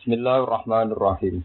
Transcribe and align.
Bismillahirrahmanirrahim. 0.00 1.44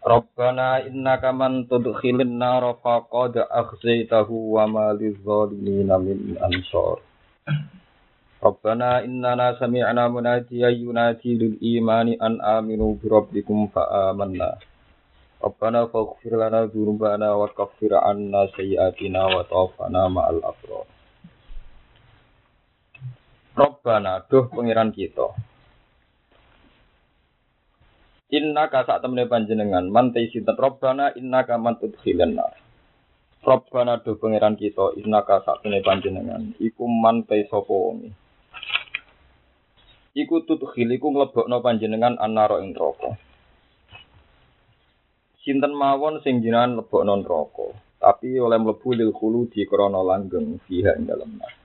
Rabbana 0.00 0.80
innaka 0.80 1.28
man 1.28 1.68
tudkhilin 1.68 2.40
nar 2.40 2.64
faqad 2.80 3.36
akhzaytahu 3.36 4.56
wa 4.56 4.64
ma 4.64 4.96
lizzalimin 4.96 5.92
min 5.92 6.40
ansar. 6.40 7.04
Rabbana 8.40 9.04
innana 9.04 9.60
sami'na 9.60 10.08
munadiyan 10.08 10.72
yunadi 10.72 11.36
lil 11.36 11.60
imani 11.60 12.16
an 12.16 12.40
aminu 12.40 12.96
bi 12.96 13.12
rabbikum 13.12 13.68
fa 13.68 14.08
amanna. 14.08 14.56
Rabbana 15.44 15.92
faghfir 15.92 16.32
lana 16.32 16.64
dzunubana 16.64 17.36
wa 17.36 17.44
kaffir 17.52 17.92
'anna 17.92 18.48
sayyi'atina 18.56 19.36
wa 19.36 19.44
tawaffana 19.44 20.08
ma'al 20.08 20.40
abrar. 20.40 20.88
Robbana, 23.58 24.22
duh 24.30 24.46
pengiran 24.54 24.94
kita. 24.94 25.34
Inna 28.30 28.70
ka 28.70 28.86
sak 28.86 29.02
temene 29.02 29.26
panjenengan, 29.26 29.90
man 29.90 30.14
te 30.14 30.22
sinten 30.30 30.54
Robbana 30.54 31.10
inna 31.18 31.42
ka 31.42 31.58
man 31.58 31.74
tudkhilan 31.74 32.38
nar. 32.38 32.54
Robbana 33.42 33.98
duh 33.98 34.14
pengiran 34.14 34.54
kita, 34.54 34.94
inna 35.02 35.26
ka 35.26 35.42
sak 35.42 35.66
temene 35.66 35.82
panjenengan, 35.82 36.54
iku 36.62 36.86
man 36.86 37.26
te 37.26 37.50
sapa 37.50 37.74
wonge. 37.74 38.14
Iku 40.14 40.46
tudkhil 40.46 40.94
iku 40.94 41.10
mlebokno 41.10 41.58
panjenengan 41.58 42.14
annara 42.14 42.62
ing 42.62 42.78
neraka. 42.78 43.18
Sinten 45.42 45.74
mawon 45.74 46.22
sing 46.22 46.46
jenengan 46.46 46.78
lebokno 46.78 47.26
neraka, 47.26 47.74
tapi 47.98 48.38
oleh 48.38 48.62
mlebu 48.62 48.94
lil 48.94 49.10
khulu 49.10 49.50
di 49.50 49.66
krana 49.66 49.98
langgeng 49.98 50.62
fiha 50.62 50.94
ing 50.94 51.10
dalem 51.10 51.42
nar. 51.42 51.57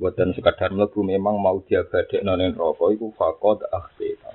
Buatan 0.00 0.32
sekadar 0.32 0.72
mlebu 0.72 1.04
memang 1.04 1.36
mau 1.36 1.60
diabadek 1.60 2.24
nonen 2.24 2.56
rokok 2.56 2.88
iku 2.96 3.12
fakod 3.12 3.60
akhsita. 3.68 4.32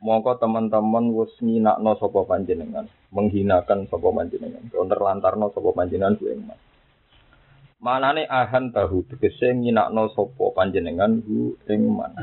Mongko 0.00 0.40
teman-teman 0.40 1.12
wis 1.12 1.36
nginakno 1.44 2.00
sapa 2.00 2.24
panjenengan, 2.24 2.88
menghinakan 3.12 3.84
sapa 3.92 4.08
panjenengan, 4.08 4.64
lantarno 4.72 5.52
sapa 5.52 5.68
panjenengan 5.76 6.16
ku 6.16 6.32
mas. 6.40 6.56
Manane 7.84 8.24
ahan 8.24 8.72
tahu 8.72 9.04
tegese 9.12 9.52
nginakno 9.52 10.08
sapa 10.16 10.56
panjenengan 10.56 11.20
ku 11.28 11.60
ing 11.68 11.84
man. 11.92 12.16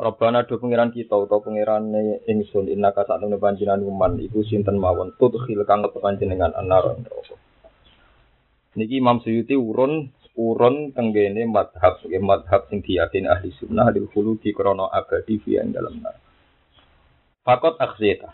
Rabbana 0.00 0.48
do 0.48 0.56
pangeran 0.56 0.96
kita 0.96 1.12
utawa 1.12 1.44
pangerane 1.44 2.24
ingsun 2.24 2.72
innaka 2.72 3.04
sakmene 3.04 3.36
panjenengan 3.36 3.84
man 3.92 4.16
iku 4.16 4.40
sinten 4.48 4.80
mawon 4.80 5.12
tudkhil 5.20 5.68
kang 5.68 5.84
panjenengan 5.92 6.56
anar. 6.56 6.96
Niki 8.72 9.04
Imam 9.04 9.20
Suyuti 9.20 9.52
urun 9.52 10.08
urun 10.36 10.96
tenggene 10.96 11.44
madhab 11.44 12.00
sebagai 12.00 12.24
madhab 12.24 12.60
sing 12.72 12.80
diyakin 12.80 13.28
ahli 13.28 13.52
sunnah 13.60 13.92
di 13.92 14.00
hulu 14.00 14.40
di 14.40 14.56
krono 14.56 14.88
abadi 14.88 15.36
fi 15.40 15.60
dalam 15.68 16.00
nar. 16.00 16.16
Fakot 17.44 17.76
akhzeta. 17.76 18.32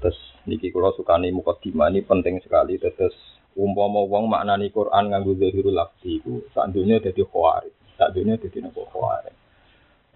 Terus 0.00 0.18
niki 0.48 0.72
kula 0.72 0.92
sukani 0.96 1.32
mukadimah 1.32 1.88
ini 1.92 2.04
penting 2.04 2.40
sekali 2.40 2.76
terus 2.76 3.16
umpama 3.56 4.04
wong 4.04 4.28
maknani 4.28 4.68
Quran 4.68 5.12
nganggo 5.12 5.32
zahirul 5.36 5.76
lafzi 5.76 6.20
iku 6.20 6.44
sak 6.52 6.72
dunya 6.72 7.00
dadi 7.00 7.24
khawarij. 7.24 7.74
Sak 7.96 8.12
dunya 8.12 8.36
dadi 8.36 8.58
napa 8.60 8.80
khawarij. 8.84 9.34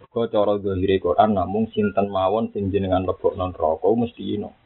Kok 0.09 0.33
cara 0.33 0.57
zahire 0.63 0.97
Quran 1.05 1.37
namung 1.37 1.69
sinten 1.75 2.09
mawon 2.09 2.49
sing 2.55 2.73
jenengan 2.73 3.05
lebokno 3.05 3.53
neraka 3.53 3.89
mesti 3.93 4.25
ino. 4.41 4.57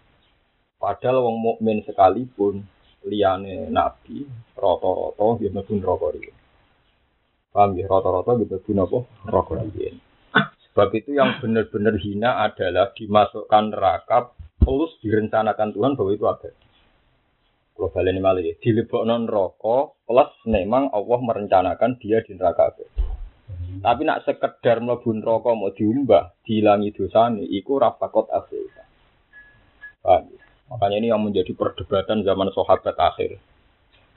Padahal 0.78 1.22
wong 1.22 1.36
mukmin 1.38 1.86
sekalipun 1.86 2.66
liyane 3.06 3.68
nabi 3.68 4.26
rata-rata 4.54 5.24
nggih 5.38 5.50
mlebu 5.50 5.72
neraka 5.78 6.06
riyen. 6.14 6.36
Paham 7.52 7.70
ya 7.76 7.86
rata-rata 7.90 8.30
nggih 8.38 8.48
mlebu 8.48 8.70
napa 8.74 8.98
neraka 9.26 9.52
riyen. 9.62 9.96
Sebab 10.72 10.88
itu 10.96 11.12
yang 11.12 11.36
benar-benar 11.36 12.00
hina 12.00 12.48
adalah 12.48 12.96
dimasukkan 12.96 13.64
neraka 13.76 14.32
plus 14.56 14.96
direncanakan 15.04 15.76
Tuhan 15.76 15.92
bahwa 16.00 16.10
itu 16.16 16.24
ada. 16.24 16.50
Kalau 17.72 17.88
balik 17.88 18.14
ini 18.14 18.52
ya, 18.52 18.54
dilebokno 18.60 19.16
neraka 19.28 19.76
plus 20.08 20.32
memang 20.48 20.88
Allah 20.92 21.18
merencanakan 21.20 22.00
dia 22.00 22.24
di 22.24 22.32
neraka 22.36 22.72
abadi. 22.72 23.04
Tapi 23.82 24.00
nak 24.06 24.22
sekedar 24.24 24.80
mlebu 24.80 25.10
neraka 25.12 25.50
mau 25.52 25.74
diumbah, 25.74 26.32
dihilangi 26.46 26.94
dosane, 26.94 27.44
iku 27.44 27.76
rafakot 27.76 28.32
akhir. 28.32 28.72
Paham? 30.02 30.41
Makanya 30.72 30.96
ini 31.04 31.08
yang 31.12 31.20
menjadi 31.20 31.52
perdebatan 31.52 32.24
zaman 32.24 32.48
sahabat 32.56 32.96
akhir. 32.96 33.36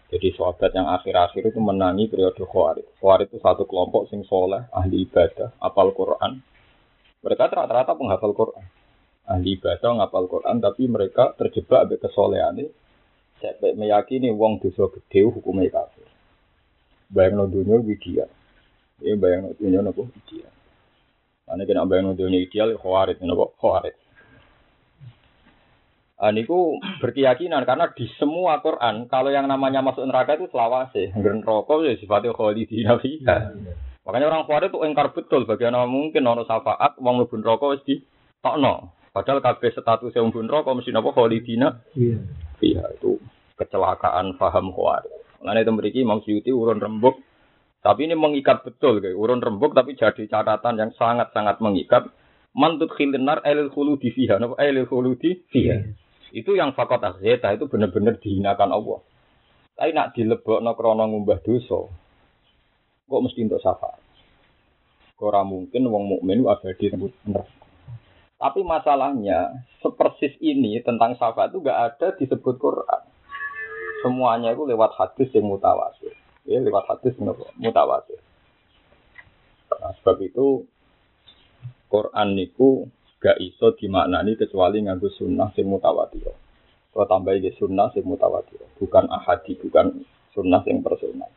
Jadi 0.07 0.27
sahabat 0.39 0.71
yang 0.71 0.87
akhir-akhir 0.87 1.51
itu 1.51 1.59
menangi 1.59 2.07
periode 2.07 2.39
Khawarij. 2.39 2.87
Khawarij 3.03 3.27
itu 3.27 3.43
satu 3.43 3.67
kelompok 3.67 4.07
sing 4.07 4.23
soleh, 4.23 4.63
ahli 4.71 5.03
ibadah, 5.03 5.51
apal 5.59 5.91
Quran. 5.91 6.39
Mereka 7.19 7.51
rata-rata 7.51 7.91
penghafal 7.99 8.31
Quran. 8.31 8.63
Ahli 9.27 9.59
ibadah, 9.59 9.99
ngapal 9.99 10.31
Quran, 10.31 10.63
tapi 10.63 10.87
mereka 10.87 11.35
terjebak 11.35 11.91
abis 11.91 11.99
kesolehan 12.07 12.55
ini. 12.55 12.71
Sampai 13.43 13.75
meyakini 13.75 14.31
wong 14.31 14.63
dosa 14.63 14.87
gede 14.95 15.27
hukumnya 15.27 15.67
kafir. 15.67 16.07
Bayang 17.11 17.51
dunia 17.51 17.83
ideal. 17.83 18.31
Ya 19.03 19.13
bayang 19.19 19.51
dunia 19.59 19.83
nopo 19.83 20.07
ideal. 20.07 20.53
Karena 21.43 21.67
kena 21.67 21.83
bayang 21.83 22.15
dunia 22.15 22.39
ideal, 22.39 22.79
Khawarij, 22.79 23.19
nopo 23.27 23.51
Khawarij. 23.59 24.04
Uh, 26.15 26.31
niku 26.31 26.79
berkeyakinan 27.03 27.67
karena 27.67 27.91
di 27.91 28.07
semua 28.15 28.63
Quran 28.63 29.11
kalau 29.11 29.35
yang 29.35 29.51
namanya 29.51 29.83
masuk 29.83 30.07
neraka 30.07 30.39
itu 30.39 30.47
selawase, 30.47 31.11
ngeren 31.11 31.43
rokok 31.43 31.83
ya 31.83 31.99
sifatnya 31.99 32.31
khalidina 32.31 32.95
fiha. 33.03 33.51
Makanya 34.07 34.31
orang 34.31 34.47
Khawarij 34.47 34.71
itu 34.71 34.79
engkar 34.79 35.11
betul 35.11 35.43
bagaimana 35.43 35.83
mungkin 35.89 36.23
ono 36.23 36.47
syafaat 36.47 36.95
wong 37.01 37.19
mlebu 37.19 37.35
neraka 37.41 37.65
wis 37.73 37.83
di 37.83 37.99
tokno. 38.39 38.95
Padahal 39.11 39.43
kabeh 39.43 39.75
status 39.75 40.15
yang 40.15 40.31
mlebu 40.31 40.47
neraka 40.47 40.71
mesti 40.71 40.95
napa 40.95 41.11
khalidina. 41.11 41.83
Iya. 41.99 42.23
Iya 42.63 42.83
itu 42.95 43.19
kecelakaan 43.59 44.39
faham 44.39 44.71
Khawarij. 44.71 45.43
Mulane 45.43 45.67
itu 45.67 45.71
mriki 45.75 45.99
Imam 45.99 46.23
Suyuti 46.23 46.55
urun 46.55 46.79
rembuk 46.79 47.19
tapi 47.85 48.09
ini 48.09 48.17
mengikat 48.17 48.65
betul 48.65 48.97
kayak 48.97 49.13
urun 49.13 49.45
rembuk 49.45 49.77
tapi 49.77 49.93
jadi 49.93 50.25
catatan 50.25 50.81
yang 50.81 50.91
sangat-sangat 50.97 51.61
mengikat. 51.61 52.09
Mantut 52.55 52.89
khilinar 52.95 53.43
elil 53.43 53.67
khuludi 53.67 54.09
fiha, 54.15 54.39
napa 54.39 54.55
elil 54.63 54.87
khuludi 54.87 55.43
fiha. 55.51 55.91
Itu 56.31 56.57
yang 56.57 56.73
fakot 56.73 57.01
akhzeta 57.03 57.53
itu 57.53 57.69
benar-benar 57.69 58.17
dihinakan 58.17 58.71
Allah. 58.73 58.99
Tapi 59.75 59.91
nak 59.91 60.15
dilebok 60.15 60.63
no 60.63 60.71
krono 60.73 61.03
ngumbah 61.03 61.43
dosa, 61.43 61.91
kok 63.05 63.21
mesti 63.21 63.43
untuk 63.43 63.59
syafaat. 63.59 63.99
Ora 65.19 65.43
mungkin 65.43 65.87
wong 65.91 66.03
mukmin 66.15 66.47
abadi 66.47 66.91
bener. 66.95 67.43
Tapi 68.35 68.61
masalahnya 68.67 69.63
sepersis 69.79 70.35
ini 70.43 70.79
tentang 70.83 71.15
syafaat 71.15 71.55
itu 71.55 71.63
gak 71.63 71.79
ada 71.95 72.07
disebut 72.19 72.55
Quran. 72.59 73.01
Semuanya 74.03 74.51
itu 74.51 74.67
lewat 74.67 74.91
hadis 74.99 75.31
yang 75.31 75.47
mutawatir. 75.49 76.13
Ya, 76.45 76.61
lewat 76.61 76.85
hadis 76.85 77.15
yang 77.17 77.33
mutawatir. 77.57 78.19
Nah, 79.71 79.91
sebab 80.01 80.19
itu 80.21 80.67
Quran 81.89 82.27
niku 82.35 82.91
gak 83.25 83.41
iso 83.41 83.73
dimaknani 83.73 84.37
kecuali 84.37 84.85
nganggo 84.85 85.09
sunnah 85.09 85.49
sing 85.57 85.65
mutawatir. 85.65 86.29
Kalau 86.93 87.09
tambah 87.09 87.33
ini 87.33 87.49
sunnah 87.57 87.89
sing 87.91 88.05
mutawatir, 88.05 88.61
bukan 88.77 89.09
ahadi, 89.09 89.57
bukan 89.57 90.05
sunnah 90.37 90.61
sing 90.61 90.85
personal. 90.85 91.33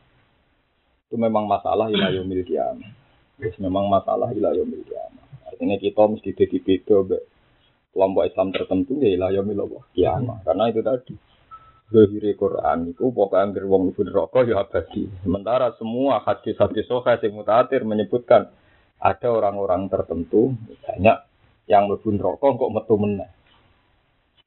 Itu 1.09 1.17
memang 1.17 1.49
masalah 1.49 1.89
ilayo 1.89 2.21
kiamah. 2.21 2.93
Terus 3.41 3.57
memang 3.57 3.89
masalah 3.89 4.29
ilayo 4.29 4.61
kiamah. 4.69 5.25
Artinya 5.49 5.81
kita 5.81 6.05
mesti 6.05 6.37
jadi 6.37 6.57
beda 6.61 7.17
kelompok 7.89 8.23
Islam 8.29 8.53
tertentu 8.53 9.01
ya 9.01 9.09
ilayo 9.17 9.41
kiamah. 9.97 10.45
Karena 10.45 10.69
itu 10.69 10.85
tadi. 10.85 11.15
Zahiri 11.89 12.37
Quran 12.37 12.93
itu 12.93 13.09
pokoknya 13.09 13.49
anggar 13.49 13.65
wong 13.65 13.89
ibu 13.89 14.05
neraka 14.05 14.45
ya 14.45 14.61
abadi. 14.61 15.09
Sementara 15.25 15.73
semua 15.81 16.21
hadis-hadis 16.21 16.85
soha 16.85 17.17
yang 17.17 17.33
mutatir 17.33 17.81
menyebutkan 17.81 18.53
ada 19.01 19.27
orang-orang 19.33 19.89
tertentu 19.89 20.53
banyak 20.85 21.17
yang 21.69 21.85
mlebu 21.85 22.09
neraka 22.17 22.47
kok 22.49 22.73
metu 22.73 22.95
meneh. 22.97 23.29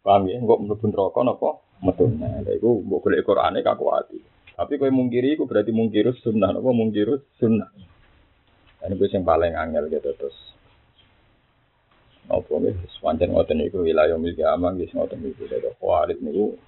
Paham 0.02 0.26
ya? 0.26 0.42
Kok 0.42 0.60
mlebu 0.66 0.84
neraka 0.90 1.20
napa 1.22 1.50
metu 1.80 2.04
meneh. 2.10 2.42
Lha 2.42 2.52
iku 2.58 2.82
mbok 2.82 3.06
golek 3.06 3.22
Qur'ane. 3.22 3.62
Tapi 4.52 4.72
kowe 4.76 4.90
mungkiri 4.90 5.38
iku 5.38 5.46
berarti 5.46 5.70
mungkirus 5.70 6.18
sunnah 6.20 6.50
napa 6.50 6.70
mungkirus 6.74 7.22
sunnah. 7.38 7.70
Ini 8.82 8.98
gue 8.98 9.06
yang 9.14 9.22
paling 9.22 9.54
angel 9.54 9.86
gitu 9.86 10.10
terus. 10.18 10.34
Apa 12.26 12.58
nih, 12.58 12.74
sepanjang 12.98 13.30
ngoten 13.30 13.62
itu 13.62 13.78
wilayah 13.78 14.18
milik 14.18 14.42
aman, 14.42 14.74
guys 14.74 14.90
ngoten 14.90 15.22
itu 15.22 15.46
dari 15.46 15.70
khawarit 15.78 16.18
niku. 16.18 16.58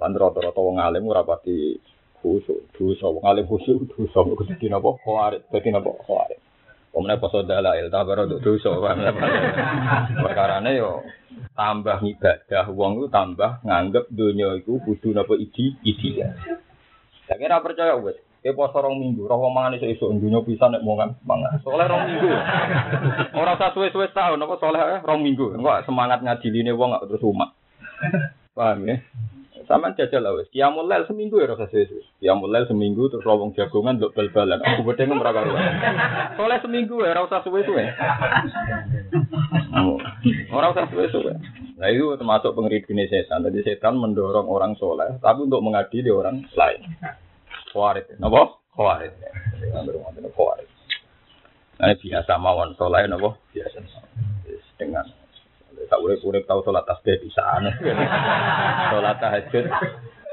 Lan 0.00 0.16
rata-rata 0.16 0.56
wong 0.56 0.80
alim 0.80 1.04
ora 1.08 1.20
pati 1.20 1.76
khusyuk, 2.20 2.72
dosa 2.72 3.12
wong 3.12 3.24
alim 3.28 3.44
khusyuk 3.44 3.92
dosa 3.92 4.24
kok 4.24 4.44
dadi 4.48 4.72
napa 4.72 4.96
khawarit, 5.04 5.44
dadi 5.52 5.68
napa 5.68 5.92
khawarit. 6.96 7.20
Pemenang 7.20 7.20
poso 7.20 7.38
dalail, 7.44 7.86
tak 7.92 8.04
baru 8.08 8.24
untuk 8.24 8.40
dosa. 8.40 8.72
Perkara 10.24 10.64
yo 10.72 11.04
tambah 11.52 12.00
ibadah, 12.00 12.64
uang 12.72 12.92
itu 13.00 13.06
tambah 13.12 13.60
nganggep 13.64 14.08
dunia 14.08 14.56
itu 14.56 14.80
kudu 14.80 15.12
napa 15.12 15.36
idi, 15.36 15.76
idi 15.84 16.20
ya. 16.20 16.32
Saya 17.28 17.36
kira 17.36 17.60
percaya 17.60 18.00
wes. 18.00 18.16
Kayak 18.40 18.62
poso 18.62 18.78
rong 18.78 19.02
minggu, 19.02 19.26
roh 19.26 19.42
wong 19.42 19.58
mangan 19.58 19.74
iso 19.74 19.90
iso 19.90 20.06
dunya 20.14 20.38
pisan 20.46 20.70
nek 20.70 20.86
mangan 20.86 21.18
mangan. 21.26 21.58
Soleh 21.66 21.82
rong 21.90 22.06
minggu. 22.06 22.30
Ora 23.34 23.58
usah 23.58 23.74
suwe-suwe 23.74 24.14
tahun 24.14 24.38
apa 24.38 24.54
soleh 24.62 24.78
eh, 24.78 25.00
rong 25.02 25.20
minggu. 25.26 25.58
Enggak 25.58 25.82
semangat 25.82 26.22
ngajiline 26.22 26.70
wong 26.78 26.94
gak 26.94 27.10
terus 27.10 27.26
umat. 27.26 27.50
Paham 28.54 28.86
ya? 28.86 29.02
Sama 29.66 29.90
jajal 29.98 30.22
lah 30.22 30.38
wis. 30.38 30.46
Qiyamul 30.54 30.86
lail 30.86 31.10
seminggu 31.10 31.42
ya 31.42 31.50
rasa 31.50 31.66
suwe-suwe. 31.66 32.06
Qiyamul 32.22 32.54
lail 32.54 32.70
seminggu 32.70 33.10
terus 33.10 33.26
wong 33.26 33.50
jagongan 33.58 33.98
nduk 33.98 34.14
bal-balan. 34.14 34.62
Aku 34.62 34.86
bedeng 34.86 35.18
ora 35.18 35.34
karo. 35.34 35.58
Soleh 36.38 36.58
seminggu 36.62 37.02
ya 37.02 37.10
ora 37.18 37.26
usah 37.26 37.42
suwe-suwe. 37.42 37.84
Ora 40.54 40.70
usah 40.70 40.86
suwe-suwe. 40.86 41.32
Nah 41.82 41.88
itu 41.90 42.14
termasuk 42.14 42.54
pengeridine 42.54 43.10
setan. 43.10 43.42
Jadi 43.42 43.66
setan 43.66 43.98
mendorong 43.98 44.46
orang 44.46 44.78
soleh, 44.78 45.18
tapi 45.18 45.50
untuk 45.50 45.60
mengadili 45.60 46.14
orang 46.14 46.46
lain. 46.54 46.80
Khawarij. 47.74 48.22
Napa? 48.22 48.62
Khawarij. 48.72 49.12
Khawarij. 50.32 50.68
Nah, 51.76 51.92
biasa 51.92 52.32
mawon 52.40 52.72
soleh 52.78 53.04
napa? 53.04 53.36
Biasa. 53.52 53.82
Dengan 54.80 55.04
tak 55.84 56.00
urip 56.00 56.24
urip 56.24 56.48
tahu 56.48 56.64
sholat 56.64 56.88
tasbih 56.88 57.20
di 57.20 57.28
sana. 57.28 57.70
sholat 58.92 59.16
tahajud. 59.20 59.64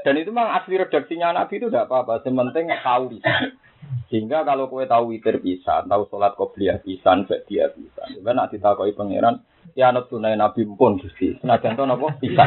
Dan 0.04 0.20
itu 0.20 0.32
memang 0.32 0.52
asli 0.60 0.76
redaksinya 0.76 1.32
Nabi 1.32 1.60
itu 1.60 1.72
tidak 1.72 1.88
apa-apa. 1.88 2.24
Sementing 2.24 2.68
tahu 2.84 3.20
Sehingga 4.08 4.44
kalau 4.44 4.68
kue 4.68 4.84
tahu 4.88 5.12
witir 5.12 5.40
bisa, 5.40 5.84
tahu 5.84 6.08
sholat 6.08 6.36
qobliyah 6.36 6.80
bisa, 6.80 7.16
dia 7.48 7.68
bisa. 7.72 8.02
Juga 8.12 8.32
nak 8.32 8.52
ditakoi 8.52 8.96
pangeran, 8.96 9.44
ya 9.76 9.92
anut 9.92 10.08
tunai 10.08 10.36
Nabi 10.36 10.64
pun 10.68 11.00
gusti. 11.00 11.36
Nah 11.44 11.60
contoh 11.60 11.84
nopo 11.84 12.12
bisa. 12.20 12.44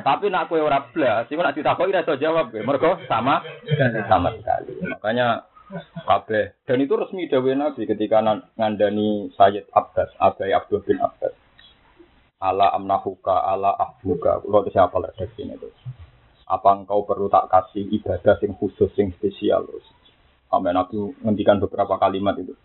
Tapi 0.00 0.28
nak 0.28 0.48
kue 0.48 0.60
ora 0.60 0.84
blas, 0.92 1.28
sih 1.28 1.36
nak 1.36 1.56
ditakoi 1.56 1.92
rasa 1.92 2.16
jawab, 2.20 2.52
mereka 2.52 3.00
sama 3.08 3.44
sama 4.08 4.32
sekali. 4.36 4.80
Makanya 4.84 5.48
kabeh 6.04 6.52
dan 6.68 6.84
itu 6.84 6.94
resmi 6.96 7.32
dawe 7.32 7.52
Nabi 7.56 7.88
ketika 7.88 8.20
ngandani 8.60 9.32
Sayyid 9.32 9.72
Abbas, 9.72 10.12
Abai 10.20 10.52
Abdul 10.52 10.84
bin 10.84 11.00
Abbas. 11.00 11.41
Ala 12.42 12.74
amnahuka, 12.74 13.46
ala 13.46 13.70
ahbuka. 13.78 14.42
Kalau 14.42 14.66
siapa 14.66 14.98
lah 14.98 15.14
sini 15.14 15.54
itu. 15.54 15.70
Apa 16.50 16.74
engkau 16.74 17.06
perlu 17.06 17.30
tak 17.30 17.46
kasih 17.46 17.86
ibadah 17.86 18.34
sing 18.42 18.58
khusus, 18.58 18.90
sing 18.98 19.14
spesial? 19.14 19.62
Sampai 20.50 20.74
Nabi 20.74 20.98
ngendikan 21.22 21.62
beberapa 21.62 22.02
kalimat 22.02 22.34
itu. 22.42 22.58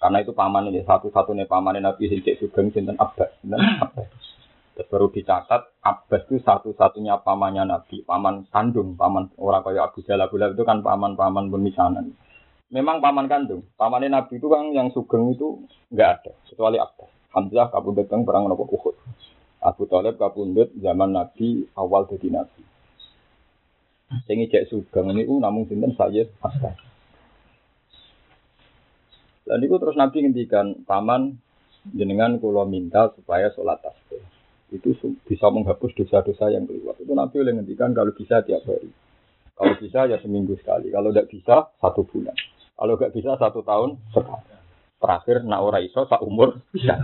Karena 0.00 0.24
itu 0.24 0.32
paman 0.32 0.72
ini 0.72 0.80
satu-satunya 0.80 1.44
paman 1.44 1.76
Nabi 1.76 2.08
sing 2.08 2.24
cek 2.24 2.40
sugeng 2.40 2.72
sinten 2.72 2.96
Abbas, 2.96 3.36
sinten 3.44 3.60
Abbas. 3.60 4.08
Terus 4.78 4.88
baru 4.94 5.10
dicatat 5.10 5.82
Abbas 5.82 6.22
itu 6.30 6.38
satu-satunya 6.40 7.20
pamannya 7.20 7.66
Nabi, 7.66 8.06
paman 8.06 8.46
kandung, 8.48 8.94
paman 8.94 9.28
orang 9.36 9.66
kaya 9.66 9.90
Abu 9.90 10.06
Jalal 10.06 10.30
Abu 10.30 10.38
itu 10.38 10.62
kan 10.62 10.86
paman-paman 10.86 11.50
pemisahan. 11.50 12.14
Memang 12.70 13.02
paman 13.02 13.26
kandung, 13.26 13.66
pamannya 13.74 14.08
Nabi 14.08 14.38
itu 14.38 14.46
kan 14.46 14.70
yang 14.70 14.94
sugeng 14.94 15.34
itu 15.34 15.66
nggak 15.90 16.08
ada, 16.22 16.32
kecuali 16.46 16.78
Abbas. 16.78 17.10
Hamzah 17.34 17.70
kabundut 17.70 18.10
yang 18.10 18.26
perang 18.26 18.50
nopo 18.50 18.66
Uhud. 18.66 18.97
Abu 19.58 19.90
Talib 19.90 20.16
kabundut 20.16 20.70
zaman 20.78 21.14
Nabi 21.14 21.66
awal 21.74 22.06
jadi 22.06 22.30
Nabi. 22.30 22.62
Sing 24.24 24.40
cek 24.48 24.72
sugeng 24.72 25.12
ini 25.12 25.28
namun 25.28 25.68
sinten 25.68 25.92
Sayyid 25.92 26.32
Abbas. 26.40 26.78
Dan 29.48 29.64
itu 29.64 29.74
terus 29.80 29.96
Nabi 29.96 30.24
ngendikan 30.24 30.84
paman 30.84 31.40
jenengan 31.92 32.36
kulo 32.36 32.68
minta 32.68 33.08
supaya 33.16 33.48
sholat 33.56 33.80
tasbih 33.80 34.20
itu 34.68 34.92
bisa 35.24 35.48
menghapus 35.48 35.96
dosa-dosa 35.96 36.52
yang 36.52 36.68
keluar. 36.68 36.92
Itu 37.00 37.16
Nabi 37.16 37.40
oleh 37.40 37.56
ngendikan 37.56 37.96
kalau 37.96 38.12
bisa 38.12 38.44
tiap 38.44 38.60
hari. 38.68 38.92
Kalau 39.56 39.74
bisa 39.80 40.04
ya 40.04 40.20
seminggu 40.20 40.54
sekali. 40.60 40.92
Kalau 40.92 41.08
tidak 41.10 41.32
bisa 41.32 41.72
satu 41.80 42.04
bulan. 42.04 42.36
Kalau 42.76 42.94
nggak 42.94 43.12
bisa 43.16 43.34
satu 43.40 43.64
tahun 43.64 43.96
sekali. 44.12 44.56
Terakhir, 44.98 45.46
nak 45.46 45.62
ora 45.62 45.78
iso 45.78 46.04
sak 46.10 46.20
umur 46.26 46.58
bisa. 46.74 46.98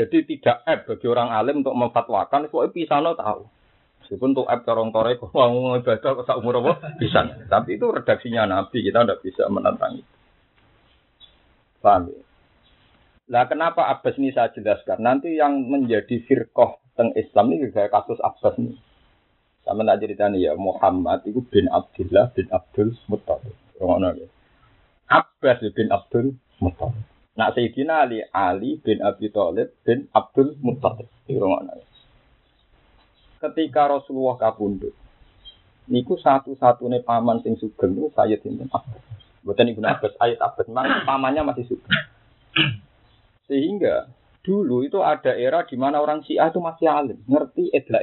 Jadi 0.00 0.24
tidak 0.24 0.64
aib 0.64 0.80
bagi 0.88 1.06
orang 1.12 1.28
alim 1.28 1.60
untuk 1.60 1.76
memfatwakan, 1.76 2.48
pokoknya 2.48 2.72
pisano 2.72 3.12
tahu. 3.12 3.44
Meskipun 4.00 4.32
untuk 4.32 4.48
aib 4.48 4.64
corong 4.64 4.88
tore, 4.96 5.20
kok 5.20 5.28
mau 5.36 5.76
ibadah 5.76 6.24
sak 6.24 6.40
umur 6.40 6.64
apa 6.64 6.96
bisa. 6.96 7.20
Tapi 7.52 7.76
itu 7.76 7.84
redaksinya 7.84 8.48
Nabi, 8.48 8.80
kita 8.80 9.04
tidak 9.04 9.20
bisa 9.20 9.44
menantang 9.52 10.00
itu. 10.00 10.12
Paham 11.84 12.08
ya? 12.08 12.20
Lah 13.30 13.44
kenapa 13.46 13.92
Abbas 13.92 14.16
ini 14.16 14.32
saya 14.32 14.50
jelaskan? 14.56 15.04
Nanti 15.04 15.36
yang 15.36 15.68
menjadi 15.68 16.18
firqoh 16.24 16.80
teng 16.98 17.12
Islam 17.12 17.52
ini 17.54 17.68
kayak 17.68 17.92
kasus 17.92 18.18
Abbas 18.24 18.56
ini. 18.56 18.74
Sama 19.62 19.84
tak 19.84 20.00
ceritanya 20.00 20.40
ya 20.40 20.52
Muhammad 20.56 21.22
itu 21.28 21.44
bin 21.44 21.68
Abdullah 21.68 22.32
bin 22.32 22.48
Abdul 22.48 22.96
Muttalib. 23.06 23.54
Ya. 23.78 24.26
Abbas 25.12 25.60
bin 25.76 25.92
Abdul 25.92 26.40
Muttalib. 26.58 27.06
Nak 27.38 27.54
Sayyidina 27.54 28.06
Ali, 28.06 28.18
Ali 28.34 28.82
bin 28.82 28.98
Abi 29.06 29.30
Thalib 29.30 29.70
bin 29.86 30.10
Abdul 30.10 30.58
Muttalib. 30.58 31.06
Ketika 33.40 33.82
Rasulullah 33.86 34.36
kabundut, 34.36 34.92
niku 35.86 36.18
satu-satunya 36.18 37.06
paman 37.06 37.40
sing 37.46 37.54
sugeng 37.56 37.94
itu 37.94 38.10
saya 38.12 38.34
sinten 38.42 38.66
Abbas. 38.68 39.02
Buatan 39.46 39.72
Ibnu 39.72 39.86
Abbas, 39.86 40.12
ayat 40.20 40.42
Abbas, 40.42 40.66
memang 40.68 41.06
pamannya 41.08 41.46
masih 41.46 41.64
sugeng. 41.70 41.96
Sehingga 43.48 44.10
dulu 44.42 44.84
itu 44.84 45.00
ada 45.00 45.32
era 45.32 45.64
di 45.64 45.78
mana 45.78 46.02
orang 46.02 46.26
Syiah 46.26 46.50
itu 46.50 46.60
masih 46.60 46.90
alim, 46.90 47.18
ngerti 47.30 47.70
edla 47.72 48.02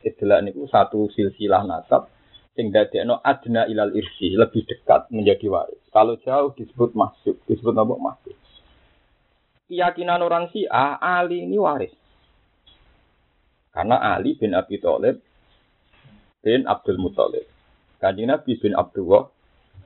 Edla 0.00 0.40
niku 0.40 0.64
satu 0.64 1.12
silsilah 1.12 1.68
nasab 1.68 2.08
sing 2.56 2.72
dadekno 2.72 3.20
adna 3.20 3.68
ilal 3.68 3.92
irsi, 3.92 4.32
lebih 4.32 4.64
dekat 4.64 5.12
menjadi 5.12 5.46
waris. 5.52 5.80
Kalau 5.92 6.16
jauh 6.24 6.56
disebut 6.56 6.96
masuk, 6.96 7.36
disebut 7.44 7.76
apa 7.76 7.94
masuk. 8.00 8.36
Keyakinan 9.70 10.18
orang 10.18 10.50
Syiah, 10.50 10.98
Ali 10.98 11.46
ini 11.46 11.54
waris. 11.54 11.94
Karena 13.70 14.02
Ali 14.02 14.34
bin 14.34 14.50
Abi 14.50 14.82
Thalib 14.82 15.22
bin 16.42 16.66
Abdul 16.66 16.98
Muthalib. 16.98 17.46
Kanjeng 18.02 18.26
Nabi 18.26 18.58
bin 18.58 18.74
Abdullah 18.74 19.30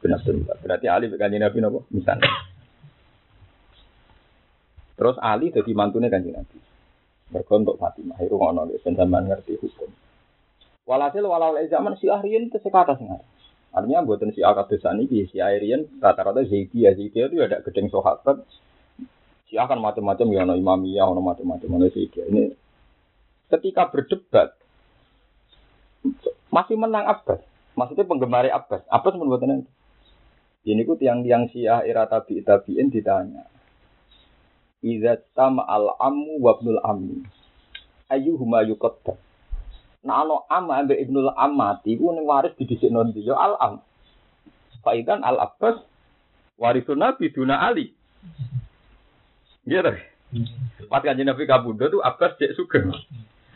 bin 0.00 0.16
Abdul 0.16 0.40
Muthalib. 0.40 0.64
Berarti 0.64 0.86
Ali 0.88 1.12
bin 1.12 1.20
Kanjeng 1.20 1.44
Nabi 1.44 1.60
napa? 1.60 1.84
Misalnya. 1.92 2.32
Terus 4.96 5.20
Ali 5.20 5.52
jadi 5.52 5.70
mantunya 5.76 6.08
Kanjeng 6.08 6.32
Nabi. 6.32 6.58
Mereka 7.36 7.52
untuk 7.52 7.76
Fatimah. 7.76 8.16
Itu 8.24 8.40
ngono, 8.40 8.72
zaman 8.72 9.28
ngerti 9.28 9.60
hukum. 9.60 9.92
Walhasil 10.88 11.24
walau 11.24 11.56
zaman 11.68 11.96
si 12.00 12.08
Ahrian 12.12 12.48
itu 12.48 12.60
sekata 12.60 12.96
sing 13.00 13.08
Artinya 13.74 14.04
buatan 14.04 14.30
si 14.36 14.44
akadosan 14.44 15.00
ini 15.00 15.26
si 15.32 15.40
Ahrian 15.40 15.88
rata-rata 15.98 16.44
Zaidi 16.44 16.84
ya 16.84 16.94
Zaidi 16.94 17.20
itu 17.20 17.40
ada 17.40 17.58
gedeng 17.64 17.90
sahabat. 17.90 18.44
Si 19.54 19.62
akan 19.62 19.86
macam-macam 19.86 20.34
ya 20.34 20.42
ono 20.42 20.58
imamiyah 20.58 21.06
ono 21.06 21.22
macam-macam 21.22 21.78
ono 21.78 21.86
Zaidi. 21.86 22.26
Ini 22.26 22.50
ketika 23.54 23.86
berdebat 23.86 24.50
masih 26.50 26.74
menang 26.74 27.06
Abbas. 27.06 27.38
Maksudnya 27.78 28.02
penggemar 28.02 28.50
Abbas. 28.50 28.82
Abbas 28.90 29.14
membuatnya 29.14 29.62
ini 30.66 30.82
ku 30.82 30.98
tiang-tiang 30.98 31.54
Syiah 31.54 31.86
era 31.86 32.10
tabi 32.10 32.42
tabiin 32.42 32.90
ditanya. 32.90 33.46
Iza 34.82 35.22
sama 35.38 35.62
al 35.70 36.02
amu 36.02 36.42
wabnul 36.42 36.82
ammi. 36.82 37.22
Ayyuhuma 38.10 38.66
yuqaddam. 38.66 39.14
Nah 40.02 40.26
ana 40.26 40.42
am 40.50 40.66
ambek 40.66 40.98
Ibnul 40.98 41.30
Ammati 41.30 41.94
iku 41.94 42.10
ning 42.10 42.26
waris 42.26 42.58
didhisik 42.58 42.90
nanti 42.90 43.22
ya 43.22 43.38
al 43.38 43.54
am. 43.62 43.74
Faidan 44.82 45.22
al 45.22 45.38
Abbas 45.38 45.78
warisun 46.58 46.98
Nabi 46.98 47.30
duna 47.30 47.62
Ali. 47.70 47.94
Gitu. 49.64 49.92
Pas 50.90 51.00
kanjeng 51.00 51.28
Nabi 51.28 51.48
kabundut 51.48 51.88
tuh 51.94 52.02
Abbas 52.04 52.36
cek 52.36 52.52
sugeng. 52.58 52.90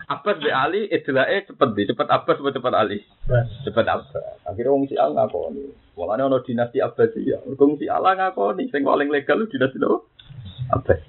Abbas 0.09 0.41
be 0.41 0.49
Ali 0.49 0.89
idlae 0.89 1.45
cepet 1.45 1.69
di, 1.77 1.85
cepet 1.85 2.09
Abbas 2.09 2.41
apa 2.41 2.49
cepet 2.49 2.75
Ali? 2.75 2.99
Cepet 3.67 3.85
Abbas. 3.85 4.41
Akhirnya 4.49 4.73
wong 4.73 4.89
si 4.89 4.97
Al 4.97 5.13
ngakoni. 5.13 5.69
Walane 6.01 6.25
ana 6.25 6.41
dinasti 6.41 6.81
Abbas 6.81 7.13
ya. 7.21 7.45
Wong 7.45 7.77
si 7.77 7.91
Allah 7.93 8.17
ngakoni 8.17 8.73
sing 8.73 8.89
paling 8.89 9.13
legal 9.13 9.45
lu 9.45 9.51
dinasti 9.53 9.77
lo 9.77 10.09
Abbas. 10.73 11.03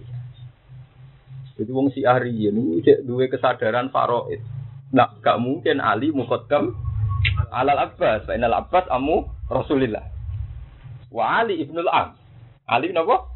Jadi 1.56 1.72
wong 1.72 1.96
si 1.96 2.03
Ariyen 2.03 2.60
niku 2.60 2.84
cek 2.84 3.08
duwe 3.08 3.32
kesadaran 3.32 3.88
faraid. 3.88 4.44
Nah, 4.89 5.15
gak 5.22 5.38
mungkin 5.38 5.79
Ali 5.79 6.10
muqaddam 6.10 6.75
alal 7.53 7.79
Abbas, 7.79 8.25
fa 8.25 8.34
innal 8.36 8.58
Abbas 8.58 8.89
amu 8.91 9.32
Rasulillah. 9.48 10.03
Wa 11.13 11.39
Ali 11.46 11.62
ibnul 11.62 11.88
Am. 11.88 12.18
Ali 12.68 12.91
napa? 12.91 13.32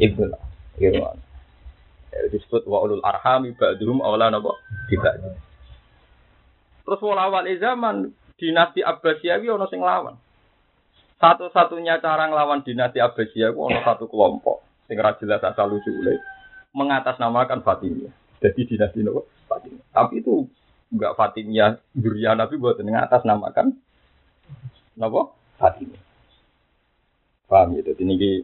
Ibnul 0.00 0.32
Am. 0.32 0.45
Irwan. 0.80 1.18
Disebut 2.32 2.64
wa 2.64 2.80
ulul 2.84 3.04
arham 3.04 3.44
ba'dhum 3.52 4.00
awla 4.00 4.32
napa? 4.32 4.56
Tidak. 4.88 5.14
Terus 6.86 7.00
wala 7.02 7.28
awal 7.28 7.44
zaman 7.58 8.14
dinasti 8.40 8.80
Abbasiyawi 8.80 9.46
ono 9.52 9.66
sing 9.68 9.82
lawan. 9.82 10.16
Satu-satunya 11.16 12.00
cara 12.00 12.28
nglawan 12.28 12.64
dinasti 12.64 13.00
Abbasiyah 13.00 13.52
ono 13.52 13.80
satu 13.84 14.08
kelompok 14.08 14.64
sing 14.86 14.96
ra 14.96 15.18
jelas 15.18 15.42
asal 15.42 15.76
usule 15.76 16.20
mengatasnamakan 16.76 17.64
Fatimiyah. 17.64 18.12
Jadi 18.40 18.76
dinasti 18.76 19.00
nopo 19.02 19.28
Fatimiyah. 19.48 19.86
Tapi 19.92 20.24
itu 20.24 20.46
enggak 20.92 21.16
Fatimiyah 21.18 21.80
Duriya 21.92 22.32
Nabi 22.38 22.54
buat 22.60 22.80
atas 22.80 23.24
namakan 23.26 23.76
Napa? 24.96 25.28
Fatime. 25.60 26.00
Paham 27.46 27.76
ya? 27.76 27.84
Jadi 27.84 28.02
ini 28.02 28.40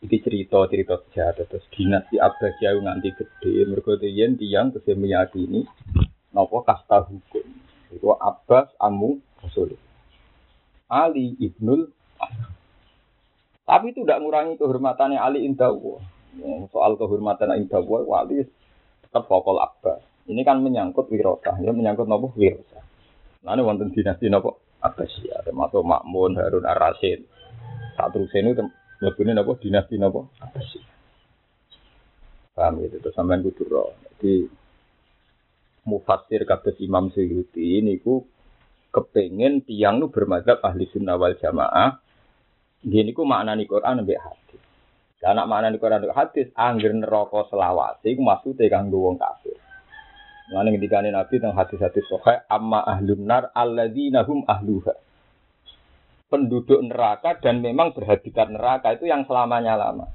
iki 0.00 0.16
cerita 0.24 0.64
cerita 0.68 0.96
sejarah 0.96 1.44
terus 1.44 1.64
dinasti 1.76 2.16
Abbasiyah 2.16 2.80
nganti 2.80 3.10
gede. 3.12 3.68
Mergo 3.68 4.00
yen 4.00 4.40
tiyang 4.40 4.72
tesih 4.72 4.96
meyakini 4.96 5.68
napa 6.32 6.56
kasta 6.64 7.04
hukum. 7.04 7.46
Itu 7.92 8.16
Abbas 8.16 8.72
Amu 8.80 9.20
Rasul. 9.44 9.76
Ali 10.90 11.36
ibnul 11.38 11.92
tapi 13.62 13.94
itu 13.94 14.02
tidak 14.02 14.18
mengurangi 14.18 14.58
kehormatannya 14.58 15.22
Ali 15.22 15.46
indah 15.46 15.70
soal 16.74 16.98
kehormatan 16.98 17.54
indah 17.54 17.78
wali 17.86 18.42
tetap 19.06 19.30
pokok 19.30 19.62
Abbas. 19.62 20.02
Ini 20.26 20.42
kan 20.42 20.58
menyangkut 20.62 21.06
wirosah 21.10 21.58
ya 21.62 21.70
menyangkut 21.70 22.10
nopo 22.10 22.34
wirosah. 22.34 22.82
Nah 23.46 23.54
ini 23.54 23.62
wonten 23.62 23.94
dinasti 23.94 24.26
nopo 24.26 24.58
Abbasiyah 24.80 25.44
termasuk 25.46 25.86
Makmun 25.86 26.40
Harun 26.40 26.66
Ar-Rasyid. 26.66 27.20
Saat 27.94 28.16
terus 28.16 28.32
Lebihnya 29.00 29.40
nopo 29.40 29.56
dinasti 29.56 29.96
nopo 29.96 30.28
apa 30.44 30.60
sih? 30.60 30.84
Paham 32.52 32.84
itu 32.84 33.00
terus 33.00 33.16
sampean 33.16 33.40
kudu 33.40 33.64
roh. 33.64 33.96
Jadi 34.04 34.44
mufassir 35.88 36.44
kados 36.44 36.76
Imam 36.84 37.08
Suyuti 37.08 37.80
niku 37.80 38.20
kepengen 38.92 39.64
tiang 39.64 39.96
nu 39.96 40.12
bermadzhab 40.12 40.60
ahli 40.60 40.84
sunnah 40.92 41.16
wal 41.16 41.32
jamaah. 41.40 41.96
Gini 42.84 43.16
ku 43.16 43.24
makna 43.24 43.56
ni 43.56 43.64
Quran 43.64 44.04
ambek 44.04 44.20
hadis. 44.20 44.60
Karena 45.16 45.48
makna 45.48 45.72
ni 45.72 45.80
Quran 45.80 46.04
ambek 46.04 46.16
hadis 46.16 46.48
angger 46.52 46.92
neraka 46.92 47.48
selawase 47.48 48.04
iku 48.12 48.20
maksude 48.20 48.68
kanggo 48.68 49.00
wong 49.00 49.16
kafir. 49.16 49.56
Lan 50.52 50.66
ngendikane 50.68 51.08
Nabi 51.14 51.38
tentang 51.38 51.56
hadis-hadis 51.56 52.04
sahih 52.10 52.42
amma 52.50 52.82
ahlun 52.82 53.22
nar 53.24 53.48
alladzina 53.56 54.26
hum 54.26 54.44
ahluha 54.44 54.92
penduduk 56.30 56.78
neraka 56.86 57.36
dan 57.42 57.58
memang 57.60 57.90
berhabitat 57.92 58.48
neraka 58.48 58.94
itu 58.94 59.10
yang 59.10 59.26
selamanya 59.26 59.74
lama. 59.74 60.06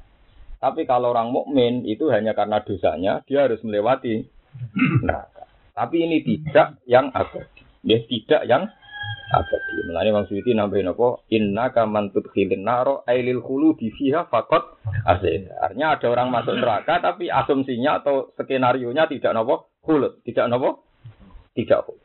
Tapi 0.64 0.88
kalau 0.88 1.12
orang 1.12 1.30
mukmin 1.30 1.84
itu 1.84 2.08
hanya 2.10 2.32
karena 2.32 2.64
dosanya 2.64 3.22
dia 3.28 3.46
harus 3.46 3.60
melewati 3.62 4.26
neraka. 5.06 5.46
Tapi 5.76 6.08
ini 6.08 6.24
tidak 6.24 6.80
yang 6.88 7.12
abadi. 7.12 7.62
Ya 7.84 8.00
tidak 8.08 8.42
yang 8.48 8.64
abadi. 9.36 9.76
Mulane 9.92 10.10
Bang 10.16 10.26
Suwiti 10.32 10.56
nambahin 10.56 10.96
apa? 10.96 11.22
Inna 11.36 11.70
kaman 11.76 12.16
tudkhilin 12.16 12.64
naro 12.64 13.04
ailil 13.06 13.44
di 13.76 13.92
fiha 13.92 14.26
fakot. 14.32 14.80
Artinya 15.04 16.00
ada 16.00 16.08
orang 16.08 16.32
masuk 16.32 16.56
neraka 16.56 17.04
tapi 17.04 17.28
asumsinya 17.28 18.00
atau 18.02 18.32
skenario 18.40 18.90
nya 18.96 19.06
tidak 19.12 19.36
nopo 19.36 19.76
hulut, 19.84 20.24
tidak 20.24 20.48
nopo 20.48 20.88
tidak 21.54 21.84
hulut. 21.86 22.02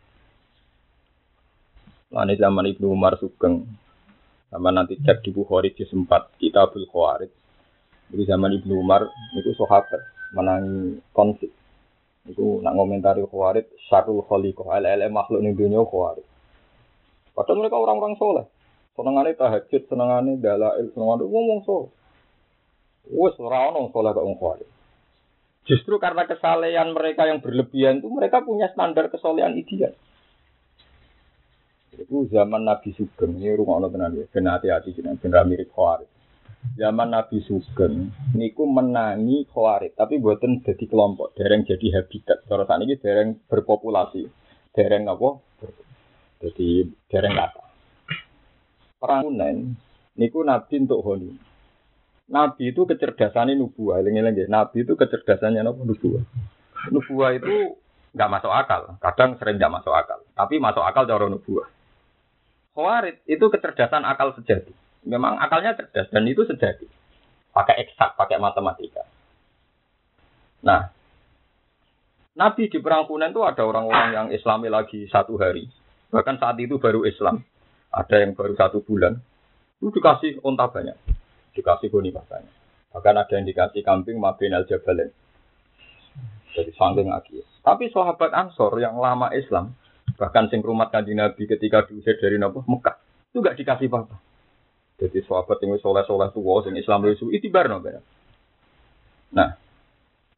Lain 2.11 2.35
zaman 2.35 2.67
Ibnu 2.75 2.90
Umar 2.90 3.14
Sugeng 3.23 3.71
sama 4.50 4.75
nanti 4.75 4.99
cek 4.99 5.23
di 5.23 5.30
Bukhari 5.30 5.71
di 5.71 5.87
sempat 5.87 6.35
Kitabul 6.35 6.90
Khawarij. 6.90 7.30
Di 8.11 8.26
zaman 8.26 8.50
Ibnu 8.50 8.75
Umar 8.83 9.07
itu 9.38 9.54
sahabat 9.54 10.02
menangi 10.35 10.99
konflik. 11.14 11.54
Itu 12.26 12.59
nak 12.59 12.75
ngomentari 12.75 13.23
Khawarij 13.23 13.71
syarul 13.87 14.26
khaliqah 14.26 14.66
ala 14.83 15.07
makhluk 15.07 15.47
ning 15.47 15.54
dunia 15.54 15.87
Khawarij. 15.87 16.26
Padahal 17.30 17.62
mereka 17.62 17.78
orang-orang 17.78 18.19
soleh. 18.19 18.47
Senengane 18.99 19.38
tahajud, 19.38 19.83
senengane 19.87 20.42
dalail, 20.42 20.90
senengane 20.90 21.25
ngomong 21.30 21.62
soleh. 21.62 21.90
Wes 23.07 23.38
ora 23.38 23.71
ono 23.71 23.95
soleh 23.95 24.11
kok 24.11 24.26
Khawarij. 24.26 24.69
Justru 25.71 26.02
karena 26.02 26.26
kesalehan 26.26 26.90
mereka 26.90 27.30
yang 27.30 27.38
berlebihan 27.38 28.02
itu 28.02 28.11
mereka 28.11 28.42
punya 28.42 28.66
standar 28.75 29.07
kesolehan 29.14 29.54
ideal. 29.54 29.95
Itu 31.90 32.30
zaman 32.30 32.62
Nabi 32.62 32.94
Sugeng, 32.94 33.35
ini 33.42 33.50
rumah 33.59 33.82
Allah 33.82 33.90
tenan 33.90 34.14
ya, 34.14 34.25
ben 34.30 34.47
hati-hati 34.47 34.94
jenengan 34.94 35.18
ben 35.18 35.35
mirip 35.50 35.75
Khawarij. 35.75 36.06
Zaman 36.78 37.09
Nabi 37.11 37.42
Sugeng 37.42 38.14
niku 38.38 38.62
menangi 38.68 39.49
Khawarij, 39.50 39.99
tapi 39.99 40.23
buatan 40.23 40.62
jadi 40.62 40.87
kelompok, 40.87 41.35
dereng 41.35 41.66
jadi 41.66 41.99
habitat. 41.99 42.47
Cara 42.47 42.62
saat 42.62 42.87
ini 42.87 42.94
dereng 42.94 43.42
berpopulasi, 43.50 44.23
dereng 44.70 45.11
apa? 45.11 45.42
Jadi 46.47 46.87
dereng 47.11 47.35
kata. 47.35 47.62
Perang 49.02 49.26
Hunain 49.26 49.75
niku 50.14 50.47
Nabi 50.47 50.75
untuk 50.87 51.02
honi. 51.02 51.32
Nabi 52.30 52.70
itu 52.70 52.87
kecerdasannya 52.87 53.59
nubuah, 53.59 53.99
lengi-lengi. 54.06 54.47
Nabi 54.47 54.87
itu 54.87 54.94
kecerdasannya 54.94 55.66
apa? 55.66 55.82
Nubuah. 55.82 56.23
Nubuah 56.94 57.30
itu 57.35 57.75
nggak 58.14 58.30
masuk 58.30 58.52
akal, 58.54 58.94
kadang 59.02 59.35
sering 59.38 59.59
nggak 59.59 59.75
masuk 59.75 59.94
akal, 59.94 60.23
tapi 60.38 60.59
masuk 60.62 60.82
akal 60.82 61.06
cara 61.06 61.26
nubuah. 61.26 61.79
Khawarid 62.74 63.26
itu 63.26 63.44
kecerdasan 63.50 64.06
akal 64.06 64.34
sejati. 64.38 64.70
Memang 65.06 65.40
akalnya 65.40 65.74
cerdas 65.74 66.06
dan 66.12 66.24
itu 66.28 66.46
sejati. 66.46 66.86
Pakai 67.50 67.82
eksak, 67.82 68.14
pakai 68.14 68.38
matematika. 68.38 69.02
Nah, 70.62 70.92
Nabi 72.38 72.70
di 72.70 72.78
perang 72.78 73.10
Hunain 73.10 73.34
itu 73.34 73.42
ada 73.42 73.66
orang-orang 73.66 74.08
yang 74.14 74.26
Islami 74.30 74.70
lagi 74.70 75.10
satu 75.10 75.34
hari. 75.34 75.66
Bahkan 76.14 76.38
saat 76.38 76.56
itu 76.62 76.78
baru 76.78 77.02
Islam. 77.02 77.42
Ada 77.90 78.22
yang 78.22 78.38
baru 78.38 78.54
satu 78.54 78.86
bulan. 78.86 79.18
Itu 79.82 79.90
dikasih 79.90 80.38
onta 80.46 80.70
banyak. 80.70 80.94
Dikasih 81.58 81.90
goni 81.90 82.14
banyak. 82.14 82.54
Bahkan 82.94 83.14
ada 83.18 83.32
yang 83.34 83.46
dikasih 83.46 83.82
kambing 83.82 84.22
mabin 84.22 84.54
al 84.54 84.62
jabalen. 84.66 85.10
Jadi 86.54 86.70
sangking 86.74 87.10
lagi. 87.10 87.42
Tapi 87.62 87.90
sahabat 87.90 88.30
Ansor 88.34 88.78
yang 88.82 88.98
lama 88.98 89.30
Islam, 89.30 89.74
Bahkan 90.20 90.52
sing 90.52 90.60
rumah 90.60 90.92
kanji 90.92 91.16
Nabi 91.16 91.48
ketika 91.48 91.88
diusir 91.88 92.20
dari 92.20 92.36
Nabi 92.36 92.60
Mekah 92.68 93.00
itu 93.32 93.40
gak 93.40 93.56
dikasih 93.56 93.88
apa-apa. 93.88 94.20
Jadi 95.00 95.24
sahabat 95.24 95.56
yang 95.64 95.80
soleh-soleh 95.80 96.28
tua, 96.36 96.60
sing 96.60 96.76
Islam 96.76 97.08
itu 97.08 97.32
itu 97.32 97.48
bar 97.48 97.72
Nah, 99.32 99.56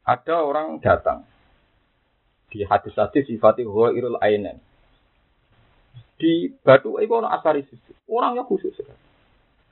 ada 0.06 0.34
orang 0.38 0.78
datang 0.78 1.26
di 2.46 2.62
hadis-hadis 2.62 3.26
sifatnya 3.26 3.66
irul 3.66 4.22
ainen. 4.22 4.62
Di 6.14 6.54
batu 6.62 7.02
itu 7.02 7.10
orang 7.10 7.34
asari. 7.34 7.66
Orangnya 8.06 8.46
khusus. 8.46 8.78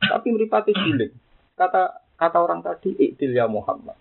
Tapi 0.00 0.26
meripati 0.34 0.74
cilik. 0.74 1.14
Kata 1.54 2.02
kata 2.18 2.38
orang 2.40 2.64
tadi, 2.66 2.96
iktil 2.98 3.30
ya 3.30 3.46
Muhammad. 3.46 3.94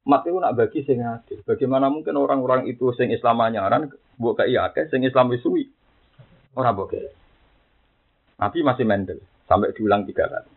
Mati 0.00 0.32
nak 0.32 0.56
bagi 0.56 0.80
sing 0.80 1.04
adil. 1.04 1.44
Bagaimana 1.44 1.92
mungkin 1.92 2.16
orang-orang 2.16 2.64
itu 2.72 2.88
sing 2.96 3.12
Islam 3.12 3.44
anyaran 3.44 3.92
buat 4.16 4.40
ke 4.40 4.48
iya 4.48 4.72
sing 4.88 5.04
Islam 5.04 5.28
wisui 5.28 5.68
orang 6.56 6.76
boke. 6.76 7.02
Nabi 8.40 8.58
masih 8.64 8.88
mendel 8.88 9.20
sampai 9.44 9.76
diulang 9.76 10.08
tiga 10.08 10.24
kali. 10.24 10.50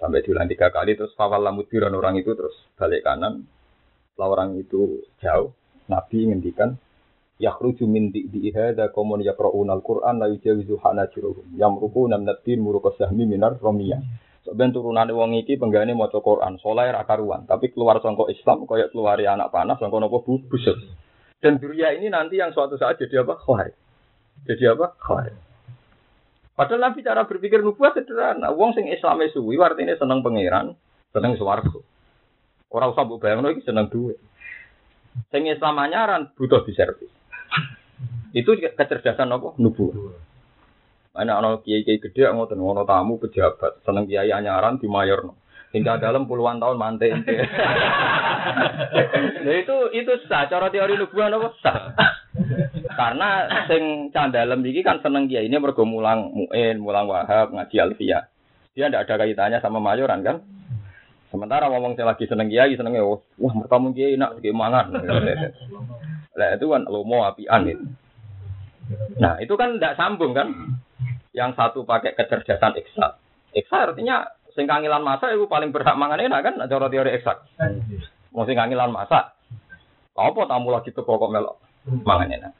Sampai 0.00 0.24
diulang 0.24 0.48
tiga 0.48 0.72
kali 0.72 0.96
terus 0.96 1.12
fawal 1.12 1.44
lamutiran 1.44 1.92
orang 1.92 2.16
itu 2.16 2.32
terus 2.32 2.56
balik 2.80 3.04
kanan. 3.04 3.44
Setelah 4.12 4.28
orang 4.32 4.56
itu 4.56 5.04
jauh, 5.20 5.52
Nabi 5.92 6.32
ngendikan 6.32 6.80
yakhruju 7.36 7.84
min 7.84 8.08
di 8.08 8.48
hada 8.56 8.88
qaumun 8.88 9.20
yaqra'una 9.20 9.76
al-Qur'an 9.76 10.16
la 10.16 10.32
yujawizu 10.32 10.80
hanajiruhum 10.80 11.60
yamruquna 11.60 12.16
min 12.16 12.32
ad-din 12.32 12.64
muruqasahmi 12.64 13.28
minar 13.28 13.60
romiyah. 13.60 14.00
Ben 14.54 14.70
turunane 14.70 15.10
wong 15.10 15.34
iki 15.42 15.58
penggane 15.58 15.96
maca 15.96 16.22
Quran, 16.22 16.60
saleh 16.62 16.92
ra 16.94 17.02
karuan, 17.02 17.48
tapi 17.48 17.74
keluar 17.74 17.98
sangka 17.98 18.30
Islam 18.30 18.68
kaya 18.68 18.86
keluar 18.92 19.18
anak 19.18 19.50
panas 19.50 19.80
sangka 19.82 19.98
napa 19.98 20.22
busuk. 20.22 20.76
Dan 21.42 21.58
duria 21.58 21.92
ini 21.92 22.06
nanti 22.08 22.38
yang 22.38 22.54
suatu 22.54 22.78
saat 22.78 22.96
jadi 23.00 23.26
apa? 23.26 23.36
Khawarij. 23.42 23.74
Jadi 24.46 24.64
apa? 24.70 24.94
Khawarij. 24.96 25.36
Padahal 26.56 26.80
Nabi 26.88 27.04
cara 27.04 27.28
berpikir 27.28 27.60
nubuah 27.60 27.92
sederhana. 27.92 28.48
Wong 28.56 28.72
sing 28.72 28.88
Islam 28.88 29.20
suwi 29.28 29.60
artinya 29.60 29.92
seneng 30.00 30.24
pangeran, 30.24 30.72
seneng 31.12 31.36
swarga. 31.36 31.80
Ora 32.72 32.88
usah 32.88 33.04
mbok 33.04 33.20
bayangno 33.20 33.52
iki 33.52 33.62
seneng 33.62 33.92
duit. 33.92 34.16
Sing 35.28 35.44
Islam 35.44 35.76
anyaran 35.76 36.32
butuh 36.32 36.64
diservis. 36.64 37.12
Itu 38.32 38.56
kecerdasan 38.56 39.32
apa? 39.32 39.56
Nubuah. 39.60 40.25
Ana 41.16 41.40
ana 41.40 41.56
kiai-kiai 41.64 41.96
gede 41.96 42.28
ngoten 42.28 42.60
ngono 42.60 42.84
tamu 42.84 43.16
pejabat, 43.16 43.80
seneng 43.88 44.04
kiai 44.04 44.28
anyaran 44.28 44.76
di 44.76 44.84
mayor. 44.84 45.32
Hingga 45.74 45.98
dalam 45.98 46.30
puluhan 46.30 46.62
tahun 46.62 46.78
mantai 46.78 47.10
Nah 49.44 49.54
itu 49.58 49.76
itu 49.92 50.12
sah 50.30 50.46
cara 50.46 50.70
teori 50.70 50.94
nubuah 50.94 51.26
apa 51.26 51.48
sah. 51.58 51.78
Karena 52.96 53.28
sing 53.66 54.08
candalem 54.14 54.62
iki 54.62 54.86
kan 54.86 55.02
seneng 55.02 55.26
kiai 55.26 55.50
ini 55.50 55.58
mergo 55.58 55.82
mulang 55.82 56.32
muin, 56.32 56.78
mulang 56.78 57.10
wahab, 57.10 57.52
ngaji 57.52 57.76
alfiyah. 57.82 58.24
Dia 58.76 58.92
tidak 58.92 59.08
ada 59.08 59.14
kaitannya 59.24 59.58
sama 59.64 59.80
mayoran 59.82 60.22
kan? 60.22 60.36
Sementara 61.32 61.66
ngomong 61.68 61.98
saya 61.98 62.14
lagi 62.14 62.24
seneng 62.30 62.48
kiai, 62.48 62.78
seneng 62.78 62.96
oh, 63.02 63.24
wah 63.40 63.54
bertamu 63.56 63.90
kiai 63.92 64.14
nak 64.16 64.38
kayak 64.38 64.54
mangan. 64.54 64.94
Lah 66.36 66.48
itu 66.54 66.66
kan 66.70 66.86
lomo 66.86 67.26
apian 67.26 67.66
itu. 67.66 67.84
Nah 69.18 69.40
itu 69.42 69.54
kan 69.58 69.76
tidak 69.76 69.98
sambung 69.98 70.36
kan? 70.36 70.78
Yang 71.36 71.50
satu 71.60 71.84
pakai 71.84 72.16
kecerdasan 72.16 72.80
eksak. 72.80 73.20
Eksak 73.52 73.92
artinya 73.92 74.24
sing 74.56 74.64
kangilan 74.64 75.04
masa 75.04 75.28
itu 75.36 75.44
paling 75.44 75.68
berhak 75.68 76.00
mangan 76.00 76.16
enak 76.16 76.40
kan 76.40 76.54
cara 76.64 76.88
teori 76.88 77.12
eksak. 77.12 77.44
Mau 78.32 78.48
sing 78.48 78.56
kangilan 78.56 78.88
masa. 78.88 79.36
Apa 80.16 80.48
tamu 80.48 80.72
lagi 80.72 80.96
tuh 80.96 81.04
pokok 81.04 81.28
melok 81.28 81.60
mangan 82.08 82.32
enak. 82.32 82.52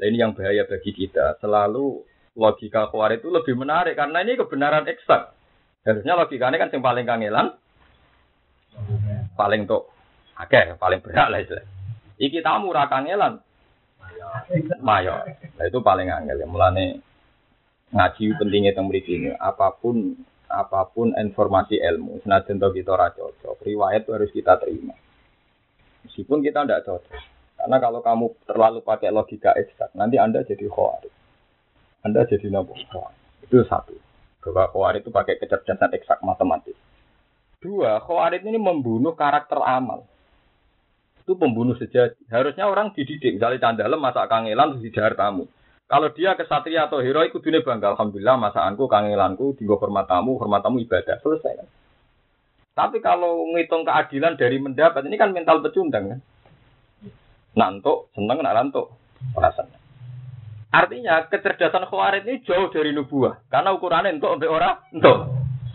Nah, 0.00 0.06
ini 0.08 0.16
yang 0.16 0.32
bahaya 0.32 0.64
bagi 0.64 0.96
kita. 0.96 1.36
Selalu 1.44 2.00
logika 2.34 2.88
khawarij 2.88 3.20
itu 3.20 3.28
lebih 3.28 3.54
menarik 3.54 3.94
karena 3.94 4.24
ini 4.24 4.40
kebenaran 4.40 4.88
eksak. 4.88 5.36
Harusnya 5.84 6.16
logikanya 6.16 6.56
kan 6.62 6.70
yang 6.72 6.82
paling 6.82 7.04
kangelan, 7.04 7.58
paling 9.34 9.66
tuh, 9.66 9.90
oke, 10.38 10.60
paling 10.78 11.00
berat 11.02 11.26
lah 11.26 11.42
itu. 11.42 11.58
Iki 12.22 12.38
tamu 12.38 12.70
ra 12.70 12.86
kangelan, 12.86 13.42
mayo. 14.78 15.26
Nah, 15.58 15.64
itu 15.66 15.78
paling 15.82 16.06
angel 16.06 16.38
ya. 16.38 16.46
Mulane 16.46 17.02
ngaji 17.92 18.24
pentingnya 18.40 18.72
tentang 18.72 18.90
ini. 18.90 19.36
Apa 19.36 19.76
pun 19.76 20.16
apa 20.52 20.84
pun 20.92 21.16
informasi 21.16 21.80
ilmu, 21.80 22.20
senajan 22.24 22.60
to 22.60 22.68
kita 22.76 22.92
ora 22.92 23.08
cocok, 23.08 23.64
riwayat 23.64 24.04
harus 24.04 24.28
kita 24.32 24.60
terima. 24.60 24.92
Meskipun 26.04 26.44
kita 26.44 26.68
tidak 26.68 26.84
cocok. 26.84 27.20
Karena 27.56 27.76
kalau 27.78 28.00
kamu 28.02 28.26
terlalu 28.44 28.80
pakai 28.82 29.14
logika 29.14 29.54
eksak, 29.54 29.94
nanti 29.96 30.18
Anda 30.18 30.42
jadi 30.42 30.66
khawarij. 30.66 31.14
Anda 32.02 32.26
jadi 32.26 32.50
nabi 32.50 32.74
Itu 33.46 33.62
satu. 33.64 33.94
Bahwa 34.42 34.66
khawarij 34.74 35.06
itu 35.06 35.14
pakai 35.14 35.38
kecerdasan 35.38 35.94
eksak 35.94 36.18
matematis. 36.26 36.74
Dua, 37.62 38.02
khawarij 38.02 38.42
ini 38.42 38.58
membunuh 38.58 39.14
karakter 39.14 39.62
amal. 39.62 40.02
Itu 41.22 41.38
pembunuh 41.38 41.78
sejati. 41.78 42.18
Harusnya 42.26 42.66
orang 42.66 42.90
dididik. 42.98 43.38
Misalnya 43.38 43.62
candalem 43.62 44.02
masak 44.02 44.26
kangelan 44.26 44.74
terus 44.74 44.84
didahar 44.90 45.14
tamu. 45.14 45.46
Kalau 45.92 46.08
dia 46.16 46.32
kesatria 46.32 46.88
atau 46.88 47.04
hero 47.04 47.20
itu 47.20 47.36
dunia 47.36 47.60
bangga. 47.60 47.92
Alhamdulillah 47.92 48.40
masakanku, 48.40 48.88
kangelanku, 48.88 49.52
tinggal 49.60 49.76
hormat 49.76 50.08
tamu, 50.08 50.40
hormat 50.40 50.64
tamu 50.64 50.80
ibadah. 50.80 51.20
Selesai 51.20 51.52
kan. 51.60 51.68
Tapi 52.72 53.04
kalau 53.04 53.44
ngitung 53.52 53.84
keadilan 53.84 54.40
dari 54.40 54.56
mendapat, 54.56 55.04
ini 55.04 55.20
kan 55.20 55.36
mental 55.36 55.60
pecundang 55.60 56.16
kan. 56.16 56.20
Nantuk, 57.52 58.08
seneng, 58.16 58.40
nak 58.40 58.56
lantuk. 58.56 58.96
Rasanya. 59.36 59.76
Artinya 60.72 61.28
kecerdasan 61.28 61.84
khawarid 61.84 62.24
ini 62.24 62.40
jauh 62.48 62.72
dari 62.72 62.96
nubuah. 62.96 63.44
Karena 63.52 63.76
ukurannya 63.76 64.16
untuk 64.16 64.40
untuk 64.40 64.48
orang 64.48 64.80
untuk. 64.96 65.28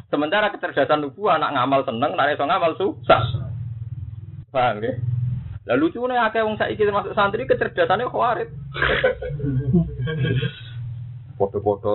Sementara 0.09 0.49
kecerdasan 0.49 1.05
nubuah 1.05 1.37
anak 1.37 1.53
ngamal 1.53 1.85
seneng, 1.85 2.17
nak 2.17 2.33
iso 2.33 2.41
ngamal 2.41 2.73
susah. 2.73 3.21
Paham 4.49 4.81
ya? 4.81 4.97
Lalu 5.67 5.91
lucu 5.91 5.99
nih 6.07 6.15
akeh 6.15 6.41
wong 6.47 6.55
saiki 6.55 6.87
termasuk 6.87 7.11
santri 7.11 7.43
kecerdasannya 7.43 8.07
khawarid. 8.07 8.47
Foto-foto 11.35 11.93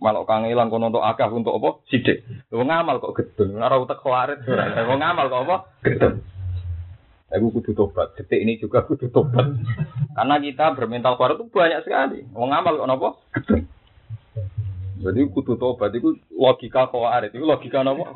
malok 0.00 0.24
kangelan 0.26 0.72
kono 0.72 0.88
untuk 0.88 1.04
akeh 1.04 1.28
untuk 1.28 1.54
apa? 1.60 1.84
Sidik. 1.92 2.24
Wong 2.48 2.72
ngamal 2.72 2.96
kok 2.98 3.14
gedun, 3.20 3.60
ora 3.60 3.76
utek 3.76 4.00
khawarid 4.00 4.40
ora. 4.48 4.72
Wong 4.88 4.98
ngamal 5.04 5.28
kok 5.28 5.42
apa? 5.44 5.56
Gedun. 5.84 6.14
Aku 7.30 7.54
kudu 7.54 7.76
tobat. 7.78 8.18
Detik 8.18 8.42
ini 8.42 8.58
juga 8.58 8.82
kudu 8.82 9.06
tobat. 9.12 9.54
Karena 10.18 10.34
kita 10.42 10.74
bermental 10.74 11.14
kuat 11.14 11.38
itu 11.38 11.46
banyak 11.46 11.86
sekali. 11.86 12.26
Mau 12.34 12.50
ngamal 12.50 12.74
kok 12.74 12.88
nopo? 12.90 13.08
Jadi 14.98 15.20
kudu 15.30 15.54
tobat 15.54 15.94
itu 15.94 16.18
logika 16.34 16.90
khawarit. 16.90 17.30
Itu 17.30 17.46
logika 17.46 17.86
nopo? 17.86 18.10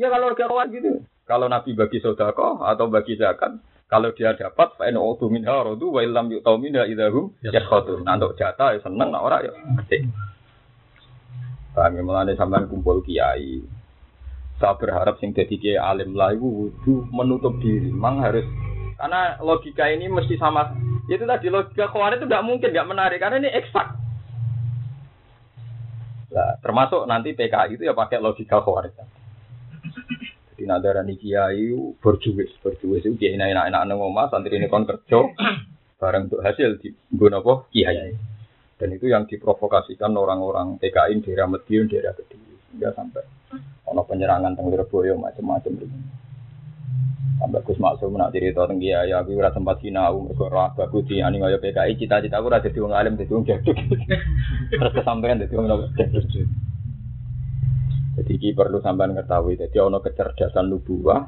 ya 0.00 0.10
kalau 0.10 0.34
logika 0.34 0.50
khawarit 0.50 0.74
gitu. 0.74 1.06
Kalau 1.26 1.50
Nabi 1.50 1.74
bagi 1.74 1.98
sodako 1.98 2.62
atau 2.62 2.86
bagi 2.86 3.18
zakat, 3.18 3.58
kalau 3.90 4.14
dia 4.14 4.38
dapat, 4.38 4.78
fa 4.78 4.86
in 4.86 4.94
utu 4.94 5.26
minha 5.26 5.50
radu 5.50 5.90
wa 5.90 5.98
illam 5.98 6.30
yu'tau 6.30 6.54
minha 6.54 6.86
idahum 6.86 7.34
yaskhatun. 7.42 8.06
Nah, 8.06 8.14
untuk 8.14 8.38
jatah 8.38 8.74
ya 8.74 8.80
seneng, 8.82 9.10
nah 9.10 9.22
orang 9.26 9.46
ya 9.46 9.52
gede. 9.82 10.06
Kami 11.74 11.98
ya? 11.98 12.02
mulai 12.06 12.38
sampai 12.38 12.70
kumpul 12.70 13.02
kiai, 13.02 13.58
saya 14.62 14.78
berharap 14.78 15.18
sing 15.18 15.34
jadi 15.34 15.54
kiai 15.58 15.78
alim 15.82 16.14
lah 16.14 16.30
itu 16.30 17.06
menutup 17.10 17.58
diri. 17.58 17.90
Memang 17.90 18.22
harus 18.22 18.46
karena 18.94 19.34
logika 19.42 19.90
ini 19.90 20.06
mesti 20.06 20.38
sama. 20.38 20.78
Itu 21.10 21.26
tadi 21.26 21.50
logika 21.50 21.90
khawarij 21.90 22.22
itu 22.22 22.26
tidak 22.30 22.46
mungkin, 22.46 22.70
nggak 22.70 22.90
menarik 22.90 23.18
karena 23.18 23.42
ini 23.42 23.50
eksak. 23.50 23.86
Nah, 26.30 26.54
termasuk 26.62 27.02
nanti 27.06 27.34
PKI 27.34 27.78
itu 27.78 27.82
ya 27.86 27.94
pakai 27.94 28.22
logika 28.22 28.62
khawarij. 28.62 29.15
Jadi 30.66 30.82
nadara 30.82 31.06
nih 31.06 31.14
kiai 31.14 31.70
berjuwis, 32.02 32.58
berjuwis 32.58 33.06
itu 33.06 33.14
kiai 33.14 33.38
enak 33.38 33.70
enak 33.70 33.86
nang 33.86 34.02
omah, 34.02 34.26
santri 34.34 34.58
ini 34.58 34.66
kon 34.66 34.82
kerja, 34.82 35.30
bareng 36.02 36.26
untuk 36.26 36.42
hasil 36.42 36.82
di 36.82 36.90
guna 37.14 37.38
apa 37.38 37.70
kiai. 37.70 38.18
Dan 38.74 38.90
itu 38.90 39.06
yang 39.06 39.30
diprovokasikan 39.30 40.10
orang-orang 40.18 40.74
PKI 40.82 41.22
daerah 41.22 41.46
Medion, 41.46 41.86
daerah 41.86 42.18
Kediri, 42.18 42.58
hingga 42.74 42.90
sampai 42.98 43.22
ono 43.86 44.02
penyerangan 44.10 44.58
teng 44.58 44.66
Lirboyo 44.74 45.14
macam-macam 45.14 45.70
itu. 45.70 45.86
Sampai 47.38 47.62
Gus 47.62 47.78
Maksum 47.78 48.18
nak 48.18 48.34
cerita 48.34 48.66
tentang 48.66 48.82
dia 48.82 49.06
ya 49.06 49.22
aku 49.22 49.38
ora 49.38 49.54
sempat 49.54 49.78
sinau 49.78 50.18
mergo 50.18 50.50
ora 50.50 50.74
bagus 50.74 51.06
di 51.06 51.22
ani 51.22 51.38
kaya 51.38 51.62
PKI 51.62 51.94
cita-cita 51.94 52.42
aku 52.42 52.50
ora 52.50 52.58
dadi 52.58 52.82
wong 52.82 52.90
alim 52.90 53.14
dadi 53.14 53.30
wong 53.30 53.46
jaduk. 53.46 53.78
Terus 54.82 54.92
kesampaian 54.98 55.38
dadi 55.38 55.54
wong 55.54 55.70
jaduk. 55.94 56.26
Jadi 58.16 58.32
ini 58.40 58.56
perlu 58.56 58.80
sampean 58.80 59.12
ketahui. 59.12 59.60
Jadi 59.60 59.76
ono 59.76 60.00
kecerdasan 60.00 60.72
nubuah, 60.72 61.20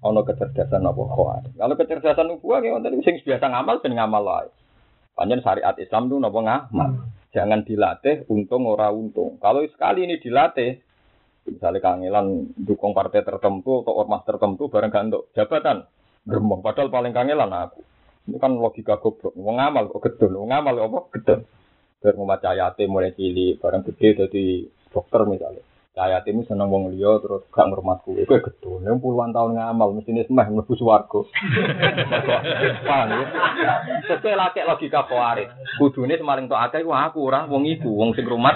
ono 0.00 0.20
kecerdasan 0.24 0.82
apa 0.84 1.02
khawatir. 1.04 1.52
Kalau 1.56 1.74
kecerdasan 1.76 2.26
nubuah 2.32 2.64
ya 2.64 2.76
wonten 2.76 3.04
sing 3.04 3.20
biasa 3.20 3.44
ngamal 3.52 3.84
ben 3.84 3.92
ngamal 3.92 4.22
lain. 4.24 4.52
Panjen 5.12 5.44
syariat 5.44 5.76
Islam 5.76 6.08
itu 6.08 6.16
napa 6.16 6.38
ngamal. 6.40 6.90
Jangan 7.30 7.62
dilatih 7.62 8.26
untung 8.32 8.64
ora 8.66 8.88
untung. 8.90 9.36
Kalau 9.38 9.62
sekali 9.68 10.08
ini 10.08 10.18
dilatih 10.18 10.80
Misalnya 11.48 11.80
kangelan 11.80 12.52
dukung 12.54 12.92
partai 12.92 13.24
tertentu 13.24 13.80
atau 13.80 13.96
ormas 13.96 14.22
tertentu 14.28 14.68
bareng 14.68 14.92
gak 14.92 15.04
untuk 15.08 15.24
jabatan. 15.32 15.88
Gerembong. 16.28 16.60
Padahal 16.60 16.92
paling 16.92 17.16
kangelan 17.16 17.48
aku. 17.48 17.80
Ini 18.28 18.36
kan 18.36 18.52
logika 18.54 19.00
goblok. 19.00 19.32
Mau 19.34 19.56
ngamal 19.56 19.88
kok 19.88 20.04
gedun. 20.04 20.36
Mau 20.36 20.46
ngamal 20.46 20.74
apa? 20.84 20.98
Gedun. 21.16 21.40
Biar 22.00 22.14
membaca 22.14 22.50
mulai 22.86 23.16
cilik. 23.16 23.56
Bareng 23.56 23.82
gede 23.88 24.08
jadi 24.20 24.44
dokter 24.92 25.24
misalnya. 25.24 25.64
Cahaya 25.90 26.22
ini 26.22 26.46
seneng 26.46 26.70
wong 26.70 26.94
liya 26.94 27.18
terus 27.18 27.42
gak 27.50 27.66
ngurmatku. 27.66 28.14
Iku 28.14 28.38
gedun. 28.38 28.86
Yang 28.86 29.02
puluhan 29.02 29.34
tahun 29.34 29.58
ngamal 29.58 29.98
mesti 29.98 30.22
semah 30.22 30.46
mlebu 30.46 30.78
swarga. 30.78 31.20
Ya? 32.86 33.74
Sesuai 34.06 34.38
laki 34.38 34.62
logika 34.62 35.10
kuarit. 35.10 35.50
Kudune 35.82 36.14
semaling 36.14 36.46
tok 36.46 36.62
akeh 36.62 36.86
aku 36.86 37.18
ora 37.26 37.50
wong 37.50 37.66
iku 37.66 37.90
wong 37.90 38.14
sing 38.14 38.22
rumat 38.22 38.54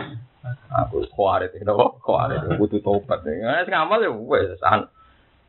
Aku 0.70 1.02
kuarit 1.10 1.50
itu, 1.56 1.74
kuarit 2.04 2.38
butuh 2.54 2.78
tobat. 2.84 3.26
Nggak 3.26 3.66
ngamal 3.66 3.98
ya 4.04 4.10
wes 4.14 4.60
an. 4.62 4.86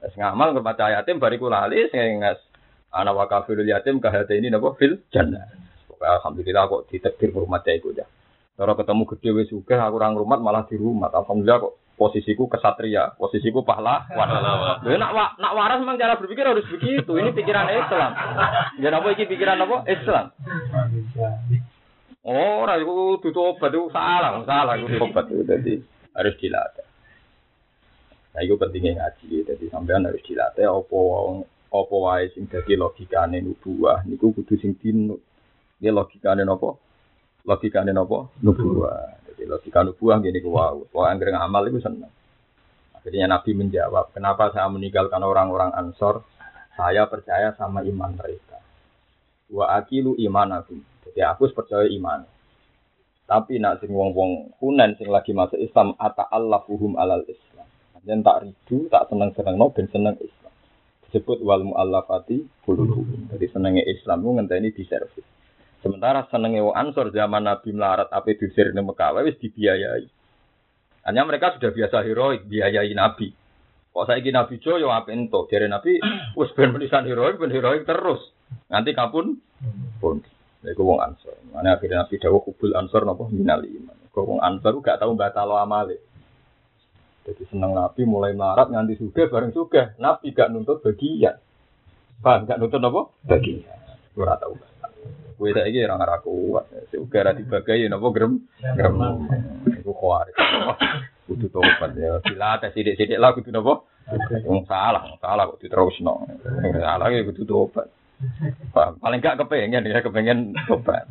Wes 0.01 0.13
ngamal 0.17 0.57
ngerbaca 0.57 0.89
yatim 0.89 1.21
bariku 1.21 1.53
lali 1.53 1.85
sing 1.93 2.23
anak 2.95 3.13
wakafil 3.13 3.61
yatim 3.61 4.01
kahate 4.01 4.39
ini 4.39 4.49
napa 4.49 4.73
fil 4.79 5.05
jannah. 5.13 5.45
Alhamdulillah 6.01 6.65
kok 6.65 6.89
ditekdir 6.89 7.29
rumah 7.29 7.61
iku 7.61 7.93
ya. 7.93 8.09
Cara 8.55 8.71
ketemu 8.71 9.03
gede 9.03 9.29
wis 9.35 9.51
juga 9.51 9.83
aku 9.83 9.99
orang 9.99 10.15
rumah 10.15 10.39
malah 10.39 10.63
di 10.63 10.79
rumah. 10.79 11.11
Alhamdulillah 11.11 11.59
kok 11.59 11.75
posisiku 11.99 12.47
kesatria, 12.47 13.11
posisiku 13.19 13.67
pahlawan. 13.67 14.07
Ya 14.87 14.95
nak 14.95 15.35
nak 15.35 15.53
waras 15.55 15.83
memang 15.83 15.99
cara 15.99 16.15
berpikir 16.15 16.47
harus 16.47 16.63
begitu. 16.71 17.11
Ini 17.19 17.35
pikiran 17.35 17.67
Islam. 17.67 18.11
Ya 18.79 18.95
apa 18.95 19.07
iki 19.11 19.27
pikiran 19.27 19.59
apa? 19.59 19.83
Islam. 19.91 20.25
Oh, 22.25 22.65
ora 22.65 22.79
iku 22.81 23.21
kudu 23.21 23.29
tobat 23.35 23.69
itu 23.69 23.91
salah, 23.93 24.41
salah 24.47 24.79
iku 24.81 24.97
tobat 24.97 25.29
itu 25.29 25.45
jadi 25.45 25.73
harus 26.15 26.35
dilatih. 26.41 26.87
Nah, 28.33 28.41
itu 28.43 28.57
pentingnya 28.57 28.99
ngaji, 28.99 29.45
jadi 29.45 29.65
sampean 29.69 30.09
harus 30.09 30.25
dilatih 30.25 30.67
apa 30.67 30.99
apa 31.75 31.95
wae 31.95 32.25
sing 32.33 32.47
dadi 32.49 32.79
logikane 32.79 33.43
nubuah 33.43 34.07
niku 34.07 34.31
kudu 34.31 34.57
sing 34.57 34.73
dinut. 34.79 35.21
Ini 35.83 35.91
logikane 35.91 36.47
napa? 36.47 36.84
Logikane 37.45 37.93
napa? 37.93 38.25
Nubuah. 38.41 39.21
Jadi 39.29 39.45
logika 39.45 39.85
nubuah 39.85 40.17
gini 40.19 40.41
ku 40.41 40.57
wau. 40.57 40.89
Wah 40.89 41.13
anggere 41.13 41.29
ngamal 41.31 41.69
itu 41.69 41.77
seneng. 41.77 42.09
Akhirnya 42.97 43.29
Nabi 43.29 43.53
menjawab, 43.53 44.17
kenapa 44.17 44.49
saya 44.49 44.65
meninggalkan 44.65 45.21
orang-orang 45.21 45.69
Ansor? 45.77 46.25
Saya 46.73 47.05
percaya 47.05 47.53
sama 47.53 47.85
iman 47.85 48.17
mereka. 48.17 48.57
Wa 49.53 49.77
akilu 49.77 50.17
imanakum 50.17 50.81
Ya 51.13 51.31
aku 51.31 51.47
percaya 51.53 51.85
iman. 51.85 52.25
Tapi 53.29 53.61
nak 53.61 53.81
sing 53.81 53.93
wong-wong 53.93 54.57
kunen 54.57 54.97
sing 54.97 55.13
lagi 55.13 55.37
masuk 55.37 55.61
Islam 55.61 55.93
ata 56.01 56.25
Allah 56.33 56.65
fuhum 56.65 56.97
alal 56.97 57.21
Islam. 57.29 57.69
Dan 58.01 58.25
tak 58.25 58.45
ridu, 58.45 58.89
tak 58.89 59.09
seneng 59.09 59.33
seneng 59.37 59.57
no, 59.57 59.69
ben 59.69 59.85
seneng 59.89 60.17
Islam. 60.17 60.53
Disebut 61.05 61.41
wal 61.45 61.61
mu'allafati 61.61 62.65
qulubuhum. 62.65 63.29
Jadi 63.33 63.45
senengnya 63.53 63.85
Islam 63.85 64.25
itu 64.25 64.29
ngenteni 64.33 64.69
di 64.73 64.83
servis. 64.85 65.25
Sementara 65.85 66.25
senengnya 66.33 66.65
wong 66.65 66.73
Ansor 66.73 67.13
zaman 67.13 67.45
Nabi 67.45 67.69
melarat 67.69 68.09
apa 68.09 68.25
diusir 68.33 68.73
di 68.73 68.81
Mekah 68.81 69.21
wis 69.21 69.37
dibiayai. 69.37 70.09
Hanya 71.05 71.21
mereka 71.29 71.53
sudah 71.53 71.69
biasa 71.69 72.01
heroik 72.01 72.49
biayai 72.49 72.89
Nabi. 72.97 73.29
Kok 73.93 74.09
saya 74.09 74.17
ingin 74.17 74.33
Nabi 74.33 74.57
Jo 74.57 74.81
yo 74.81 74.89
apa 74.89 75.13
ento? 75.13 75.45
Jadi 75.45 75.69
Nabi 75.69 76.01
wis 76.41 76.49
ben 76.57 76.73
tulisan 76.73 77.05
heroik 77.05 77.37
ben 77.37 77.53
heroik 77.53 77.85
terus. 77.85 78.33
Nanti 78.65 78.97
kapun 78.97 79.37
pun. 80.01 80.25
Iku 80.65 80.81
wong 80.81 81.05
Ansor. 81.05 81.37
Mana 81.53 81.77
akhirnya 81.77 82.01
Nabi 82.01 82.17
dawuh 82.17 82.41
kubul 82.41 82.73
Ansor 82.73 83.05
napa 83.05 83.29
minal 83.29 83.61
iman. 83.61 84.09
Kok 84.09 84.25
wong 84.25 84.41
Ansor 84.41 84.81
gak 84.81 84.97
tau 84.97 85.13
batalo 85.13 85.61
amale. 85.61 86.01
Jadi 87.29 87.45
seneng 87.45 87.77
Nabi 87.77 88.09
mulai 88.09 88.33
melarat 88.33 88.73
nganti 88.73 88.97
suga 88.97 89.29
bareng 89.29 89.53
suga. 89.53 89.93
Nabi 90.01 90.33
gak 90.33 90.49
nuntut 90.49 90.81
bagian. 90.81 91.37
Paham 92.25 92.49
gak 92.49 92.57
nuntut 92.57 92.81
apa? 92.81 93.01
Bagian. 93.29 93.77
Ora 94.17 94.33
tau 94.41 94.57
Kowe 95.35 95.51
saiki 95.51 95.83
ora 95.83 95.99
ora 95.99 96.17
kuat. 96.23 96.65
Uga 96.95 97.17
ora 97.21 97.31
dibagai 97.35 97.85
napa 97.91 98.07
grem 98.15 98.33
grem. 98.75 98.95
Iku 99.83 99.91
kuat. 99.91 100.31
Kudu 101.27 101.51
tobat 101.51 101.91
ya. 101.99 102.23
Ada 102.23 102.71
sidik-sidik 102.71 103.19
lah 103.19 103.35
kudu 103.35 103.51
napa? 103.51 103.83
Wong 104.45 104.63
salah, 104.69 105.17
salah 105.19 105.43
kok 105.49 105.59
diterusno. 105.59 106.23
Salah 106.79 107.07
ya 107.11 107.25
kudu 107.27 107.43
tobat. 107.43 107.91
Paling 108.73 109.19
gak 109.19 109.43
kepengen 109.43 109.83
ya 109.83 109.99
kepengen 109.99 110.55
tobat. 110.71 111.09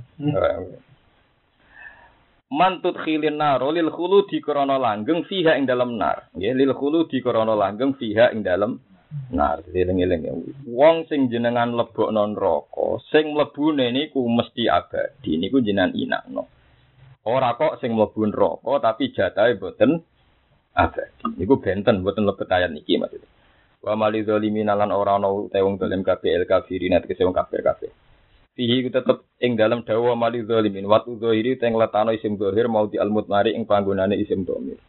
Mantut 2.54 2.94
khilin 3.02 3.34
naro 3.34 3.74
lil 3.74 3.90
khulu 3.90 4.30
di 4.30 4.38
krono 4.38 4.78
langgeng 4.78 5.26
fiha 5.26 5.58
ing 5.58 5.66
dalam 5.66 5.98
nar. 5.98 6.30
Nggih 6.38 6.54
lil 6.54 6.72
khulu 6.72 7.10
di 7.10 7.18
krono 7.18 7.58
langgeng 7.58 7.98
fiha 7.98 8.30
ing 8.30 8.46
dalam 8.46 8.78
nar. 9.34 9.66
Eling-eling. 9.66 10.22
Wong 10.70 11.04
sing 11.10 11.26
jenengan 11.32 11.74
lebokno 11.74 12.30
neraka, 12.30 13.02
sing 13.10 13.34
mlebune 13.34 13.90
niku 13.90 14.22
mesti 14.26 14.70
abadi. 14.70 15.36
Niku 15.36 15.58
jenengan 15.60 15.92
inakno. 15.92 16.46
Ora 17.24 17.56
kok 17.56 17.80
sing 17.80 17.96
mlebu 17.96 18.28
neraka 18.28 18.92
tapi 18.92 19.08
jatahe 19.16 19.56
boten 19.56 20.04
abadi. 20.76 21.40
Niku 21.40 21.56
benten 21.56 22.04
boten 22.04 22.28
lebet 22.28 22.52
ayat 22.52 22.68
niki 22.68 23.00
maksudnya. 23.00 23.28
Wa 23.84 23.96
mali 23.96 24.24
zalimin 24.24 24.68
lan 24.68 24.92
ora 24.92 25.20
ana 25.20 25.28
te 25.52 25.60
wong 25.60 25.76
zalim 25.76 26.00
kabeh 26.00 26.36
el 26.36 26.44
kafirin 26.48 26.96
tegese 27.04 27.24
wong 27.24 27.36
kafir 27.36 27.60
kabeh. 27.60 27.92
Fihi 28.56 28.86
ku 28.86 28.88
tetep 28.88 29.24
ing 29.40 29.56
dalam 29.60 29.84
dawa 29.84 30.16
mali 30.16 30.40
zalimin 30.44 30.88
watu 30.88 31.16
zahiri 31.20 31.60
teng 31.60 31.76
letano 31.76 32.12
isim 32.12 32.40
zahir 32.40 32.68
mau 32.68 32.88
di 32.88 32.96
almut 32.96 33.28
mari 33.28 33.52
ing 33.52 33.68
panggonane 33.68 34.16
isim 34.20 34.44
domir. 34.48 34.80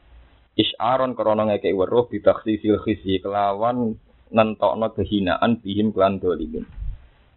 Isyaron 0.56 1.16
krana 1.20 1.44
ngekek 1.52 1.76
weruh 1.76 2.08
bitakhsisil 2.08 2.80
khizyi 2.84 3.20
kelawan 3.20 4.00
nentokno 4.32 4.94
kehinaan 4.96 5.62
bihim 5.62 5.94
klan 5.94 6.18
zalimin. 6.22 6.66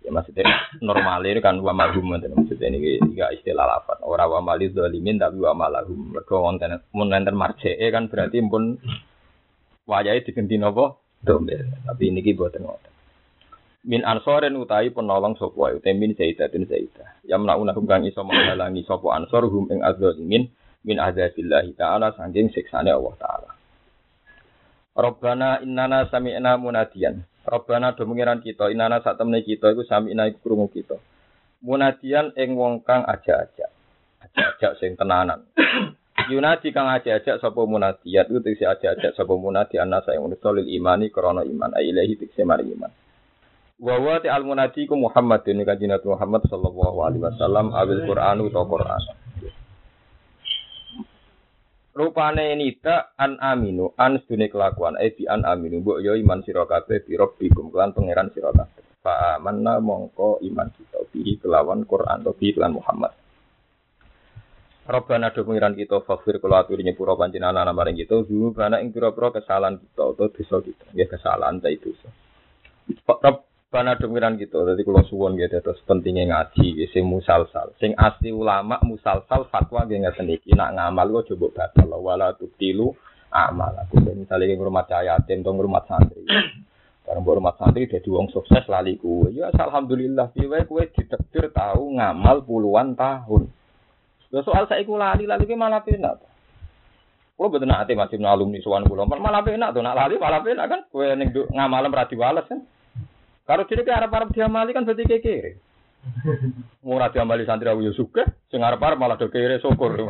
Ya 0.05 0.15
maksudnya 0.15 0.47
normalnya 0.81 1.43
kan 1.45 1.61
wa 1.61 1.75
malhum 1.77 2.17
maksudnya 2.17 2.73
ini 2.73 3.03
tiga 3.13 3.35
istilah 3.35 3.67
lafaz. 3.67 4.01
Ora 4.07 4.31
wa 4.31 4.41
mali 4.41 4.73
zalimin 4.73 5.21
tapi 5.21 5.43
wa 5.43 5.53
malahum. 5.53 6.17
Mergo 6.17 6.41
wonten 6.41 6.81
mun 6.95 7.13
marjee 7.13 7.89
kan 7.93 8.09
berarti 8.09 8.41
pun 8.47 8.79
wayahe 9.85 10.25
diganti 10.25 10.57
napa? 10.57 10.97
Domir. 11.19 11.67
Tapi 11.83 12.15
niki 12.15 12.33
boten 12.39 12.63
ngoten 12.63 12.89
min 13.89 14.05
ansoren 14.05 14.53
utai 14.61 14.93
penolong 14.93 15.39
sapa 15.41 15.73
utai 15.73 15.97
min 15.97 16.13
sayyidatin 16.13 16.67
sayyidah 16.67 17.25
yamnauna 17.25 17.73
hum 17.73 17.89
kang 17.89 18.05
iso 18.05 18.21
menghalangi 18.21 18.85
sapa 18.85 19.17
ansor 19.17 19.47
hum 19.47 19.65
ing 19.73 19.81
adzalimin 19.81 20.51
min 20.85 20.97
adzabillahi 21.01 21.73
taala 21.79 22.13
saking 22.13 22.53
siksane 22.53 22.93
Allah 22.93 23.17
taala 23.17 23.51
Rabbana 24.99 25.63
innana 25.63 26.11
sami'na 26.11 26.59
munadian 26.59 27.23
Rabbana 27.49 27.97
do 27.97 28.05
mengiran 28.05 28.45
kita 28.45 28.69
innana 28.69 29.01
sak 29.01 29.17
temne 29.17 29.41
kita 29.41 29.73
iku 29.73 29.81
sami'na 29.89 30.29
iku 30.29 30.39
krungu 30.45 30.69
kita. 30.69 31.01
Munadian 31.65 32.37
ing 32.37 32.55
wong 32.55 32.85
kang 32.85 33.09
aja-aja 33.09 33.73
aja-aja 34.21 34.77
sing 34.77 34.95
tenanan. 35.01 35.49
Yunadi 36.31 36.77
kang 36.77 36.93
aja-aja 36.93 37.41
sapa 37.41 37.65
munadiat 37.65 38.29
iku 38.29 38.45
tegese 38.45 38.69
aja-aja 38.69 39.17
sapa 39.17 39.33
munadi 39.33 39.81
ana 39.81 40.05
ing 40.13 40.29
solil 40.45 40.69
imani 40.69 41.09
krana 41.09 41.41
iman. 41.41 41.73
Ailahi 41.73 42.21
tegese 42.21 42.45
mari 42.45 42.69
iman. 42.69 42.93
Wa 43.81 43.97
wa 43.97 44.21
al 44.21 44.45
munadi 44.45 44.85
ku 44.85 44.99
Muhammad 45.01 45.41
ini 45.49 45.65
kanjeng 45.65 45.97
Muhammad 46.05 46.45
sallallahu 46.53 46.99
alaihi 47.07 47.25
wasallam 47.25 47.73
awil 47.73 48.05
Quran 48.05 48.45
utawa 48.45 48.67
Quran. 48.69 49.03
Rupane 51.99 52.55
nita 52.55 53.11
an 53.19 53.43
aminu 53.43 53.91
an 53.99 54.23
sedune 54.23 54.47
kelakuan 54.47 54.95
eh 55.03 55.11
bi 55.11 55.27
an 55.27 55.43
aminu 55.43 55.83
mbok 55.83 55.99
yo 55.99 56.15
iman 56.15 56.47
sira 56.47 56.63
kabeh 56.63 57.03
bi 57.03 57.19
rabbikum 57.19 57.75
kelan 57.75 57.91
pangeran 57.91 58.31
sira 58.31 58.55
kabeh. 58.55 59.03
Fa 59.03 59.35
amanna 59.35 59.83
mongko 59.83 60.39
iman 60.39 60.71
kita 60.79 61.11
bi 61.11 61.35
kelawan 61.43 61.83
Quran 61.83 62.23
to 62.23 62.39
bi 62.39 62.55
kelan 62.55 62.79
Muhammad. 62.79 63.11
Rabbana 64.87 65.35
do 65.35 65.43
pengiran 65.43 65.75
kita 65.75 66.07
fakfir 66.07 66.39
kula 66.39 66.63
aturi 66.63 66.87
nyepuro 66.87 67.19
panjenengan 67.19 67.67
ana 67.67 67.75
maring 67.75 67.99
kita 67.99 68.23
dulu 68.23 68.55
karena 68.55 68.79
ing 68.79 68.95
pira-pira 68.95 69.35
kesalahan 69.35 69.83
kita 69.83 70.03
atau 70.15 70.31
dosa 70.31 70.57
kita. 70.63 70.87
Ya 70.95 71.11
kesalahan 71.11 71.59
ta 71.59 71.67
itu. 71.67 71.99
Rabb 73.05 73.43
Bana 73.69 74.01
demikian 74.01 74.41
gitu, 74.41 74.65
jadi 74.65 74.81
kalau 74.81 75.05
suwon 75.13 75.37
gitu, 75.37 75.61
terus 75.61 75.77
pentingnya 75.85 76.25
ngaji, 76.33 76.89
sing 76.89 77.05
musalsal, 77.05 77.77
sing 77.77 77.93
asli 78.01 78.33
ulama 78.33 78.81
musalsal 78.81 79.45
fatwa 79.53 79.85
dia 79.85 80.01
nggak 80.01 80.17
sendiri, 80.17 80.57
nak 80.57 80.73
ngamal 80.73 81.21
gue 81.21 81.37
coba 81.37 81.47
batal, 81.53 82.01
wala 82.01 82.33
tilu 82.57 82.97
amal. 83.29 83.77
Aku 83.85 84.01
misalnya 84.01 84.57
ngurmat 84.57 84.89
yatim, 84.89 85.45
atau 85.45 85.53
ngurmat 85.53 85.85
santri, 85.85 86.25
karena 87.05 87.21
buat 87.21 87.37
rumah 87.37 87.61
santri 87.61 87.85
jadi 87.85 88.09
wong 88.09 88.33
sukses 88.33 88.65
lali 88.73 88.97
kue, 88.97 89.37
ya 89.37 89.53
alhamdulillah, 89.53 90.33
kue 90.33 90.49
kue 90.65 90.89
ditektir 90.89 91.53
tahu 91.53 91.93
ngamal 92.01 92.49
puluhan 92.49 92.97
tahun. 92.97 93.53
Lo 94.33 94.41
soal 94.49 94.65
saya 94.65 94.81
iku 94.81 94.97
lali, 94.97 95.29
lali 95.29 95.45
kue 95.45 95.61
malah 95.61 95.85
penak. 95.85 96.25
Kalau 97.37 97.53
betul 97.53 97.69
nanti 97.69 97.93
masih 97.93 98.17
alumni 98.25 98.65
suwan 98.65 98.89
pulau, 98.89 99.05
malah 99.05 99.45
penak 99.45 99.77
tuh, 99.77 99.85
nak 99.85 99.93
lali 99.93 100.17
malah 100.17 100.41
penak 100.41 100.67
kan, 100.73 100.81
kue 100.89 101.05
neng 101.13 101.37
ngamalem 101.53 101.93
radiwalas 101.93 102.49
kan. 102.49 102.65
Kalau 103.49 103.65
jadi 103.65 103.81
ke 103.81 103.89
Arab-Arab 103.89 104.29
diamali 104.37 104.77
kan 104.77 104.85
berarti 104.85 105.09
kekere. 105.09 105.57
Murah 106.85 107.09
diamali 107.09 107.49
santri 107.49 107.69
awu 107.69 107.81
suka, 107.97 108.29
sing 108.53 108.61
Arab-Arab 108.61 109.01
malah 109.01 109.17
do 109.17 109.33
kere 109.33 109.57
syukur. 109.61 109.97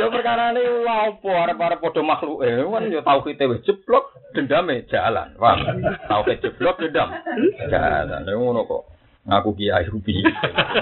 ya 0.00 0.06
perkara 0.12 0.52
ini 0.52 0.84
apa 0.84 1.30
Arab-Arab 1.48 1.80
padha 1.80 2.02
makhluk 2.04 2.44
eh 2.44 2.62
kan 2.62 2.84
ya 2.92 3.00
tauhid 3.00 3.40
wis 3.48 3.64
jeblok 3.64 4.12
dendame 4.36 4.84
jalan. 4.92 5.32
Wah, 5.40 5.56
tauhid 6.04 6.44
jeblok 6.44 6.84
dendam. 6.84 7.16
Jalan. 7.72 8.28
Ya 8.28 8.36
ngono 8.36 8.68
kok. 8.68 8.92
Ngaku 9.26 9.50
kiai 9.58 9.88
rupi. 9.90 10.20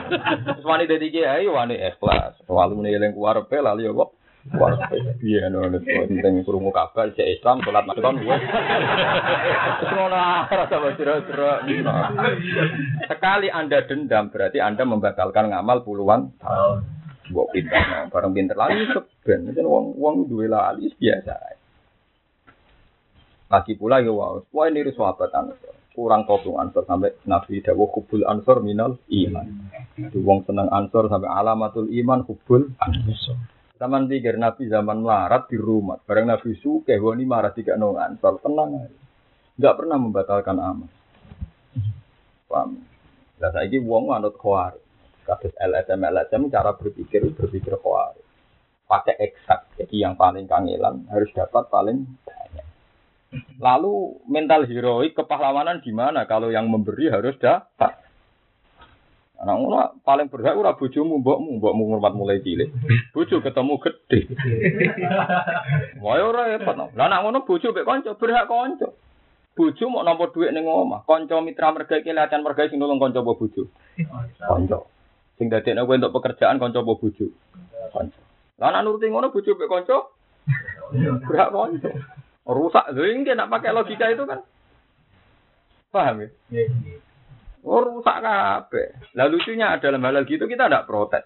Wani 0.69 0.91
dadi 0.91 1.09
kiai 1.15 1.49
wani 1.49 1.79
ikhlas. 1.81 2.37
Walu 2.45 2.85
eling 2.85 3.17
ku 3.17 3.25
arep 3.25 3.49
lali 3.49 3.87
ya 3.87 3.95
kok. 3.95 4.19
Wah, 4.53 4.77
iya 5.25 5.49
no, 5.49 5.65
penting 5.73 6.45
kurungu 6.45 6.69
kabar 6.69 7.09
cek 7.17 7.41
Islam 7.41 7.65
sholat 7.65 7.89
makan 7.89 8.21
gue. 8.21 8.37
Semua 9.89 10.45
rasa 10.45 10.77
bercerai 10.85 11.81
Sekali 13.09 13.49
anda 13.49 13.81
dendam 13.89 14.29
berarti 14.29 14.61
anda 14.61 14.85
membatalkan 14.85 15.49
ngamal 15.49 15.81
puluhan 15.81 16.29
tahun. 16.45 16.85
Buat 17.33 17.57
pintar, 17.57 18.13
bareng 18.13 18.37
pintar 18.37 18.57
lagi 18.61 18.85
seben. 18.93 19.49
Jadi 19.49 19.65
uang 19.65 19.97
uang 19.97 20.29
dua 20.29 20.45
lali 20.45 20.93
biasa. 20.93 21.35
Lagi 23.49 23.73
pula 23.81 24.05
ya 24.05 24.13
wow, 24.13 24.45
wah 24.53 24.69
ini 24.69 24.85
sahabat. 24.93 25.33
Kurang 25.97 26.29
kopung 26.29 26.61
ansor 26.61 26.85
sampai 26.85 27.17
nabi 27.25 27.65
dawuh 27.65 27.89
kubul 27.89 28.29
ansor 28.29 28.61
minal 28.61 29.01
iman. 29.09 29.47
Wong 30.21 30.45
seneng 30.45 30.69
ansor 30.69 31.09
sampai 31.09 31.33
alamatul 31.33 31.89
iman 31.89 32.29
kubul 32.29 32.77
ansor. 32.77 33.54
Zaman 33.75 34.07
pikir 34.07 34.39
Nabi 34.39 34.71
zaman 34.71 35.03
melarat 35.03 35.51
di 35.51 35.59
rumah. 35.59 35.99
Barang 35.99 36.31
Nabi 36.31 36.55
suke, 36.63 36.95
wani 36.95 37.27
marah 37.27 37.51
tiga 37.51 37.75
nongan. 37.75 38.15
Soal 38.23 38.39
tenang 38.39 38.71
aja. 38.87 39.01
Enggak 39.59 39.75
pernah 39.83 39.99
membatalkan 39.99 40.57
amal. 40.63 40.91
Paham? 42.47 42.71
Nah, 43.43 43.51
saya 43.51 43.79
uang 43.83 44.15
anut 44.15 44.39
khawar. 44.39 44.79
Kasus 45.27 45.51
LSM 45.59 46.05
LSM 46.05 46.53
cara 46.55 46.71
berpikir 46.79 47.27
berpikir 47.35 47.75
khawar. 47.83 48.15
Pakai 48.87 49.19
eksak. 49.19 49.75
Jadi 49.83 50.07
yang 50.07 50.15
paling 50.15 50.47
kangelan 50.47 51.11
harus 51.11 51.35
dapat 51.35 51.67
paling 51.67 52.07
banyak. 52.23 52.67
Lalu 53.59 54.23
mental 54.31 54.71
heroik 54.71 55.19
kepahlawanan 55.19 55.83
gimana 55.83 56.31
kalau 56.31 56.55
yang 56.55 56.71
memberi 56.71 57.11
harus 57.11 57.35
dapat? 57.43 58.04
Anak 59.35 59.55
ngono 59.59 59.77
paling 60.07 60.31
berhak 60.31 60.55
ora 60.55 60.79
bojomu, 60.79 61.19
mbokmu, 61.19 61.59
mbokmu 61.59 61.83
ngurmat 61.91 62.15
mulai 62.15 62.39
cilik. 62.39 62.71
Bojo 63.11 63.43
ketemu 63.43 63.75
gede. 63.83 64.19
Wae 65.99 66.23
ora 66.23 66.55
repot. 66.55 66.79
Lah 66.95 67.07
anak 67.11 67.21
ngono 67.27 67.39
bojo 67.43 67.75
mek 67.75 67.83
kanca 67.83 68.15
berhak 68.15 68.47
kanca. 68.47 68.95
Bojo 69.59 69.85
mau 69.91 70.07
nampa 70.07 70.31
dhuwit 70.31 70.55
ning 70.55 70.67
omah, 70.67 71.03
kanca 71.07 71.39
mitra 71.43 71.75
merga 71.75 71.99
iki 71.99 72.15
latihan 72.15 72.43
merga 72.47 72.71
sing 72.71 72.79
nulung 72.79 73.03
kanca 73.03 73.23
apa 73.23 73.35
bojo? 73.35 73.71
Kanca. 74.39 74.79
Sing 75.35 75.51
dadekne 75.51 75.83
kowe 75.83 75.99
untuk 75.99 76.15
pekerjaan 76.15 76.63
kanca 76.63 76.83
apa 76.83 76.95
bojo? 76.95 77.27
Kanca. 77.91 78.21
Lah 78.63 78.71
anak 78.71 78.87
nuruti 78.87 79.11
ngono 79.11 79.35
bojo 79.35 79.51
mek 79.59 79.71
kanca 79.71 79.97
berhak 81.27 81.51
kanca. 81.51 81.91
Rusak 82.47 82.87
lho 82.95 83.03
iki 83.03 83.35
nak 83.35 83.51
pakai 83.51 83.75
logika 83.75 84.15
itu 84.15 84.23
kan. 84.31 84.47
Paham 85.91 86.23
ya? 86.23 86.29
Oh 87.65 87.81
rusak 87.81 88.21
kabeh. 88.21 88.89
Lah 89.17 89.27
lucunya 89.33 89.73
adalah 89.73 90.13
hal 90.13 90.29
gitu 90.29 90.45
kita 90.45 90.69
tidak 90.69 90.85
protes. 90.85 91.25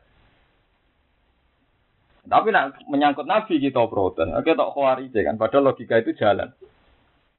Tapi 2.28 2.48
nak 2.54 2.78
menyangkut 2.86 3.26
Nabi 3.26 3.58
kita 3.58 3.82
protes. 3.90 4.30
Oke 4.38 4.54
tok 4.54 4.72
khawarij 4.72 5.10
kan. 5.10 5.34
Padahal 5.34 5.74
logika 5.74 5.98
itu 5.98 6.14
jalan. 6.14 6.54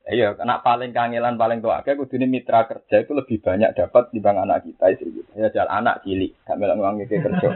Iya, 0.09 0.33
karena 0.33 0.57
paling 0.65 0.89
kangelan 0.89 1.37
paling 1.37 1.61
tua 1.61 1.85
kayak 1.85 2.01
kudune 2.01 2.25
mitra 2.25 2.65
kerja 2.65 3.05
itu 3.05 3.13
lebih 3.13 3.45
banyak 3.45 3.77
dapat 3.77 4.09
dibanding 4.09 4.41
anak 4.49 4.65
kita 4.65 4.85
itu 4.97 5.21
gitu. 5.21 5.29
Ya 5.37 5.53
jalan 5.53 5.85
anak 5.85 6.01
cilik, 6.01 6.33
gak 6.49 6.57
melok 6.57 6.81
uang 6.81 7.05
itu 7.05 7.21
kerja. 7.21 7.49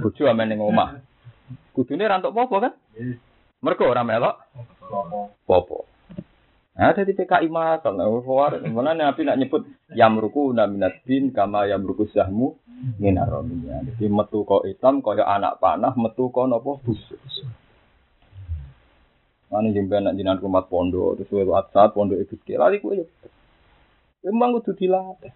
Bojo 0.00 0.22
amen 0.24 0.48
ning 0.48 0.64
omah. 0.64 0.96
Kudune 1.76 2.08
rantuk 2.08 2.32
popo 2.32 2.56
kan? 2.56 2.72
Mergo 3.60 3.84
ora 3.84 4.00
melok 4.00 4.48
popo. 5.44 5.93
Nah, 6.74 6.90
ada 6.90 7.06
di 7.06 7.14
PKI 7.14 7.46
masal, 7.54 7.94
nah, 7.94 8.10
mana 8.66 8.98
nabi 8.98 9.22
nak 9.22 9.38
nyebut 9.38 9.62
Yamruku 9.94 10.50
naminat 10.50 11.06
bin 11.06 11.30
kama 11.30 11.70
yamruku 11.70 12.10
sahmu 12.10 12.58
minarominya. 12.98 13.86
Jadi 13.86 14.10
metu 14.10 14.42
kok 14.42 14.66
hitam 14.66 14.98
kaya 14.98 15.22
anak 15.22 15.62
panah, 15.62 15.94
metu 15.94 16.34
kok 16.34 16.50
nopo 16.50 16.82
busuk. 16.82 17.22
Mana 19.54 19.70
jembe 19.70 20.02
anak 20.02 20.18
jinan 20.18 20.42
kumat 20.42 20.66
pondok, 20.66 21.22
terus 21.22 21.46
wae 21.46 21.46
saat 21.70 21.94
pondok 21.94 22.18
itu 22.18 22.34
kue 22.42 22.58
ya. 22.58 23.06
Emang 24.26 24.58
kudu 24.58 24.74
dilatih. 24.74 25.30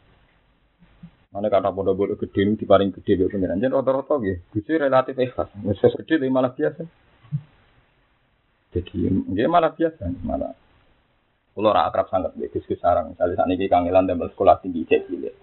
Mana 1.31 1.46
kata 1.46 1.70
pondok 1.70 1.94
bodoh 1.94 2.18
gede 2.18 2.51
ini 2.51 2.59
diparing 2.59 2.90
gede 2.90 3.14
dia 3.14 3.31
pengiran. 3.31 3.62
Jadi 3.62 3.70
rata-rata 3.70 4.18
gitu, 4.27 4.42
gusi 4.59 4.74
relatif 4.74 5.14
ikhlas. 5.14 5.55
Nggak 5.55 6.03
gede 6.03 6.27
malah 6.27 6.51
biasa. 6.51 6.83
Jadi 8.74 8.96
dia 9.38 9.46
malah 9.46 9.70
biasa, 9.70 10.03
malah. 10.27 10.66
Kalau 11.59 11.75
orang 11.75 11.90
akrab 11.90 12.07
sangat 12.07 12.38
di 12.38 12.47
diskusi 12.47 12.79
sarang, 12.79 13.11
misalnya 13.11 13.42
saat 13.42 13.51
ini 13.51 13.66
kangelan 13.66 14.07
dan 14.07 14.23
sekolah 14.23 14.62
tinggi 14.62 14.87
cek 14.87 15.11
cilik. 15.11 15.35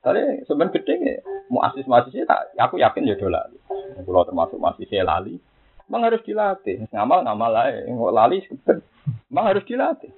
Tapi 0.00 0.48
sebenarnya 0.48 0.80
gede 0.80 0.94
ya, 1.04 1.16
mau 1.52 1.60
asis 1.68 1.84
mahasiswa 1.84 2.24
tak, 2.24 2.56
aku 2.56 2.80
yakin 2.80 3.04
ya 3.04 3.20
dolar. 3.20 3.52
Kalau 4.00 4.24
termasuk 4.24 4.56
mahasiswa 4.56 5.04
lali, 5.04 5.36
Memang 5.90 6.06
harus 6.06 6.22
dilatih. 6.22 6.86
Ngamal 6.94 7.26
ngamal 7.26 7.50
lah, 7.50 7.66
nggak 7.82 8.14
lali 8.14 8.38
sebentar. 8.46 8.78
Memang 9.26 9.44
harus 9.50 9.66
dilatih. 9.66 10.14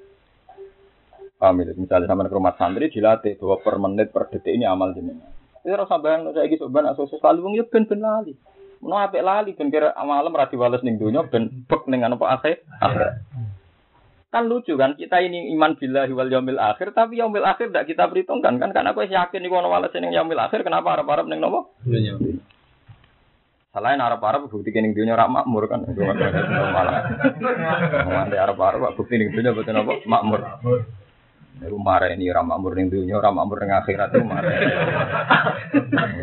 Paham 1.41 1.65
itu? 1.65 1.73
Misalnya 1.81 2.13
sama 2.13 2.29
ke 2.29 2.37
rumah 2.37 2.53
santri 2.61 2.93
dilatih 2.93 3.41
bahwa 3.41 3.57
per 3.65 3.75
menit 3.81 4.13
per 4.13 4.29
detik 4.29 4.53
ini 4.53 4.69
amal 4.69 4.93
jenengan. 4.93 5.33
Itu 5.65 5.73
rasa 5.73 5.97
bayang 5.97 6.29
saya 6.37 6.45
gitu 6.53 6.69
sebenarnya 6.69 6.93
asal 6.93 7.09
selalu 7.09 7.41
wong 7.41 7.55
ya 7.57 7.65
ben 7.65 7.89
ben 7.89 8.05
lali. 8.05 8.37
Mau 8.85 9.01
apa 9.01 9.17
lali 9.25 9.57
ben 9.57 9.73
kira 9.73 9.97
malam 9.97 10.37
rati 10.37 10.61
wales 10.61 10.85
ning 10.85 11.01
dunia 11.01 11.25
ben 11.25 11.65
bek 11.65 11.89
ning 11.89 12.05
apa 12.05 12.27
akhir. 12.37 12.61
Kan 14.33 14.49
lucu 14.49 14.81
kan 14.81 14.97
kita 14.97 15.21
ini 15.21 15.53
iman 15.53 15.77
billahi 15.77 16.09
wal 16.17 16.33
yaumil 16.33 16.57
akhir 16.57 16.97
tapi 16.97 17.21
yaumil 17.21 17.45
akhir 17.45 17.69
tidak 17.69 17.85
kita 17.85 18.09
perhitungkan 18.09 18.57
kan 18.57 18.73
karena 18.73 18.97
aku 18.97 19.05
yakin 19.05 19.45
iku 19.45 19.61
ono 19.61 19.69
wales 19.69 19.93
ning 19.93 20.09
yaumil 20.09 20.41
akhir 20.41 20.65
kenapa 20.65 20.97
harap-harap 20.97 21.29
ning 21.29 21.37
nopo? 21.37 21.77
Dunia. 21.85 22.17
Selain 23.73 24.01
Arab-Arab 24.01 24.49
bukti 24.49 24.73
kini 24.73 24.97
dunia 24.97 25.17
rak 25.17 25.29
makmur 25.29 25.69
kan. 25.69 25.85
Malah. 25.85 27.13
Nanti 28.09 28.37
Arab-Arab 28.41 28.97
bukti 28.97 29.21
kini 29.21 29.29
dunia 29.29 29.53
betul 29.53 29.77
apa? 29.77 30.01
Makmur. 30.09 30.41
Itu 31.61 31.77
marah 31.77 32.09
ini 32.17 32.33
rak 32.33 32.49
makmur 32.49 32.73
ning 32.73 32.89
dunia, 32.89 33.21
rak 33.21 33.37
makmur 33.37 33.61
ning 33.61 33.77
akhirat 33.77 34.17
itu 34.17 34.25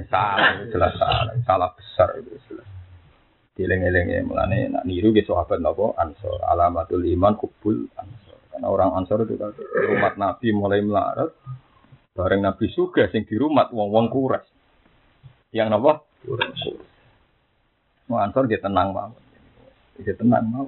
salah, 0.10 0.65
jelas 0.65 0.93
salah, 0.98 1.34
salah 1.45 1.69
besar 1.78 2.10
itu 2.17 2.34
jelas. 2.50 2.78
Dileng-eleng 3.60 4.08
ya 4.08 4.24
nak 4.24 4.88
niru 4.88 5.12
ke 5.12 5.28
sahabat 5.28 5.60
napa 5.60 5.91
Ansor, 6.00 6.39
alamatul 6.48 7.04
iman 7.04 7.36
kubul 7.36 7.91
Ansor. 8.00 8.39
Karena 8.56 8.72
orang 8.72 8.95
Ansor 8.95 9.28
itu 9.28 9.36
kan 9.36 9.52
rumah 9.60 10.15
Nabi 10.15 10.48
mulai 10.56 10.80
melarat, 10.80 11.36
bareng 12.15 12.39
Nabi 12.39 12.72
suga 12.72 13.12
sing 13.12 13.28
di 13.28 13.36
rumah 13.36 13.67
wong-wong 13.67 14.08
kuras. 14.08 14.48
Yang 15.52 15.76
napa? 15.76 15.91
Kuras. 16.24 16.56
Mau 18.10 18.17
ansor 18.17 18.50
dia 18.50 18.58
tenang 18.58 18.89
mau. 18.89 19.13
Dia 20.02 20.17
tenang 20.17 20.45
mau. 20.50 20.67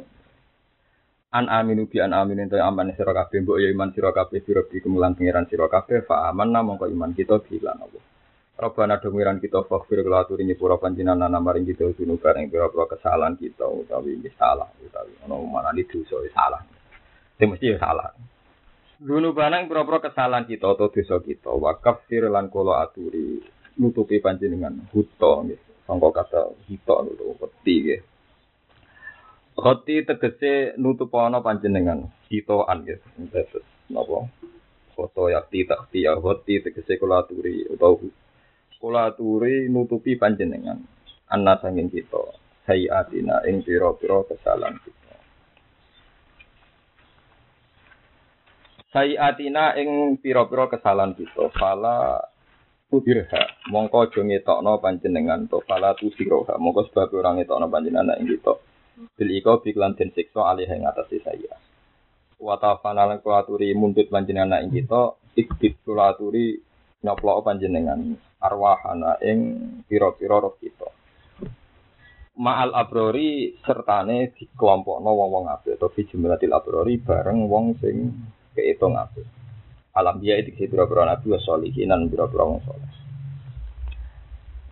An 1.33 1.49
aminu 1.49 1.89
bi 1.89 1.97
an 1.97 2.13
aminu 2.13 2.45
itu 2.45 2.59
aman 2.59 2.93
sira 2.93 3.15
kabeh 3.15 3.41
mbok 3.41 3.57
ya 3.57 3.71
iman 3.73 3.89
sira 3.95 4.11
bi 4.21 4.77
kemulan 4.77 5.17
pengiran 5.17 5.47
sira 5.49 5.65
kabeh 5.71 6.05
fa 6.05 6.29
aman 6.29 6.53
namung 6.53 6.77
kok 6.77 6.91
iman 6.91 7.15
kita 7.17 7.41
bilan 7.41 7.81
apa. 7.81 8.10
Robana 8.61 9.01
demiran 9.01 9.41
kita 9.41 9.65
fakfir 9.65 10.05
kula 10.05 10.21
aturi 10.21 10.45
nyepura 10.45 10.77
panjenengan 10.77 11.33
maring 11.41 11.65
kita 11.65 11.97
sunu 11.97 12.21
bareng 12.21 12.45
pira-pira 12.45 12.93
kesalahan 12.93 13.33
kita 13.33 13.65
utawi 13.65 14.21
salah 14.37 14.69
utawi 14.77 15.17
ono 15.25 15.41
mana 15.49 15.73
di 15.73 15.81
dosa 15.89 16.21
salah. 16.29 16.61
Itu 17.41 17.49
mesti 17.49 17.73
ya 17.73 17.81
salah. 17.81 18.13
Dunu 19.01 19.33
banang 19.33 19.65
pira-pira 19.65 20.05
kesalahan 20.05 20.45
kita 20.45 20.77
atau 20.77 20.93
dosa 20.93 21.17
kita 21.25 21.49
wakaf 21.49 22.05
fir 22.05 22.29
lan 22.29 22.53
kula 22.53 22.85
aturi 22.85 23.41
nutupi 23.81 24.21
panjenengan 24.21 24.77
huto 24.93 25.41
nggih. 25.41 25.89
Sangka 25.89 26.21
kata 26.21 26.53
hito 26.69 26.95
itu 27.09 27.33
peti 27.41 27.75
ya. 27.81 27.97
Hoti 29.57 30.05
tegese 30.05 30.77
nutup 30.77 31.09
ana 31.17 31.41
panjenengan 31.41 32.13
hitoan 32.29 32.85
ya. 32.85 33.01
Terus 33.25 33.65
napa? 33.89 34.29
Foto 34.93 35.33
yakti 35.33 35.65
takti 35.65 36.05
ya 36.05 36.13
hoti 36.13 36.61
tegese 36.61 37.01
kula 37.01 37.25
aturi 37.25 37.65
utawa 37.65 37.97
kula 38.81 39.13
aturi 39.13 39.69
nutupi 39.69 40.17
panjenengan. 40.17 40.81
Anna 41.29 41.55
sanging 41.61 41.93
kita 41.93 42.41
sayiatina 42.65 43.43
ing 43.49 43.65
pira-pira 43.65 44.23
kesalahan 44.25 44.77
kita. 44.79 45.15
Sayiatina 48.91 49.75
ing 49.79 50.19
pira-pira 50.19 50.71
kesalahan 50.71 51.13
kita. 51.17 51.49
Fala 51.55 52.19
Kudirha, 52.91 53.71
mongko 53.71 54.03
aja 54.03 54.19
ngetokno 54.19 54.83
panjenengan 54.83 55.47
to 55.47 55.63
fala 55.63 55.95
tu 55.95 56.11
siroha, 56.11 56.59
mongko 56.59 56.91
sebab 56.91 57.23
orang 57.23 57.39
ngetokno 57.39 57.71
panjenengan 57.71 58.19
ing 58.19 58.35
kita. 58.35 58.59
Bil 59.15 59.31
iko 59.31 59.63
biklan 59.63 59.95
den 59.95 60.11
siksa 60.11 60.43
alih 60.43 60.67
ing 60.67 60.83
atas 60.83 61.07
saya. 61.23 61.55
Wa 62.35 62.59
tafana 62.59 63.07
lan 63.07 63.23
kuaturi 63.23 63.71
mundut 63.79 64.11
panjenengan 64.11 64.59
ing 64.67 64.75
kita, 64.75 65.15
ikbit 65.39 65.79
kulaturi 65.87 66.59
nyoplok 66.99 67.47
panjenengan 67.47 68.19
arwahana 68.41 69.21
ing 69.21 69.39
pira-pira 69.85 70.41
roh 70.41 70.57
kita. 70.57 70.89
Ma'al 72.41 72.73
abrori 72.73 73.53
sertane 73.61 74.33
dikelompokno 74.33 75.09
wong-wong 75.13 75.45
apik 75.53 75.77
atau 75.77 75.93
fi 75.93 76.03
abrori 76.49 76.97
bareng 76.97 77.45
wong 77.45 77.77
sing 77.77 78.09
keitung 78.57 78.97
apik 78.97 79.41
alam 79.91 80.23
dia 80.23 80.39
itu 80.39 80.55
sih 80.55 80.71
biro-biro 80.71 81.03
nabi 81.03 81.35
wa 81.35 81.39
dan 81.39 82.07
biro-biro 82.07 82.43
wong 82.47 82.59
soleh. 82.63 82.91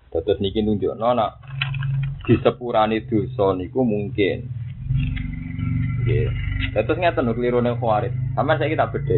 Terus 0.09 0.39
niki 0.39 0.63
nona 0.63 1.27
di 2.23 2.39
sepurane 2.39 3.03
dosa 3.03 3.51
niku 3.53 3.83
mungkin. 3.83 4.47
Nggih. 6.01 6.27
Terus 6.71 6.97
ngeten 6.97 7.27
lho 7.27 7.33
keliru 7.35 7.59
ning 7.59 7.75
khawarit. 7.77 8.15
Sampe 8.33 8.55
saya 8.55 8.71
kita 8.71 8.89
beda. 8.89 9.17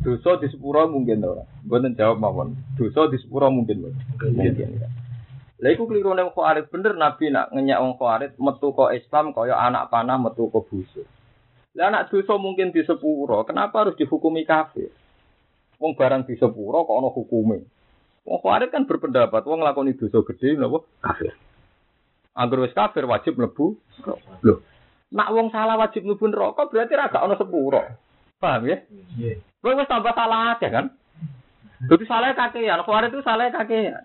Dosa 0.00 0.40
di 0.40 0.48
sepuro 0.48 0.88
mungkin 0.88 1.20
ora. 1.20 1.44
Mboten 1.64 1.92
jawab 1.92 2.24
mawon. 2.24 2.56
Dosa 2.80 3.12
di 3.12 3.20
sepuro 3.20 3.52
mungkin 3.52 3.84
mungkin. 3.84 4.32
Mungkin. 4.32 4.68
Lha 5.60 5.68
iku 5.76 5.84
keliru 5.84 6.16
ning 6.16 6.32
khawarit 6.32 6.72
bener 6.72 6.96
nabi 6.96 7.28
nak 7.28 7.52
ngenyak 7.52 7.84
wong 7.84 8.00
khawarit 8.00 8.32
metu 8.40 8.72
kok 8.72 8.96
Islam 8.96 9.36
kaya 9.36 9.60
anak 9.60 9.92
panah 9.92 10.16
metu 10.16 10.48
kok 10.48 10.64
busuk. 10.72 11.04
Lah 11.76 11.92
anak 11.92 12.08
dosa 12.08 12.40
mungkin 12.40 12.72
di 12.72 12.80
sepuro, 12.82 13.44
kenapa 13.44 13.84
harus 13.84 13.94
dihukumi 14.00 14.48
kafir? 14.48 14.88
Wong 15.76 15.92
barang 15.92 16.24
di 16.24 16.40
sepuro 16.40 16.88
kok 16.88 16.96
ana 16.96 17.12
hukume. 17.12 17.58
Wong 18.24 18.38
khawarij 18.40 18.72
kan 18.72 18.88
berpendapat 18.88 19.44
wong 19.44 19.60
nglakoni 19.60 20.00
dosa 20.00 20.24
gede 20.32 20.56
napa 20.56 20.80
kafir. 21.04 21.36
Angger 22.32 22.64
wis 22.64 22.72
kafir 22.72 23.04
wajib 23.04 23.36
mlebu. 23.36 23.76
Loh, 24.40 24.64
nak 25.12 25.28
wong 25.28 25.52
salah 25.52 25.76
wajib 25.76 26.08
mlebu 26.08 26.24
neraka 26.32 26.72
berarti 26.72 26.96
ra 26.96 27.12
gak 27.12 27.20
ana 27.20 27.36
sepuro. 27.36 27.84
Paham 28.40 28.64
ya? 28.64 28.80
Nggih. 28.88 29.49
Wong 29.60 29.76
wis 29.76 29.88
tambah 29.88 30.16
salah 30.16 30.56
aja 30.56 30.68
kan? 30.72 30.86
Jadi 31.80 32.04
salah 32.04 32.36
kakean, 32.36 32.80
khawarij 32.84 33.12
itu 33.12 33.24
salah 33.24 33.48
kakean. 33.48 34.04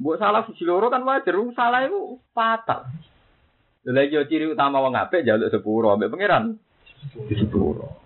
Buat 0.00 0.22
salah 0.22 0.46
siji 0.46 0.64
loro 0.64 0.88
kan 0.88 1.02
wajar, 1.02 1.34
salah 1.52 1.84
itu 1.84 2.18
fatal. 2.32 2.86
Lha 3.84 4.02
yo 4.06 4.24
ciri 4.28 4.44
utama 4.48 4.80
wong 4.80 4.96
apik 4.96 5.24
jaluk 5.24 5.48
sepuro 5.48 5.92
ambek 5.92 6.12
pangeran. 6.12 6.56
Sepuro. 7.28 8.00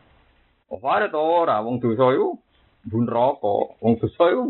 Ada 0.70 1.10
to 1.10 1.20
ora 1.20 1.62
wong 1.62 1.78
dosa 1.78 2.14
iku 2.14 2.38
bun 2.84 3.04
rokok, 3.06 3.78
wong 3.78 3.98
dosa 3.98 4.24
iku 4.30 4.44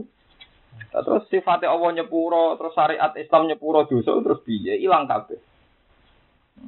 terus 0.95 1.27
sifatnya 1.31 1.71
Allah 1.71 1.91
nyepuro, 1.97 2.59
terus 2.59 2.75
syariat 2.75 3.13
Islam 3.19 3.47
nyepuro 3.51 3.87
dosa 3.87 4.21
terus 4.23 4.41
piye 4.43 4.79
ilang 4.81 5.07
kabeh. 5.07 5.39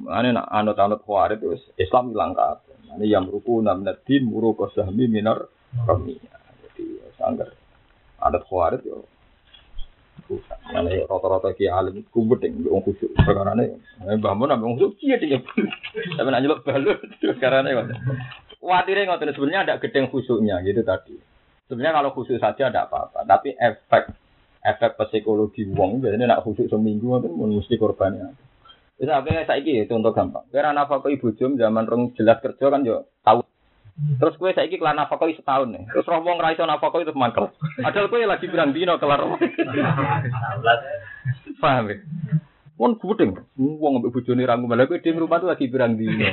Ane 0.07 0.35
nak 0.35 0.47
anut-anut 0.51 1.01
khawarij 1.03 1.39
terus 1.39 1.63
Islam 1.79 2.11
ilang 2.11 2.35
kabeh. 2.35 2.75
Ane 2.93 3.05
yang 3.07 3.27
ruku 3.27 3.59
namna 3.63 3.95
din 4.07 4.27
muru 4.27 4.55
sahmi 4.71 5.07
minar 5.07 5.47
kami. 5.87 6.19
Jadi 6.63 6.83
sanggar 7.17 7.51
anut 8.21 8.43
khawarij 8.47 8.83
yo 8.85 9.07
Mana 10.73 10.91
rata-rata 11.07 11.55
ki 11.55 11.71
alim 11.71 12.03
kubut 12.11 12.43
yang 12.43 12.59
wong 12.67 12.83
kusuk 12.83 13.07
perkara 13.15 13.55
ne. 13.55 13.79
Mbah 14.03 14.35
Mun 14.35 14.51
ambek 14.51 14.67
wong 14.67 14.75
kusuk 14.75 14.99
kiye 14.99 15.15
dia. 15.23 15.39
Tapi 15.39 16.27
nak 16.27 16.41
nyeluk 16.43 16.67
balut 16.67 16.99
ne 17.63 17.69
kok. 17.71 17.85
Kuatire 18.59 19.07
ngoten 19.07 19.31
sebenarnya 19.31 19.63
ada 19.63 19.79
gedeng 19.79 20.11
khusuknya 20.11 20.59
gitu 20.67 20.83
tadi. 20.83 21.15
Sebenarnya 21.71 21.95
kalau 22.03 22.11
khusuk 22.11 22.43
saja 22.43 22.67
tidak 22.67 22.91
apa-apa, 22.91 23.23
tapi 23.23 23.55
efek 23.55 24.11
efek 24.59 24.99
psikologi 24.99 25.63
wong 25.71 26.03
biasanya 26.03 26.35
nak 26.35 26.43
khusuk 26.43 26.67
seminggu 26.67 27.23
itu 27.23 27.31
mesti 27.31 27.75
korbannya. 27.79 28.46
Itu 28.97 29.11
apa 29.13 29.45
saya 29.45 29.61
ini 29.61 29.85
contoh 29.85 30.09
gampang. 30.09 30.49
Karena 30.49 30.85
apa 30.85 31.01
kok 31.01 31.13
ibu 31.13 31.29
jom 31.37 31.53
zaman 31.53 31.85
rong 31.85 32.17
jelas 32.17 32.41
kerja 32.41 32.73
kan 32.73 32.81
yo 32.81 33.05
tahu 33.21 33.45
Terus 33.97 34.37
gue 34.37 34.53
saya 34.53 34.69
kelar 34.69 34.93
nafkah 34.93 35.25
setahun 35.25 35.73
nih. 35.73 35.89
Terus 35.89 36.05
roh 36.05 36.21
wong 36.21 36.37
nafkah 36.37 37.01
itu 37.01 37.17
mangkel. 37.17 37.49
Padahal 37.81 38.13
gue 38.13 38.29
lagi 38.29 38.45
bilang 38.45 38.69
dino 38.69 39.01
kelar. 39.01 39.25
Paham 41.61 41.89
ya? 41.89 41.97
Wong 42.77 43.01
gudeng, 43.01 43.33
wong 43.57 44.05
mbek 44.05 44.13
bojone 44.13 44.45
ra 44.45 44.53
ngomel 44.53 44.85
kowe 44.85 45.01
dhewe 45.01 45.25
rumah 45.25 45.41
tuh 45.41 45.49
lagi 45.49 45.65
pirang 45.65 45.97
dino. 45.97 46.13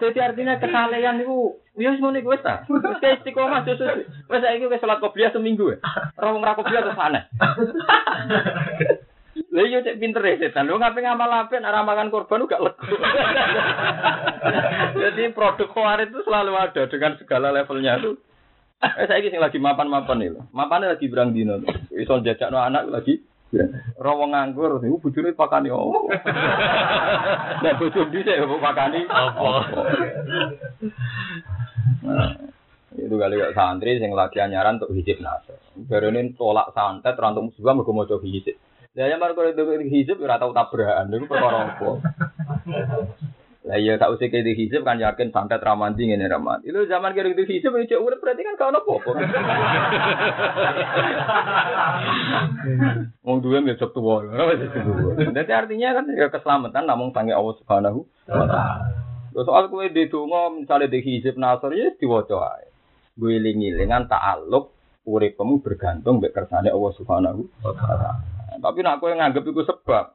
Jadi 0.00 0.18
artinya 0.24 0.56
kesalehan 0.56 1.20
niku 1.20 1.60
ya 1.76 1.92
wis 1.92 2.00
ngono 2.00 2.16
iku 2.16 2.32
wis 2.32 2.40
ta. 2.40 2.64
Wis 2.64 2.96
istiqomah 2.96 3.68
susu. 3.68 4.08
Wis 4.08 4.40
saiki 4.40 4.72
wis 4.72 4.80
salat 4.80 5.04
qobliyah 5.04 5.36
seminggu 5.36 5.76
ya. 5.76 5.84
Ora 6.16 6.32
wong 6.32 6.40
ra 6.40 6.56
qobliyah 6.56 6.80
terus 6.80 6.96
aneh. 6.96 7.28
Lah 9.50 9.66
iya 9.66 9.82
cek 9.82 9.98
pinter 9.98 10.22
ya 10.22 10.38
setan. 10.38 10.70
Lu 10.70 10.78
ngapain 10.78 11.02
ngamal 11.02 11.26
apa? 11.26 11.58
Arah 11.58 11.82
makan 11.82 12.14
korban 12.14 12.46
gak 12.46 12.62
lega. 12.62 12.86
Jadi 15.02 15.34
produk 15.34 15.68
khawarij 15.74 16.14
itu 16.14 16.22
selalu 16.22 16.54
ada 16.54 16.82
dengan 16.86 17.18
segala 17.18 17.50
levelnya 17.50 17.98
tuh. 17.98 18.14
Eh 18.80 19.06
saya 19.10 19.26
sing 19.26 19.42
lagi 19.42 19.58
mapan-mapan 19.58 20.22
nih 20.22 20.30
loh. 20.38 20.46
Mapannya 20.54 20.94
lagi 20.94 21.10
berang 21.10 21.34
dino. 21.34 21.58
Iso 21.90 22.22
jajak 22.22 22.54
no 22.54 22.62
anak 22.62 22.94
lagi. 22.94 23.18
Rawa 23.98 24.30
nganggur, 24.30 24.78
ibu 24.86 25.02
bujurnya 25.02 25.34
pakani. 25.34 25.74
Nah 27.60 27.72
bujur 27.74 28.06
di 28.06 28.22
saya 28.22 28.46
bu 28.46 28.62
pakani. 28.62 29.02
Apa? 29.10 29.50
Nah, 32.06 32.32
itu 32.94 33.14
kali 33.18 33.34
gak 33.34 33.54
santri 33.58 33.98
sing 33.98 34.14
lagi 34.14 34.38
anyaran 34.38 34.78
untuk 34.78 34.94
hijab 34.94 35.18
nasr. 35.18 35.58
Baru 35.74 36.14
ini 36.14 36.38
tolak 36.38 36.70
santet, 36.70 37.18
rantung 37.18 37.50
musibah 37.50 37.74
mau 37.74 38.06
coba 38.06 38.22
hijab. 38.94 39.10
Ya 39.10 39.16
baru 39.18 39.32
kalau 39.38 39.50
itu 39.54 39.62
hijab, 39.86 40.16
ya 40.18 40.38
tahu 40.38 40.52
tabrakan, 40.54 41.14
itu 41.14 41.26
perkara 41.30 41.58
apa. 41.74 41.90
Lah 43.60 43.76
iya 43.76 44.00
tak 44.00 44.16
usah 44.16 44.32
kayak 44.32 44.56
hijab 44.56 44.88
kan 44.88 44.96
yakin 44.96 45.36
santet 45.36 45.60
ramanti 45.60 46.08
ngene 46.08 46.32
ramat. 46.32 46.64
Itu 46.64 46.88
zaman 46.88 47.12
kira 47.12 47.28
itu 47.28 47.44
hijab 47.44 47.76
itu 47.76 47.92
urip 48.00 48.16
berarti 48.24 48.40
kan 48.40 48.56
kau 48.56 48.72
nopo 48.72 49.04
apa. 49.04 49.10
Wong 53.20 53.44
duwe 53.44 53.60
besok 53.60 53.92
tuwa. 53.92 54.24
Jadi 55.20 55.52
artinya 55.52 55.92
kan 55.92 56.08
ya 56.08 56.32
keselamatan 56.32 56.88
namun 56.88 57.12
sange 57.12 57.36
Allah 57.36 57.54
Subhanahu 57.60 58.08
wa 58.32 58.46
taala. 58.48 58.96
Soal 59.36 59.68
kowe 59.68 59.84
di 59.86 60.08
donga 60.08 60.50
misale 60.56 60.88
di 60.88 61.04
hijab 61.04 61.36
nasr 61.36 61.76
ya 61.76 61.92
diwaca 62.00 62.56
ae. 62.56 62.66
Gue 63.12 63.36
lingi-lingan 63.44 64.08
ta'aluk 64.08 64.72
uripmu 65.04 65.60
bergantung 65.60 66.16
mbek 66.18 66.32
kersane 66.32 66.72
Allah 66.72 66.92
Subhanahu 66.96 67.44
wa 67.60 67.76
taala. 67.76 68.39
Tapi 68.60 68.78
nek 68.84 69.00
kowe 69.00 69.10
nganggep 69.10 69.44
iku 69.44 69.64
sebab 69.64 70.14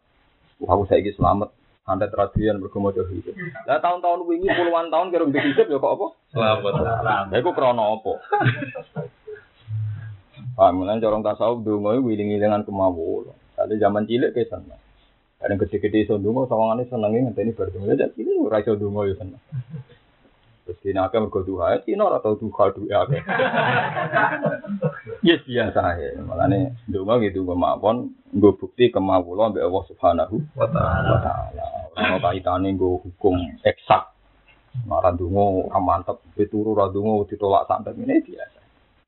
Wah, 0.55 0.71
aku 0.71 0.87
saiki 0.87 1.11
selamat 1.19 1.51
santet 1.83 2.09
tradian 2.15 2.63
bergemo 2.63 2.89
hidup. 2.95 3.35
Lah 3.67 3.77
tahun-tahun 3.83 4.23
wingi 4.23 4.47
puluhan 4.47 4.87
tahun 4.87 5.11
kira 5.11 5.27
ndek 5.27 5.45
hidup 5.51 5.67
ya 5.67 5.77
kok 5.77 5.93
apa? 5.99 6.07
Selamat. 6.31 6.71
Lah 7.03 7.27
iku 7.35 7.51
krana 7.51 7.83
apa? 7.99 8.13
Paham 10.55 10.87
lan 10.87 11.03
corong 11.03 11.19
tasawuf 11.19 11.67
donga 11.67 11.99
wiling-wilingan 11.99 12.63
kemawon. 12.63 13.35
Tadi 13.59 13.75
zaman 13.75 14.07
cilik 14.07 14.31
ke 14.31 14.47
seneng. 14.47 14.79
Kadang 15.35 15.59
gede-gede 15.59 16.07
iso 16.07 16.15
donga 16.15 16.47
sawangane 16.47 16.87
senenge 16.87 17.27
ngenteni 17.27 17.51
bar 17.51 17.67
donga. 17.75 17.91
Jadi 17.99 18.23
ini 18.23 18.39
ora 18.39 18.63
iso 18.63 18.79
donga 18.79 19.03
ya 19.11 19.19
seneng. 19.19 19.41
Terus 20.65 20.81
kini 20.81 20.97
akeh 20.97 21.21
mergo 21.21 21.45
duha, 21.45 21.77
kini 21.85 22.01
ora 22.01 22.17
tau 22.17 22.33
duha 22.41 22.73
duwe 22.73 22.89
akeh. 22.89 23.21
Yes 25.21 25.45
biasa 25.45 25.81
ya. 26.01 26.17
Makane 26.25 26.73
donga 26.89 27.21
gitu 27.21 27.45
kemawon 27.45 28.17
nggo 28.33 28.49
bukti 28.57 28.89
kemawula 28.89 29.53
mbek 29.53 29.61
Allah 29.61 29.83
Subhanahu 29.85 30.35
Wa 30.57 30.65
ta'ala. 30.65 31.15
Ora 31.93 32.17
kaitane 32.17 32.73
nggo 32.73 32.97
hukum 32.97 33.37
eksak. 33.61 34.09
Ora 34.89 35.13
ndonga 35.13 35.69
ora 35.69 35.77
mantep, 35.77 36.17
pituru 36.33 36.73
ora 36.73 36.89
ndonga 36.89 37.29
ditolak 37.29 37.69
santet 37.69 37.93
ini 38.01 38.25
biasa. 38.25 38.64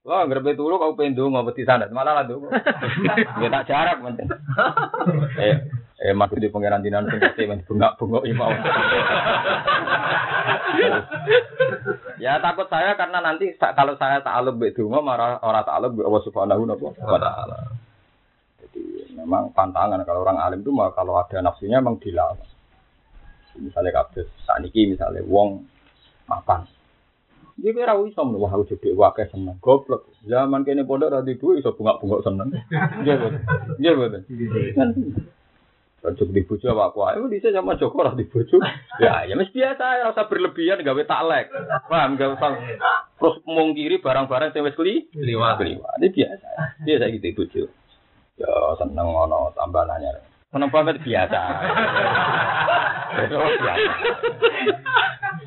Wah, 0.07 0.23
anggere 0.23 0.39
pituru 0.39 0.79
kau 0.79 0.95
pengen 0.95 1.19
ndonga 1.19 1.43
mesti 1.43 1.67
santet, 1.67 1.91
malah 1.91 2.15
lah 2.15 2.23
ndonga. 2.23 2.47
Ya 3.43 3.51
tak 3.51 3.67
jarak 3.67 3.99
penting. 3.99 4.31
Eh, 5.35 5.55
eh 5.99 6.15
masuk 6.15 6.39
di 6.39 6.47
pangeran 6.47 6.79
dinan 6.79 7.11
sing 7.11 7.19
kate 7.19 7.43
men 7.43 7.59
bengak-bengok 7.67 8.23
imau. 8.23 8.47
ya 12.23 12.39
takut 12.39 12.71
saya 12.71 12.95
karena 12.95 13.19
nanti 13.19 13.51
kalau 13.59 13.99
saya 13.99 14.23
ta'aluk 14.23 14.55
mbek 14.55 14.79
donga 14.79 15.03
marah 15.03 15.43
ora 15.43 15.67
ta'aluk 15.67 15.99
mbek 15.99 16.07
Allah 16.07 16.23
Subhanahu 16.23 16.63
wa 17.03 17.19
taala. 17.19 17.59
Jadi 18.63 19.11
memang 19.11 19.51
pantangan 19.51 20.07
kalau 20.07 20.23
orang 20.23 20.39
alim 20.39 20.63
itu 20.63 20.71
kalau 20.95 21.19
ada 21.19 21.43
nafsunya 21.43 21.83
memang 21.83 21.99
dilawan. 21.99 22.39
Misalnya 23.59 23.91
kados 23.91 24.31
saniki 24.47 24.87
misalnya 24.87 25.19
wong 25.27 25.67
mapan. 26.31 26.76
Dia 27.57 27.73
kira 27.73 27.97
iso 28.05 28.21
men 28.21 28.37
wah 28.37 28.53
aku 28.53 28.77
jadi 28.77 28.93
wae 28.93 29.23
seneng 29.33 29.57
goblok. 29.57 30.13
Zaman 30.29 30.61
kene 30.61 30.85
pondok 30.85 31.09
ra 31.09 31.25
duwe 31.25 31.57
iso 31.57 31.73
bungak-bungak 31.73 32.21
seneng. 32.21 32.53
Iya 33.01 33.17
betul. 33.17 33.41
Iya 33.81 33.91
betul. 33.97 34.21
Cocok 35.97 36.29
di 36.29 36.45
bojo 36.45 36.65
apa 36.69 36.93
aku 36.93 36.99
ayo 37.09 37.25
bisa 37.25 37.49
sama 37.49 37.73
Joko 37.73 38.05
lah 38.05 38.13
di 38.13 38.29
bojo. 38.29 38.61
Ya 39.01 39.25
ya 39.25 39.33
mesti 39.33 39.57
biasa 39.57 39.85
ya 40.05 40.13
usah 40.13 40.29
berlebihan 40.29 40.85
gawe 40.85 41.01
taklek. 41.09 41.49
Paham 41.89 42.21
gak 42.21 42.37
usah 42.37 42.53
terus 43.17 43.41
mungkiri 43.49 43.97
barang-barang 44.05 44.53
sing 44.53 44.61
wis 44.61 44.77
keli 44.77 45.09
Liwat. 45.17 45.57
Keliwat. 45.57 45.97
Ini 45.97 46.07
biasa. 46.13 46.49
Biasa 46.85 47.03
gitu 47.17 47.27
bojo. 47.41 47.63
Ya 48.37 48.53
seneng 48.77 49.09
ngono 49.09 49.49
tambah 49.57 49.81
Seneng 50.47 50.71
banget 50.71 51.03
biasa. 51.03 51.39
Itu 53.27 53.36
biasa. 53.36 53.71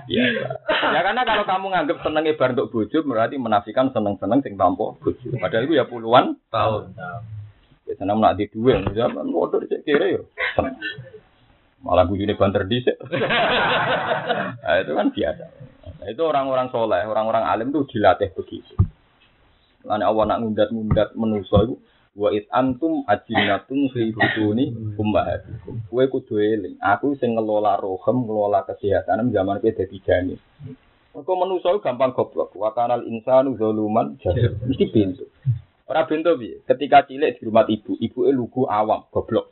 Biasa. 0.04 0.44
Ya 0.90 1.00
karena 1.06 1.22
kalau 1.22 1.44
kamu 1.46 1.66
nganggap 1.72 1.98
seneng 2.02 2.24
ibar 2.28 2.50
untuk 2.52 2.68
bojo 2.74 2.98
berarti 3.06 3.36
menafikan 3.38 3.94
seneng-seneng 3.94 4.44
sing 4.44 4.60
tanpa 4.60 4.92
bojo. 4.98 5.28
Padahal 5.40 5.64
itu 5.64 5.78
ya 5.78 5.86
puluhan 5.88 6.36
Tahun. 6.52 6.92
ya 7.88 7.94
seneng 7.98 8.22
nak 8.22 8.38
di 8.38 8.46
dua 8.52 8.82
zaman 8.92 9.30
bodoh 9.30 9.62
cek 9.64 9.86
kira 9.86 10.10
yo. 10.10 10.28
Malah 11.80 12.04
bujune 12.04 12.36
banter 12.36 12.68
dhisik. 12.68 13.00
nah, 14.60 14.76
itu 14.84 14.92
kan 14.92 15.08
biasa. 15.08 15.44
Nah, 16.00 16.06
itu 16.12 16.22
orang-orang 16.28 16.68
soleh, 16.68 17.08
orang-orang 17.08 17.44
alim 17.48 17.72
tuh 17.72 17.88
dilatih 17.88 18.36
begitu. 18.36 18.76
Lalu 19.88 20.04
Allah 20.04 20.24
nak 20.28 20.38
ngundat-ngundat 20.44 21.16
menuso 21.16 21.56
itu 21.64 21.74
wa 22.20 22.28
it 22.36 22.44
antum 22.52 23.00
ajinatun 23.08 23.88
fi 23.96 24.12
butuni 24.12 24.76
ummahatikum. 25.00 25.88
Kowe 25.88 26.04
kudu 26.12 26.36
eling, 26.36 26.76
aku 26.76 27.16
sing 27.16 27.32
ngelola 27.32 27.80
rohem, 27.80 28.28
ngelola 28.28 28.68
kesehatan 28.68 29.32
zaman 29.32 29.64
kowe 29.64 29.72
dadi 29.72 29.98
janin. 30.04 30.36
Kok 31.16 31.24
iku 31.24 31.80
gampang 31.80 32.12
goblok. 32.12 32.52
Wa 32.54 32.76
kanal 32.76 33.08
insanu 33.08 33.56
zaluman 33.56 34.20
jahil. 34.20 34.60
Mesti 34.68 34.92
pintu. 34.92 35.26
Ora 35.90 36.06
pintu 36.06 36.38
piye? 36.38 36.62
Ketika 36.62 37.02
cilik 37.02 37.34
di 37.34 37.42
rumah 37.42 37.66
ibu, 37.66 37.98
ibu 37.98 38.20
lugu 38.30 38.62
awam, 38.70 39.10
goblok. 39.10 39.50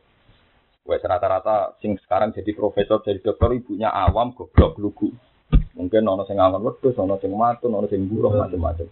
Wes 0.87 1.03
rata-rata 1.03 1.75
sing 1.83 1.99
sekarang 1.99 2.31
jadi 2.31 2.55
profesor, 2.55 3.03
jadi 3.03 3.19
dokter 3.19 3.59
ibunya 3.59 3.91
awam, 3.91 4.31
goblok, 4.39 4.79
lugu. 4.79 5.11
Mungkin 5.75 6.07
ono 6.07 6.23
sing 6.31 6.39
ngangon 6.39 6.63
wedhus, 6.63 6.95
ono 6.95 7.19
sing 7.19 7.35
matun, 7.35 7.75
ono 7.75 7.91
sing 7.91 8.07
buruh 8.07 8.33
macam-macam. 8.39 8.87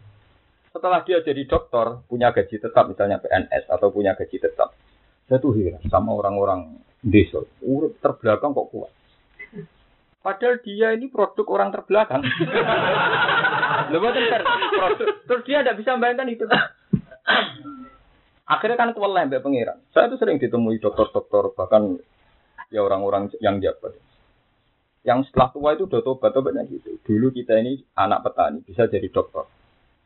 Setelah 0.77 1.01
dia 1.09 1.25
jadi 1.25 1.49
dokter, 1.49 2.05
punya 2.05 2.37
gaji 2.37 2.61
tetap 2.61 2.85
misalnya 2.85 3.17
PNS 3.17 3.65
atau 3.73 3.89
punya 3.89 4.13
gaji 4.13 4.37
tetap. 4.37 4.77
Saya 5.25 5.41
tuh 5.41 5.57
heran 5.57 5.81
sama 5.89 6.13
orang-orang 6.13 6.85
desa. 7.01 7.41
Urut 7.65 7.97
terbelakang 8.05 8.53
kok 8.53 8.69
kuat. 8.69 8.93
Padahal 10.21 10.61
dia 10.61 10.93
ini 10.93 11.09
produk 11.09 11.49
orang 11.49 11.73
terbelakang. 11.73 12.21
Ter. 13.89 14.43
produk. 14.45 15.07
Terus 15.25 15.43
dia 15.49 15.65
tidak 15.65 15.81
bisa 15.81 15.97
membayangkan 15.97 16.29
itu. 16.29 16.45
Akhirnya 18.45 18.77
kan 18.77 18.93
kewalahan 18.93 19.33
mbak 19.33 19.49
pangeran. 19.49 19.81
Saya 19.97 20.13
tuh 20.13 20.21
sering 20.21 20.37
ditemui 20.37 20.77
dokter-dokter 20.77 21.57
bahkan 21.57 21.97
ya 22.69 22.85
orang-orang 22.85 23.33
yang 23.41 23.65
jabat. 23.65 23.97
Yang 25.09 25.33
setelah 25.33 25.49
tua 25.57 25.73
itu 25.73 25.89
udah 25.89 26.05
tobat 26.05 26.37
tobatnya 26.37 26.69
gitu. 26.69 27.01
Dulu 27.01 27.33
kita 27.33 27.65
ini 27.65 27.81
anak 27.97 28.29
petani 28.29 28.61
bisa 28.61 28.85
jadi 28.93 29.09
dokter. 29.09 29.56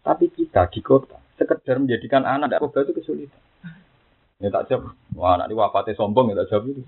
Tapi 0.00 0.32
kita 0.32 0.68
di 0.72 0.80
kota 0.80 1.20
sekedar 1.40 1.80
menjadikan 1.80 2.24
anak 2.28 2.52
tidak 2.52 2.60
tobat 2.64 2.84
itu 2.84 2.92
kesulitan. 3.00 3.40
Ya 4.40 4.48
tak 4.48 4.68
jawab. 4.72 4.96
Wah 5.16 5.36
anak 5.36 5.52
ini 5.52 5.56
wafatnya 5.56 5.96
sombong 5.96 6.32
ya 6.32 6.44
tak 6.44 6.48
jawab 6.52 6.72
itu. 6.72 6.82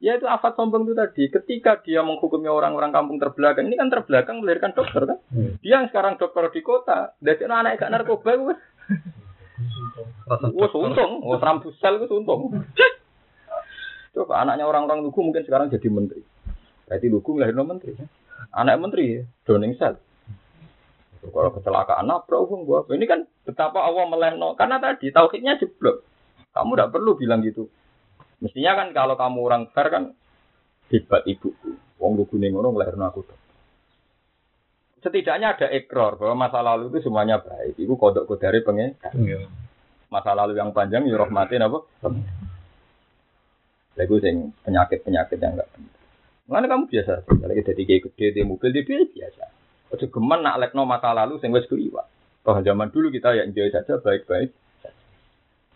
Ya 0.00 0.16
itu 0.16 0.24
afat 0.24 0.56
sombong 0.56 0.88
itu 0.88 0.96
tadi. 0.96 1.28
Ketika 1.28 1.80
dia 1.84 2.00
menghukumi 2.00 2.48
orang-orang 2.48 2.88
kampung 2.88 3.20
terbelakang, 3.20 3.68
ini 3.68 3.76
kan 3.76 3.92
terbelakang 3.92 4.40
melahirkan 4.40 4.72
dokter 4.72 5.04
kan. 5.04 5.18
Dia 5.60 5.80
yang 5.80 5.92
sekarang 5.92 6.16
dokter 6.16 6.48
di 6.52 6.60
kota, 6.64 7.12
dari 7.20 7.44
anak 7.44 7.76
gak 7.76 7.92
narkoba, 7.92 8.32
gue. 8.32 8.56
Wah 10.24 10.72
untung, 10.72 11.20
wah 11.20 11.36
rambusel 11.36 12.00
itu 12.00 12.16
untung. 12.16 12.64
Coba 14.16 14.42
anaknya 14.42 14.64
orang-orang 14.66 15.04
lugu 15.04 15.20
mungkin 15.20 15.44
sekarang 15.44 15.68
jadi 15.68 15.86
menteri. 15.92 16.24
Berarti 16.88 17.06
lugu 17.12 17.36
ngelahirin 17.36 17.62
menteri. 17.62 17.92
Anak 18.56 18.80
menteri, 18.80 19.20
Downing 19.44 19.76
Cell. 19.76 20.00
Kalau 21.20 21.52
kecelakaan 21.52 22.08
nabrak 22.08 22.48
uang 22.48 22.64
gua. 22.64 22.88
Ini 22.88 23.04
kan 23.04 23.28
betapa 23.44 23.84
Allah 23.84 24.08
melehno. 24.08 24.56
Karena 24.56 24.80
tadi 24.80 25.12
tauhidnya 25.12 25.60
jeblok. 25.60 26.00
Kamu 26.56 26.72
tidak 26.74 26.90
perlu 26.96 27.12
bilang 27.20 27.44
gitu. 27.44 27.68
Mestinya 28.40 28.80
kan 28.80 28.88
kalau 28.96 29.14
kamu 29.20 29.38
orang 29.44 29.62
fair 29.76 29.92
kan 29.92 30.04
hebat 30.88 31.22
ibuku. 31.28 31.76
Wong 32.00 32.16
lugu 32.16 32.40
ning 32.40 32.56
ngono 32.56 32.72
ngelahirin 32.72 33.04
aku. 33.04 33.20
Setidaknya 35.04 35.56
ada 35.56 35.68
ekor 35.68 36.16
bahwa 36.16 36.48
masa 36.48 36.64
lalu 36.64 36.88
itu 36.92 37.04
semuanya 37.08 37.40
baik. 37.40 37.76
Ibu 37.76 37.94
kodok 38.00 38.24
kodari 38.28 38.64
pengen 38.64 38.96
Iya. 39.16 39.48
masa 40.08 40.32
lalu 40.34 40.56
yang 40.56 40.72
panjang 40.72 41.04
ya 41.06 41.16
rahmatin 41.20 41.64
apa? 41.64 41.84
Lagu 43.96 44.16
sing 44.24 44.56
penyakit-penyakit 44.64 45.36
yang 45.36 45.56
enggak 45.56 45.68
penting. 45.76 46.00
Mana 46.50 46.66
kamu 46.66 46.90
biasa, 46.90 47.22
kalau 47.30 47.54
kita 47.54 47.72
tiga 47.78 47.94
gede 48.10 48.26
di 48.34 48.42
mobil 48.42 48.74
di 48.74 48.82
biasa. 48.82 49.59
Ojo 49.90 50.06
geman 50.06 50.46
nak 50.46 50.58
lekno 50.62 50.86
masa 50.86 51.10
lalu 51.10 51.42
sing 51.42 51.50
wis 51.50 51.66
kuliwat. 51.66 52.06
Toh 52.46 52.56
zaman 52.62 52.88
dulu 52.94 53.10
kita 53.10 53.36
ya 53.36 53.44
enjoy 53.44 53.68
saja 53.68 53.98
baik-baik. 54.00 54.54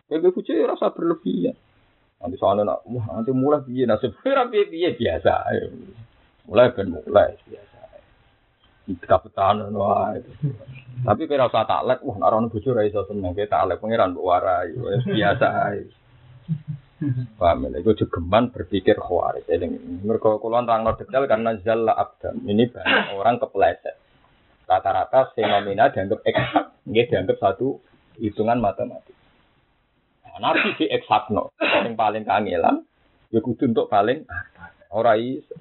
Kayak 0.09 0.21
gue 0.21 0.43
ya 0.55 0.71
rasa 0.71 0.93
berlebihan. 0.95 1.57
Nanti 2.21 2.37
soalnya 2.41 2.65
nak, 2.65 2.89
wah 2.89 3.21
nanti 3.21 3.37
mulai 3.37 3.61
biaya 3.67 3.85
nasib, 3.97 4.17
rapi 4.23 4.71
biaya 4.73 4.97
biasa. 4.97 5.33
Mulai 6.49 6.73
ben 6.73 6.89
mulai 6.93 7.37
biasa. 7.45 7.79
Kita 8.85 9.17
petahan 9.21 9.69
wah. 9.77 10.17
Tapi 11.05 11.23
kira 11.29 11.51
usah 11.51 11.69
taklek, 11.69 12.01
wah 12.01 12.17
narono 12.17 12.49
bojo 12.49 12.71
ra 12.73 12.87
iso 12.87 13.05
seneng, 13.05 13.35
kita 13.35 13.61
taklek 13.61 13.83
pangeran 13.83 14.15
mbok 14.15 14.25
warai, 14.25 14.73
biasa. 15.05 15.49
Paham 17.37 17.69
ya? 17.69 17.81
Itu 17.83 17.93
jogeman 17.99 18.55
berpikir 18.55 18.97
khawarij. 18.97 19.51
Mereka 20.05 20.41
kulon 20.41 20.65
terang 20.65 20.89
detail 20.97 21.25
karena 21.29 21.51
zalla 21.61 21.93
abdan. 21.93 22.41
Ini 22.45 22.71
banyak 22.71 23.19
orang 23.19 23.37
kepleset. 23.43 23.97
Rata-rata 24.65 25.33
fenomena 25.37 25.93
dianggap 25.93 26.21
eksak. 26.25 26.65
Ini 26.89 27.09
dianggap 27.09 27.37
satu 27.41 27.81
hitungan 28.21 28.61
matematik. 28.61 29.17
Nah, 30.25 30.51
nabi 30.51 30.73
di 30.77 30.87
no. 31.33 31.53
Yang 31.61 31.95
paling 31.97 32.25
kangelan. 32.25 32.77
Ya 33.33 33.41
kudu 33.43 33.71
untuk 33.71 33.91
paling 33.91 34.25
ora 34.95 35.19
iso. 35.19 35.55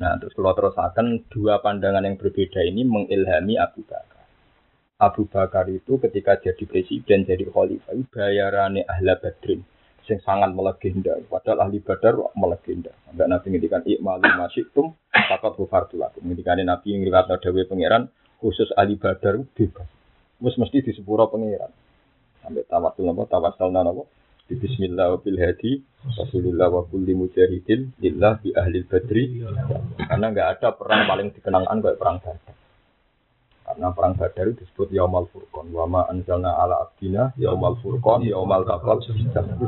Nah, 0.00 0.16
terus 0.16 0.32
kalau 0.32 0.56
terus 0.56 0.76
akan 0.80 1.28
dua 1.28 1.60
pandangan 1.60 2.04
yang 2.04 2.16
berbeda 2.16 2.64
ini 2.64 2.88
mengilhami 2.88 3.60
Abu 3.60 3.84
Bakar. 3.84 4.24
Abu 4.96 5.28
Bakar 5.28 5.68
itu 5.68 6.00
ketika 6.00 6.40
jadi 6.40 6.64
presiden, 6.64 7.28
jadi 7.28 7.44
khalifah, 7.48 7.96
bayarane 8.08 8.84
ahla 8.88 9.20
badrin 9.20 9.60
yang 10.08 10.20
sangat 10.24 10.50
melegenda. 10.54 11.18
Padahal 11.28 11.68
ahli 11.68 11.82
badar 11.82 12.16
melegenda. 12.38 12.92
Sampai 13.06 13.26
Nabi 13.28 13.46
ngendikan 13.52 13.82
ikmalu 13.84 14.26
masyitum 14.38 14.96
takut 15.12 15.52
bufartu 15.58 16.00
lakum. 16.00 16.24
Ngendikan 16.24 16.60
Nabi 16.62 16.96
yang 16.96 17.02
riwayat 17.06 17.40
dawe 17.40 17.60
pangeran 17.68 18.08
khusus 18.40 18.70
ahli 18.78 18.96
badar 18.96 19.42
bebas. 19.52 19.88
Mus 20.40 20.56
mesti 20.56 20.80
di 20.80 20.92
sepuro 20.96 21.28
pangeran. 21.28 21.70
Sampai 22.40 22.64
tawasul 22.64 23.04
napa 23.04 23.28
tawasul 23.28 23.70
napa 23.70 24.04
di 24.50 24.58
bismillah 24.58 25.14
bil 25.22 25.38
hadi 25.38 25.78
Rasulullah 26.16 26.66
wa 26.72 26.82
kulli 26.88 27.14
mujahidin 27.14 27.94
lillah 28.00 28.40
bi 28.40 28.50
ahli 28.56 28.82
badri. 28.88 29.44
Karena 30.00 30.26
enggak 30.32 30.48
ada 30.58 30.68
perang 30.74 31.06
paling 31.06 31.28
dikenangkan 31.36 31.76
kayak 31.84 31.98
perang 32.00 32.18
badar. 32.18 32.59
Karena 33.70 33.94
perang 33.94 34.18
Badar 34.18 34.50
disebut 34.50 34.90
Yaumal 34.90 35.30
Furqan. 35.30 35.70
Wa 35.70 35.86
ma 35.86 36.02
anzalna 36.10 36.58
ala 36.58 36.90
abdina 36.90 37.30
Yaumal 37.38 37.78
Furqan, 37.78 38.26
Yaumal 38.26 38.66
Taqal. 38.66 38.98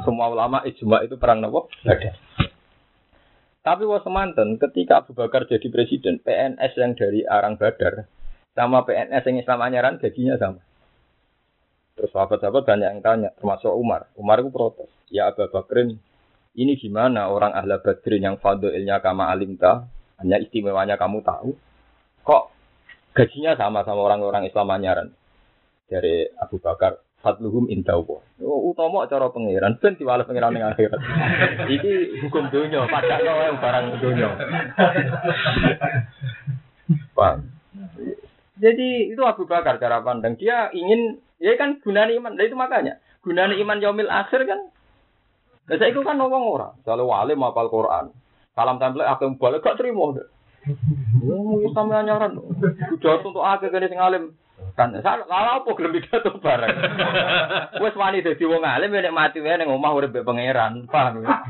Semua 0.02 0.26
ulama 0.26 0.58
ijma 0.66 1.06
itu 1.06 1.14
perang 1.14 1.38
nopo 1.38 1.70
Badar. 1.86 2.18
Tapi 3.62 3.86
was 3.86 4.02
semanten 4.02 4.58
ketika 4.58 5.06
Abu 5.06 5.14
Bakar 5.14 5.46
jadi 5.46 5.62
presiden, 5.70 6.18
PNS 6.18 6.72
yang 6.74 6.98
dari 6.98 7.22
Arang 7.22 7.54
Badar 7.54 8.10
sama 8.58 8.82
PNS 8.82 9.22
yang 9.22 9.38
Islam 9.38 9.62
Anyaran 9.62 10.02
gajinya 10.02 10.34
sama. 10.34 10.58
Terus 11.94 12.10
sahabat-sahabat 12.10 12.66
banyak 12.66 12.88
yang 12.90 13.02
tanya, 13.06 13.30
termasuk 13.38 13.70
Umar. 13.70 14.10
Umar 14.18 14.42
itu 14.42 14.50
protes. 14.50 14.90
Ya 15.14 15.30
Abu 15.30 15.46
Bakrin, 15.46 16.02
ini 16.58 16.74
gimana 16.74 17.30
orang 17.30 17.54
ahla 17.54 17.78
badrin 17.78 18.26
yang 18.26 18.36
fadoilnya 18.42 18.98
kama 18.98 19.30
alimta, 19.30 19.86
hanya 20.18 20.42
istimewanya 20.42 20.98
kamu 20.98 21.22
tahu. 21.22 21.54
Kok 22.26 22.44
gajinya 23.12 23.56
sama 23.56 23.84
sama 23.84 24.00
orang-orang 24.08 24.48
Islam 24.48 24.72
anyaran 24.72 25.08
dari 25.88 26.28
Abu 26.40 26.56
Bakar 26.58 26.96
Fatluhum 27.22 27.70
indawa. 27.70 28.18
Oh, 28.42 28.74
utama 28.74 29.06
cara 29.06 29.30
pangeran 29.30 29.78
ben 29.78 29.94
diwales 29.94 30.26
pangeran 30.26 30.58
ning 30.58 30.66
akhirat. 30.66 30.98
Iki 31.78 32.26
hukum 32.26 32.50
dunia, 32.50 32.90
padha 32.90 33.22
yang 33.22 33.62
barang 33.62 33.86
dunia. 34.02 34.28
Paham? 37.14 37.46
Jadi 38.58 39.14
itu 39.14 39.22
Abu 39.22 39.46
Bakar 39.46 39.78
cara 39.78 40.02
pandang. 40.02 40.34
Dia 40.34 40.74
ingin, 40.74 41.22
ya 41.38 41.54
kan 41.54 41.78
gunanya 41.78 42.10
iman. 42.18 42.34
Nah, 42.34 42.42
itu 42.42 42.58
makanya 42.58 42.98
gunanya 43.22 43.54
iman 43.54 43.78
yaumil 43.78 44.10
akhir 44.10 44.42
kan. 44.42 44.60
Nah, 45.70 45.76
saya 45.78 45.94
itu 45.94 46.02
kan 46.02 46.18
ngomong 46.18 46.42
orang. 46.58 46.74
Kalau 46.82 47.06
wali 47.06 47.38
mapal 47.38 47.70
Quran. 47.70 48.10
Salam 48.52 48.82
tempel 48.82 49.06
aku 49.06 49.38
balik 49.38 49.62
gak 49.62 49.78
terima. 49.78 50.10
Oh, 50.62 51.66
sampe 51.74 51.94
nyaran. 52.06 52.38
Kudu 52.38 53.06
untuk 53.26 53.42
akeh 53.42 53.70
kene 53.74 53.90
sing 53.90 53.98
alim. 53.98 54.38
Kan 54.78 54.94
salah 55.02 55.58
apa 55.58 55.68
gelem 55.74 55.98
pidato 55.98 56.38
bareng. 56.38 56.70
Wis 57.82 57.98
wani 57.98 58.22
dadi 58.22 58.46
wong 58.46 58.62
alim 58.62 58.94
nek 58.94 59.10
mati 59.10 59.42
wae 59.42 59.58
ning 59.58 59.68
omah 59.68 59.90
urip 59.90 60.14
pangeran, 60.22 60.86
paham 60.86 61.26
ya? 61.26 61.42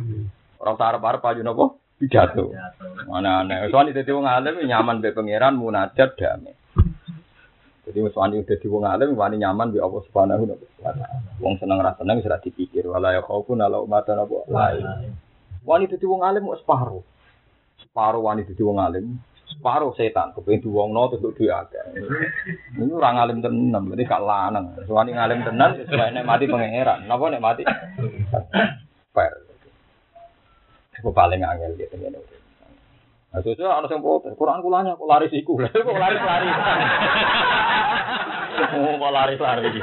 Ora 0.56 0.74
usah 0.74 0.96
arep-arep 0.96 1.22
ayo 1.28 1.44
napa 1.44 1.76
pidato. 2.00 2.56
Mana 3.04 3.44
aneh. 3.44 3.68
Wis 3.68 3.76
wani 3.76 3.92
dadi 3.92 4.10
wong 4.16 4.24
alim 4.24 4.64
nyaman 4.64 5.04
mbek 5.04 5.12
pangeran 5.12 5.60
munajat 5.60 6.16
damai. 6.16 6.56
Jadi 7.84 7.98
wis 8.00 8.16
wani 8.16 8.40
dadi 8.48 8.64
wong 8.64 8.88
alim 8.88 9.12
wani 9.12 9.36
nyaman 9.36 9.76
mbek 9.76 9.84
Allah 9.84 10.02
Subhanahu 10.08 10.42
wa 10.48 10.56
taala. 10.80 11.04
Wong 11.36 11.60
seneng 11.60 11.84
ra 11.84 11.92
seneng 12.00 12.16
wis 12.16 12.32
dipikir 12.48 12.88
wala 12.88 13.12
ya 13.12 13.20
khaufun 13.20 13.60
ala 13.60 13.84
mata 13.84 14.16
napa 14.16 14.40
lain. 14.48 15.14
Wani 15.68 15.84
dadi 15.84 16.08
wong 16.08 16.24
alim 16.24 16.48
kok 16.48 16.64
separuh. 16.64 17.04
Separuh 17.82 18.22
wani 18.22 18.46
dadi 18.46 18.62
wong 18.62 18.78
alim, 18.78 19.18
separuh 19.50 19.92
setan 19.98 20.32
kepengen 20.32 20.64
diwongno 20.64 21.12
untuk 21.12 21.34
duwe 21.34 21.50
akeh. 21.50 21.82
Ini 22.78 22.92
orang 22.94 23.20
alim 23.20 23.38
tenan, 23.42 23.90
berarti 23.90 24.08
gak 24.08 24.24
lanang. 24.24 24.66
Soalnya 24.86 25.22
ngalim 25.22 25.40
tenan, 25.44 25.70
sesuai 25.82 26.14
nek 26.14 26.26
mati 26.26 26.46
pangeran. 26.48 27.04
Napa 27.04 27.24
nek 27.28 27.42
mati? 27.42 27.62
Fair. 29.12 29.32
Aku 31.02 31.10
paling 31.10 31.42
angel 31.42 31.74
gitu 31.74 31.98
ngene. 31.98 32.41
Nah, 33.32 33.40
sesuai 33.40 33.64
ana 33.72 33.88
sing 33.88 34.04
protes, 34.04 34.36
Quran 34.36 34.60
kulanya 34.60 34.92
kok 35.00 35.08
laris 35.08 35.32
iku. 35.32 35.56
Kok 35.56 35.96
laris-lari. 35.96 36.48
Oh, 38.76 38.92
kok 39.00 39.12
laris-lari. 39.12 39.68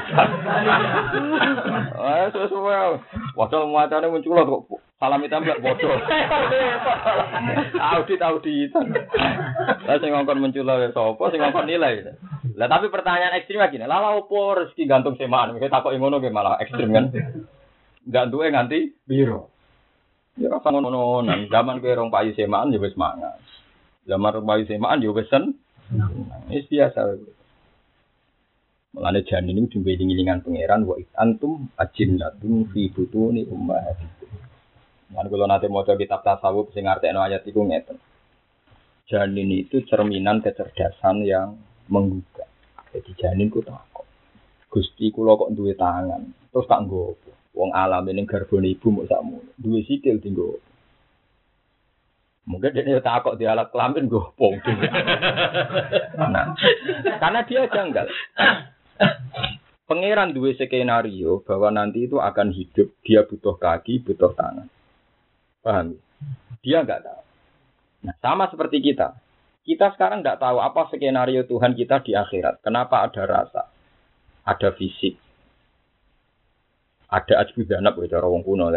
Eh, 2.00 2.26
sesuai. 2.32 2.96
Padahal 3.36 3.68
macane 3.68 4.06
muncul 4.08 4.38
kok 4.38 4.80
Salam 5.00 5.24
itu 5.24 5.32
mbak 5.32 5.64
bodoh. 5.64 5.96
audit 7.80 8.20
auditan. 8.20 8.84
Lah 9.88 9.96
sing 9.96 10.12
ngongkon 10.12 10.44
muncul 10.44 10.68
ya 10.68 10.92
sapa 10.92 11.24
sing 11.32 11.40
ngongkon 11.40 11.64
nilai. 11.64 12.04
Lah 12.60 12.68
tapi 12.68 12.92
pertanyaan 12.92 13.32
ekstrim 13.40 13.64
lagi. 13.64 13.80
Lah 13.80 14.20
opo 14.20 14.52
rezeki 14.60 14.84
gantung 14.84 15.16
semaan. 15.16 15.56
Kita 15.56 15.72
takut 15.72 15.96
ngono 15.96 16.20
ge 16.20 16.28
malah 16.28 16.60
ekstrim 16.60 16.92
kan. 16.92 17.08
Gantunge 18.04 18.52
nganti 18.52 18.78
biru. 19.08 19.48
Ya 20.38 20.46
rasa 20.46 20.70
ngono 20.70 21.26
nang 21.26 21.50
zaman 21.50 21.82
kowe 21.82 21.90
rong 21.90 22.14
payu 22.14 22.30
semaan 22.38 22.70
ya 22.70 22.78
wis 22.78 22.94
mangan. 22.94 23.34
Zaman 24.06 24.30
rong 24.38 24.46
payu 24.46 24.62
semaan 24.70 25.02
ya 25.02 25.10
wis 25.10 25.26
sen. 25.26 25.58
Wis 26.46 26.68
biasa. 26.70 27.18
Mulane 28.90 29.22
janin 29.22 29.54
ini 29.54 29.70
diweling-welingan 29.70 30.42
pangeran 30.42 30.82
wa 30.82 30.98
antum 31.14 31.70
ajinnatun 31.78 32.66
fi 32.74 32.90
butuni 32.90 33.46
ummahatikum. 33.46 34.30
Kan 35.14 35.26
kalau 35.26 35.46
nanti 35.46 35.66
mau 35.70 35.86
kitab 35.86 36.22
tasawuf 36.26 36.74
sing 36.74 36.86
ngerti 36.90 37.10
ayat 37.10 37.46
itu 37.46 37.62
ngeten. 37.62 37.98
Janin 39.10 39.50
itu 39.50 39.82
cerminan 39.86 40.42
kecerdasan 40.42 41.26
yang 41.26 41.58
menggugah. 41.90 42.46
Jadi 42.94 43.10
janin 43.18 43.50
ku 43.50 43.62
takut. 43.62 44.06
Gusti 44.70 45.10
kulo 45.10 45.34
kok 45.34 45.50
duwe 45.54 45.74
tangan, 45.74 46.30
terus 46.54 46.66
tak 46.70 46.86
nggopo. 46.86 47.29
Wong 47.50 47.74
alam 47.74 48.06
ini 48.06 48.24
garbone 48.26 48.70
ibu 48.70 48.88
mau 48.94 49.06
sakmu. 49.06 49.42
Duwe 49.58 49.82
sikil 49.82 50.22
tinggo. 50.22 50.62
Mungkin 52.50 52.72
dia 52.74 52.98
takut 52.98 53.38
di 53.38 53.46
alat 53.46 53.70
kelamin 53.70 54.10
gue 54.10 54.26
nah, 56.18 56.50
karena 57.22 57.40
dia 57.46 57.62
janggal. 57.70 58.10
Pangeran 59.86 60.34
dua 60.34 60.54
skenario 60.54 61.42
bahwa 61.46 61.70
nanti 61.74 62.06
itu 62.06 62.18
akan 62.18 62.54
hidup, 62.54 62.94
dia 63.02 63.26
butuh 63.26 63.58
kaki, 63.58 64.02
butuh 64.02 64.34
tangan. 64.34 64.66
Paham? 65.62 65.98
Dia 66.62 66.86
nggak 66.86 67.02
tahu. 67.06 67.22
Nah, 68.06 68.14
sama 68.22 68.46
seperti 68.50 68.82
kita. 68.82 69.18
Kita 69.66 69.94
sekarang 69.94 70.22
nggak 70.22 70.38
tahu 70.42 70.58
apa 70.58 70.90
skenario 70.90 71.46
Tuhan 71.46 71.74
kita 71.78 72.02
di 72.06 72.14
akhirat. 72.14 72.62
Kenapa 72.66 73.06
ada 73.06 73.22
rasa, 73.26 73.62
ada 74.46 74.68
fisik, 74.74 75.18
ada 77.10 77.34
ajbu 77.42 77.66
danab, 77.66 77.98
cara 78.06 78.26
wong 78.30 78.46
kuno 78.46 78.70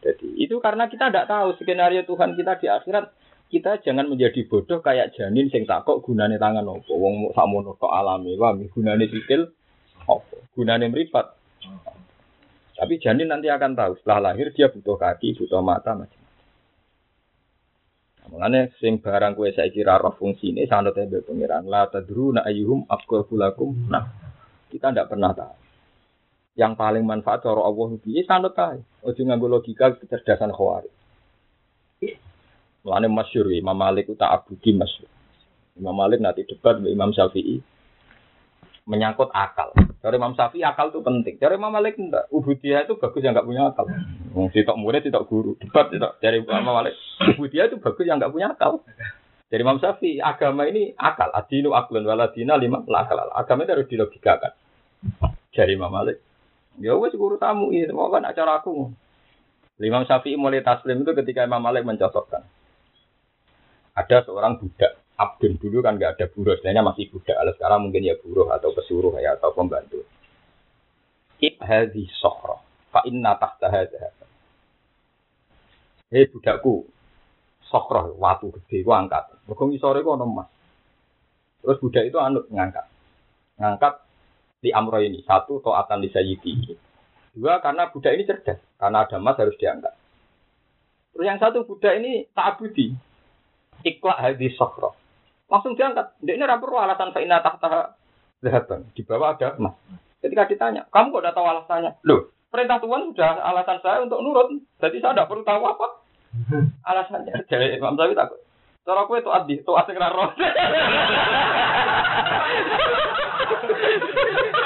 Jadi 0.00 0.28
itu 0.42 0.58
karena 0.58 0.90
kita 0.90 1.12
tidak 1.12 1.28
tahu 1.30 1.54
skenario 1.60 2.02
Tuhan 2.02 2.34
kita 2.34 2.58
di 2.58 2.66
akhirat. 2.66 3.06
Kita 3.50 3.82
jangan 3.82 4.06
menjadi 4.06 4.46
bodoh 4.46 4.78
kayak 4.78 5.18
janin 5.18 5.50
sing 5.50 5.66
takok 5.66 6.06
gunane 6.06 6.38
tangan 6.38 6.66
opo. 6.70 6.94
Wong 6.94 7.34
sakmono 7.34 7.74
kok 7.74 7.90
alami, 7.90 8.38
wah 8.38 8.54
gunane 8.54 9.10
sikil 9.10 9.50
opo. 10.06 10.46
Gunane 10.54 10.86
mripat 10.86 11.40
tapi 12.80 12.96
janin 12.96 13.28
nanti 13.28 13.52
akan 13.52 13.76
tahu 13.76 13.92
setelah 14.00 14.32
lahir 14.32 14.56
dia 14.56 14.72
butuh 14.72 14.96
kaki, 14.96 15.36
butuh 15.36 15.60
mata 15.60 15.92
macam. 15.92 16.16
Mengenai 18.32 18.72
sing 18.80 19.04
barang 19.04 19.36
kue 19.36 19.52
saya 19.52 19.68
kira 19.68 20.00
roh 20.00 20.16
fungsi 20.16 20.56
ini 20.56 20.64
sangat 20.64 20.96
tebe 20.96 21.20
pengiran 21.20 21.68
la 21.68 21.92
tadru 21.92 22.32
na 22.32 22.40
ayuhum 22.48 22.88
afqahu 22.88 23.36
lakum. 23.36 23.76
Nah, 23.92 24.08
kita 24.72 24.96
tidak 24.96 25.12
pernah 25.12 25.36
tahu. 25.36 25.59
Yang 26.58 26.74
paling 26.74 27.06
manfaat 27.06 27.46
cara 27.46 27.62
Allah 27.62 27.88
piye 28.02 28.26
sanut 28.26 28.56
kae. 28.56 28.82
Ojo 29.06 29.20
nganggo 29.22 29.46
logika 29.46 29.94
kecerdasan 29.96 30.50
khawarij. 30.50 30.90
Mulane 32.80 33.08
masyhur 33.12 33.52
Imam 33.52 33.76
Malik 33.76 34.08
ku 34.08 34.16
tak 34.16 34.32
abudi 34.32 34.72
masyhur. 34.72 35.08
Imam 35.76 35.92
Malik 35.92 36.18
nanti 36.20 36.48
debat 36.48 36.80
dengan 36.80 36.92
Imam 36.92 37.10
Syafi'i 37.12 37.60
menyangkut 38.88 39.30
akal. 39.30 39.70
Dari 40.00 40.16
Imam 40.16 40.34
Syafi'i 40.34 40.64
akal 40.64 40.90
itu 40.90 41.00
penting. 41.04 41.36
Dari 41.36 41.54
Imam 41.60 41.70
Malik 41.70 42.00
enggak. 42.00 42.26
Ubudiyah 42.32 42.88
itu 42.88 42.96
bagus 42.96 43.20
yang 43.22 43.36
enggak 43.36 43.46
punya 43.46 43.62
akal. 43.70 43.86
Sitok 44.50 44.76
murid, 44.80 45.04
sitok 45.06 45.26
guru. 45.28 45.52
Debat 45.60 45.86
sitok. 45.92 46.18
Dari 46.18 46.42
Imam 46.42 46.64
Malik. 46.64 46.96
Ubudiyah 47.36 47.68
itu 47.68 47.76
bagus 47.78 48.04
yang 48.08 48.18
enggak 48.18 48.32
punya 48.32 48.48
akal. 48.56 48.82
Dari 49.46 49.60
Imam 49.60 49.78
Syafi'i, 49.78 50.18
agama 50.18 50.66
ini 50.66 50.96
akal. 50.96 51.30
Adinu 51.30 51.76
aklun 51.76 52.02
waladina 52.02 52.56
lima 52.56 52.80
akal. 52.82 53.28
Agama 53.30 53.68
itu 53.68 53.72
harus 53.76 53.88
dilogikakan. 53.92 54.52
Dari 55.52 55.76
Imam 55.76 55.92
Malik. 55.92 56.29
Ya 56.78 56.94
wes 56.94 57.16
guru 57.18 57.40
tamu 57.40 57.74
ini, 57.74 57.90
mau 57.90 58.12
kan 58.12 58.22
acara 58.22 58.62
aku. 58.62 58.94
Imam 59.80 60.04
Syafi'i 60.04 60.36
mulai 60.36 60.60
taslim 60.60 61.02
itu 61.02 61.16
ketika 61.16 61.48
Imam 61.48 61.64
Malik 61.64 61.88
mencocokkan. 61.88 62.44
Ada 63.96 64.28
seorang 64.28 64.60
budak, 64.60 65.00
abdun 65.16 65.56
dulu 65.56 65.80
kan 65.80 65.96
nggak 65.96 66.20
ada 66.20 66.26
buruh, 66.28 66.54
sebenarnya 66.60 66.84
masih 66.84 67.08
budak. 67.08 67.34
Kalau 67.34 67.52
sekarang 67.56 67.80
mungkin 67.88 68.04
ya 68.04 68.14
buruh 68.20 68.52
atau 68.52 68.70
pesuruh 68.76 69.16
ya 69.18 69.34
atau 69.40 69.56
pembantu. 69.56 70.04
Ibhadi 71.40 72.04
sohro, 72.20 72.60
fa 72.92 73.00
inna 73.08 73.40
tahta. 73.40 73.72
Hei 76.12 76.28
budakku, 76.28 76.84
sohro, 77.64 78.14
watu 78.20 78.52
gede, 78.52 78.84
gua 78.84 79.00
angkat. 79.00 79.32
Mereka 79.48 79.62
ngisore 79.64 80.04
gua 80.04 80.20
emas. 80.20 80.48
Terus 81.64 81.80
budak 81.80 82.04
itu 82.04 82.18
anut 82.20 82.44
ngangkat. 82.52 82.84
Ngangkat 83.56 83.94
di 84.60 84.70
amro 84.70 85.00
ini. 85.00 85.24
Satu, 85.24 85.64
to'atan 85.64 86.04
di 86.04 86.12
sayyidi. 86.12 86.76
Dua, 87.34 87.58
karena 87.64 87.88
budak 87.88 88.12
ini 88.14 88.28
cerdas. 88.28 88.60
Karena 88.76 89.08
ada 89.08 89.16
emas 89.16 89.40
harus 89.40 89.56
diangkat. 89.56 89.96
Terus 91.16 91.26
yang 91.26 91.40
satu, 91.40 91.64
budak 91.64 91.96
ini 91.98 92.28
tak 92.36 92.56
abudi 92.56 92.92
ikhlas 93.84 94.20
hadis 94.20 94.56
sokro. 94.56 94.94
Langsung 95.50 95.74
diangkat. 95.74 96.22
Dia 96.22 96.38
ini 96.38 96.46
rapor 96.46 96.78
alasan 96.78 97.10
fa'ina 97.10 97.42
tahta 97.42 97.98
zahaban. 98.44 98.86
Di 98.94 99.02
bawah 99.02 99.34
ada 99.34 99.58
emas. 99.58 99.74
Ketika 100.20 100.46
ditanya, 100.46 100.86
kamu 100.92 101.16
kok 101.16 101.22
udah 101.24 101.32
tahu 101.32 101.46
alasannya? 101.48 101.96
Loh, 102.04 102.28
perintah 102.52 102.76
Tuhan 102.78 103.08
sudah 103.10 103.40
alasan 103.40 103.80
saya 103.80 104.04
untuk 104.04 104.20
nurut. 104.20 104.52
Jadi 104.78 105.00
saya 105.00 105.16
tidak 105.16 105.32
perlu 105.32 105.42
tahu 105.42 105.64
apa 105.64 105.86
alasannya. 106.92 107.48
Jadi 107.48 107.80
Imam 107.80 107.96
Syafi'i 107.96 108.14
takut. 108.14 108.38
Cara 108.80 109.04
aku 109.04 109.20
itu 109.20 109.28
adi, 109.28 109.60
itu 109.60 109.72
asing 109.76 109.96
raro. 109.96 110.32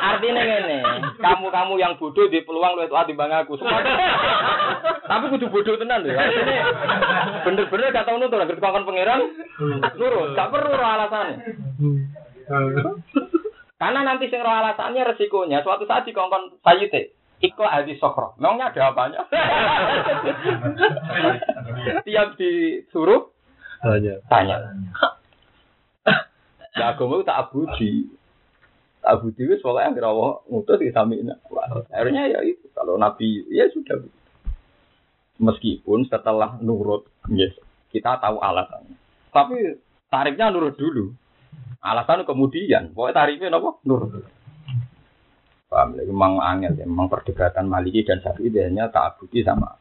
Artinya 0.04 0.42
ini, 0.44 0.78
kamu-kamu 1.18 1.74
yang 1.80 1.96
bodoh 1.96 2.28
di 2.28 2.44
peluang 2.44 2.76
lu 2.76 2.84
itu 2.84 2.96
adi 2.96 3.16
bang 3.16 3.32
aku. 3.44 3.56
Tapi 3.58 5.24
kudu 5.32 5.48
bodoh 5.48 5.74
tenan 5.80 6.04
loh. 6.04 6.14
Artinya 6.14 6.64
bener-bener 7.44 7.92
gak 7.92 8.06
tau 8.06 8.20
nutur, 8.20 8.40
ngerti 8.40 8.60
kongkon 8.60 8.86
pangeran, 8.86 9.20
nurut, 9.96 10.36
gak 10.36 10.50
perlu 10.52 10.72
roh 10.76 10.88
alasannya. 10.88 11.36
Karena 13.80 14.00
nanti 14.06 14.28
sing 14.28 14.40
roh 14.40 14.54
alasannya 14.54 15.02
resikonya 15.08 15.64
suatu 15.64 15.88
saat 15.88 16.04
di 16.04 16.12
kongkon 16.12 16.60
sayite. 16.60 17.16
Iko 17.42 17.66
adi 17.66 17.98
sokro. 18.00 18.32
Memangnya 18.40 18.72
ada 18.72 18.94
apanya? 18.94 19.20
Tiap 22.06 22.40
disuruh 22.40 23.28
Tanya. 23.84 24.16
tanya. 24.32 24.56
Ya 26.72 26.96
agama 26.96 27.20
itu 27.20 27.28
tak 27.28 27.38
abudi. 27.44 28.08
Abudi 29.04 29.44
itu 29.44 29.60
soalnya 29.60 30.00
yang 30.00 30.16
Allah 30.16 30.40
ngutus 30.48 30.80
di 30.80 30.88
samina. 30.88 31.36
Akhirnya 31.92 32.24
ya 32.32 32.40
itu. 32.40 32.66
Kalau 32.72 32.96
Nabi 32.96 33.44
ya 33.52 33.68
sudah. 33.68 34.00
Meskipun 35.34 36.06
setelah 36.06 36.62
nurut, 36.62 37.10
yes, 37.26 37.52
kita 37.90 38.22
tahu 38.22 38.38
alasannya. 38.38 38.94
Tapi 39.34 39.82
tarifnya 40.06 40.54
nurut 40.54 40.78
dulu. 40.78 41.12
Alasan 41.84 42.24
kemudian. 42.24 42.94
Pokoknya 42.94 43.14
tarifnya 43.18 43.48
apa? 43.52 43.70
Nurut. 43.82 44.24
Paham? 45.68 45.98
Jadi 45.98 46.06
memang 46.06 46.38
angel 46.38 46.78
ya. 46.78 46.86
Memang 46.86 47.10
perdebatan 47.10 47.66
Maliki 47.66 48.06
dan 48.06 48.22
Syafi'i 48.22 48.48
biasanya 48.48 48.94
tak 48.94 49.18
abudi 49.18 49.42
sama 49.42 49.74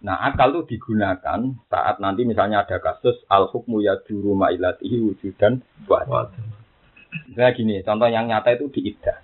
Nah, 0.00 0.16
akal 0.32 0.56
itu 0.56 0.76
digunakan 0.76 1.40
saat 1.68 2.00
nanti 2.00 2.24
misalnya 2.24 2.64
ada 2.64 2.80
kasus 2.80 3.20
al 3.28 3.52
hukmu 3.52 3.84
ya 3.84 4.00
juru 4.08 4.32
mailatihi 4.32 4.96
wujudan 4.96 5.60
buat. 5.84 6.08
Misalnya 7.30 7.52
gini, 7.56 7.74
contoh 7.82 8.08
yang 8.08 8.26
nyata 8.30 8.54
itu 8.54 8.66
di 8.70 8.80
iddah. 8.94 9.18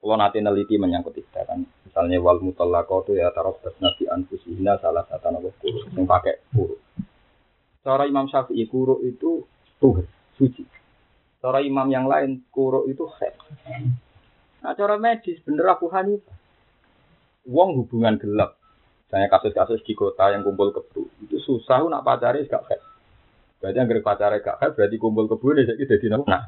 Kalau 0.00 0.16
nanti 0.16 0.40
neliti 0.40 0.80
menyangkut 0.80 1.12
iddah 1.12 1.44
kan, 1.44 1.60
misalnya 1.84 2.16
wal 2.24 2.40
mutallaqo 2.40 3.04
itu 3.04 3.20
ya 3.20 3.28
taruh 3.36 3.52
nabi 3.84 4.08
anfusihina 4.08 4.80
salah 4.80 5.04
satu 5.04 5.28
nama 5.28 5.50
kuru 5.60 5.80
yang 5.92 6.08
pakai 6.08 6.40
kuru. 6.56 6.80
Cara 7.84 8.08
Imam 8.08 8.24
Syafi'i 8.24 8.64
kuru 8.64 9.04
itu 9.04 9.44
tuh 9.76 10.04
suci. 10.40 10.64
Cara 11.40 11.64
imam 11.64 11.88
yang 11.88 12.04
lain 12.04 12.44
kuru 12.52 12.88
itu 12.88 13.04
khed. 13.16 13.32
Nah, 14.60 14.76
cara 14.76 15.00
medis 15.00 15.40
bener 15.40 15.72
aku 15.72 15.88
Hanifah. 15.88 16.36
Wong 17.48 17.80
hubungan 17.80 18.20
gelap 18.20 18.60
Misalnya 19.10 19.26
kasus-kasus 19.26 19.82
di 19.82 19.98
kota 19.98 20.30
yang 20.30 20.46
kumpul 20.46 20.70
kebu, 20.70 21.02
itu 21.26 21.42
susah 21.42 21.82
nak 21.90 22.06
pacari 22.06 22.46
gak 22.46 22.62
head. 22.70 22.78
Berarti 23.58 23.82
yang 23.82 23.90
pacari 24.06 24.38
gak 24.38 24.62
head 24.62 24.78
berarti 24.78 24.96
kumpul 25.02 25.26
kebu 25.26 25.50
ini 25.50 25.66
jadi 25.66 25.82
jadi 25.98 26.06
nah. 26.14 26.46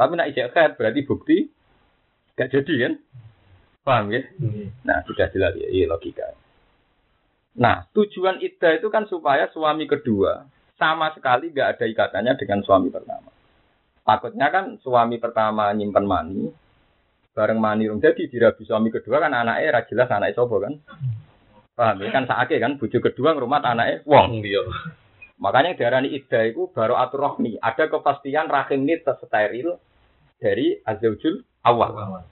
Tapi 0.00 0.16
nak 0.16 0.32
ijek 0.32 0.80
berarti 0.80 1.00
bukti 1.04 1.36
gak 2.32 2.56
jadi 2.56 2.88
kan? 2.88 2.92
Paham 3.84 4.16
ya? 4.16 4.24
Nah 4.80 5.04
sudah 5.04 5.28
jelas 5.28 5.52
ya, 5.60 5.68
iya 5.68 5.84
logika. 5.84 6.24
Nah 7.60 7.84
tujuan 7.92 8.40
ida 8.40 8.80
itu 8.80 8.88
kan 8.88 9.04
supaya 9.04 9.52
suami 9.52 9.84
kedua 9.84 10.48
sama 10.80 11.12
sekali 11.12 11.52
gak 11.52 11.76
ada 11.76 11.84
ikatannya 11.84 12.32
dengan 12.40 12.64
suami 12.64 12.88
pertama. 12.88 13.28
Takutnya 14.00 14.48
kan 14.48 14.80
suami 14.80 15.20
pertama 15.20 15.68
nyimpen 15.76 16.08
mani, 16.08 16.48
bareng 17.36 17.60
mani 17.60 17.84
jadi 18.00 18.24
dirabi 18.24 18.64
suami 18.64 18.88
kedua 18.88 19.20
kan 19.20 19.36
anaknya 19.36 19.84
jelas 19.84 20.08
anaknya 20.08 20.32
sobo 20.32 20.64
kan. 20.64 20.80
Paham 21.76 22.00
ya 22.00 22.08
kan 22.08 22.24
sakit 22.24 22.56
kan 22.56 22.80
bojo 22.80 23.04
kedua 23.04 23.36
ngrumat 23.36 23.68
anaknya 23.68 24.00
wong. 24.08 24.40
Iya. 24.40 24.64
Makanya 25.40 25.76
diarani 25.76 26.12
iddah 26.12 26.48
itu 26.48 26.68
baru 26.72 26.96
atur 26.96 27.20
rohmi. 27.20 27.60
Ada 27.60 27.88
kepastian 27.88 28.48
rahim 28.48 28.84
ini 28.84 29.00
steril 29.04 29.80
dari 30.40 30.80
azzaujul 30.82 31.44
awal. 31.62 32.24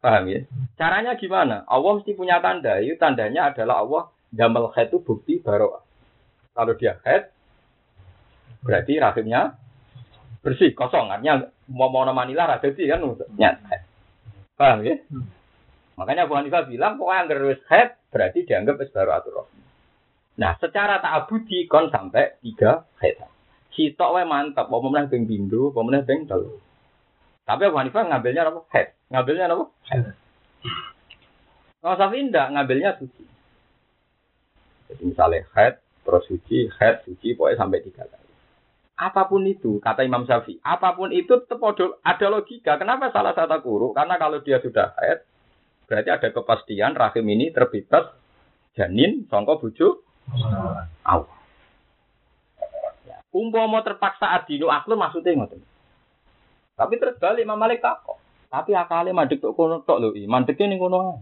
Paham 0.00 0.24
ya? 0.32 0.40
Caranya 0.80 1.12
gimana? 1.20 1.68
Allah 1.68 2.00
mesti 2.00 2.16
punya 2.16 2.40
tanda. 2.40 2.80
Itu 2.80 2.96
tandanya 2.96 3.52
adalah 3.52 3.84
Allah 3.84 4.02
damel 4.32 4.72
head 4.72 4.88
itu 4.88 5.04
bukti 5.04 5.44
baru. 5.44 5.76
Kalau 6.56 6.72
dia 6.74 6.96
head, 7.04 7.28
berarti 8.64 8.96
rahimnya 8.96 9.60
bersih, 10.40 10.72
kosong. 10.72 11.12
Artinya 11.12 11.52
mau 11.68 11.92
mau 11.92 12.08
manila 12.16 12.48
rada 12.48 12.68
sih 12.72 12.88
kan? 12.88 13.04
Nyat. 13.36 13.60
Paham 14.56 14.80
ya? 14.88 14.96
Makanya 16.00 16.24
Abu 16.24 16.32
Hanifah 16.32 16.64
bilang, 16.64 16.96
pokoknya 16.96 17.28
yang 17.28 17.48
wis 17.52 17.62
head 17.68 18.00
berarti 18.08 18.48
dianggap 18.48 18.80
wis 18.80 18.88
baru 18.88 19.20
atur 19.20 19.44
Nah, 20.40 20.56
secara 20.56 21.04
tak 21.04 21.28
abudi 21.28 21.68
kon 21.68 21.92
sampai 21.92 22.40
tiga 22.40 22.88
head. 23.04 23.20
Sitok 23.76 24.16
wae 24.16 24.24
mantap, 24.24 24.72
mau 24.72 24.80
meneh 24.80 25.12
ping 25.12 25.28
mau 25.52 25.84
meneh 25.84 26.00
ping 26.08 26.24
telu. 26.24 26.56
Tapi 27.50 27.62
Abu 27.66 27.76
Hanifah 27.82 28.06
ngambilnya 28.06 28.46
apa? 28.46 28.60
Head. 28.70 28.94
Ngambilnya 29.10 29.50
apa? 29.50 29.66
Head. 29.90 30.04
Kalau 31.82 31.96
Safi 31.98 32.18
enggak, 32.22 32.46
ngambilnya 32.54 32.90
suci. 33.02 33.24
Jadi 34.90 35.02
misalnya 35.02 35.42
head, 35.58 35.82
terus 36.06 36.22
suci, 36.30 36.70
head, 36.78 37.02
suci, 37.02 37.34
pokoknya 37.34 37.58
sampai 37.58 37.82
tiga 37.82 38.06
kali. 38.06 38.30
Apa 39.00 39.26
pun 39.26 39.42
itu, 39.48 39.82
kata 39.82 40.06
Imam 40.06 40.28
Syafi'i, 40.28 40.60
apa 40.62 40.94
pun 40.94 41.10
itu 41.10 41.42
tetap 41.42 41.58
ada 42.04 42.26
logika. 42.30 42.78
Kenapa 42.78 43.10
salah 43.10 43.34
satu 43.34 43.58
guru? 43.64 43.96
Karena 43.96 44.20
kalau 44.20 44.44
dia 44.44 44.60
sudah 44.60 44.92
head, 45.00 45.24
Berarti 45.90 46.06
ada 46.06 46.28
kepastian 46.30 46.94
rahim 46.94 47.26
ini 47.34 47.50
terbebas 47.50 48.14
janin 48.78 49.26
songko 49.26 49.58
bujuk 49.58 50.06
awal. 51.02 51.26
Ya. 53.02 53.18
Umpama 53.34 53.82
terpaksa 53.82 54.30
adino 54.30 54.70
aklu 54.70 54.94
maksudnya 54.94 55.34
ngoten. 55.34 55.58
Tapi 56.80 56.96
terus 56.96 57.20
balik 57.20 57.44
Imam 57.44 57.60
Malik 57.60 57.84
takok. 57.84 58.16
Tapi 58.48 58.72
akalnya 58.72 59.12
mandek 59.12 59.44
tok 59.44 59.52
kono 59.52 59.84
tok 59.84 60.00
lho, 60.00 60.16
mandeknya 60.24 60.72
ning 60.72 60.80
kono. 60.80 61.20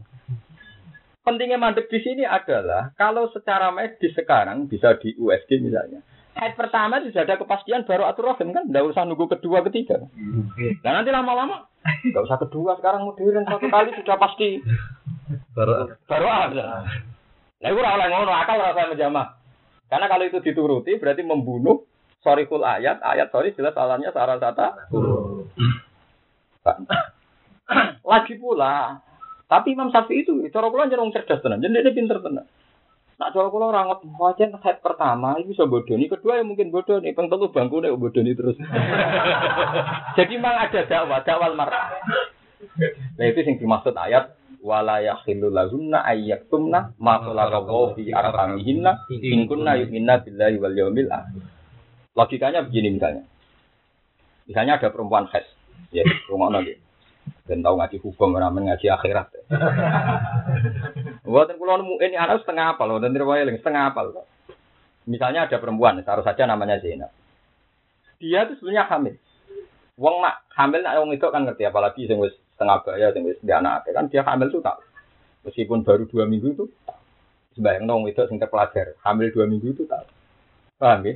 Pentingnya 1.26 1.58
mandek 1.58 1.90
di 1.90 1.98
sini 2.00 2.22
adalah 2.22 2.94
kalau 2.94 3.26
secara 3.34 3.74
medis 3.74 4.14
sekarang 4.14 4.70
bisa 4.70 4.94
di 5.02 5.12
USG 5.18 5.58
misalnya. 5.58 6.00
Head 6.38 6.54
pertama 6.54 7.02
sudah 7.02 7.26
ada 7.26 7.34
kepastian 7.34 7.82
baru 7.82 8.06
atur 8.06 8.30
rahim 8.30 8.54
kan, 8.54 8.70
tidak 8.70 8.94
usah 8.94 9.02
nunggu 9.02 9.26
kedua 9.26 9.66
ketiga. 9.66 10.06
Dan 10.86 10.92
nanti 10.94 11.10
lama-lama 11.10 11.66
Gak 11.88 12.24
usah 12.24 12.38
kedua 12.40 12.76
sekarang 12.78 13.06
modern 13.06 13.46
satu 13.48 13.66
kali 13.70 13.90
sudah 13.96 14.16
pasti. 14.20 14.60
Baru 15.56 15.88
baru 16.04 16.26
ada. 16.26 16.84
Nah 17.58 17.68
itu 17.68 17.80
orang 17.80 18.10
ngono 18.12 18.32
akal 18.32 18.60
rasa 18.60 18.92
menjamah. 18.92 19.40
Karena 19.88 20.06
kalau 20.06 20.24
itu 20.28 20.38
dituruti 20.44 21.00
berarti 21.00 21.24
membunuh 21.24 21.87
sorry 22.22 22.44
full 22.50 22.62
ayat 22.62 22.98
ayat 23.02 23.30
sorry 23.30 23.54
jelas 23.54 23.76
alamnya 23.78 24.10
sarah 24.10 24.38
tata. 24.42 24.88
Lagi 28.08 28.34
pula, 28.40 29.04
tapi 29.48 29.76
Imam 29.76 29.92
Syafi'i 29.92 30.24
itu 30.24 30.32
cara 30.48 30.72
kula 30.72 30.88
jeneng 30.88 31.12
cerdas 31.12 31.44
tenan, 31.44 31.60
jadi 31.60 31.84
dia 31.84 31.92
pinter 31.92 32.20
tenan. 32.24 32.48
Nak 33.18 33.34
cara 33.34 33.50
kula 33.50 33.74
ora 33.74 33.82
ngot 33.84 34.06
wajan 34.14 34.54
head 34.62 34.78
pertama 34.78 35.34
itu 35.42 35.52
bisa 35.52 35.66
bodoni, 35.66 36.06
kedua 36.06 36.38
ya 36.38 36.44
mungkin 36.46 36.70
bodoni, 36.70 37.12
peng 37.12 37.26
telu 37.26 37.50
bangkune 37.50 37.90
bodoni 37.92 38.32
terus. 38.32 38.54
Jadi 40.16 40.38
memang 40.38 40.70
ada 40.70 40.86
dakwah, 40.86 41.26
dakwah 41.26 41.50
marah. 41.50 41.98
Nah 43.18 43.24
itu 43.26 43.42
yang 43.42 43.58
dimaksud 43.58 43.98
ayat 43.98 44.38
wala 44.62 45.02
yakhillu 45.02 45.50
lahunna 45.50 46.06
ayyaktumna 46.06 46.94
ma 47.02 47.18
khalaqallahu 47.18 47.98
fi 47.98 48.14
arhamihinna 48.14 49.10
in 49.18 49.50
kunna 49.50 49.74
yu'minna 49.82 50.22
billahi 50.22 50.56
wal 50.62 50.76
yawmil 50.78 51.10
akhir. 51.10 51.57
Logikanya 52.18 52.66
begini 52.66 52.98
misalnya. 52.98 53.22
Misalnya 54.50 54.82
ada 54.82 54.90
perempuan 54.90 55.30
haid, 55.30 55.46
ya 55.94 56.02
rumah 56.26 56.50
nanti. 56.50 56.74
Dan 57.46 57.62
tahu 57.62 57.78
ngaji 57.78 57.96
hukum, 58.02 58.34
ramen 58.34 58.66
ngaji 58.66 58.90
akhirat. 58.90 59.28
Buatan 61.22 61.60
kulo 61.60 61.78
nemu 61.78 61.94
ini 62.02 62.16
anak 62.16 62.42
setengah 62.42 62.74
apa 62.74 62.82
loh, 62.88 62.98
dan 62.98 63.14
terwaya 63.14 63.46
setengah 63.46 63.92
apa 63.92 64.00
loh. 64.02 64.26
Misalnya 65.06 65.46
ada 65.46 65.56
perempuan, 65.60 66.00
taruh 66.02 66.24
saja 66.26 66.48
namanya 66.48 66.80
Zainab. 66.82 67.12
Dia 68.18 68.48
itu 68.48 68.58
sebenarnya 68.58 68.88
hamil. 68.90 69.14
Wong 69.94 70.24
nak 70.24 70.42
hamil 70.58 70.82
nak 70.82 70.98
wong 70.98 71.14
itu 71.14 71.26
kan 71.30 71.46
ngerti 71.46 71.62
apalagi 71.70 72.10
sing 72.10 72.18
wis 72.18 72.34
setengah 72.58 72.82
bayar 72.82 73.14
sing 73.14 73.22
wis 73.22 73.38
anak 73.46 73.86
kan 73.86 74.10
dia 74.10 74.26
hamil 74.26 74.50
tuh 74.50 74.58
tak 74.58 74.82
meskipun 75.46 75.86
baru 75.86 76.06
dua 76.10 76.26
minggu 76.26 76.54
itu 76.54 76.64
sebayang 77.54 77.86
dong 77.86 78.06
itu 78.10 78.18
sing 78.26 78.42
terpelajar 78.42 78.98
hamil 79.06 79.30
dua 79.30 79.46
minggu 79.46 79.74
itu 79.74 79.86
tak 79.86 80.10
paham 80.78 81.06
ya 81.06 81.14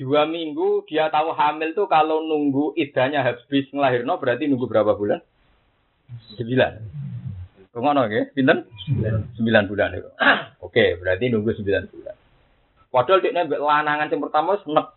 dua 0.00 0.24
minggu 0.24 0.88
dia 0.88 1.12
tahu 1.12 1.36
hamil 1.36 1.76
tuh 1.76 1.84
kalau 1.84 2.24
nunggu 2.24 2.72
idahnya 2.80 3.20
habis 3.20 3.68
ngelahirno 3.68 4.16
berarti 4.16 4.48
nunggu 4.48 4.64
berapa 4.64 4.96
bulan 4.96 5.20
sembilan 6.40 6.72
Ke 7.70 7.78
mana 7.78 8.10
ya? 8.10 8.26
Pinten? 8.34 8.66
Sembilan 9.38 9.70
bulan 9.70 9.94
itu. 9.94 10.10
Oke, 10.66 10.98
berarti 10.98 11.30
nunggu 11.30 11.54
sembilan 11.54 11.86
bulan. 11.86 12.16
Padahal 12.90 13.22
dia 13.22 13.46
lanangan 13.46 14.10
yang 14.10 14.22
pertama 14.26 14.58
senek 14.66 14.90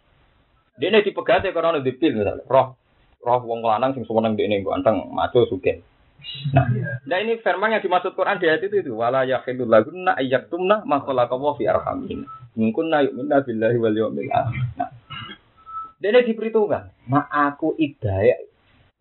dia 0.81 0.89
ini 0.89 1.05
dipegati 1.05 1.53
karena 1.53 1.77
ada 1.77 1.85
dipil 1.85 2.17
misalnya. 2.17 2.49
Roh, 2.49 2.73
roh 3.21 3.41
wong 3.45 3.61
lanang 3.61 3.93
sing 3.93 4.09
seneng 4.09 4.33
dia 4.33 4.49
ini 4.49 4.65
ganteng, 4.65 5.05
maco 5.13 5.45
sugen. 5.45 5.85
Nah, 6.53 6.65
nah 7.07 7.17
ini 7.19 7.39
firman 7.41 7.73
yang 7.73 7.83
dimaksud 7.83 8.13
Quran 8.13 8.37
di 8.39 8.47
ayat 8.47 8.63
itu 8.63 8.83
itu 8.83 8.91
wala 8.93 9.25
yakhidul 9.25 9.67
lagunna 9.67 10.15
ayyaktumna 10.19 10.83
ma 10.87 11.01
khalaqallahu 11.01 11.57
fi 11.59 11.67
arhamin. 11.67 12.27
Mungkin 12.53 12.93
na 12.93 13.01
yu'minna 13.01 13.41
billahi 13.41 13.77
wal 13.81 13.97
yawmil 13.97 14.29
akhir. 14.29 14.61
Nah, 14.77 14.89
ini 16.03 16.19
diperhitungkan. 16.27 16.93
Nah 17.09 17.25
aku 17.31 17.73
idaya, 17.79 18.37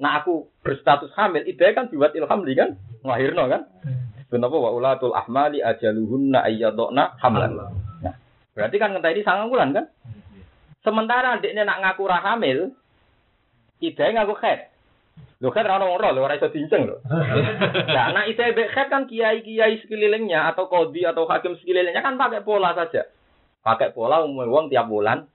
nah 0.00 0.22
aku 0.22 0.48
berstatus 0.64 1.12
hamil, 1.18 1.44
idaya 1.44 1.76
kan 1.76 1.86
dibuat 1.92 2.16
ilham 2.16 2.46
kan, 2.46 2.78
ngelahirno 3.04 3.44
kan. 3.50 3.62
Kenapa 4.32 4.56
wa 4.56 4.72
ulatul 4.72 5.12
ahmali 5.12 5.60
ajaluhunna 5.60 6.40
ayyadokna 6.48 7.20
hamlan. 7.20 7.52
Nah, 8.00 8.16
berarti 8.56 8.76
kan 8.80 8.96
ngenteni 8.96 9.20
sangang 9.20 9.52
bulan 9.52 9.76
kan? 9.76 9.86
Sementara 10.80 11.36
adiknya 11.36 11.68
nak 11.68 11.84
ngaku 11.84 12.08
hamil, 12.08 12.72
ide 13.84 14.06
ngaku 14.16 14.34
head. 14.40 14.71
Lho 15.42 15.50
kan 15.50 15.66
ora 15.66 15.82
ono 15.82 16.14
lho 16.14 16.22
ora 16.22 16.38
iso 16.38 16.54
dinceng 16.54 16.86
lho. 16.86 17.02
Nah, 17.90 18.14
nak 18.14 18.30
ide 18.30 18.54
mbek 18.54 18.70
head 18.70 18.86
kan 18.86 19.10
kiai-kiai 19.10 19.82
sekelilingnya 19.82 20.54
atau 20.54 20.70
kodi 20.70 21.02
atau 21.02 21.26
hakim 21.26 21.58
sekelilingnya 21.58 21.98
kan 21.98 22.14
pakai 22.14 22.46
pola 22.46 22.70
saja. 22.78 23.10
Pakai 23.58 23.90
pola 23.90 24.22
umum 24.22 24.46
wong 24.46 24.70
tiap 24.70 24.86
bulan. 24.86 25.26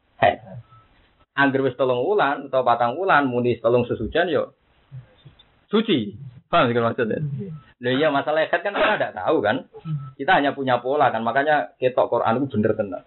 Angger 1.37 1.61
wis 1.67 1.75
telung 1.75 2.07
wulan 2.07 2.47
atau 2.47 2.63
patang 2.63 2.95
wulan 2.95 3.27
muni 3.27 3.59
telung 3.59 3.83
sesucian 3.83 4.31
yo 4.31 4.55
suci. 5.67 6.15
Paham 6.47 6.71
sih 6.71 6.79
maksudnya? 6.79 7.19
Lah 7.83 7.91
iya 7.91 8.07
masalah 8.07 8.47
head 8.47 8.63
kan 8.63 8.71
kita 8.71 8.95
tidak 8.95 9.13
tahu 9.19 9.43
kan. 9.43 9.67
Kita 10.15 10.39
hanya 10.39 10.55
punya 10.55 10.79
pola 10.79 11.11
kan 11.11 11.19
makanya 11.27 11.75
ketok 11.75 12.07
Quran 12.07 12.39
itu 12.39 12.55
bener 12.55 12.73
tenar 12.79 13.03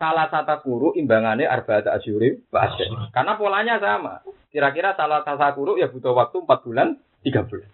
salah 0.00 0.32
satu 0.32 0.64
guru 0.64 0.88
imbangannya 0.96 1.44
arba'at 1.44 1.84
asyuri 2.00 2.40
bahasa. 2.48 2.88
Karena 3.12 3.36
polanya 3.36 3.76
sama. 3.76 4.24
Kira-kira 4.48 4.96
salah 4.96 5.20
satu 5.20 5.60
guru 5.60 5.76
ya 5.76 5.92
butuh 5.92 6.16
waktu 6.16 6.40
4 6.40 6.64
bulan, 6.64 6.96
3 7.20 7.44
bulan. 7.44 7.68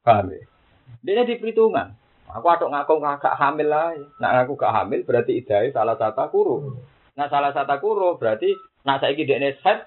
Paham 0.00 0.32
ya? 0.32 0.40
Dia 1.04 1.28
di 1.28 1.36
perhitungan. 1.36 1.92
Aku 2.32 2.48
aduk 2.48 2.72
ngaku 2.72 2.98
gak 2.98 3.36
hamil 3.36 3.68
lah. 3.68 3.92
Nak 4.18 4.30
ngaku 4.40 4.56
gak 4.56 4.72
hamil 4.72 5.04
berarti 5.04 5.36
idai 5.36 5.70
salah 5.76 6.00
satu 6.00 6.32
guru. 6.32 6.56
Nah 7.12 7.28
salah 7.28 7.52
satu 7.52 7.76
guru 7.84 8.16
berarti 8.16 8.56
nak 8.86 9.04
saya 9.04 9.12
dia 9.18 9.36
ini 9.36 9.52
set, 9.60 9.84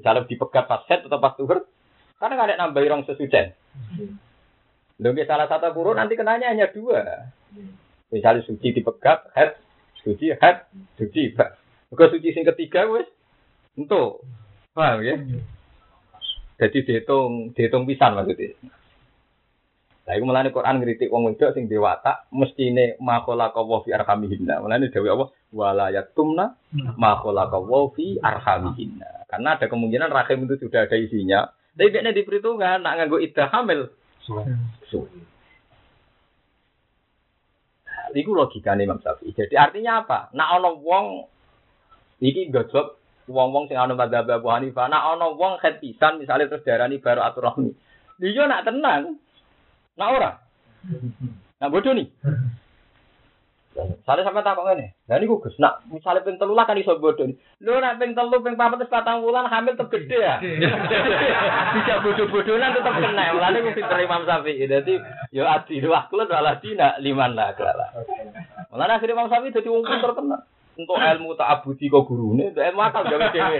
misalnya 0.00 0.24
dipegat 0.24 0.64
pas 0.64 0.80
set 0.88 1.04
atau 1.04 1.20
pas 1.20 1.36
tuhur, 1.36 1.68
karena 2.16 2.32
nggak 2.40 2.48
ada 2.48 2.56
nambah 2.56 2.82
rong 2.88 3.04
sesucen. 3.04 3.52
Lalu 4.96 5.28
salah 5.28 5.44
satu 5.44 5.76
guru 5.76 5.92
nanti 5.92 6.16
kenanya 6.16 6.48
hanya 6.48 6.72
dua. 6.72 7.28
Misalnya 8.08 8.40
suci 8.48 8.72
dipegat, 8.72 9.28
head, 9.36 9.60
suci 10.02 10.32
hat, 10.36 10.68
suci 10.96 11.32
ba. 11.36 11.56
Muga 11.90 12.10
suci 12.10 12.30
sing 12.30 12.46
ketiga 12.46 12.86
wis 12.88 13.08
entuk. 13.74 14.24
Paham 14.72 15.02
ya? 15.02 15.18
Jadi 16.60 16.78
dihitung, 16.84 17.56
dihitung 17.56 17.88
pisan 17.88 18.14
maksudnya. 18.14 18.52
Lah 20.10 20.18
iku 20.18 20.24
mulane 20.26 20.50
Quran 20.50 20.82
ngritik 20.82 21.06
wong 21.06 21.30
wedok 21.30 21.54
sing 21.54 21.70
dewata 21.70 22.26
mestine 22.34 22.98
makola 22.98 23.54
kawa 23.54 23.86
fi 23.86 23.94
arhamihinna. 23.94 24.58
Mulane 24.58 24.90
dewe 24.90 25.06
apa? 25.06 25.30
Wala 25.54 25.94
yatumna 25.94 26.58
makola 26.98 27.46
kawa 27.46 27.94
fi 27.94 28.18
arhamihinna. 28.18 29.30
Karena 29.30 29.54
ada 29.54 29.70
kemungkinan 29.70 30.10
rahim 30.10 30.50
itu 30.50 30.66
sudah 30.66 30.90
ada 30.90 30.98
isinya. 30.98 31.46
Tapi 31.78 31.94
biasanya 31.94 32.10
diperhitungkan 32.10 32.82
nak 32.82 32.98
nganggo 32.98 33.22
iddah 33.22 33.48
hamil. 33.54 33.94
Suwe. 34.26 34.42
Iku 38.14 38.30
nih 38.78 38.86
Imam 38.86 39.00
Syafi'i. 39.02 39.32
Jadi 39.34 39.54
artinya 39.54 40.02
apa? 40.04 40.32
Nak 40.34 40.48
ono 40.60 40.70
wong 40.82 41.06
iki 42.20 42.50
gojlok 42.50 43.00
wong-wong 43.30 43.70
sing 43.70 43.78
ana 43.78 43.94
madzhab 43.94 44.26
Abu 44.26 44.50
Hanifah. 44.50 44.90
Nak 44.90 45.16
ono 45.16 45.38
wong 45.38 45.62
khet 45.62 45.78
pisan 45.78 46.18
misalnya 46.18 46.50
terus 46.50 46.66
darani 46.66 46.98
baru 46.98 47.22
aturahmi. 47.22 47.70
Dia 48.20 48.44
nak 48.44 48.66
tenang. 48.66 49.16
Nak 49.96 50.08
ora. 50.10 50.30
Nak 51.60 51.70
bodoh 51.70 51.94
nih. 51.94 52.08
Sale 54.04 54.20
sampe 54.26 54.44
takok 54.44 54.66
ngene. 54.66 54.92
Lah 55.08 55.16
niku 55.16 55.40
Gus, 55.40 55.56
nak 55.56 55.84
misale 55.88 56.20
ping 56.20 56.36
lah 56.40 56.64
kan 56.66 56.76
iso 56.76 56.98
bodoh. 56.98 57.28
Lho 57.62 57.72
nak 57.80 57.96
ping 57.96 58.12
telu 58.12 58.42
ping 58.42 58.56
papat 58.56 58.84
wis 58.84 58.92
patang 58.92 59.24
wulan 59.24 59.48
hamil 59.48 59.76
tetep 59.76 59.92
gede 59.92 60.18
ya. 60.18 60.36
Bisa 61.76 62.02
bodoh-bodohan 62.04 62.76
tetep 62.76 62.94
kena. 62.94 63.34
Mulane 63.36 63.58
ku 63.64 63.70
fitur 63.74 63.98
Imam 64.00 64.26
Syafi'i. 64.26 64.64
Dadi 64.68 64.94
yo 65.32 65.44
adi 65.46 65.80
wah 65.86 66.06
kula 66.10 66.28
ala 66.28 66.58
dina 66.58 66.98
liman 66.98 67.32
lah 67.32 67.54
kala. 67.54 67.86
Mulane 68.74 68.92
akhire 68.96 69.14
Imam 69.14 69.30
Syafi'i 69.30 69.54
dadi 69.54 69.68
wong 69.68 69.84
pinter 69.86 70.12
tenan. 70.12 70.40
Untuk 70.80 70.96
ilmu 70.96 71.36
tak 71.36 71.60
abudi 71.60 71.92
kok 71.92 72.08
gurune, 72.08 72.56
untuk 72.56 72.64
ilmu 72.64 72.80
akal 72.80 73.04
gawe 73.04 73.26
dhewe. 73.36 73.58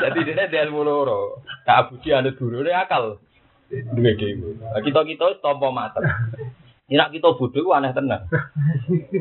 Jadi 0.00 0.18
dia 0.24 0.48
ada 0.48 0.58
ilmu 0.64 0.80
loro. 0.88 1.44
Tak 1.68 1.76
abudi 1.84 2.16
anu 2.16 2.32
gurune 2.32 2.72
akal. 2.72 3.20
Duwe 3.68 4.16
dhewe. 4.16 4.56
Kita-kita 4.80 5.44
tompo 5.44 5.68
mater. 5.68 6.00
Nek 6.88 7.12
kita 7.12 7.36
bodoh 7.36 7.68
ku 7.68 7.76
aneh 7.76 7.92
tenan. 7.92 8.24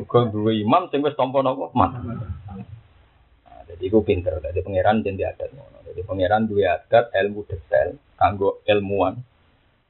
Kok 0.07 0.31
duwe 0.31 0.55
imam 0.63 0.87
sing 0.87 1.03
wis 1.03 1.19
tampa 1.19 1.43
napa? 1.43 1.67
Mat. 1.75 1.99
Nah, 1.99 3.59
jadi 3.67 3.91
ku 3.91 4.07
pinter, 4.07 4.39
jadi 4.39 4.63
pangeran 4.63 5.03
jadi 5.03 5.35
adat. 5.35 5.51
Jadi 5.91 6.01
pangeran 6.07 6.47
duwe 6.47 6.63
adat 6.63 7.11
ilmu 7.11 7.43
detail 7.43 7.99
kanggo 8.15 8.63
ilmuwan. 8.63 9.19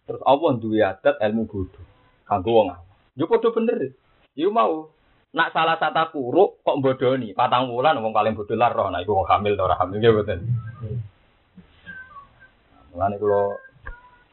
Terus 0.09 0.25
Allah 0.25 0.51
duwe 0.57 0.81
adat 0.81 1.21
ilmu 1.21 1.45
bodoh 1.45 1.85
kanggo 2.25 2.49
wong 2.49 2.73
awam. 2.73 2.89
Yo 3.13 3.29
padha 3.29 3.53
bener. 3.53 3.93
Yo 4.33 4.49
mau 4.49 4.89
nak 5.37 5.53
salah 5.53 5.77
satu 5.77 6.17
kuruk 6.17 6.65
kok 6.65 6.81
bodoni 6.81 7.37
patang 7.37 7.69
wulan 7.69 8.01
wong 8.01 8.09
paling 8.09 8.33
bodoh 8.33 8.57
lah 8.57 8.73
roh 8.73 8.89
nah 8.89 9.05
iku 9.05 9.21
hamil 9.21 9.53
ora 9.53 9.77
hamil 9.77 10.01
ya 10.01 10.09
mboten. 10.09 10.39
Mulane 12.89 13.21
kula 13.21 13.53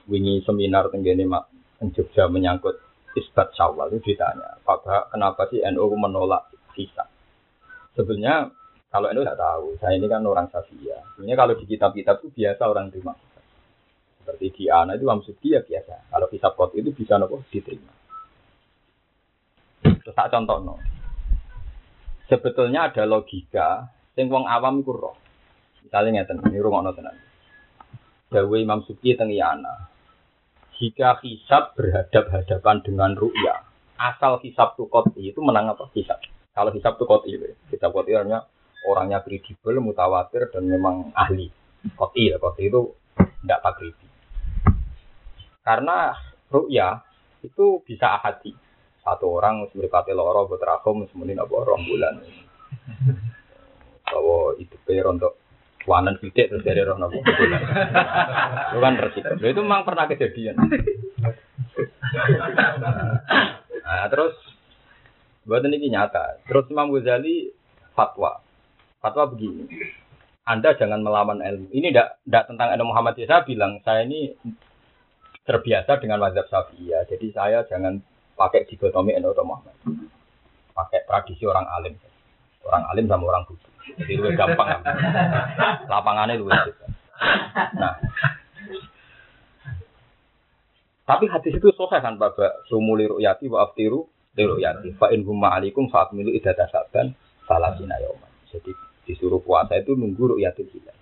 wingi 0.09 0.41
seminar 0.49 0.89
tenggene 0.89 1.29
mak 1.29 1.53
Jogja 1.93 2.33
menyangkut 2.33 2.84
isbat 3.15 3.55
syawal 3.55 3.91
itu 3.95 4.15
ditanya, 4.15 4.59
Pak 4.67 5.11
kenapa 5.15 5.47
sih 5.49 5.63
NU 5.71 5.87
menolak 5.95 6.51
hisab? 6.75 7.07
Sebenarnya 7.95 8.51
kalau 8.91 9.11
NU 9.11 9.23
tidak 9.23 9.39
tahu, 9.39 9.67
saya 9.79 9.95
ini 9.99 10.07
kan 10.07 10.23
orang 10.27 10.51
Safia. 10.51 10.99
Sebenarnya 11.15 11.37
kalau 11.39 11.55
di 11.59 11.65
kitab-kitab 11.67 12.23
itu 12.23 12.29
biasa 12.31 12.63
orang 12.67 12.91
terima 12.95 13.15
Seperti 14.23 14.47
di 14.57 14.65
Ana 14.73 14.97
itu 14.97 15.05
Amsuki 15.11 15.53
ya 15.53 15.61
biasa. 15.61 16.09
Kalau 16.09 16.27
hisab 16.33 16.55
kot 16.57 16.73
itu 16.79 16.91
bisa 16.97 17.21
nopo 17.21 17.45
diterima. 17.53 17.93
Terus 19.85 20.15
tak 20.17 20.33
contoh 20.33 20.59
no. 20.65 20.75
Sebetulnya 22.25 22.89
ada 22.89 23.05
logika 23.05 23.85
sing 24.17 24.33
wong 24.33 24.49
awam 24.49 24.81
iku 24.81 24.97
roh. 24.97 25.17
Misalnya 25.85 26.25
ngeten, 26.25 26.41
ini 26.49 26.57
rumah 26.57 26.89
tenan. 26.97 27.13
Dawe 28.33 28.57
Imam 28.57 28.81
Suki 28.89 29.13
teng 29.13 29.29
Ana 29.29 29.94
jika 30.79 31.23
hisab 31.23 31.79
berhadap-hadapan 31.79 32.83
dengan 32.83 33.11
ru'ya, 33.15 33.63
asal 33.99 34.43
hisab 34.43 34.75
tu 34.75 34.91
koti 34.91 35.31
itu 35.31 35.39
menang 35.39 35.71
apa 35.71 35.87
hisab. 35.95 36.19
Kalau 36.55 36.71
hisab 36.75 36.99
tu 36.99 37.07
koti 37.07 37.35
itu, 37.35 37.47
hisab 37.71 37.95
koti 37.95 38.15
artinya 38.15 38.43
orangnya 38.87 39.23
kredibel, 39.23 39.79
mutawatir 39.81 40.51
dan 40.51 40.67
memang 40.67 41.15
ahli. 41.15 41.51
Koti 41.95 42.33
ya, 42.33 42.37
koti 42.41 42.67
itu 42.67 42.81
tidak 43.45 43.61
takribi. 43.63 44.07
Karena 45.65 46.13
ru'ya 46.51 47.01
itu 47.45 47.81
bisa 47.85 48.21
ahadi. 48.21 48.53
Satu 49.05 49.37
orang 49.37 49.69
meripati 49.77 50.17
loro, 50.17 50.49
berterakom, 50.49 51.05
semuanya 51.13 51.45
apa 51.45 51.55
orang 51.61 51.85
bulan. 51.85 52.15
Bahwa 54.09 54.57
itu 54.57 54.77
per 54.81 55.05
untuk 55.13 55.44
wanan 55.85 56.17
sidik 56.21 56.49
terus 56.49 56.65
dari 56.65 56.81
roh 56.81 56.97
nopo. 56.97 57.21
Itu 57.21 58.79
kan 58.81 58.95
resiko. 58.97 59.37
Itu 59.41 59.61
memang 59.61 59.85
pernah 59.85 60.09
kejadian. 60.09 60.57
Nah, 63.85 64.07
terus 64.09 64.35
buat 65.45 65.61
ini 65.65 65.93
nyata. 65.93 66.41
Terus 66.49 66.69
Imam 66.73 66.89
Ghazali 66.89 67.53
fatwa. 67.93 68.41
Fatwa 69.01 69.29
begini. 69.29 69.69
Anda 70.45 70.77
jangan 70.77 71.05
melawan 71.05 71.41
ilmu. 71.41 71.73
Ini 71.73 71.93
tidak 71.93 72.45
tentang 72.49 72.73
ilmu 72.77 72.93
Muhammad 72.93 73.17
Saya 73.17 73.45
bilang 73.49 73.81
saya 73.85 74.05
ini 74.05 74.33
terbiasa 75.45 76.01
dengan 76.01 76.21
mazhab 76.21 76.49
Syafi'iyah. 76.49 77.05
Jadi 77.09 77.27
saya 77.33 77.65
jangan 77.69 78.01
pakai 78.37 78.65
dikotomi 78.69 79.13
NU 79.21 79.37
Muhammad. 79.45 79.77
Pakai 80.73 81.05
tradisi 81.05 81.45
orang 81.45 81.69
alim. 81.69 81.95
Orang 82.65 82.85
alim 82.91 83.07
sama 83.07 83.29
orang 83.29 83.45
bodoh. 83.45 83.73
Jadi 84.01 84.13
lebih 84.17 84.37
gampang. 84.41 84.81
Lapangannya 85.93 86.41
lebih 86.41 86.57
cepat. 86.57 86.91
Nah, 87.77 87.95
tapi 91.05 91.29
hadis 91.29 91.53
itu 91.61 91.69
sahih 91.77 92.01
kan 92.01 92.17
Bapak 92.17 92.65
sumuli 92.73 93.05
ru'yati 93.05 93.45
wa 93.53 93.69
aftiru 93.69 94.09
ru'yati 94.33 94.97
fa 94.97 95.13
in 95.13 95.21
hum 95.29 95.37
ma'alikum 95.37 95.93
fa 95.93 96.09
akmilu 96.09 96.33
iddata 96.33 96.65
saban 96.73 97.13
yauman. 97.45 98.33
Jadi 98.49 98.73
disuruh 99.05 99.45
puasa 99.45 99.77
itu 99.77 99.93
nunggu 99.93 100.37
ru'yatul 100.37 100.65
hilal. 100.73 100.97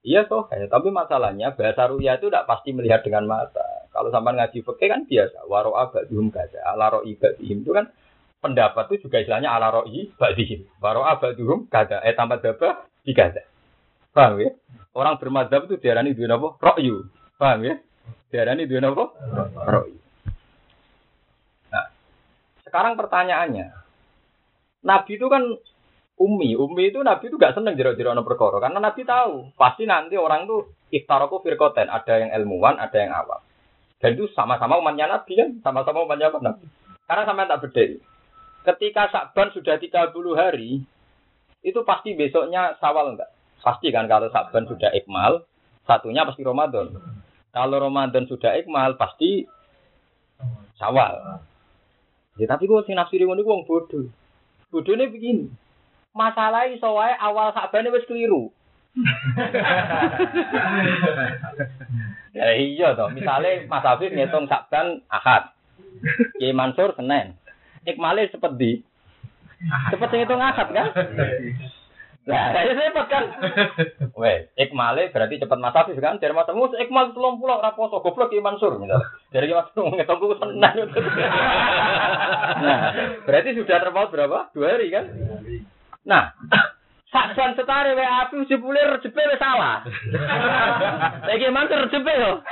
Iya 0.00 0.24
toh, 0.30 0.48
tapi 0.48 0.88
masalahnya 0.88 1.52
bahasa 1.52 1.90
ru'ya 1.90 2.16
itu 2.16 2.30
tidak 2.30 2.46
pasti 2.48 2.72
melihat 2.72 3.04
dengan 3.04 3.26
mata. 3.28 3.84
Kalau 3.90 4.08
sampai 4.14 4.38
ngaji 4.38 4.62
fikih 4.62 4.88
kan 4.88 5.02
biasa, 5.04 5.44
waro 5.50 5.74
abadihum 5.74 6.30
gaza, 6.30 6.62
ala 6.62 6.94
ro'i 6.94 7.18
badihim 7.18 7.66
itu 7.66 7.74
kan 7.74 7.90
pendapat 8.40 8.88
itu 8.90 9.06
juga 9.06 9.20
istilahnya 9.20 9.52
ala 9.52 9.70
ro'i 9.70 10.10
badihim. 10.16 10.64
Waro 10.80 11.04
abadihum 11.04 11.68
gaza, 11.68 12.00
eh 12.02 12.16
tambah 12.16 12.40
daba 12.40 12.88
di 13.04 13.12
gaza. 13.12 13.44
Paham 14.10 14.42
ya? 14.42 14.50
Orang 14.96 15.22
bermadhab 15.22 15.70
itu 15.70 15.78
diarani 15.78 16.16
dua 16.16 16.34
apa? 16.34 16.48
Ro'yu. 16.58 17.06
Paham 17.38 17.62
ya? 17.62 17.74
Diarani 18.32 18.66
dua 18.66 18.90
apa? 18.90 19.04
Ro'yu. 19.70 19.98
Nah, 21.70 21.86
sekarang 22.66 22.98
pertanyaannya, 22.98 23.70
Nabi 24.82 25.12
itu 25.14 25.26
kan 25.30 25.44
Umi, 26.20 26.52
Umi 26.52 26.92
itu 26.92 27.00
Nabi 27.00 27.32
itu 27.32 27.40
gak 27.40 27.56
seneng 27.56 27.80
jerok-jerok 27.80 28.12
no 28.12 28.28
perkara 28.28 28.60
karena 28.60 28.76
Nabi 28.76 29.08
tahu 29.08 29.56
pasti 29.56 29.88
nanti 29.88 30.20
orang 30.20 30.44
tuh 30.44 30.68
iftaroku 30.92 31.40
firkoten 31.40 31.88
ada 31.88 32.14
yang 32.20 32.30
ilmuwan, 32.36 32.76
ada 32.76 32.92
yang 32.92 33.12
awam. 33.14 33.40
Dan 34.00 34.16
itu 34.16 34.28
sama-sama 34.36 34.76
umatnya 34.80 35.08
Nabi 35.08 35.32
kan, 35.36 35.48
sama-sama 35.64 36.04
umatnya 36.04 36.28
apa 36.28 36.38
Nabi. 36.40 36.66
Karena 37.08 37.22
sama 37.24 37.48
tak 37.48 37.60
beda. 37.68 37.84
Ketika 38.60 39.08
Sakban 39.08 39.48
sudah 39.56 39.80
30 39.80 40.12
hari, 40.36 40.84
itu 41.64 41.80
pasti 41.84 42.12
besoknya 42.12 42.76
Sawal 42.80 43.16
enggak? 43.16 43.32
Pasti 43.60 43.88
kan 43.92 44.08
kalau 44.08 44.28
Sakban 44.28 44.68
sudah 44.68 44.92
ikmal, 44.96 45.44
satunya 45.84 46.24
pasti 46.28 46.44
Ramadan. 46.44 46.92
Kalau 47.50 47.76
Ramadan 47.80 48.28
sudah 48.28 48.56
ikmal, 48.60 49.00
pasti 49.00 49.48
Sawal. 50.76 51.40
Ya 52.40 52.48
tapi 52.48 52.64
gue 52.64 52.80
sing 52.88 52.96
nafsiri 52.96 53.28
ngono 53.28 53.44
wong 53.44 53.68
bodoh. 53.68 54.08
Bodohnya 54.72 55.12
begini 55.12 55.52
masalah 56.14 56.70
iso 56.70 56.94
wae 56.94 57.14
awal 57.18 57.52
sakbane 57.54 57.90
wis 57.94 58.06
keliru. 58.06 58.50
ya 62.34 62.50
iya 62.58 62.98
toh, 62.98 63.06
misalnya 63.14 63.62
Mas 63.70 63.86
Afif 63.86 64.10
ngitung 64.10 64.50
sakban 64.50 65.06
Ahad. 65.06 65.54
Ki 66.42 66.50
Mansur 66.50 66.98
Senin. 66.98 67.38
Ikmale 67.88 68.28
cepet 68.28 68.52
di. 68.60 68.72
Cepet 69.92 70.10
ngitung 70.12 70.40
Ahad 70.40 70.68
kan? 70.72 70.88
Lah, 72.28 72.52
saya 72.52 72.72
cepet 72.76 73.06
kan. 73.08 73.24
Weh, 74.20 74.52
ikmale 74.60 75.08
berarti 75.08 75.40
cepet 75.40 75.58
Afif 75.60 75.96
kan? 76.00 76.20
Dari 76.20 76.36
Mas 76.36 76.48
Mus 76.52 76.76
ikmal 76.76 77.16
30 77.16 77.40
ora 77.48 77.72
poso 77.72 78.04
goblok 78.04 78.28
Ki 78.28 78.44
Mansur 78.44 78.76
misalnya. 78.76 79.08
Dari 79.32 79.48
Mas 79.48 79.72
ngitung 79.72 80.20
ku 80.20 80.36
Senin. 80.36 80.60
nah, 82.60 82.80
berarti 83.24 83.56
sudah 83.56 83.76
terpaut 83.80 84.12
berapa? 84.12 84.52
Dua 84.52 84.76
hari 84.76 84.92
kan? 84.92 85.08
Nah, 86.04 86.36
saksan 87.08 87.56
setare 87.56 87.96
wae 87.96 88.06
api 88.06 88.44
jebule 88.46 88.80
rejepe 88.84 89.20
wis 89.24 89.40
salah. 89.40 89.80
Lagi 91.24 91.48
mantur 91.48 91.88
rejepe 91.88 92.14
loh. 92.20 92.44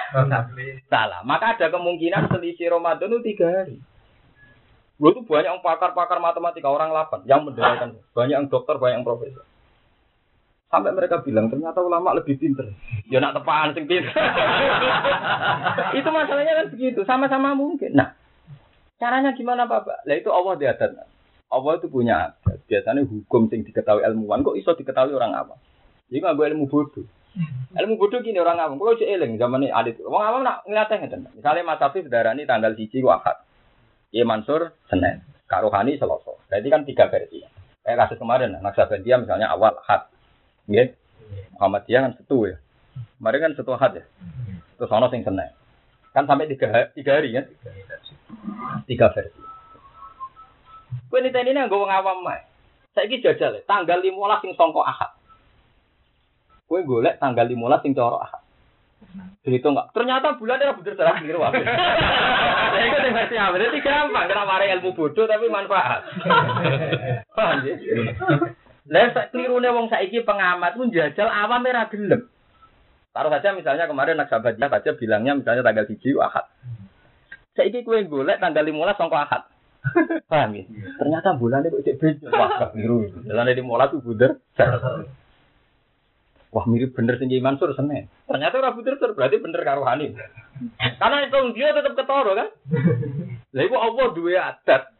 Salah. 0.88 1.20
Maka 1.28 1.60
ada 1.60 1.68
kemungkinan 1.68 2.32
selisih 2.32 2.72
Ramadan 2.72 3.12
itu 3.12 3.36
tiga 3.36 3.48
hari. 3.52 3.78
Gue 4.98 5.14
tuh 5.14 5.22
banyak 5.22 5.46
yang 5.46 5.62
pakar-pakar 5.62 6.18
matematika 6.18 6.66
orang 6.66 6.90
lapan 6.90 7.22
yang 7.22 7.46
mendengarkan 7.46 8.02
banyak 8.16 8.34
yang 8.34 8.46
dokter, 8.50 8.74
banyak 8.82 9.02
yang 9.02 9.06
profesor. 9.06 9.46
Sampai 10.68 10.92
mereka 10.92 11.24
bilang 11.24 11.48
ternyata 11.48 11.80
ulama 11.80 12.12
lebih 12.18 12.36
pinter. 12.36 12.74
Ya 13.12 13.24
nak 13.24 13.40
tepaan 13.40 13.72
sing 13.72 13.88
pinter. 13.88 14.12
itu 15.98 16.08
masalahnya 16.12 16.60
kan 16.60 16.66
begitu, 16.68 17.00
sama-sama 17.08 17.56
mungkin. 17.56 17.96
Nah, 17.96 18.12
caranya 19.00 19.32
gimana 19.32 19.64
Bapak? 19.64 20.04
Lah 20.04 20.16
itu 20.18 20.28
Allah 20.28 20.60
diadat. 20.60 21.08
Allah 21.48 21.72
itu 21.80 21.88
punya 21.88 22.28
adat. 22.28 22.60
Biasanya 22.68 23.08
hukum 23.08 23.48
sing 23.48 23.64
diketahui 23.64 24.04
ilmuwan 24.04 24.44
kok 24.44 24.60
iso 24.60 24.76
diketahui 24.76 25.16
orang 25.16 25.32
awam. 25.32 25.56
Jadi 26.12 26.20
nggak 26.20 26.36
ilmu 26.36 26.68
bodoh. 26.68 27.08
Ilmu 27.72 27.94
bodoh 27.96 28.20
gini 28.20 28.36
orang 28.36 28.60
awam. 28.60 28.76
Kalau 28.76 29.00
eling 29.00 29.40
zaman 29.40 29.64
ini 29.64 29.72
alit. 29.72 29.96
Orang 30.04 30.28
awam 30.28 30.40
nak 30.44 30.68
ngeliatnya 30.68 31.00
ngeten. 31.00 31.20
Misalnya 31.32 31.64
Mas 31.64 31.80
Afif 31.80 32.04
darah 32.12 32.36
ini 32.36 32.44
tanggal 32.44 32.76
siji 32.76 33.00
wakat. 33.00 33.47
Ye 34.12 34.24
Mansur 34.24 34.72
Senin. 34.88 35.20
Karuhani 35.48 35.96
Selasa. 35.96 36.36
Berarti 36.48 36.68
kan 36.68 36.82
tiga 36.84 37.08
versi. 37.08 37.40
Kayak 37.84 38.04
kasus 38.04 38.20
kemarin, 38.20 38.60
dia 39.00 39.16
misalnya 39.16 39.48
awal 39.48 39.80
hat. 39.88 40.12
Muhammad 40.68 40.92
Muhammadiyah 41.56 42.00
kan 42.04 42.12
setu 42.20 42.52
ya. 42.52 42.56
Kemarin 43.16 43.40
kan 43.40 43.52
setu 43.56 43.72
hat 43.72 43.92
ya. 43.96 44.04
Terus 44.76 44.92
ono 44.92 45.08
sing 45.08 45.24
Senin. 45.24 45.48
Kan 46.12 46.28
sampai 46.28 46.52
tiga, 46.52 46.92
tiga 46.92 47.16
hari 47.16 47.32
kan? 47.32 47.48
Tiga 48.84 49.08
versi. 49.16 49.40
Kowe 51.08 51.20
niteni 51.24 51.56
nang 51.56 51.68
nggo 51.68 51.84
wong 51.84 51.92
awam 51.92 52.20
mah. 52.20 52.44
Saiki 52.92 53.24
jajal 53.24 53.56
ya, 53.56 53.60
tanggal 53.64 54.04
15 54.04 54.44
sing 54.44 54.52
sangka 54.56 54.84
Ahad. 54.84 55.12
Kowe 56.68 56.80
golek 56.84 57.16
tanggal 57.16 57.48
15 57.48 57.84
sing 57.84 57.92
cara 57.96 58.20
Ahad. 58.20 58.42
Dihitung 59.42 59.72
enggak? 59.72 59.90
Ternyata 59.96 60.36
bulannya 60.36 60.68
ora 60.68 60.78
bener 60.78 60.94
salah 60.94 61.16
keliru 61.16 61.40
wae. 61.40 61.62
Lah 61.62 62.80
iku 62.86 62.96
sing 63.00 63.12
versi 63.16 63.36
apa? 63.40 63.56
Dadi 63.56 63.78
gampang, 63.80 64.24
kira 64.28 64.44
mare 64.44 64.66
ilmu 64.76 64.90
bodoh 64.92 65.24
tapi 65.24 65.46
manfaat. 65.48 66.00
Paham 67.36 67.64
ya? 67.64 67.74
Lah 68.88 69.06
sak 69.16 69.32
klirune 69.32 69.68
wong 69.72 69.88
saiki 69.88 70.22
pengamat 70.22 70.76
pun 70.76 70.92
jajal 70.92 71.28
awam 71.28 71.64
ora 71.64 71.88
gelem. 71.88 72.28
Taruh 73.16 73.30
saja 73.32 73.56
misalnya 73.56 73.88
kemarin 73.88 74.20
Naksabadia 74.20 74.68
baca 74.68 74.90
bilangnya 74.94 75.32
misalnya 75.34 75.64
tanggal 75.64 75.88
1 75.88 75.98
Ahad. 76.20 76.46
Saiki 77.56 77.82
kowe 77.82 77.98
golek 78.06 78.38
tanggal 78.38 78.62
15 78.62 79.00
sangka 79.00 79.18
Ahad. 79.24 79.42
Paham 80.28 80.54
ya? 80.54 80.64
Ternyata 81.00 81.38
bulannya 81.40 81.72
kok 81.72 81.82
cek 81.86 81.96
beda. 81.98 82.28
Wah. 82.30 82.70
Jalan 82.74 83.50
di 83.54 83.62
mola 83.64 83.88
tuh 83.88 84.04
buder. 84.04 84.36
Wah, 86.48 86.64
mirip 86.64 86.96
bener 86.96 87.20
tinggi 87.20 87.44
Mansur 87.44 87.76
Senin. 87.76 88.08
Ternyata 88.24 88.56
ora 88.56 88.72
buder 88.72 88.96
berarti 88.96 89.36
bener 89.36 89.60
karo 89.64 89.84
Hani. 89.84 90.16
Karena 90.96 91.28
itu 91.28 91.38
dia 91.52 91.76
tetap 91.76 91.92
ketoro 91.92 92.32
kan? 92.32 92.48
Lah 93.52 93.62
iku 93.64 93.76
Allah 93.76 94.06
duwe 94.16 94.34
adat. 94.36 94.90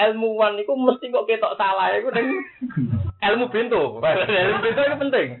Ilmuwan 0.00 0.56
itu 0.56 0.72
mesti 0.72 1.12
kok 1.12 1.28
ketok 1.28 1.56
salah 1.60 1.92
iku 1.96 2.08
ning 2.12 2.40
ilmu 3.20 3.52
bento. 3.52 4.00
ilmu 4.48 4.58
bento 4.64 4.80
itu 4.80 4.96
penting. 4.96 5.28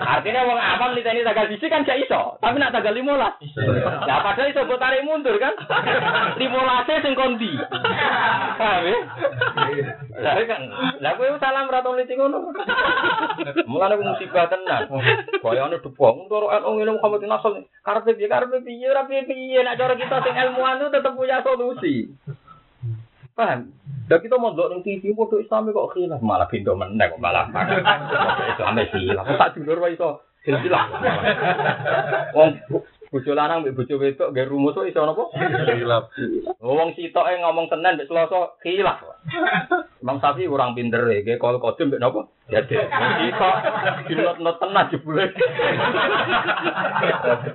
Artinya 0.00 0.44
wong 0.44 0.58
awam 0.60 0.92
niteni 0.92 1.24
tanggal 1.24 1.48
sisi 1.48 1.66
kan 1.72 1.88
gak 1.88 1.96
iso, 2.04 2.36
tapi 2.44 2.60
nak 2.60 2.76
tanggal 2.76 2.92
15. 2.92 3.08
Ya 4.04 4.20
padahal 4.20 4.50
iso 4.52 4.60
mbok 4.68 4.80
tarik 4.80 5.04
mundur 5.08 5.36
kan. 5.40 5.56
15 6.40 7.04
sing 7.04 7.14
kondi. 7.16 7.52
Paham 8.60 8.84
ya? 8.84 8.98
Lah 10.20 10.34
kan, 10.44 10.62
lah 11.00 11.12
kowe 11.16 11.40
salam 11.40 11.72
ra 11.72 11.80
tau 11.80 11.96
niti 11.96 12.12
ngono. 12.12 12.52
Mulane 13.64 13.96
ku 13.96 14.04
musibah 14.04 14.52
tenan. 14.52 14.92
Bayane 15.40 15.80
debong 15.80 16.28
karo 16.28 16.52
NU 16.52 16.70
ngene 16.76 16.96
Muhammad 17.00 17.24
Nasr. 17.24 17.64
Karepe 17.80 18.12
piye 18.18 18.28
karepe 18.28 18.60
piye 18.60 18.86
ora 18.92 19.08
piye-piye 19.08 19.64
nek 19.64 19.80
cara 19.80 19.96
kita 19.96 20.20
sing 20.20 20.36
ilmuwan 20.36 20.76
itu 20.76 20.92
tetep 20.92 21.16
punya 21.16 21.40
solusi. 21.40 22.12
Paham? 23.40 23.72
Dan 24.04 24.18
kita 24.20 24.36
mau 24.36 24.52
ning 24.52 24.84
TV 24.84 25.16
foto 25.16 25.40
Islam 25.40 25.72
kok 25.72 25.96
khilaf 25.96 26.20
malah 26.20 26.44
pintu 26.44 26.76
meneng 26.76 27.16
malah. 27.16 27.48
Islam 28.52 28.76
khilaf. 28.76 29.24
Kok 29.24 29.38
tak 29.40 29.50
dulur 29.56 29.80
wae 29.80 29.96
iso. 29.96 30.20
Wong 32.36 32.50
Bojo 33.10 33.34
lanang 33.34 33.66
mbek 33.66 33.74
bojo 33.74 33.98
wedok 33.98 34.30
nggih 34.30 34.46
rumus 34.46 34.78
kok 34.78 34.86
iso 34.86 35.02
napa? 35.02 35.34
Hilap. 35.74 36.14
Wong 36.62 36.94
sitoke 36.94 37.42
ngomong 37.42 37.66
Senin 37.66 37.98
mbek 37.98 38.06
Selasa 38.06 38.54
khilaf. 38.62 39.02
Imam 39.98 40.22
Syafi'i 40.22 40.46
kurang 40.46 40.78
pinter 40.78 41.02
ya, 41.10 41.18
nggih 41.18 41.42
kol 41.42 41.58
kodim 41.58 41.90
mbek 41.90 41.98
napa? 41.98 42.30
Jadi, 42.46 42.78
wong 42.78 43.12
sitok 43.18 43.54
dinot-not 44.06 44.56
tenan 44.62 44.90
jebule. 44.94 45.26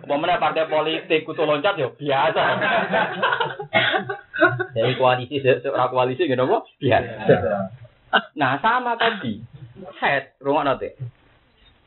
Pemene 0.04 0.36
partai 0.44 0.68
politik 0.68 1.24
kutu 1.24 1.48
loncat 1.48 1.80
ya 1.80 1.88
biasa. 1.88 2.44
Jadi 4.76 4.92
koalisi 5.00 5.40
seorang 5.40 5.88
koalisi 5.88 6.28
gitu 6.28 6.44
apa? 6.44 6.68
Biasa. 6.84 7.36
Nah 8.36 8.60
sama 8.60 9.00
tadi 9.00 9.40
head 10.04 10.36
rumah 10.44 10.68
nanti. 10.68 10.92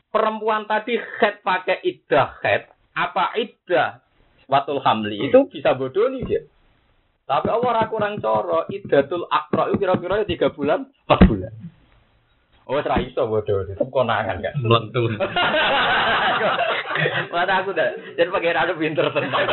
Perempuan 0.09 0.65
tadi 0.65 0.97
head 0.97 1.45
pakai 1.45 1.85
iddah 1.85 2.33
head 2.41 2.65
apa 2.99 3.31
iddah 3.39 4.03
watul 4.51 4.83
hamli 4.83 5.23
itu 5.23 5.47
bisa 5.47 5.77
bodoh 5.77 6.11
nih 6.11 6.21
dia. 6.27 6.41
Tapi 7.29 7.45
Allah 7.45 7.69
ora 7.69 7.83
kurang 7.85 8.17
coro 8.17 8.65
iddatul 8.73 9.29
akro 9.29 9.69
itu 9.69 9.77
kira-kira 9.85 10.25
tiga 10.25 10.49
bulan, 10.49 10.89
empat 11.05 11.19
bulan. 11.29 11.53
Oh, 12.65 12.81
serai 12.81 13.09
iso 13.09 13.29
bodoh 13.29 13.69
itu 13.69 13.85
konangan 13.93 14.41
kan. 14.41 14.53
Melentur. 14.59 15.13
Mana 17.33 17.63
aku 17.63 17.71
dah, 17.71 17.95
jadi 18.17 18.27
pakai 18.27 18.53
rada 18.57 18.73
pinter 18.75 19.07
tenan. 19.13 19.45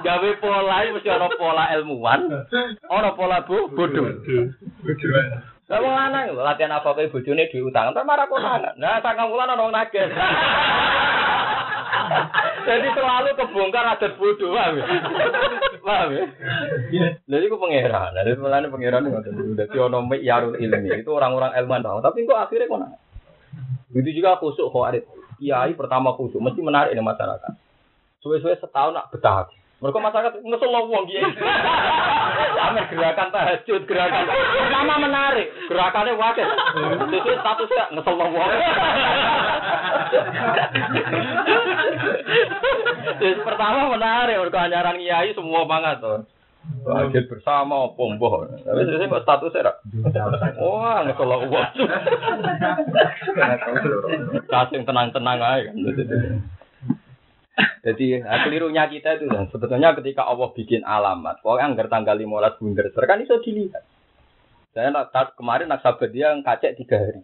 Gawe 0.00 0.30
pola 0.40 0.76
ini 0.82 0.96
mesti 0.96 1.08
ada 1.12 1.28
pola 1.36 1.70
ilmuwan, 1.76 2.28
ada 2.88 3.10
pola 3.12 3.44
bu 3.44 3.68
bodoh. 3.72 4.08
Lah 5.68 5.84
wong 5.84 5.92
lanang 5.92 6.32
latihan 6.32 6.72
apa 6.80 6.96
kae 6.96 7.12
bojone 7.12 7.52
duwe 7.52 7.68
utang, 7.68 7.92
entar 7.92 8.00
marah 8.08 8.24
konangan. 8.24 8.80
Nah, 8.80 9.04
sakang 9.04 9.28
wulan 9.28 9.52
ana 9.52 9.60
wong 9.60 9.76
nagih. 9.76 10.08
Jadi 12.68 12.88
selalu 12.92 13.28
kebongkar 13.32 13.96
adat 13.96 14.12
bodoh, 14.20 14.52
paham 14.52 14.76
ya? 14.76 14.84
Paham 15.80 16.08
ya? 16.12 16.24
Jadi 17.24 17.44
aku 17.48 17.56
pangeran, 17.56 18.12
jadi 18.12 18.36
mulane 18.36 18.66
pangeran 18.68 19.08
ngoten. 19.08 19.56
Dadi 19.56 19.76
ono 19.80 20.04
yarul 20.20 20.60
ilmi, 20.60 21.00
itu 21.00 21.10
orang-orang 21.10 21.56
ilmuwan 21.56 21.80
tahu, 21.80 21.98
tapi 22.04 22.28
kok 22.28 22.38
akhirnya 22.38 22.68
kok 22.68 22.80
Begitu 23.88 24.20
juga 24.20 24.36
khusuk 24.36 24.68
khawarit. 24.68 25.08
Kiai 25.40 25.72
pertama 25.72 26.12
khusuk 26.12 26.44
mesti 26.44 26.60
menarik 26.60 26.92
di 26.92 27.00
masyarakat. 27.00 27.52
Suwe-suwe 28.20 28.58
setahun 28.60 28.92
nak 28.92 29.08
betah. 29.14 29.48
Mereka 29.78 29.98
masyarakat 30.02 30.32
ngesel 30.42 30.74
wong 30.74 31.06
kiai. 31.06 31.22
Amer 32.58 32.84
gerakan 32.90 33.30
tahajud, 33.30 33.86
gerakan 33.86 34.26
pertama 34.26 34.94
menarik. 35.06 35.54
Gerakannya 35.70 36.18
wakil. 36.18 36.46
Sesuai 37.06 37.38
status 37.38 37.70
gak 37.70 37.90
ngesel 37.94 38.14
wong. 38.18 38.50
Jadi 43.22 43.38
pertama 43.46 43.94
menarik, 43.94 44.36
mereka 44.42 44.66
anjaran 44.66 44.98
kiai 44.98 45.30
semua 45.38 45.62
banget 45.62 46.02
tuh. 46.02 46.26
Tahajud 46.82 47.24
bersama 47.30 47.86
mbah. 47.94 48.34
Tapi 48.50 48.82
sesuai 48.82 49.14
kok 49.14 49.22
statusnya 49.22 49.62
rak. 49.62 49.76
Wah, 50.58 51.06
ngesel 51.06 51.30
wong. 51.30 51.70
Kasih 54.50 54.82
tenang-tenang 54.82 55.38
aja 55.38 55.70
kan. 55.70 55.74
Jadi 57.58 58.22
nah, 58.22 58.42
kelirunya 58.46 58.86
kita 58.86 59.18
itu 59.18 59.26
kan 59.30 59.50
sebetulnya 59.50 59.94
ketika 59.98 60.26
Allah 60.26 60.50
bikin 60.54 60.82
alamat, 60.86 61.42
pokoknya 61.42 61.74
anggar 61.74 61.86
tanggal 61.90 62.14
15 62.18 62.58
bunder 62.58 62.86
kan 62.92 63.18
itu 63.22 63.34
dilihat. 63.42 63.82
Saya 64.74 64.94
nak 64.94 65.10
kemarin 65.34 65.66
nak 65.72 65.82
sahabat 65.82 66.10
dia 66.14 66.34
ngacek 66.38 66.78
tiga 66.78 66.96
hari. 67.02 67.22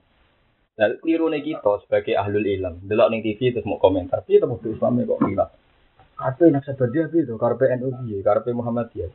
Lalu 0.74 0.94
keliru 1.06 1.26
kita 1.30 1.72
sebagai 1.86 2.18
ahlul 2.18 2.42
ilm, 2.42 2.82
delok 2.82 3.08
ning 3.14 3.22
TV 3.22 3.54
terus 3.54 3.62
mau 3.62 3.78
komentar, 3.78 4.26
tapi 4.26 4.42
itu 4.42 4.74
Islam 4.74 5.06
kok 5.06 5.22
hilang. 5.22 5.50
Karpe 6.18 6.50
nak 6.50 6.66
sahabat 6.66 6.88
dia 6.90 7.06
itu, 7.06 7.34
karpe 7.38 7.70
NU 7.78 7.94
dia, 8.02 8.18
karpe 8.26 8.50
Muhammadiyah. 8.50 9.10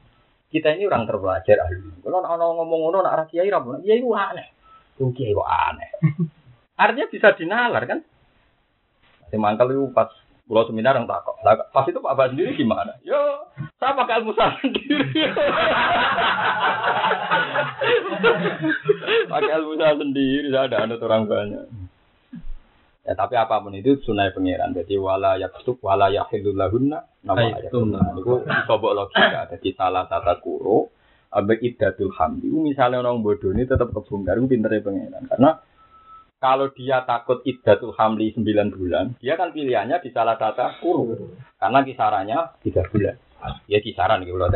Kita 0.47 0.71
ini 0.71 0.87
orang 0.87 1.03
terpelajar 1.03 1.67
ahlul 1.67 1.83
ilm. 1.83 1.99
Kalau 1.99 2.23
nak 2.23 2.31
ngomong 2.39 2.79
ngono 2.87 2.97
nak 3.03 3.27
kiai 3.27 3.51
rabu, 3.51 3.75
kiai 3.83 3.99
itu 3.99 4.07
aneh. 4.15 4.47
Tuh 4.95 5.11
kiai 5.11 5.35
kok 5.35 5.49
aneh. 5.51 5.89
Artinya 6.83 7.11
bisa 7.11 7.35
dinalar 7.35 7.83
kan? 7.83 7.99
Si 9.27 9.35
mangkal 9.35 9.75
itu 9.75 9.91
pas 9.91 10.07
Pulau 10.49 10.65
seminar 10.65 10.97
yang 10.97 11.05
takut. 11.05 11.37
Pas 11.45 11.85
itu 11.85 12.01
Pak 12.01 12.13
Abah 12.17 12.33
sendiri 12.33 12.57
gimana? 12.57 12.97
Yo, 13.05 13.21
saya 13.77 13.93
pakai 13.93 14.17
ilmu 14.17 14.33
saya 14.33 14.57
sendiri. 14.57 15.05
pakai 19.29 19.51
ilmu 19.61 19.77
saya 19.77 19.93
sendiri, 19.93 20.49
saya 20.49 20.65
ada 20.65 20.89
anut 20.89 21.05
orang 21.05 21.29
banyak. 21.29 21.69
Ya 23.05 23.13
tapi 23.13 23.37
apa 23.37 23.61
pun 23.61 23.77
itu 23.77 24.01
sunai 24.01 24.33
pangeran. 24.33 24.73
Jadi 24.73 24.97
wala 24.97 25.37
yaktub 25.37 25.77
wala 25.85 26.09
yahilul 26.09 26.57
lahunna 26.57 27.05
nama 27.21 27.53
ayatunna. 27.53 28.17
Itu 28.17 28.41
sobok 28.65 28.97
logika. 28.97 29.53
Jadi 29.53 29.77
salah 29.77 30.09
tata 30.09 30.41
kuro 30.41 30.89
abe 31.29 31.61
iddatul 31.61 32.09
hamdi. 32.17 32.49
Misalnya 32.49 33.05
orang 33.05 33.21
bodoh 33.21 33.53
ini 33.53 33.69
tetap 33.69 33.93
kebongkar, 33.93 34.41
itu 34.41 34.49
pinternya 34.49 34.81
pangeran. 34.81 35.29
Karena 35.29 35.61
kalau 36.39 36.71
dia 36.71 37.03
takut 37.03 37.43
iddatul 37.43 37.91
hamli 37.99 38.31
9 38.31 38.71
bulan, 38.71 39.11
dia 39.19 39.35
kan 39.35 39.51
pilihannya 39.51 39.99
di 39.99 40.09
salah 40.15 40.39
satu 40.39 40.79
kurung. 40.79 41.35
Karena 41.59 41.83
kisarannya 41.83 42.39
3 42.63 42.91
bulan. 42.91 43.15
Ya 43.67 43.79
kisaran 43.83 44.23
gitu 44.23 44.39
loh 44.39 44.47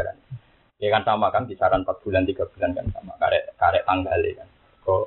Ya 0.79 0.91
kan 0.91 1.03
sama 1.07 1.31
kan 1.31 1.47
kisaran 1.47 1.83
4 1.83 2.03
bulan 2.03 2.23
3 2.23 2.39
bulan 2.55 2.71
kan 2.75 2.85
sama 2.95 3.13
karek 3.19 3.51
karek 3.59 3.83
tanggalnya 3.83 4.31
kan. 4.39 4.47
Kok 4.83 5.05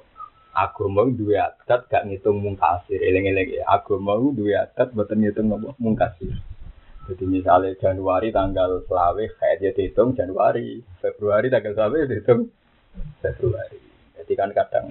agama 0.57 1.05
dua 1.12 1.53
adat 1.53 1.89
gak 1.89 2.05
ngitung 2.09 2.41
mungkasir. 2.41 3.01
Eleng-eleng 3.01 3.61
ya. 3.61 3.64
Agama 3.68 4.16
dua 4.33 4.68
adat 4.68 4.93
buatan 4.93 5.20
ngitung? 5.20 5.53
Mungkasir. 5.81 6.33
Jadi 7.07 7.24
misalnya 7.24 7.70
Januari 7.79 8.35
tanggal 8.35 8.83
selawe 8.91 9.24
kayak 9.39 9.57
dia 9.62 9.70
dihitung 9.79 10.18
Januari, 10.18 10.83
Februari 10.99 11.47
tanggal 11.47 11.72
selawe 11.79 11.99
dihitung 12.03 12.51
Februari. 13.22 13.79
Jadi 14.18 14.33
kan 14.35 14.51
kadang 14.51 14.91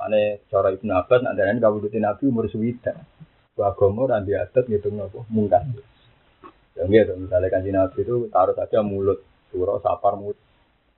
Ane 0.00 0.40
cara 0.48 0.72
Ibnu 0.72 0.92
Abbas 0.96 1.20
nak 1.20 1.36
darani 1.36 1.60
kawulutin 1.60 2.02
Nabi 2.02 2.24
umur 2.28 2.48
suwida. 2.48 2.96
Agama 3.60 4.08
ora 4.08 4.24
di 4.24 4.32
adat 4.32 4.72
ngitung 4.72 4.96
napa 4.96 5.20
mungkas. 5.28 5.68
Ya 6.72 6.88
gitu, 6.88 7.12
misalnya 7.20 7.52
kan 7.52 7.60
Nabi 7.60 8.00
itu 8.00 8.32
taruh 8.32 8.56
saja 8.56 8.80
mulut, 8.80 9.20
surah 9.52 9.76
sapar 9.84 10.16
mulut. 10.16 10.40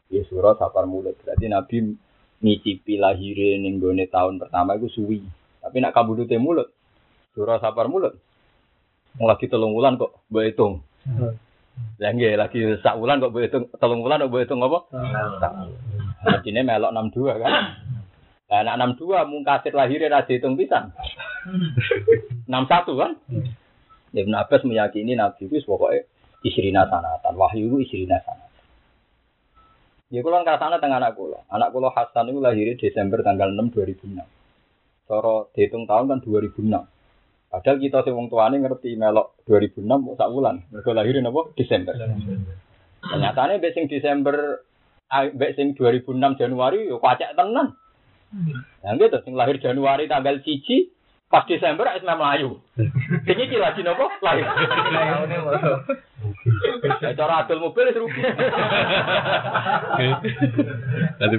Ya 0.06 0.22
surah 0.30 0.54
sapar 0.54 0.86
mulut. 0.86 1.18
Berarti 1.26 1.50
Nabi 1.50 1.98
ngicipi 2.38 3.02
lahirin 3.02 3.66
ning 3.66 3.82
gone 3.82 4.06
tahun 4.06 4.38
pertama 4.38 4.78
itu 4.78 4.86
suwi. 4.94 5.26
Tapi 5.58 5.82
nak 5.82 5.90
kabudute 5.90 6.38
mulut, 6.38 6.70
surah 7.34 7.58
sapar 7.58 7.90
mulut. 7.90 8.14
Lagi 9.18 9.50
telung 9.50 9.74
bulan 9.74 9.98
kok 9.98 10.22
mbok 10.30 10.44
hitung. 10.46 10.86
Lah 11.98 12.10
nggih 12.14 12.38
lagi 12.38 12.62
sak 12.78 12.94
wulan 12.94 13.18
kok 13.18 13.34
mbok 13.34 13.42
hitung 13.42 13.64
telung 13.74 14.06
bulan 14.06 14.22
kok 14.22 14.30
mbok 14.30 14.42
hitung 14.46 14.62
apa? 14.62 14.78
Sak. 15.42 15.52
Jadi 16.46 16.62
melok 16.62 16.94
62 16.94 17.42
kan. 17.42 17.52
Nah, 18.52 18.60
anak 18.60 19.00
62 19.00 19.32
mungkasir 19.32 19.72
lahirnya 19.72 20.12
ra 20.12 20.28
dihitung 20.28 20.60
pisan. 20.60 20.92
61 22.44 23.00
kan? 23.00 23.16
Ibn 24.12 24.34
Abbas 24.44 24.68
meyakini 24.68 25.16
Nabi 25.16 25.48
itu 25.48 25.64
pokoknya 25.64 26.04
isrina 26.44 26.84
sanatan. 26.84 27.32
Wahyu 27.32 27.72
itu 27.72 27.88
isrina 27.88 28.20
sanatan. 28.20 28.52
Ya 30.12 30.20
kula 30.20 30.44
ngrasane 30.44 30.76
teng 30.84 30.92
anak 30.92 31.16
kula. 31.16 31.40
Anak 31.48 31.72
kula 31.72 31.96
Hasan 31.96 32.28
itu 32.28 32.44
lahirnya 32.44 32.76
Desember 32.76 33.24
tanggal 33.24 33.48
6 33.56 33.72
2006. 33.72 34.20
Cara 35.08 35.34
dihitung 35.56 35.88
tahun 35.88 36.12
kan 36.12 36.18
2006. 36.20 36.68
Padahal 37.48 37.78
kita 37.80 38.04
sing 38.04 38.12
wong 38.12 38.28
tuane 38.28 38.60
ngerti 38.60 39.00
melok 39.00 39.40
2006 39.48 40.20
sak 40.20 40.28
wulan. 40.28 40.60
Mergo 40.68 40.92
lahirin 40.92 41.24
apa? 41.24 41.56
Desember. 41.56 41.96
Ternyata 43.00 43.40
nih 43.48 43.72
sing 43.72 43.88
Desember 43.88 44.60
mbek 45.08 45.56
sing 45.56 45.72
2006 45.72 46.36
Januari 46.36 46.92
yo 46.92 47.00
kacak 47.00 47.32
tenan. 47.32 47.80
Nah 48.82 48.96
gitu, 48.96 49.18
sing 49.22 49.36
lahir 49.36 49.60
Januari 49.60 50.08
tanggal 50.08 50.40
cici, 50.40 50.88
pas 51.28 51.44
Desember 51.44 51.92
es 51.92 52.04
Melayu. 52.04 52.60
Sing 53.24 53.36
iki 53.36 53.56
lagi 53.56 53.84
nopo? 53.84 54.08
Lahir. 54.20 54.48
Ya 57.02 57.12
cara 57.18 57.44
adol 57.44 57.60
mobil 57.60 57.92
rugi. 57.92 58.22
Tadi. 61.18 61.36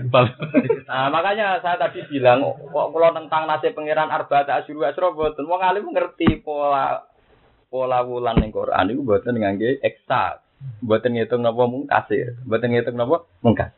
Nah, 0.87 1.07
makanya 1.09 1.59
saya 1.63 1.79
tadi 1.79 2.03
bilang 2.07 2.43
kok 2.43 2.87
kalau 2.91 3.09
tentang 3.15 3.43
nasib 3.47 3.73
pangeran 3.75 4.11
Arba 4.11 4.43
tak 4.43 4.63
asyuru 4.63 4.87
asro 4.87 5.15
boten 5.15 5.47
wong 5.47 5.61
alim 5.63 5.91
ngerti 5.91 6.43
pola 6.43 7.09
pola 7.71 8.05
wulan 8.05 8.37
ning 8.37 8.53
Quran 8.53 8.91
iku 8.91 9.01
boten 9.03 9.39
ngangge 9.39 9.81
eksak. 9.81 10.43
Boten 10.79 11.15
ngitung 11.15 11.43
napa 11.43 11.67
mung 11.67 11.87
kasir, 11.87 12.39
boten 12.47 12.71
ngitung 12.71 12.95
napa 12.95 13.27
mungkas. 13.43 13.75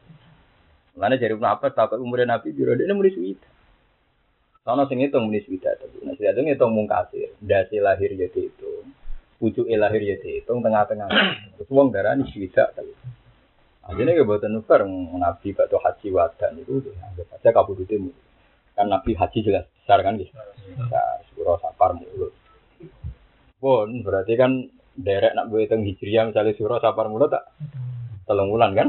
Mana 0.96 1.20
jadi 1.20 1.36
Ibnu 1.36 1.44
Abbas 1.44 1.76
takut 1.76 2.00
umur 2.00 2.24
Nabi 2.24 2.56
biro 2.56 2.72
dia 2.72 2.88
muni 2.96 3.12
suwida. 3.12 3.48
Sono 4.64 4.88
sing 4.88 5.04
itu 5.04 5.20
muni 5.20 5.44
suwida 5.44 5.76
tapi 5.76 6.00
suwida 6.00 6.32
itu 6.32 6.42
ngitung 6.42 6.72
mung 6.72 6.88
kasir. 6.88 7.36
Dasi 7.44 7.84
lahir 7.84 8.16
jadi 8.16 8.42
itu. 8.48 8.72
Pucuk 9.36 9.68
lahir 9.68 10.00
jadi 10.00 10.40
itu 10.40 10.48
tengah-tengah. 10.48 11.08
Terus 11.60 11.70
wong 11.70 11.92
darah 11.92 12.16
ini 12.16 12.24
suwida 12.32 12.72
tapi. 12.72 12.96
Akhirnya 13.86 14.18
ya 14.18 14.24
buatan 14.26 14.56
nuker 14.56 14.82
Nabi 15.20 15.54
batu 15.54 15.78
haji 15.78 16.08
wadan 16.10 16.58
itu 16.58 16.90
anggap 16.98 17.38
aja 17.38 17.50
kabudutnya 17.54 18.10
kan 18.74 18.90
Nabi 18.90 19.14
haji 19.14 19.40
jelas 19.46 19.70
besar 19.78 20.02
kan 20.02 20.18
gitu. 20.18 20.34
Nah, 20.76 21.22
surah 21.32 21.62
sapar 21.62 21.94
mulut. 21.94 22.34
Pun 23.62 24.02
berarti 24.02 24.34
kan 24.36 24.66
derek 24.98 25.38
nak 25.38 25.54
hitung 25.54 25.86
hijriah 25.86 26.26
misalnya 26.26 26.58
surah 26.58 26.82
sapar 26.82 27.08
mulut 27.14 27.30
tak 27.30 27.46
telung 28.26 28.50
bulan 28.50 28.74
kan? 28.74 28.88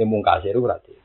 Ya, 0.00 0.08
mungkasir 0.08 0.56
itu 0.56 0.64
berarti. 0.64 0.96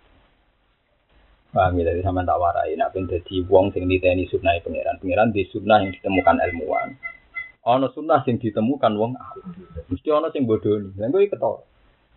Paham 1.52 1.76
ya, 1.84 1.92
sama 2.00 2.24
tak 2.24 2.40
warai. 2.40 2.80
Nak 2.80 2.96
pun 2.96 3.12
jadi 3.12 3.44
wong 3.44 3.76
sing 3.76 3.92
diteni 3.92 4.24
sunnah 4.32 4.56
pangeran. 4.64 5.04
Pangeran 5.04 5.36
di 5.36 5.44
sunnah 5.52 5.84
yang 5.84 5.92
ditemukan 5.92 6.40
ilmuwan. 6.40 6.96
Ono 7.68 7.92
sunnah 7.92 8.24
sing 8.24 8.40
ditemukan 8.40 8.96
wong 8.96 9.20
ahli. 9.20 9.44
Mesti 9.92 10.08
ono 10.16 10.32
sing 10.32 10.48
bodoh. 10.48 10.80
Dan 10.96 11.12
gue 11.12 11.28
ketol. 11.28 11.68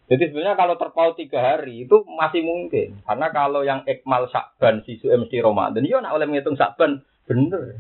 Jadi 0.09 0.33
sebenarnya 0.33 0.57
kalau 0.57 0.74
terpaut 0.81 1.14
tiga 1.18 1.43
hari 1.43 1.85
itu 1.85 2.07
masih 2.07 2.47
mungkin. 2.47 3.03
Karena 3.03 3.29
kalau 3.29 3.61
yang 3.66 3.85
ekmal 3.85 4.31
sakban 4.33 4.81
sisu 4.87 5.12
mesti 5.12 5.43
Ramadan, 5.45 5.85
iya 5.85 6.01
nak 6.01 6.16
oleh 6.16 6.24
menghitung 6.24 6.57
sakban 6.57 7.05
bener. 7.29 7.76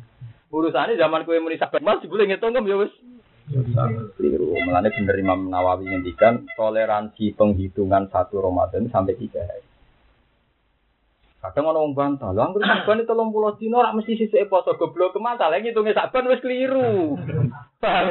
Urusannya 0.52 1.00
zaman 1.00 1.24
kue 1.24 1.40
muni 1.40 1.56
sakban 1.56 1.80
masih 1.80 2.10
boleh 2.10 2.28
ngitung 2.28 2.52
kan 2.52 2.68
ya 2.68 2.76
wis. 2.76 2.92
Keliru. 4.16 4.52
Mulanya 4.52 4.92
bener 4.92 5.16
Imam 5.16 5.48
Nawawi 5.48 5.88
ngendikan 5.88 6.44
toleransi 6.54 7.32
penghitungan 7.32 8.12
satu 8.12 8.44
Ramadan 8.44 8.92
sampai 8.92 9.16
tiga 9.16 9.44
hari. 9.44 9.64
Kadang 11.38 11.70
orang 11.70 11.94
bantah, 11.94 12.34
lah 12.34 12.50
anggere 12.50 12.66
sakban 12.66 12.98
itu 12.98 13.14
puluh 13.14 13.54
dino 13.62 13.78
ora 13.78 13.94
mesti 13.94 14.18
sisuk 14.18 14.50
poso 14.50 14.74
goblok 14.74 15.14
kemantal 15.14 15.54
lagi 15.54 15.70
ngitungnya 15.70 15.94
sakban 15.94 16.26
wis 16.26 16.42
keliru. 16.42 17.14
Paham? 17.78 18.10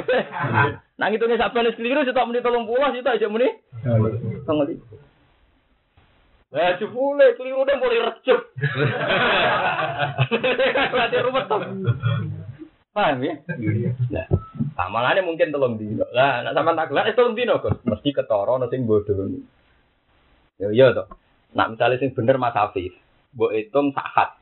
Nah 0.96 1.08
ngitungnya 1.12 1.36
sakban 1.36 1.68
wis 1.68 1.76
keliru 1.76 2.08
sitok 2.08 2.24
muni 2.24 2.40
30 2.40 2.96
sitok 2.96 3.16
aja 3.20 3.28
muni. 3.28 3.52
Tengeli. 4.48 4.80
Lah 6.56 6.80
jebule 6.80 7.36
keliru 7.36 7.68
mulai 7.68 8.08
recup. 8.08 8.48
Berarti 10.96 11.18
rumah 11.20 11.44
tuh. 11.52 11.60
Paham 12.96 13.28
ya? 13.28 13.36
Nah, 14.08 14.26
amalannya 14.78 15.26
mungkin 15.26 15.50
telung 15.50 15.82
dino. 15.82 16.06
Lah, 16.14 16.46
nak 16.46 16.54
sama 16.54 16.78
tak 16.78 16.94
gelar, 16.94 17.10
telung 17.18 17.34
dino 17.34 17.58
kok. 17.58 17.82
Mesti 17.82 18.14
ketara 18.14 18.62
ana 18.62 18.70
sing 18.70 18.86
bodoh. 18.86 19.18
Ya 20.62 20.70
iya 20.70 20.94
toh. 20.94 21.10
Nak 21.58 21.74
misalnya 21.74 21.98
sing 21.98 22.14
bener 22.14 22.38
Mas 22.38 22.54
Afif, 22.54 22.94
mbok 23.34 23.54
hitung 23.58 23.90
sahat. 23.98 24.38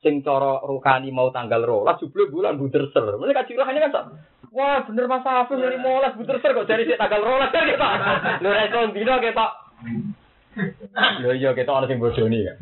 Sing 0.00 0.24
cara 0.24 0.64
rukani 0.64 1.12
mau 1.12 1.28
tanggal 1.32 1.60
rolas 1.64 2.00
jebule 2.00 2.28
bulan 2.28 2.56
buder 2.56 2.88
ser. 2.92 3.16
Kaji 3.16 3.52
ini 3.52 3.80
kan 3.84 4.16
Wah, 4.50 4.82
bener 4.84 5.06
Mas 5.08 5.24
Afif 5.24 5.56
dari 5.56 5.76
molas 5.80 6.16
buder 6.16 6.40
ser 6.40 6.52
kok 6.52 6.68
dari 6.68 6.88
tanggal 6.88 7.20
rolas 7.24 7.52
kan 7.52 7.64
kita. 7.64 7.88
Ra 8.44 8.60
iso 8.68 8.80
dino 8.92 9.14
kita. 9.20 9.46
Lho 11.20 11.32
iya 11.36 11.50
kita 11.56 11.70
ana 11.72 11.88
sing 11.88 12.00
bodoni 12.00 12.44
kan. 12.44 12.56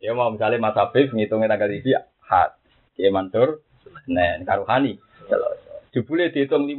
Ya 0.00 0.12
mau 0.12 0.32
misalnya 0.32 0.60
Mas 0.60 0.76
Afif 0.76 1.12
ngitungnya 1.12 1.52
tanggal 1.52 1.72
iki 1.72 1.92
hat. 2.24 2.56
Kiai 2.96 3.12
Mantur, 3.12 3.60
nah 4.08 4.40
karuhani. 4.48 4.96
Jebule 5.96 6.28
dihitung 6.28 6.68
15. 6.68 6.76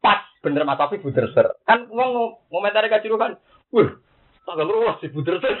Pas 0.00 0.24
bener 0.40 0.64
Mas 0.64 0.80
buder 0.80 1.28
ser. 1.36 1.52
Kan 1.68 1.92
wong 1.92 2.40
ngomentari 2.48 2.88
kaji 2.88 3.12
kan. 3.20 3.36
Wah, 3.68 3.92
tanggal 4.48 4.64
rolas 4.64 4.96
si 5.04 5.12
buder 5.12 5.36
ser. 5.44 5.52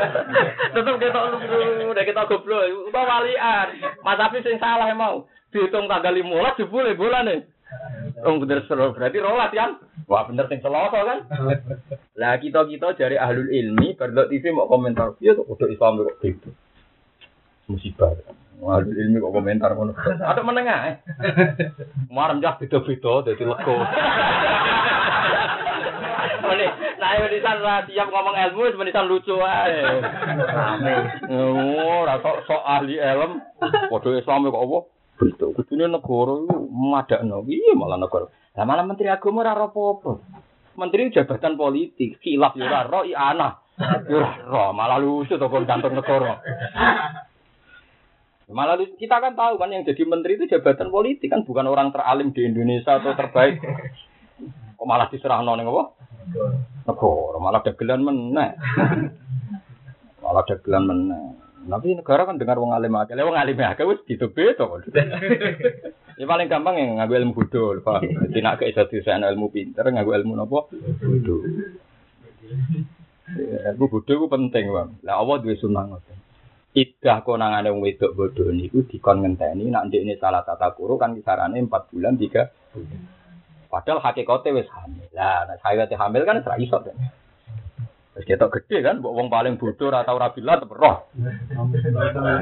Tetep 0.74 0.94
kita 0.96 1.20
udah 1.84 2.04
kita 2.08 2.22
goblok, 2.32 2.64
udah 2.88 3.04
walian. 3.04 3.66
Mas 4.00 4.20
Afif 4.24 4.40
sing 4.40 4.56
salah 4.56 4.88
mau. 4.96 5.28
Dihitung 5.52 5.90
tanggal 5.90 6.16
15 6.16 6.64
jebule 6.64 6.96
bulan 6.96 7.28
nih. 7.28 7.40
Oh 8.26 8.36
bener 8.42 8.66
seru 8.66 8.90
berarti 8.96 9.18
rolas 9.22 9.52
kan? 9.54 9.78
Wah 10.10 10.26
bener 10.26 10.48
sing 10.48 10.64
seloso 10.64 10.96
kan? 10.96 11.28
Lah 12.18 12.34
kita 12.40 12.66
kita 12.66 12.96
dari 12.98 13.16
ahlul 13.20 13.52
ilmi 13.52 13.94
berdok 13.94 14.32
TV 14.32 14.50
mau 14.50 14.66
komentar, 14.66 15.14
iya 15.22 15.38
tuh 15.38 15.46
udah 15.46 15.68
Islam 15.70 16.02
kok 16.02 16.18
gitu. 16.24 16.50
Musibah. 17.70 18.14
Ahlul 18.60 18.92
ilmi 18.92 19.24
kok 19.24 19.32
komentar 19.32 19.72
ngono. 19.72 19.96
Ada 19.96 20.40
menengah. 20.44 21.00
Marem 22.12 22.44
jah 22.44 22.60
beda-beda 22.60 23.24
dadi 23.24 23.44
lego. 23.48 23.76
Mene, 26.40 26.66
nah 26.98 27.10
menisan 27.20 27.58
ra 27.62 27.86
tiap 27.88 28.08
ngomong 28.10 28.36
ilmu 28.36 28.76
menisan 28.76 29.08
lucu 29.08 29.38
ae. 29.40 29.80
Oh, 31.32 32.04
ora 32.04 32.20
sok 32.20 32.44
sok 32.44 32.62
ahli 32.64 33.00
ilmu. 33.00 33.40
Padha 33.88 34.08
Islam 34.18 34.48
kok 34.52 34.64
apa? 34.66 34.78
Betul. 35.20 35.52
Kudune 35.52 35.84
negara 35.88 36.34
iku 36.44 36.56
madakno. 36.72 37.44
Piye 37.44 37.72
malah 37.76 38.00
negara? 38.00 38.26
Lah 38.56 38.64
malah 38.64 38.84
menteri 38.84 39.08
agama 39.12 39.44
ora 39.44 39.56
apa-apa. 39.56 40.12
Menteri 40.80 41.12
jabatan 41.12 41.60
politik, 41.60 42.20
khilaf 42.24 42.56
yo 42.56 42.64
ora 42.64 42.88
ro 42.88 43.04
ana. 43.04 43.60
Yo 44.08 44.16
ora 44.20 44.32
ro, 44.44 44.72
malah 44.72 44.96
lucu 44.96 45.36
to 45.36 45.46
kon 45.48 45.68
kantor 45.68 45.92
negara. 45.92 46.40
Malah 48.50 48.82
kita 48.82 49.16
kan 49.22 49.38
tahu 49.38 49.62
kan 49.62 49.70
yang 49.70 49.86
jadi 49.86 50.02
menteri 50.02 50.34
itu 50.34 50.50
jabatan 50.50 50.90
politik 50.90 51.30
kan 51.30 51.46
bukan 51.46 51.70
orang 51.70 51.94
teralim 51.94 52.34
di 52.34 52.42
Indonesia 52.42 52.98
atau 52.98 53.14
terbaik. 53.14 53.62
Kok 54.74 54.88
malah 54.88 55.06
diserah 55.06 55.38
ning 55.38 55.70
apa? 55.70 55.84
Negara 56.90 57.38
malah 57.38 57.60
dagelan 57.62 58.02
meneh. 58.02 58.50
malah 60.24 60.42
dagelan 60.46 60.84
meneh. 60.88 61.24
Tapi 61.60 61.94
negara 61.94 62.26
kan 62.26 62.40
dengar 62.40 62.58
wong 62.58 62.74
alim 62.74 62.96
akeh. 62.98 63.14
Wong 63.14 63.38
alim 63.38 63.60
akeh 63.60 63.86
wis 63.86 64.02
gitu 64.08 64.32
beda 64.32 64.66
Ya 66.18 66.28
paling 66.28 66.52
gampang 66.52 66.76
yang 66.76 67.00
ngaku 67.00 67.16
ilmu 67.16 67.32
bodho, 67.32 67.80
Pak. 67.80 68.04
Dadi 68.04 68.44
nek 68.44 68.60
iso 68.60 68.84
di 68.92 69.00
sana 69.00 69.32
ilmu 69.32 69.48
pinter, 69.48 69.88
ngaku 69.88 70.10
ilmu 70.20 70.36
napa? 70.36 70.68
Bodho. 71.00 71.36
Ya, 73.40 73.72
ilmu 73.72 73.88
bodho 73.88 74.12
ku 74.20 74.26
penting, 74.28 74.68
Bang. 74.68 75.00
Lah 75.00 75.24
Allah 75.24 75.40
duwe 75.40 75.56
sunah 75.56 75.88
ngoten. 75.88 76.18
Idah 76.70 77.26
konangane 77.26 77.74
wong 77.74 77.82
wedok 77.82 78.14
bodho 78.14 78.54
niku 78.54 78.86
dikon 78.86 79.26
ngenteni 79.26 79.74
nek 79.74 79.90
ndekne 79.90 80.14
salah 80.22 80.46
tata 80.46 80.70
kuru 80.78 80.94
kan 80.94 81.18
kisarane 81.18 81.58
4 81.66 81.90
bulan 81.90 82.14
3 82.14 82.30
bulan. 82.70 83.00
Padahal 83.70 84.02
hakikatnya 84.02 84.58
wis 84.58 84.70
hamil. 84.74 85.06
Lah, 85.14 85.46
nek 85.46 85.62
saya 85.62 85.86
hamil 85.86 86.22
kan 86.26 86.42
ora 86.42 86.58
iso. 86.58 86.78
Wis 88.18 88.26
ketok 88.26 88.50
gede 88.58 88.82
kan, 88.82 88.98
mbok 88.98 89.14
wong 89.14 89.30
paling 89.30 89.58
bodoh 89.58 89.94
atau 89.94 90.18
rabila 90.18 90.58
tetep 90.58 90.74
roh. 90.74 91.06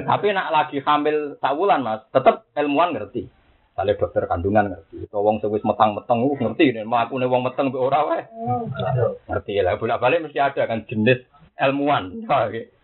Tapi 0.09 0.27
nak 0.33 0.49
lagi 0.49 0.81
hamil 0.81 1.37
sawulan 1.37 1.85
Mas, 1.85 2.05
tetep 2.13 2.49
ilmuwan 2.57 2.97
ngerti. 2.97 3.29
Kali 3.77 3.93
dokter 4.01 4.25
kandungan 4.25 4.73
ngerti. 4.73 5.05
Atau 5.05 5.21
wong 5.21 5.45
sing 5.45 5.53
wis 5.53 5.65
metang-meteng 5.65 6.25
uh, 6.25 6.37
ngerti 6.37 6.73
nek 6.73 6.89
mlakune 6.89 7.29
wong 7.29 7.45
meteng 7.45 7.69
mbek 7.69 7.85
ora 7.85 8.01
wae. 8.09 8.23
Ngerti 9.29 9.61
lah, 9.61 9.77
bolak-balik 9.77 10.25
mesti 10.25 10.41
ada 10.41 10.65
kan 10.65 10.89
jenis 10.89 11.29
ilmuwan. 11.61 12.13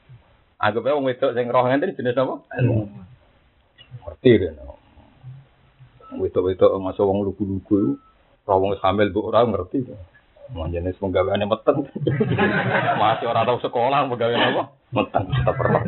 Anggap 0.60 0.86
wong 0.86 1.06
wedok 1.06 1.34
sing 1.34 1.50
roh 1.50 1.64
ngene 1.66 1.96
jenis 1.96 2.18
apa? 2.18 2.34
Ilmuwan. 2.60 2.88
Ngerti 4.04 4.30
kan. 4.40 4.54
Wedok-wedok 6.14 6.78
masuk 6.78 7.04
wong 7.10 7.26
lugu-lugu 7.26 7.98
Kalau 8.44 8.60
wong 8.60 8.76
hamil 8.78 9.08
bu 9.08 9.20
orang 9.32 9.56
ngerti. 9.56 9.88
Manjane 10.52 10.92
penggaweane 11.00 11.48
meteng. 11.48 11.88
Masih 13.00 13.26
orang 13.32 13.48
tahu 13.48 13.58
sekolah 13.64 14.04
penggaweane 14.12 14.46
apa? 14.52 14.62
Meteng 14.92 15.24
tetap 15.32 15.54
pernah. 15.56 15.80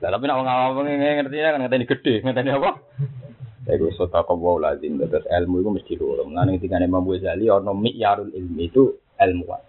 Lah 0.00 0.08
tapi 0.12 0.24
nek 0.28 0.36
wong 0.36 0.48
awam 0.48 0.84
ngerti 0.84 1.36
kan 1.40 1.60
ngerti 1.64 1.88
gede, 1.88 2.14
ngerti 2.20 2.52
apa? 2.52 2.70
Iku 3.70 3.92
sota 3.92 4.24
kau 4.24 4.56
lazim 4.56 4.96
terus 4.96 5.28
ilmu 5.28 5.60
itu 5.60 5.68
mesti 5.72 5.92
loro. 6.00 6.24
Mulane 6.24 6.56
ketika 6.56 6.80
Imam 6.80 7.04
Ghazali 7.04 7.48
ono 7.52 7.76
mi'yarul 7.76 8.32
ilmi 8.32 8.68
itu 8.68 8.96
ilmuwan. 9.20 9.60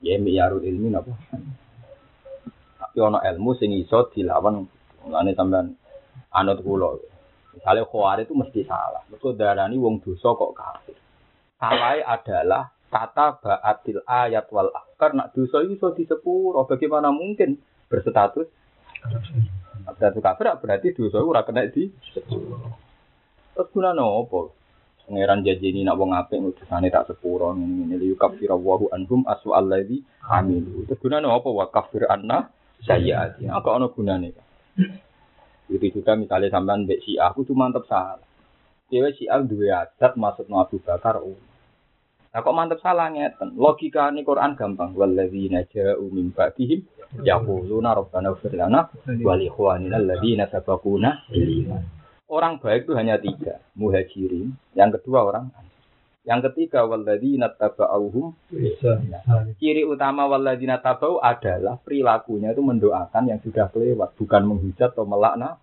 Ya 0.00 0.16
mi'yarul 0.16 0.64
ilmi 0.64 0.88
napa? 0.92 1.12
Tapi 2.98 3.14
ono 3.14 3.22
ilmu 3.22 3.54
sing 3.54 3.70
iso 3.78 4.10
dilawan 4.10 4.66
mulane 5.06 5.30
sampean 5.38 5.70
anut 6.34 6.58
kula. 6.66 6.98
Misalnya 7.54 7.86
khawari 7.86 8.26
itu 8.26 8.34
mesti 8.34 8.66
salah. 8.66 9.06
Mereka 9.06 9.38
darani 9.38 9.78
wong 9.78 10.02
dosa 10.02 10.34
kok 10.34 10.50
kafir. 10.50 10.98
Salah 11.62 11.94
adalah 12.02 12.74
kata 12.90 13.38
ba'atil 13.38 14.02
ayat 14.02 14.50
wal 14.50 14.74
akar. 14.74 15.14
Nak 15.14 15.30
dosa 15.30 15.62
itu 15.62 15.78
iso 15.78 15.94
disepuro. 15.94 16.66
Bagaimana 16.66 17.14
mungkin 17.14 17.62
berstatus? 17.86 18.50
Berstatus 19.86 20.18
kafir 20.18 20.50
berarti 20.58 20.90
dosa 20.90 21.22
itu 21.22 21.30
kena 21.30 21.70
di 21.70 21.94
Terus 23.54 23.68
guna 23.70 23.94
nopo? 23.94 24.58
Pangeran 25.06 25.46
janji 25.46 25.70
ini 25.70 25.86
nak 25.86 26.02
wong 26.02 26.18
apik 26.18 26.42
utusane 26.42 26.90
tak 26.90 27.14
sepuro 27.14 27.54
ngene 27.54 27.94
li 27.94 28.10
kafir 28.18 28.50
wahu 28.50 28.90
anhum 28.90 29.22
asu 29.22 29.54
alladzi 29.54 30.02
amilu. 30.26 30.82
Terus 30.90 30.98
guna 30.98 31.22
nopo 31.22 31.54
wa 31.54 31.70
kafir 31.70 32.10
anna 32.10 32.57
sayyiati. 32.84 33.50
Apa 33.50 33.78
ono 33.78 33.90
gunane? 33.90 34.34
Begitu 35.68 36.00
juga 36.00 36.16
misalnya 36.16 36.52
sampean 36.52 36.88
mbek 36.88 37.04
si 37.04 37.18
aku 37.18 37.44
cuma 37.44 37.68
mantep 37.68 37.84
salah. 37.90 38.24
Dewe 38.88 39.12
si 39.12 39.28
aku 39.28 39.58
dua 39.58 39.84
adat 39.84 40.16
masuk 40.16 40.48
Abu 40.48 40.80
Bakar 40.80 41.20
um. 41.20 41.36
Nah 42.32 42.40
kok 42.40 42.56
mantep 42.56 42.78
salah 42.80 43.12
ngeten. 43.12 43.56
Logika 43.58 44.08
ini 44.08 44.24
Quran 44.24 44.56
gampang. 44.56 44.96
Walladzina 44.96 45.64
ja'u 45.68 46.08
min 46.08 46.32
ba'dihim 46.32 46.80
yaquluna 47.24 47.96
rabbana 47.96 48.32
ighfir 48.32 48.56
lana 48.56 48.88
wa 49.24 49.34
li 49.36 49.48
ikhwanina 49.48 49.96
alladzina 49.96 50.48
sabaquna. 50.48 51.28
Orang 52.28 52.60
baik 52.60 52.84
itu 52.84 52.92
hanya 52.92 53.16
tiga, 53.16 53.56
muhajirin, 53.72 54.52
yang 54.76 54.92
kedua 54.92 55.32
orang 55.32 55.48
Yang 56.28 56.52
ketiga 56.52 56.84
walladzina 56.84 57.48
tabauhum 57.48 58.36
Bisa. 58.52 59.00
ciri 59.56 59.88
utama 59.88 60.28
walladzina 60.28 60.76
tabau 60.76 61.16
adalah 61.24 61.80
perilakunya 61.80 62.52
itu 62.52 62.60
mendoakan 62.60 63.32
yang 63.32 63.40
sudah 63.40 63.72
kelewat, 63.72 64.12
bukan 64.20 64.42
menghujat 64.44 64.92
atau 64.92 65.08
melaknat. 65.08 65.56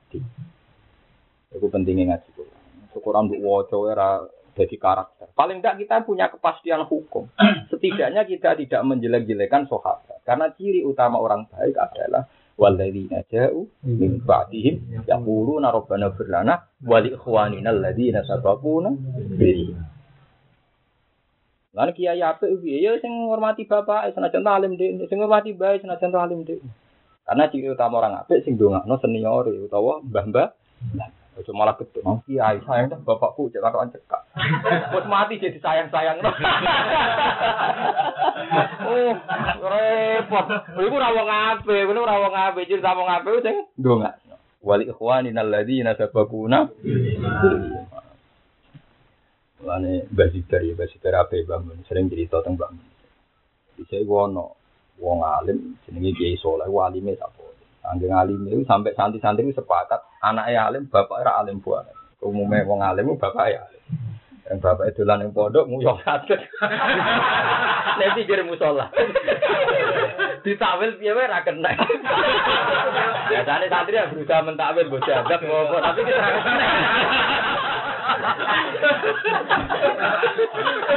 Itu 1.54 1.70
pentingnya 1.70 2.18
ngaji 2.18 2.30
Quran. 2.34 2.62
Quran 2.98 3.30
bu 3.30 3.36
waca 3.46 3.78
era 3.94 4.10
jadi 4.58 4.76
karakter. 4.80 5.28
Paling 5.38 5.62
tidak 5.62 5.86
kita 5.86 5.96
punya 6.02 6.34
kepastian 6.34 6.82
hukum. 6.90 7.30
Setidaknya 7.70 8.26
kita 8.26 8.58
tidak 8.58 8.82
menjelek-jelekan 8.88 9.70
sahabat. 9.70 10.26
Karena 10.26 10.50
ciri 10.58 10.82
utama 10.82 11.22
orang 11.22 11.46
baik 11.46 11.78
adalah 11.78 12.26
walladzina 12.56 13.22
ja'u 13.28 13.68
min 13.84 14.24
ba'dihim 14.24 15.06
yaquluna 15.06 15.76
rabbana 15.76 16.10
fir 16.16 16.32
lana 16.32 16.56
wa 16.88 16.98
li 17.04 17.12
ikhwanina 17.12 17.70
alladzina 17.70 18.24
sabaquna 18.24 18.90
bil 19.36 19.76
iman. 19.76 19.95
Lan 21.76 21.92
kiai 21.92 22.24
apik 22.24 22.64
piye 22.64 22.80
ya 22.80 22.96
sing 23.04 23.12
ngurmati 23.12 23.68
bapak 23.68 24.16
senajan 24.16 24.48
alim 24.48 24.80
dhek, 24.80 25.12
sing 25.12 25.20
ngurmati 25.20 25.52
bae 25.60 25.76
senajan 25.84 26.16
alim 26.16 26.48
dhek. 26.48 26.64
Karena 27.28 27.52
ciri 27.52 27.68
utama 27.68 28.00
orang 28.00 28.24
apik 28.24 28.48
sing 28.48 28.56
ndongakno 28.56 28.96
senior 29.04 29.44
utawa 29.52 30.00
mbah-mbah. 30.08 30.56
Ojo 31.36 31.52
malah 31.52 31.76
betul. 31.76 32.00
Oh, 32.08 32.24
kiai 32.24 32.64
sayang 32.64 32.88
dah 32.88 33.00
bapakku 33.04 33.52
cek 33.52 33.60
karuan 33.60 33.92
cekak. 33.92 34.24
Wes 34.96 35.04
mati 35.04 35.36
jadi 35.36 35.60
sayang-sayang. 35.60 36.24
oh, 38.88 39.12
repot. 39.68 40.46
Iku 40.80 40.96
ora 40.96 41.12
wong 41.12 41.28
apik, 41.28 41.84
kuwi 41.92 42.00
ora 42.00 42.24
wong 42.24 42.32
apik, 42.32 42.72
cerita 42.72 42.96
wong 42.96 43.12
apik 43.12 43.44
sing 43.44 43.68
ndongakno. 43.76 44.40
Wali 44.64 44.88
ikhwanina 44.88 45.44
alladzina 45.44 45.92
sabaquna 46.00 46.72
Lane 49.66 50.06
Mbah 50.14 50.30
Zibar 50.30 50.62
ya, 50.62 50.78
Mbah 50.78 50.88
Zibar 50.94 51.14
ape 51.26 51.42
bangun 51.42 51.82
sering 51.90 52.06
cerita 52.06 52.40
tentang 52.46 52.70
bangun. 52.70 52.86
Bisa 53.76 53.98
wono 54.06 54.56
wong 55.02 55.26
alim 55.26 55.76
jenenge 55.84 56.14
Kiai 56.16 56.38
Saleh, 56.38 56.70
walime 56.70 57.18
sapa. 57.18 57.44
Angger 57.86 58.14
alim 58.14 58.46
itu 58.46 58.66
sampai 58.66 58.94
santri-santri 58.94 59.46
itu 59.46 59.58
sepakat 59.58 60.02
anaknya 60.22 60.70
alim, 60.70 60.86
bapak 60.86 61.26
ora 61.26 61.42
alim 61.42 61.60
buat. 61.60 61.90
Umumnya 62.22 62.66
wong 62.66 62.86
alim 62.86 63.10
itu 63.10 63.20
bapak 63.20 63.46
ya 63.50 63.60
alim. 63.66 63.84
Yang 64.46 64.62
itu 64.94 65.02
yang 65.10 65.34
pondok 65.34 65.66
nguyok 65.66 66.06
kaget. 66.06 66.38
Nanti 67.98 68.30
jadi 68.30 68.46
musola. 68.46 68.94
Ditakwil 70.46 71.02
piye 71.02 71.10
wae 71.18 71.26
ra 71.26 71.42
kena. 71.42 71.74
Biasane 73.34 73.66
santri 73.66 73.98
yang 73.98 74.14
berusaha 74.14 74.46
mentakwil 74.46 74.94
bos 74.94 75.02
jabat 75.10 75.42
ngopo 75.42 75.82
tapi 75.82 76.06
kita 76.06 76.22
ra. 76.22 77.45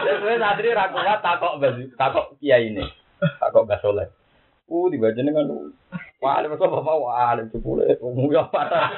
Terus 0.04 0.38
santri 0.40 0.68
ra 0.74 0.90
kuat 0.92 1.20
takok 1.20 1.52
takok 1.96 2.26
kiai 2.40 2.72
ini. 2.72 2.84
Takok 3.18 3.64
Mbah 3.66 3.80
Soleh. 3.82 4.08
Uh, 4.68 4.92
tiba 4.92 5.16
jenengan 5.16 5.48
kan 5.48 5.72
Wah, 6.18 6.42
ada 6.42 6.50
bapak 6.50 6.66
bapak 6.66 6.96
wah, 6.98 7.30
ada 7.30 7.46
cepule, 7.46 7.94
nguyok 8.02 8.50
parah. 8.50 8.90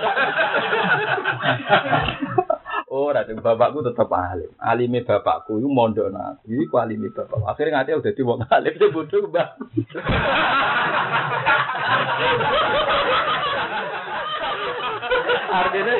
Oh, 2.90 3.06
ratu 3.14 3.38
bapakku 3.38 3.86
tetap 3.86 4.10
alim. 4.10 4.50
Alime 4.58 5.06
bapakku 5.06 5.62
itu 5.62 5.70
mondok 5.70 6.10
nak. 6.10 6.42
Iku 6.42 6.74
alime 6.74 7.14
bapak. 7.14 7.38
Akhirnya 7.46 7.86
ngati 7.86 7.94
udah 7.94 8.10
di 8.10 8.22
wong 8.26 8.42
alim 8.50 8.74
itu 8.74 8.90
bodoh 8.90 9.30
mbak. 9.30 9.48
Artinya 15.50 15.94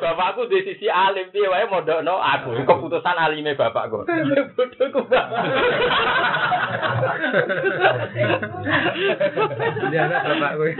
bapakku 0.00 0.48
di 0.48 0.64
sisi 0.64 0.88
alim 0.88 1.28
dia 1.28 1.52
wae 1.52 1.68
mondok 1.68 2.00
no 2.00 2.16
aku. 2.16 2.56
Keputusan 2.64 3.16
alime 3.20 3.52
bapakku. 3.52 4.08
Bodoh 4.56 4.86
ku 4.88 5.00
mbak. 5.04 5.26
Ini 9.84 9.96
anak 10.00 10.20
bapak 10.24 10.52
gue. 10.56 10.70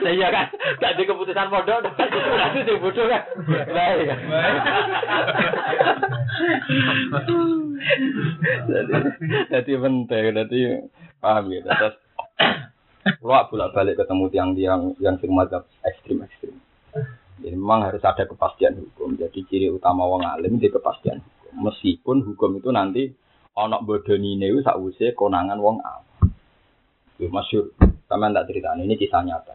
Nah 0.00 0.12
iya 0.16 0.28
kan, 0.32 0.46
gak 0.80 0.96
di 0.96 1.04
keputusan 1.04 1.52
mondok, 1.52 1.84
itu 1.84 2.60
sing 2.64 2.76
bodoh 2.80 3.04
kan. 3.04 3.22
Nah 3.68 3.88
iya. 4.00 4.14
Jadi, 8.70 8.92
jadi 9.52 9.72
penting, 9.76 10.24
jadi 10.32 10.60
paham 11.20 11.44
ya. 11.52 11.60
Terus, 11.68 11.94
lo 13.24 13.36
bolak 13.52 13.72
balik 13.76 14.00
ketemu 14.00 14.24
tiang-tiang 14.32 14.82
yang 15.00 15.16
sing 15.20 15.32
mazhab 15.32 15.68
ekstrim 15.84 16.24
ekstrim. 16.24 16.56
Jadi 17.40 17.56
memang 17.56 17.88
harus 17.88 18.02
ada 18.04 18.26
kepastian 18.28 18.76
hukum. 18.76 19.16
Jadi 19.16 19.46
ciri 19.48 19.66
utama 19.72 20.04
wong 20.04 20.26
alim 20.26 20.60
di 20.60 20.68
kepastian 20.68 21.22
hukum. 21.24 21.70
Meskipun 21.70 22.16
hukum 22.26 22.60
itu 22.60 22.68
nanti 22.70 23.02
ono 23.56 23.80
bodoni 23.82 24.36
ini 24.38 24.60
sakwise 24.60 25.16
konangan 25.16 25.58
wong 25.58 25.80
alim. 25.80 26.30
Itu 27.16 27.32
masyur. 27.32 27.72
Sama 28.10 28.28
tak 28.34 28.50
cerita 28.50 28.74
ini 28.76 28.98
kisah 28.98 29.22
nyata. 29.22 29.54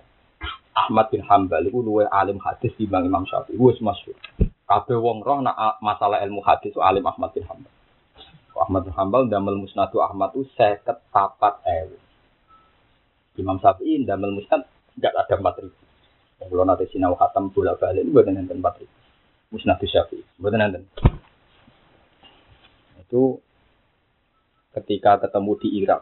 Ahmad 0.76 1.08
bin 1.08 1.24
Hambal 1.24 1.64
itu 1.64 1.80
luwe 1.80 2.04
alim 2.08 2.36
hadis 2.44 2.76
di 2.76 2.84
Bang 2.84 3.08
Imam 3.08 3.24
Syafi'i. 3.24 3.56
Wes 3.56 3.80
masyur. 3.80 4.16
Kabeh 4.66 4.98
wong 4.98 5.24
roh 5.24 5.40
nak 5.46 5.80
masalah 5.80 6.20
ilmu 6.26 6.42
hadis 6.44 6.76
alim 6.82 7.06
Ahmad 7.06 7.32
bin 7.32 7.46
Hambal. 7.48 7.72
Ahmad 8.56 8.82
bin 8.88 8.96
Hambal 8.96 9.28
damel 9.30 9.60
musnadu 9.60 10.02
Ahmad 10.02 10.36
itu 10.36 10.48
seket 10.56 11.00
papat 11.14 11.62
ewu. 11.64 11.96
Imam 13.40 13.60
Syafi'i 13.60 14.04
damel 14.04 14.36
musnad 14.36 14.68
enggak 14.96 15.14
ada 15.16 15.36
empat 15.38 15.56
ribu. 15.64 15.85
Kalau 16.36 16.68
nanti 16.68 16.86
sinau 16.92 17.16
khatam 17.16 17.50
bola 17.50 17.80
balik 17.80 18.06
buat 18.12 18.28
nanti 18.28 18.54
empat 18.54 18.84
ribu. 18.84 18.96
Musnad 19.56 19.80
Syafi'i 19.80 20.24
buat 20.36 20.52
nanti. 20.52 20.84
Itu 23.00 23.40
ketika 24.76 25.24
ketemu 25.24 25.52
di 25.64 25.70
Irak. 25.80 26.02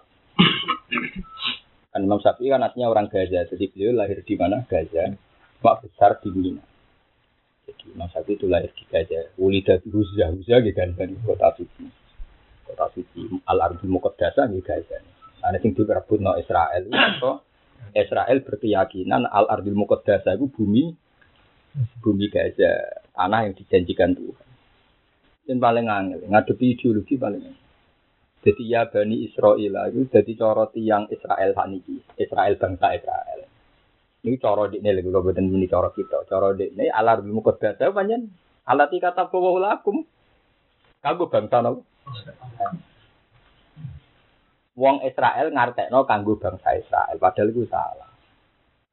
Kan 1.93 2.01
Imam 2.01 2.17
Syafi'i 2.17 2.49
kan 2.49 2.65
artinya 2.65 2.89
orang 2.89 3.05
Gaza, 3.05 3.45
jadi 3.45 3.69
beliau 3.69 3.93
lahir 4.01 4.25
di 4.25 4.33
mana? 4.33 4.65
Gaza. 4.65 5.13
Mak 5.61 5.85
besar 5.85 6.17
di 6.25 6.33
Mina. 6.33 6.63
Jadi 7.69 7.93
Imam 7.93 8.09
Syafi'i 8.09 8.33
itu 8.33 8.49
lahir 8.49 8.73
di 8.73 8.83
Gaza. 8.89 9.29
Ulida 9.37 9.77
di 9.77 9.93
Huzah, 9.93 10.33
Huzah 10.33 10.59
gitu 10.65 10.73
kan 10.73 11.13
kota 11.21 11.53
suci. 11.61 11.85
Kota 12.65 12.89
suci 12.97 13.21
Al 13.45 13.61
Ardul 13.61 13.93
Muqaddasah 13.93 14.49
di 14.49 14.65
Gaza. 14.65 14.97
Nah, 15.43 15.51
sing 15.59 15.75
direbut 15.75 16.23
no 16.23 16.39
Israel 16.39 16.87
itu 16.87 17.31
Israel 17.91 18.39
berkeyakinan 18.39 19.27
Al 19.27 19.51
Ardul 19.51 19.75
Muqaddasah 19.75 20.39
itu 20.39 20.47
bumi 20.47 20.95
bumi 21.99 22.29
Gaza, 22.29 23.01
tanah 23.17 23.49
yang 23.49 23.53
dijanjikan 23.57 24.13
Tuhan. 24.13 24.47
Dan 25.43 25.57
paling 25.59 25.91
angel, 25.91 26.23
ngadepi 26.29 26.79
ideologi 26.79 27.19
paling 27.19 27.43
angel. 27.43 27.61
Jadi 28.43 28.63
ya 28.67 28.87
Bani 28.91 29.23
Israel 29.23 29.87
itu 29.87 30.03
jadi 30.11 30.31
coro 30.35 30.67
tiang 30.67 31.07
Israel 31.07 31.55
saniki, 31.55 31.95
Israel 32.19 32.59
bangsa 32.59 32.87
Israel. 32.91 33.39
Ini 34.23 34.35
coro 34.39 34.67
di 34.67 34.83
ini 34.83 34.91
lagi 34.91 35.07
kalau 35.07 35.23
buatan 35.23 35.47
ini 35.47 35.67
coro 35.67 35.89
kita, 35.95 36.27
coro 36.27 36.51
di 36.51 36.67
ini 36.75 36.91
alar 36.91 37.23
ilmu 37.23 37.39
kodasa 37.39 37.91
banyak. 37.91 38.23
Alati 38.63 38.95
kata 38.99 39.27
bahwa 39.27 39.59
lakum, 39.59 40.07
kagu 41.03 41.27
bangsa 41.27 41.59
no. 41.59 41.83
Wong 44.73 45.05
Israel 45.05 45.53
ngartekno 45.53 46.01
kanggo 46.09 46.41
bangsa 46.41 46.73
Israel, 46.73 47.21
padahal 47.21 47.53
itu 47.53 47.69
salah. 47.69 48.09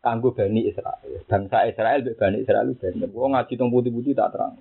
Kanggo 0.04 0.36
Bani 0.36 0.68
Israel, 0.68 1.24
bangsa 1.24 1.64
Israel 1.68 2.04
Bani 2.16 2.36
Israel 2.44 2.68
bener. 2.76 3.08
Wong 3.12 3.32
ngaji 3.32 3.52
teng 3.56 3.72
putih-putih 3.72 4.12
tak 4.12 4.36
terang. 4.36 4.60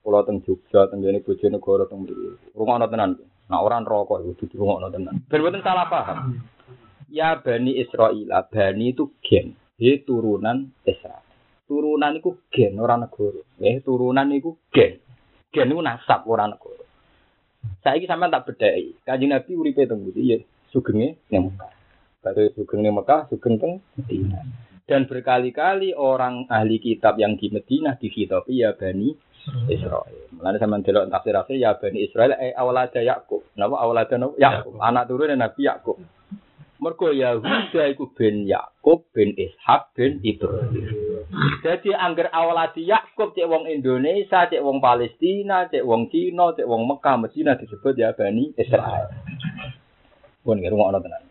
Pulau 0.00 0.24
teng 0.24 0.40
Jogja, 0.44 0.88
teng 0.88 1.04
jene 1.04 1.20
Bojonegoro 1.20 1.84
teng 1.84 2.04
mriki. 2.04 2.56
Rungokno 2.56 2.88
tenan. 2.88 3.20
Nah 3.48 3.60
orang 3.60 3.84
rokok 3.84 4.24
itu 4.24 4.44
dudu 4.44 4.64
rungokno 4.64 4.88
tenan. 4.88 5.20
Ben 5.28 5.40
boten 5.44 5.60
salah 5.60 5.88
paham. 5.88 6.40
Ya 7.12 7.40
Bani 7.40 7.76
Israel, 7.76 8.28
Bani 8.48 8.92
itu 8.92 9.12
gen, 9.24 9.56
dia 9.76 10.00
turunan 10.04 10.72
Israel. 10.84 11.24
Turunan 11.68 12.16
itu 12.16 12.40
gen 12.48 12.76
orang 12.80 13.04
negara. 13.04 13.40
Eh 13.60 13.84
turunan 13.84 14.28
itu 14.32 14.56
gen. 14.72 15.00
Gen 15.52 15.72
itu 15.72 15.80
nasab 15.80 16.24
orang 16.28 16.56
negara. 16.56 16.77
Saya 17.82 17.98
ini 17.98 18.10
sampai 18.10 18.32
tak 18.32 18.44
bedai. 18.48 18.84
Kaji 19.06 19.26
Nabi 19.30 19.50
uripe 19.54 19.86
teng 19.86 20.02
budi 20.02 20.34
ya 20.34 20.36
sugenge 20.74 21.18
ning 21.32 21.52
Mekah. 21.52 21.70
Baru 22.20 22.50
sugeng 22.52 22.80
ning 22.84 22.94
Mekah, 22.94 23.30
sugeng 23.30 23.56
teng 23.56 23.80
Medina. 23.96 24.42
Dan 24.88 25.04
berkali-kali 25.04 25.92
orang 25.92 26.48
ahli 26.48 26.80
kitab 26.80 27.20
yang 27.20 27.36
di 27.36 27.52
Medina 27.52 27.96
dihitopi 28.00 28.64
ya 28.64 28.72
Bani 28.72 29.12
Israel. 29.68 30.32
Mulane 30.32 30.56
sampean 30.56 30.84
delok 30.84 31.08
tafsir 31.12 31.36
ya 31.56 31.76
Bani 31.76 31.98
Israel 32.04 32.36
eh 32.40 32.56
awalada 32.56 33.00
Yakub. 33.00 33.44
Napa 33.56 33.76
awalada 33.80 34.16
Yakub? 34.16 34.80
Anak 34.80 35.08
turune 35.08 35.36
Nabi 35.36 35.68
Yakub. 35.68 36.00
Mergo 36.78 37.10
Yahuda 37.10 37.90
iku 37.90 38.14
bin 38.14 38.46
Yakub 38.46 39.10
bin 39.10 39.34
Ishak 39.34 39.98
bin 39.98 40.22
Ibrahim. 40.22 41.07
Jadi 41.60 41.92
angger 41.92 42.32
awaladi 42.32 42.88
Yakub 42.88 43.36
cek 43.36 43.44
wong 43.44 43.68
Indonesia, 43.68 44.48
cek 44.48 44.64
wong 44.64 44.80
Palestina, 44.80 45.68
cek 45.68 45.84
wong 45.84 46.08
Cina, 46.08 46.56
cek 46.56 46.64
wong 46.64 46.88
Mekah, 46.88 47.20
Medina 47.20 47.52
disebut 47.52 47.92
ya 48.00 48.16
Bani 48.16 48.56
Israel. 48.56 49.12
Pun 50.40 50.56
ngono 50.64 50.98
tenan. 51.04 51.28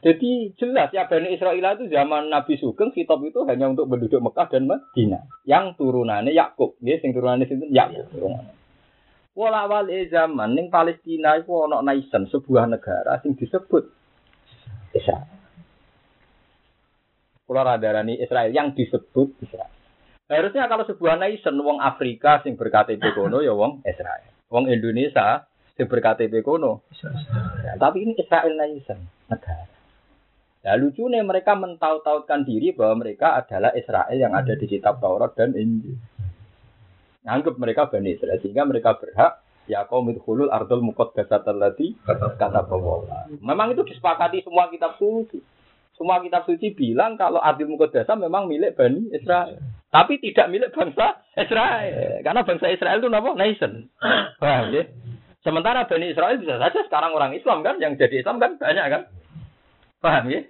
Jadi 0.00 0.54
jelas 0.54 0.94
ya 0.94 1.10
Bani 1.10 1.34
Israel 1.34 1.58
itu 1.58 1.90
zaman 1.90 2.30
Nabi 2.30 2.54
Sugeng 2.62 2.94
kitab 2.94 3.18
itu 3.26 3.42
hanya 3.50 3.74
untuk 3.74 3.90
penduduk 3.90 4.22
Mekah 4.22 4.46
dan 4.46 4.70
Medina. 4.70 5.26
Yang 5.42 5.74
turunannya 5.74 6.30
Yakub, 6.30 6.78
ya, 6.78 6.94
sing 7.02 7.10
turunannya 7.10 7.50
itu 7.50 7.66
Yakub. 7.74 8.06
Wala 9.34 9.66
wali 9.66 10.06
zaman 10.06 10.54
ning 10.54 10.70
Palestina 10.70 11.38
iku 11.42 11.66
ana 11.66 11.82
nation 11.82 12.30
sebuah 12.30 12.70
negara 12.70 13.18
sing 13.22 13.34
disebut 13.34 13.90
Israel. 14.94 15.39
Kula 17.50 17.66
radarani 17.66 18.14
Israel 18.14 18.54
yang 18.54 18.78
disebut 18.78 19.34
Israel. 19.42 19.74
Harusnya 20.30 20.70
kalau 20.70 20.86
sebuah 20.86 21.18
nation 21.18 21.58
wong 21.58 21.82
Afrika 21.82 22.38
sing 22.46 22.54
berKTP 22.54 23.02
kono 23.18 23.42
ya 23.42 23.50
wong 23.50 23.82
Israel. 23.82 24.30
Wong 24.46 24.70
Indonesia 24.70 25.50
sing 25.74 25.90
berKTP 25.90 26.46
kono. 26.46 26.86
Ya, 27.66 27.74
tapi 27.74 28.06
ini 28.06 28.14
Israel 28.14 28.54
nation 28.54 29.02
negara. 29.26 29.66
Ya 30.62 30.78
lucunya 30.78 31.26
mereka 31.26 31.58
mentaut-tautkan 31.58 32.46
diri 32.46 32.70
bahwa 32.70 33.02
mereka 33.02 33.42
adalah 33.42 33.74
Israel 33.74 34.14
yang 34.14 34.30
ada 34.30 34.54
di 34.54 34.70
kitab 34.70 35.02
Taurat 35.02 35.34
dan 35.34 35.50
Injil. 35.58 35.98
Nganggap 37.26 37.58
mereka 37.58 37.90
Bani 37.90 38.14
Israel 38.14 38.38
sehingga 38.38 38.62
mereka 38.62 38.94
berhak 38.94 39.42
ya 39.66 39.90
kaum 39.90 40.06
hulul 40.06 40.54
ardul 40.54 40.86
muqaddasat 40.86 41.50
allati 41.50 41.98
kata 42.06 42.62
bahwa 42.70 43.26
memang 43.42 43.74
itu 43.74 43.82
disepakati 43.90 44.46
semua 44.46 44.70
kitab 44.70 44.94
suci 44.94 45.42
semua 46.00 46.24
kitab 46.24 46.48
suci 46.48 46.72
bilang 46.72 47.20
kalau 47.20 47.44
ardul 47.44 47.76
muqaddasah 47.76 48.16
memang 48.16 48.48
milik 48.48 48.72
Bani 48.72 49.12
Israel. 49.12 49.60
Tapi 49.92 50.16
tidak 50.16 50.48
milik 50.48 50.72
bangsa 50.72 51.20
Israel. 51.36 52.24
Karena 52.24 52.40
bangsa 52.40 52.72
Israel 52.72 53.04
itu 53.04 53.12
nama 53.12 53.36
nation. 53.36 53.92
Paham 54.40 54.72
ya? 54.72 54.88
Sementara 55.44 55.84
Bani 55.84 56.08
Israel 56.08 56.40
bisa 56.40 56.56
saja 56.56 56.80
sekarang 56.88 57.12
orang 57.12 57.36
Islam 57.36 57.60
kan 57.60 57.76
yang 57.84 58.00
jadi 58.00 58.24
Islam 58.24 58.40
kan 58.40 58.56
banyak 58.56 58.86
kan? 58.88 59.02
Paham 60.00 60.32
ya? 60.32 60.40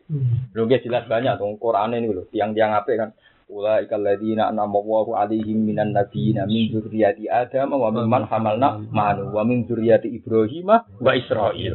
Lu 0.55 0.70
jelas 0.70 1.10
banyak 1.10 1.35
tuh 1.35 1.59
Quran 1.59 1.98
ini 1.98 2.14
loh 2.14 2.31
tiang-tiang 2.31 2.70
apa 2.70 2.94
kan? 2.94 3.10
Ulaika 3.51 3.98
alladziina 3.98 4.55
an'ama 4.55 4.78
Allahu 4.78 5.18
'alaihim 5.18 5.66
minan 5.66 5.90
nabiyyiina 5.90 6.47
min 6.47 6.70
dzurriyyati 6.70 7.27
Adam 7.27 7.74
wa 7.74 7.90
mimman 7.90 8.22
hamalna 8.31 8.78
ma'anu 8.94 9.35
wa 9.35 9.43
min 9.43 9.66
dzurriyyati 9.66 10.14
Ibrahim 10.14 10.70
wa 10.78 11.10
Israil. 11.18 11.74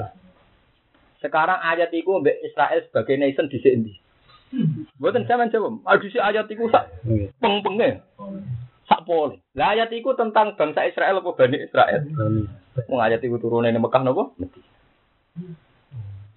Sekarang 1.26 1.57
ayat 1.57 1.89
itu 1.89 2.06
mbek 2.06 2.38
Israel 2.45 2.85
sebagai 2.85 3.18
nation 3.18 3.49
di 3.49 3.57
sini. 3.57 3.91
Mboten 5.02 5.26
sampean 5.26 5.49
jawab. 5.49 5.81
Adu 5.89 6.06
si 6.14 6.22
ayat 6.22 6.45
itu 6.45 6.69
sak 6.69 7.02
peng-penge. 7.41 8.06
Sak 8.85 9.10
pole. 9.10 9.41
Lah 9.57 9.73
ayat 9.73 9.89
itu 9.89 10.14
tentang 10.14 10.53
bangsa 10.53 10.85
Israel 10.85 11.26
apa 11.26 11.34
Bani 11.34 11.57
Israel? 11.57 12.06
Wong 12.85 13.02
ayat 13.02 13.26
itu 13.26 13.41
turune 13.41 13.73
ning 13.73 13.81
Mekah 13.81 14.06
napa? 14.06 14.30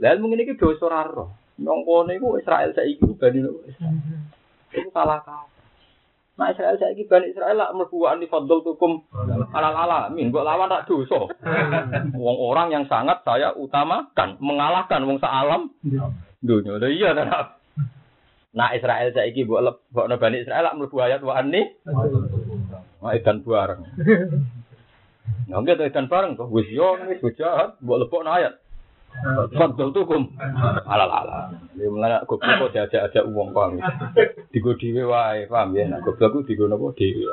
Lah 0.00 0.16
mungkin 0.16 0.40
iki 0.40 0.56
dosa 0.56 0.88
ora 0.88 1.04
roh. 1.04 1.36
Nang 1.60 1.84
kono 1.84 2.08
iku 2.16 2.40
Israel 2.40 2.72
saiki 2.72 3.04
Bani 3.20 3.44
Israel. 3.44 3.92
Itu 4.72 4.88
salah 4.88 5.20
kaprah. 5.20 5.57
Nah 6.38 6.54
Israel 6.54 6.78
saya 6.78 6.94
ini 6.94 7.02
Bani 7.10 7.34
Israel 7.34 7.58
lah 7.58 7.74
merbuaan 7.74 8.22
di 8.22 8.30
fadl 8.30 8.62
tukum 8.62 9.02
alal 9.50 9.74
alamin. 9.74 10.30
Buat 10.30 10.46
lawan 10.46 10.70
tak 10.70 10.86
dosa. 10.86 11.26
Wong 12.14 12.38
orang 12.38 12.70
yang 12.70 12.86
sangat 12.86 13.26
saya 13.26 13.50
utamakan, 13.58 14.38
mengalahkan 14.38 15.02
wong 15.02 15.18
sealam 15.18 15.74
dunia. 16.38 16.78
Lah 16.78 16.90
iya 16.94 17.10
tak? 17.18 17.58
Nah 18.54 18.70
Israel 18.70 19.10
saya 19.10 19.26
ini 19.34 19.42
buat 19.42 19.82
buat 19.90 20.06
Bani 20.14 20.38
Israel 20.38 20.62
lah 20.62 20.74
merbu 20.78 21.02
ayat 21.02 21.26
wa 21.26 21.34
ani. 21.34 21.74
Wah 23.02 23.18
ikan 23.18 23.42
bareng. 23.42 23.82
Nggak 25.50 25.74
gitu 25.74 25.82
ikan 25.90 26.06
bareng 26.06 26.38
tuh. 26.38 26.46
Wis 26.54 26.70
yo 26.70 27.02
wis 27.18 27.34
jahat 27.34 27.82
buat 27.82 27.98
lepok 27.98 28.22
ayat. 28.22 28.62
Fadl 29.58 29.90
tukum 29.90 30.30
alal 30.86 31.10
ala. 31.10 31.50
Ya 31.74 31.90
mulane 31.90 32.22
goblok 32.28 32.68
kok 32.68 32.72
diajak-ajak 32.74 33.24
wong 33.26 33.50
paham. 33.50 33.82
Digo 34.54 34.78
dhewe 34.78 35.02
wae, 35.10 35.50
paham 35.50 35.74
ya. 35.74 35.90
Nah, 35.90 35.98
goblok 36.04 36.30
ku 36.30 36.38
digo 36.46 36.70
napa 36.70 36.94
dhewe. 36.94 37.26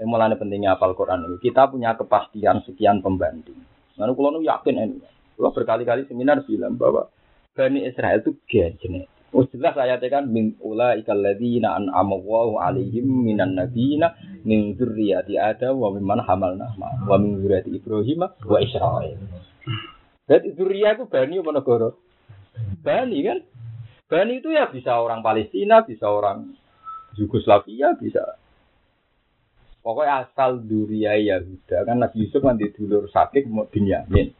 Eh, 0.00 0.06
mulane 0.08 0.36
pentingnya 0.36 0.76
hafal 0.76 0.92
Quran 0.96 1.24
ini. 1.24 1.36
Kita 1.40 1.68
punya 1.72 1.96
kepastian 1.96 2.64
sekian 2.64 3.00
pembanding. 3.00 3.60
Lalu 4.00 4.12
kalau 4.16 4.30
nu 4.32 4.40
yakin 4.40 4.76
ini, 4.80 4.96
kalau 5.36 5.52
berkali-kali 5.52 6.08
seminar 6.08 6.40
bilang 6.48 6.80
bahwa 6.80 7.12
Bani 7.52 7.84
Israel 7.84 8.24
itu 8.24 8.32
gen 8.48 8.80
genetik. 8.80 9.12
Oh 9.30 9.46
jelas 9.46 9.78
ayatnya 9.78 10.10
kan 10.10 10.24
min 10.26 10.58
ula 10.58 10.98
ikal 10.98 11.22
ladina 11.22 11.78
an 11.78 11.86
amawahu 11.86 12.58
alaihim 12.58 13.06
minan 13.06 13.54
nabiyina 13.54 14.18
min 14.42 14.74
dzurriyyati 14.74 15.38
Adam 15.38 15.78
wa 15.78 15.94
mimman 15.94 16.18
hamalna 16.26 16.74
ma 16.74 16.90
wa 17.06 17.14
min 17.14 17.38
dzurriyyati 17.38 17.70
Ibrahim 17.70 18.26
wa 18.26 18.58
Israil. 18.58 19.22
Jadi 20.30 20.54
Zuria 20.54 20.94
itu 20.94 21.10
Bani 21.10 21.42
negara? 21.42 21.90
Bani 22.86 23.18
kan? 23.26 23.38
Bani 24.06 24.38
itu 24.38 24.54
ya 24.54 24.70
bisa 24.70 24.94
orang 25.02 25.26
Palestina, 25.26 25.82
bisa 25.82 26.06
orang 26.06 26.54
Yugoslavia, 27.18 27.98
bisa. 27.98 28.38
Pokoknya 29.82 30.30
asal 30.30 30.62
Duria 30.62 31.18
Yahuda 31.18 31.82
kan 31.82 31.98
Nabi 31.98 32.22
Yusuf 32.22 32.46
di 32.54 32.70
dulur 32.70 33.10
sakit 33.10 33.50
mau 33.50 33.66
Binyamin. 33.66 34.30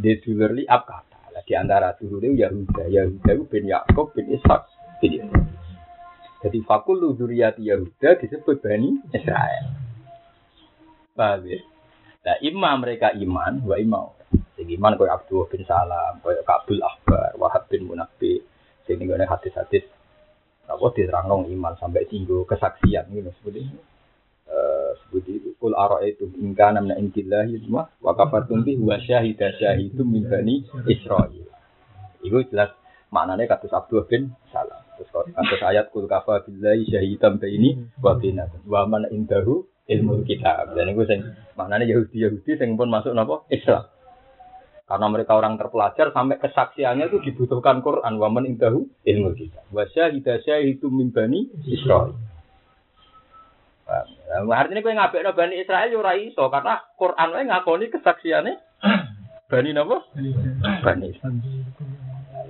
Di 0.00 0.16
dulur 0.24 0.56
liab 0.56 0.88
kata. 0.88 1.28
Di 1.44 1.52
antara 1.52 1.92
dulur 1.92 2.24
itu 2.24 2.40
Yahuda. 2.40 2.88
Yahuda 2.88 3.30
itu 3.36 3.44
bin 3.52 3.68
Yakob 3.68 4.16
bin 4.16 4.32
Ishak 4.32 4.64
Yusuf. 5.04 5.28
Jadi 6.40 6.58
fakul 6.64 7.04
Duriyati 7.04 7.68
Yahuda 7.68 8.16
disebut 8.16 8.64
Bani 8.64 8.96
Israel. 9.12 9.76
Paham 11.12 11.44
ya? 11.50 11.60
Nah, 12.22 12.36
imam 12.40 12.76
mereka 12.78 13.10
iman, 13.10 13.58
wa 13.66 13.76
imam 13.76 14.17
Sing 14.58 14.66
iman 14.74 14.98
koyo 14.98 15.14
Abdul 15.14 15.46
bin 15.46 15.62
Salam, 15.62 16.18
koyo 16.18 16.42
Kabul 16.42 16.82
Akbar, 16.82 17.38
Wahab 17.38 17.70
bin 17.70 17.86
Munabbi, 17.86 18.42
sing 18.90 18.98
ngene 18.98 19.22
hadis-hadis 19.22 19.86
apa 20.66 20.84
diterangno 20.98 21.46
iman 21.46 21.78
sampai 21.78 22.10
tinggu 22.10 22.42
kesaksian 22.42 23.06
gitu 23.14 23.30
seperti 23.38 23.70
ini. 23.70 23.78
Eh 24.50 24.90
seperti 25.00 25.30
itu 25.38 25.48
kul 25.62 25.78
itu 26.04 26.26
ingka 26.42 26.74
namna 26.74 26.98
intillahi 26.98 27.54
semua 27.62 27.86
wa 28.02 28.12
kafartum 28.18 28.66
bi 28.66 28.74
wa 28.76 28.98
syahida 28.98 29.54
syahidum 29.54 30.10
min 30.10 30.26
bani 30.26 30.66
Israil. 30.90 31.46
Itu 32.26 32.42
jelas 32.50 32.74
maknanya 33.14 33.46
katus 33.46 33.70
Abdul 33.70 34.10
bin 34.10 34.34
Salam. 34.50 34.82
Terus 34.98 35.08
katus 35.14 35.60
ayat 35.62 35.94
kul 35.94 36.10
kafa 36.10 36.42
billahi 36.44 36.82
syahidam 36.90 37.38
ini 37.46 37.78
wa 38.02 38.18
binakum 38.18 38.60
wa 38.66 38.90
man 38.90 39.06
indahu 39.08 39.70
ilmu 39.86 40.26
kitab. 40.26 40.74
Dan 40.74 40.92
itu 40.92 41.06
sing 41.06 41.20
maknanya 41.54 41.88
Yahudi 41.88 42.26
Yahudi 42.26 42.58
sing 42.58 42.74
pun 42.74 42.90
masuk 42.90 43.14
napa 43.14 43.46
Islam. 43.48 43.86
Karena 44.88 45.06
mereka 45.12 45.36
orang 45.36 45.60
terpelajar 45.60 46.16
sampai 46.16 46.40
kesaksiannya 46.40 47.12
itu 47.12 47.20
dibutuhkan 47.20 47.84
Quran. 47.84 48.16
Waman 48.16 48.48
indahu 48.48 48.88
ilmu 49.04 49.36
kita. 49.36 49.60
Wasya 49.68 50.08
hidasya 50.16 50.64
itu 50.64 50.88
mimbani 50.88 51.44
Israel. 51.68 52.16
Nah, 53.88 54.44
artinya 54.52 54.84
kue 54.84 54.92
ngabek 54.92 55.24
no 55.24 55.32
bani 55.32 55.60
Israel 55.64 55.88
yo 55.88 56.04
iso 56.04 56.44
karena 56.52 56.76
Quran 57.00 57.32
wae 57.32 57.48
ngakoni 57.48 57.88
kesaksiannya 57.88 58.54
bani 59.48 59.70
napa? 59.72 59.96
Bani. 60.84 61.08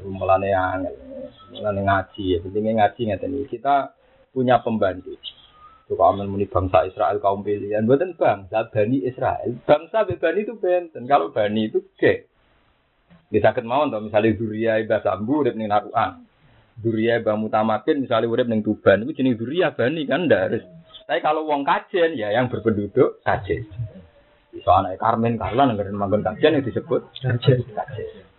Mulane 0.07 0.51
angel. 0.51 0.95
Mulane 1.55 1.81
ngaji 1.87 2.23
ya. 2.23 2.39
Pentingnya 2.43 2.73
ngaji 2.83 3.01
ngeten. 3.07 3.35
Kita 3.51 3.95
punya 4.31 4.63
pembanding. 4.63 5.19
Suka 5.89 6.13
aman 6.13 6.29
muni 6.29 6.45
bangsa 6.45 6.85
Israel 6.85 7.17
kaum 7.17 7.41
pilihan. 7.41 7.89
Buatan 7.89 8.13
bangsa 8.13 8.69
Bani 8.69 9.01
Israel. 9.09 9.57
Bangsa 9.65 10.05
Bani 10.05 10.41
itu 10.45 10.55
benten. 10.61 11.09
Kalau 11.09 11.33
Bani 11.33 11.73
itu 11.73 11.81
gek. 11.97 12.29
Bisa 13.33 13.53
sakit 13.53 13.65
mau 13.65 13.85
untuk 13.89 14.05
misalnya 14.05 14.37
Duria 14.37 14.81
Iba 14.81 15.01
Sambu 15.01 15.45
urip 15.45 15.57
ning 15.57 15.73
Narukan. 15.73 16.29
Duria 16.77 17.21
Iba 17.21 17.41
Mutamakin 17.41 18.05
misalnya 18.05 18.29
urip 18.29 18.49
ning 18.53 18.61
Tuban. 18.61 19.09
Itu 19.09 19.17
jenis 19.17 19.41
Duria 19.41 19.73
Bani 19.73 20.05
kan 20.05 20.29
harus. 20.29 20.65
Tapi 21.09 21.25
kalau 21.25 21.49
wong 21.49 21.65
kajen 21.65 22.21
ya 22.21 22.37
yang 22.37 22.53
berpenduduk 22.53 23.25
kajen. 23.25 23.65
Bisa 24.53 24.71
anak 24.77 25.01
Karmen 25.01 25.41
Karlan 25.41 25.73
negara 25.73 25.89
manggon 25.89 26.21
kajen 26.21 26.61
yang 26.61 26.65
disebut 26.69 27.01
kajen. 27.17 27.65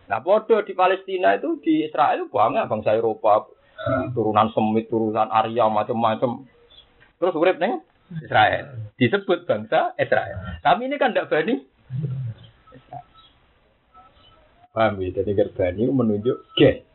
Nah 0.05 0.21
bodoh 0.21 0.61
di 0.61 0.77
Palestina 0.77 1.34
itu 1.34 1.57
di 1.65 1.89
Israel 1.89 2.30
banyak 2.30 2.69
bangsa 2.69 2.93
Eropa 2.93 3.49
turunan 4.13 4.53
Semit, 4.53 4.85
turunan 4.89 5.30
Arya 5.34 5.65
macam-macam. 5.65 6.45
Terus 7.19 7.35
urip 7.35 7.59
nih 7.59 7.83
Israel. 8.23 8.65
Disebut 8.95 9.45
bangsa 9.45 9.93
Israel. 9.99 10.59
Tapi 10.63 10.87
ini 10.87 10.95
kan 10.95 11.11
tidak 11.11 11.29
Bani. 11.29 11.55
Paham 14.71 15.03
ya? 15.03 15.09
Jadi 15.19 15.35
Bani 15.51 15.83
menunjuk 15.91 16.37
gen. 16.55 16.87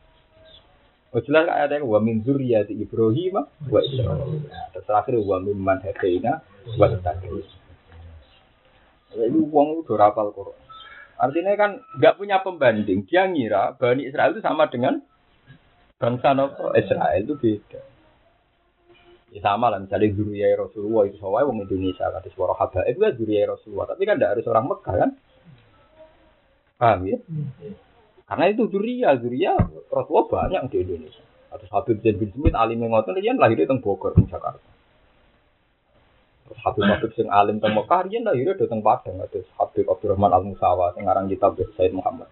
Oh 1.15 1.23
jelas 1.23 1.47
ada 1.47 1.79
yang 1.79 1.87
wa 1.87 2.03
min 2.03 2.27
zuriyati 2.27 2.75
Ibrahim 2.75 3.47
wa 3.47 3.79
Israil. 3.79 4.43
Terus 4.75 4.83
terakhir 4.83 5.15
wa 5.23 5.39
min 5.39 5.55
man 5.55 5.79
hadaina 5.79 6.43
wa 6.75 6.91
tadris. 6.99 7.47
Jadi 9.15 9.39
uang 9.39 9.87
itu 9.87 9.95
rapal 9.95 10.35
Quran. 10.35 10.59
Artinya 11.15 11.55
kan 11.55 11.79
nggak 11.95 12.19
punya 12.19 12.43
pembanding. 12.43 13.07
Dia 13.07 13.31
ngira 13.31 13.79
Bani 13.79 14.03
Israel 14.03 14.35
itu 14.35 14.43
sama 14.43 14.67
dengan 14.67 14.99
bangsa 15.95 16.35
Israel 16.75 17.23
itu 17.23 17.39
beda. 17.39 17.94
Ya 19.35 19.43
sama 19.43 19.67
lah 19.67 19.83
misalnya 19.83 20.15
Zuriyah 20.15 20.55
Rasulullah 20.55 21.11
itu 21.11 21.19
sawai 21.19 21.43
orang 21.43 21.67
Indonesia 21.67 22.07
kata 22.07 22.31
suara 22.31 22.55
haba 22.55 22.87
itu 22.87 23.03
kan 23.03 23.11
Zuriyah 23.19 23.51
Rasulullah 23.51 23.85
tapi 23.91 24.07
kan 24.07 24.15
tidak 24.15 24.31
harus 24.39 24.45
orang 24.47 24.65
Mekah 24.71 24.95
kan 24.95 25.09
paham 26.79 26.99
ya 27.03 27.17
karena 28.31 28.45
itu 28.47 28.63
Zuriyah 28.71 29.13
Zuriyah 29.19 29.59
Rasulullah 29.91 30.27
banyak 30.31 30.61
di 30.71 30.77
Indonesia 30.87 31.25
atau 31.51 31.67
Habib 31.67 31.99
Zain 31.99 32.15
bin 32.15 32.31
Smith 32.31 32.55
alim 32.55 32.79
yang 32.79 32.95
ngotot 32.95 33.19
dia 33.19 33.35
lahir 33.35 33.59
di 33.59 33.67
Bogor 33.83 34.15
di 34.15 34.23
Jakarta 34.23 34.75
Habib 36.53 36.85
Habib 36.85 37.11
sing 37.17 37.27
alim 37.27 37.57
teng 37.57 37.73
Mekah 37.73 38.05
riyen 38.05 38.21
lahirnya 38.21 38.53
dateng 38.53 38.85
Padang 38.85 39.17
kados 39.17 39.49
Habib 39.57 39.89
Abdurrahman 39.89 40.29
Al 40.29 40.45
Musawa 40.45 40.93
sing 40.93 41.09
aran 41.09 41.25
kitab 41.25 41.57
Said 41.73 41.89
Muhammad. 41.89 42.29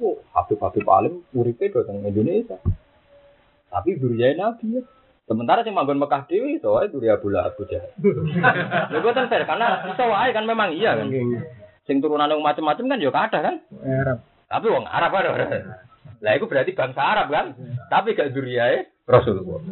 Oh, 0.00 0.24
Habib 0.32 0.56
Habib 0.64 0.88
alim 0.88 1.20
uripe 1.36 1.68
dateng 1.68 2.00
Indonesia. 2.00 2.56
Tapi 3.68 4.00
duriyae 4.00 4.40
Nabi 4.40 4.80
ya. 4.80 4.82
Sementara 5.22 5.62
sing 5.62 5.72
manggon 5.72 6.02
Mekah 6.02 6.26
dhewe 6.26 6.58
iso 6.58 6.74
wae 6.74 6.90
duri 6.90 7.06
Abu 7.06 7.30
Lahab 7.30 7.54
Abu 7.54 7.62
Jahal. 7.70 7.90
Lha 8.92 8.98
boten 8.98 9.30
fair 9.30 9.46
karena 9.46 9.86
iso 9.86 10.04
wae 10.10 10.30
kan 10.34 10.44
memang 10.44 10.74
iya 10.74 10.98
kan. 10.98 11.08
Sing 11.86 12.02
turunane 12.02 12.34
macam-macam 12.38 12.84
kan 12.90 12.98
ya 12.98 13.10
kada 13.14 13.38
kan. 13.38 13.54
Arab. 13.86 14.18
Tapi 14.50 14.66
wong 14.66 14.84
Arab 14.84 15.10
kan. 15.14 15.62
Lah 16.22 16.32
itu 16.38 16.44
berarti 16.50 16.74
bangsa 16.74 17.00
Arab 17.02 17.26
kan. 17.30 17.46
Tapi 17.86 18.18
gak 18.18 18.34
duriyae 18.34 19.06
Rasulullah. 19.06 19.62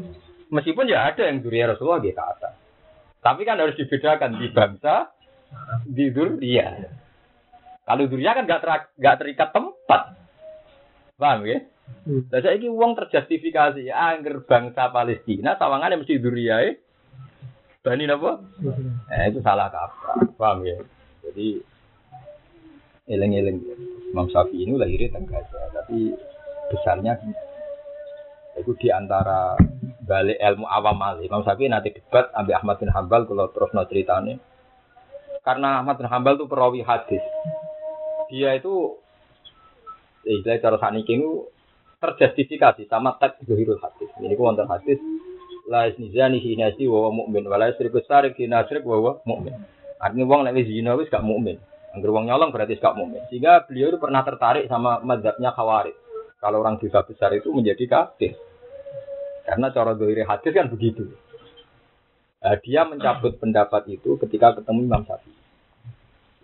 Meskipun 0.50 0.90
ya 0.90 1.10
ada 1.10 1.26
yang 1.26 1.42
duriyae 1.42 1.74
Rasulullah 1.74 2.02
gitu 2.02 2.14
kata. 2.14 2.50
Tapi 3.20 3.44
kan 3.44 3.60
harus 3.60 3.76
dibedakan 3.76 4.40
di 4.40 4.48
bangsa, 4.48 5.12
di 5.84 6.08
duria. 6.08 6.88
Kalau 7.84 8.08
duria 8.08 8.32
kan 8.32 8.48
gak, 8.48 8.60
ter, 8.64 8.70
gak 8.96 9.18
terikat 9.20 9.48
tempat. 9.52 10.02
Paham 11.20 11.44
ya? 11.44 11.60
Hmm. 12.00 12.26
Lah 12.32 12.40
saiki 12.40 12.68
wong 12.72 12.96
terjustifikasi 12.96 13.92
angger 13.92 14.42
bangsa 14.48 14.88
Palestina 14.88 15.54
sawangane 15.60 16.00
mesti 16.00 16.16
duriyae 16.16 16.90
Bani 17.80 18.04
napa? 18.04 18.44
Eh 19.08 19.32
itu 19.32 19.40
salah 19.40 19.72
kaprah. 19.72 20.20
Paham 20.36 20.68
ya? 20.68 20.76
Jadi 21.24 21.64
eleng-eleng 23.08 23.56
Imam 24.12 24.28
Syafi'i 24.28 24.68
ini 24.68 24.76
lahirnya 24.76 25.16
teng 25.16 25.24
Gaza, 25.24 25.72
tapi 25.72 26.12
besarnya 26.68 27.16
di 27.24 27.32
itu 28.60 28.76
di 28.76 28.92
antara 28.92 29.56
balik 30.04 30.36
ilmu 30.36 30.68
awam 30.68 30.92
malih. 31.00 31.24
Imam 31.24 31.40
Syafi'i 31.40 31.72
nanti 31.72 31.96
debat 31.96 32.28
ambil 32.36 32.60
Ahmad 32.60 32.76
bin 32.84 32.92
Hambal 32.92 33.24
kalau 33.24 33.48
terus 33.48 33.72
no 33.72 33.88
ceritanya. 33.88 34.36
Karena 35.40 35.80
Ahmad 35.80 35.96
bin 35.96 36.12
Hambal 36.12 36.36
itu 36.36 36.44
perawi 36.52 36.84
hadis. 36.84 37.24
Dia 38.28 38.60
itu 38.60 39.00
ya 40.28 40.36
istilah 40.36 40.60
cara 40.60 40.76
saniki 40.76 41.16
itu 41.16 41.48
terjustifikasi 42.00 42.88
sama 42.88 43.20
teks 43.20 43.44
zuhirul 43.44 43.78
hadis. 43.78 44.08
Ini 44.18 44.32
ku 44.34 44.48
wonten 44.48 44.66
hadis 44.66 44.96
la 45.68 45.86
isnizani 45.86 46.40
hinasi 46.40 46.88
wa 46.88 47.06
huwa 47.06 47.24
mu'min 47.24 47.44
wa 47.46 47.60
la 47.60 47.70
yusriku 47.70 48.00
sarik 48.08 48.40
hinasrik 48.40 48.82
wa 48.82 48.96
huwa 48.96 49.12
mu'min. 49.28 49.54
Artinya 50.00 50.24
wong 50.24 50.40
nek 50.48 50.56
wis 50.56 50.66
zina 50.66 50.96
wis 50.96 51.12
gak 51.12 51.20
mukmin. 51.20 51.60
Angger 51.92 52.08
wong 52.08 52.24
nyolong 52.24 52.48
berarti 52.50 52.80
gak 52.80 52.96
mukmin. 52.96 53.20
Sehingga 53.28 53.68
beliau 53.68 53.92
itu 53.92 53.98
pernah 54.00 54.24
tertarik 54.24 54.64
sama 54.64 55.04
mazhabnya 55.04 55.52
Khawarij. 55.52 55.92
Kalau 56.40 56.64
orang 56.64 56.80
dosa 56.80 57.04
besar 57.04 57.36
itu 57.36 57.52
menjadi 57.52 57.84
kafir. 57.84 58.32
Karena 59.44 59.68
cara 59.68 59.92
dohiri 59.92 60.24
hadis 60.24 60.56
kan 60.56 60.72
begitu. 60.72 61.04
Nah, 62.40 62.56
dia 62.64 62.88
mencabut 62.88 63.36
pendapat 63.36 63.84
itu 63.92 64.16
ketika 64.16 64.56
ketemu 64.56 64.88
Imam 64.88 65.04
Syafi'i. 65.04 65.36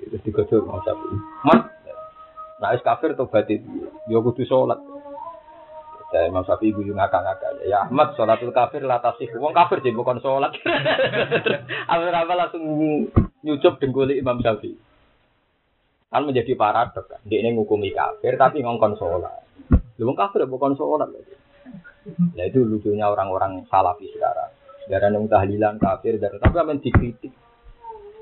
Itu 0.05 0.21
digodok 0.21 0.69
Imam 0.69 0.85
Syafi'i. 0.85 1.17
Mas, 1.49 1.61
nah 2.61 2.77
kafir 2.77 3.17
tobat 3.17 3.49
itu. 3.49 3.89
Ya 4.13 4.21
kudu 4.21 4.45
sholat. 4.45 4.77
Ya 6.17 6.33
Imam 6.33 6.49
Syafi'i 6.49 6.73
guyu 6.73 6.97
ngakak-ngakak. 6.97 7.69
Ya 7.69 7.85
Ahmad 7.85 8.17
sholatul 8.17 8.57
kafir 8.57 8.81
lah 8.81 9.05
tasih. 9.05 9.29
Wong 9.37 9.53
kafir 9.53 9.85
jadi 9.85 9.93
bukan 9.93 10.17
sholat. 10.25 10.57
Apa-apa 11.93 12.33
langsung 12.33 12.65
nyucup 13.45 13.77
dengkuli 13.77 14.17
Imam 14.17 14.41
Syafi'i. 14.41 14.81
Kan 16.09 16.25
menjadi 16.25 16.57
paradok 16.57 17.05
kan. 17.05 17.21
Dia 17.29 17.45
ini 17.45 17.53
ngukumi 17.53 17.93
kafir 17.93 18.41
tapi 18.41 18.65
ngongkon 18.65 18.97
sholat. 18.97 19.45
Lu 20.01 20.09
wong 20.09 20.17
kafir 20.17 20.45
ya 20.45 20.49
bukan 20.49 20.73
lagi. 20.73 21.37
Nah 22.33 22.45
itu 22.49 22.65
lucunya 22.65 23.13
orang-orang 23.13 23.69
salafi 23.69 24.09
sekarang. 24.17 24.57
Darah 24.89 25.11
yang 25.13 25.29
tahlilan 25.29 25.77
kafir, 25.77 26.17
darah 26.17 26.41
tapi 26.41 26.57
amen 26.57 26.81
dikritik. 26.81 27.35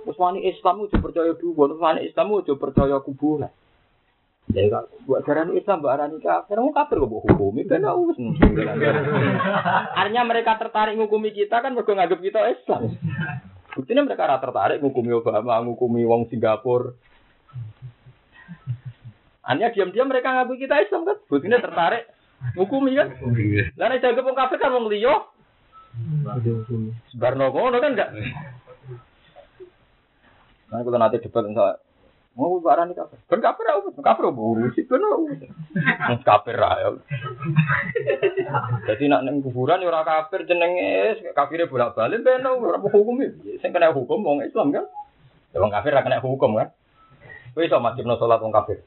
Terus 0.02 0.18
wani 0.18 0.42
Islam 0.48 0.88
itu 0.88 0.96
percaya 0.98 1.30
dua, 1.36 1.68
terus 1.70 1.80
wani 1.80 2.00
Islam 2.08 2.32
itu 2.42 2.56
percaya 2.58 2.98
kuburan. 3.04 3.52
Jadi 4.44 4.68
kalau 4.68 4.86
buat 5.08 5.24
darah 5.24 5.48
Islam, 5.56 5.80
mbak 5.80 5.94
Arani 5.96 6.18
kafir, 6.20 6.60
mau 6.60 6.68
kafir 6.68 7.00
kok 7.00 7.08
hukum 7.08 7.56
itu 7.56 7.72
kan 7.72 7.88
us. 7.96 8.18
Artinya 9.98 10.22
mereka 10.28 10.60
tertarik 10.60 11.00
ngukumi 11.00 11.32
kita 11.32 11.64
kan 11.64 11.72
mereka 11.72 11.96
nganggap 11.96 12.20
kita 12.20 12.40
Islam. 12.52 12.92
Buktinya 13.72 14.04
mereka 14.04 14.28
rata 14.28 14.44
tertarik 14.44 14.84
ngukumi 14.84 15.16
Obama, 15.16 15.64
ngukumi 15.64 16.04
wong 16.04 16.28
Singapura. 16.28 16.92
Hanya 19.48 19.72
diam-diam 19.72 20.12
mereka 20.12 20.36
ngaku 20.36 20.60
kita 20.60 20.76
Islam 20.84 21.08
kan. 21.08 21.16
Buktinya 21.24 21.58
tertarik 21.64 22.04
ngukumi 22.52 23.00
kan. 23.00 23.16
Lah 23.80 23.86
nek 23.88 24.04
jaga 24.04 24.20
wong 24.20 24.36
kafir 24.36 24.60
kan 24.60 24.76
wong 24.76 24.92
liya. 24.92 25.24
Sebarno 27.16 27.48
kan 27.48 27.96
enggak. 27.96 28.10
Nah, 30.68 30.80
kalau 30.84 30.98
nanti 31.00 31.22
debat 31.22 31.48
enggak 31.48 31.83
mau 32.34 32.58
barang 32.58 32.90
ini 32.90 32.98
kafir. 32.98 33.18
Ben 33.30 33.38
kafir 33.38 33.66
aku, 33.70 33.94
kafir 34.02 34.26
urus 34.30 34.74
itu 34.74 34.94
no. 34.98 35.30
Kafir 36.26 36.58
ya. 36.58 36.90
Jadi 38.90 39.04
nak 39.06 39.22
neng 39.22 39.38
kuburan 39.38 39.78
ya 39.78 39.88
ora 39.88 40.02
kafir 40.02 40.42
jenenge 40.46 41.14
kafire 41.34 41.70
bolak-balik 41.70 42.26
ben 42.26 42.42
ora 42.42 42.82
hukum 42.82 43.22
iki. 43.22 43.62
Sing 43.62 43.70
kena 43.70 43.94
hukum 43.94 44.26
wong 44.26 44.42
Islam 44.42 44.74
kan. 44.74 44.86
Ya 45.54 45.62
wong 45.62 45.70
kafir 45.70 45.94
kena 45.94 46.18
hukum 46.18 46.58
kan. 46.58 46.74
Kowe 47.54 47.62
iso 47.62 47.78
wajibno 47.78 48.18
salat 48.18 48.42
wong 48.42 48.50
kafir. 48.50 48.82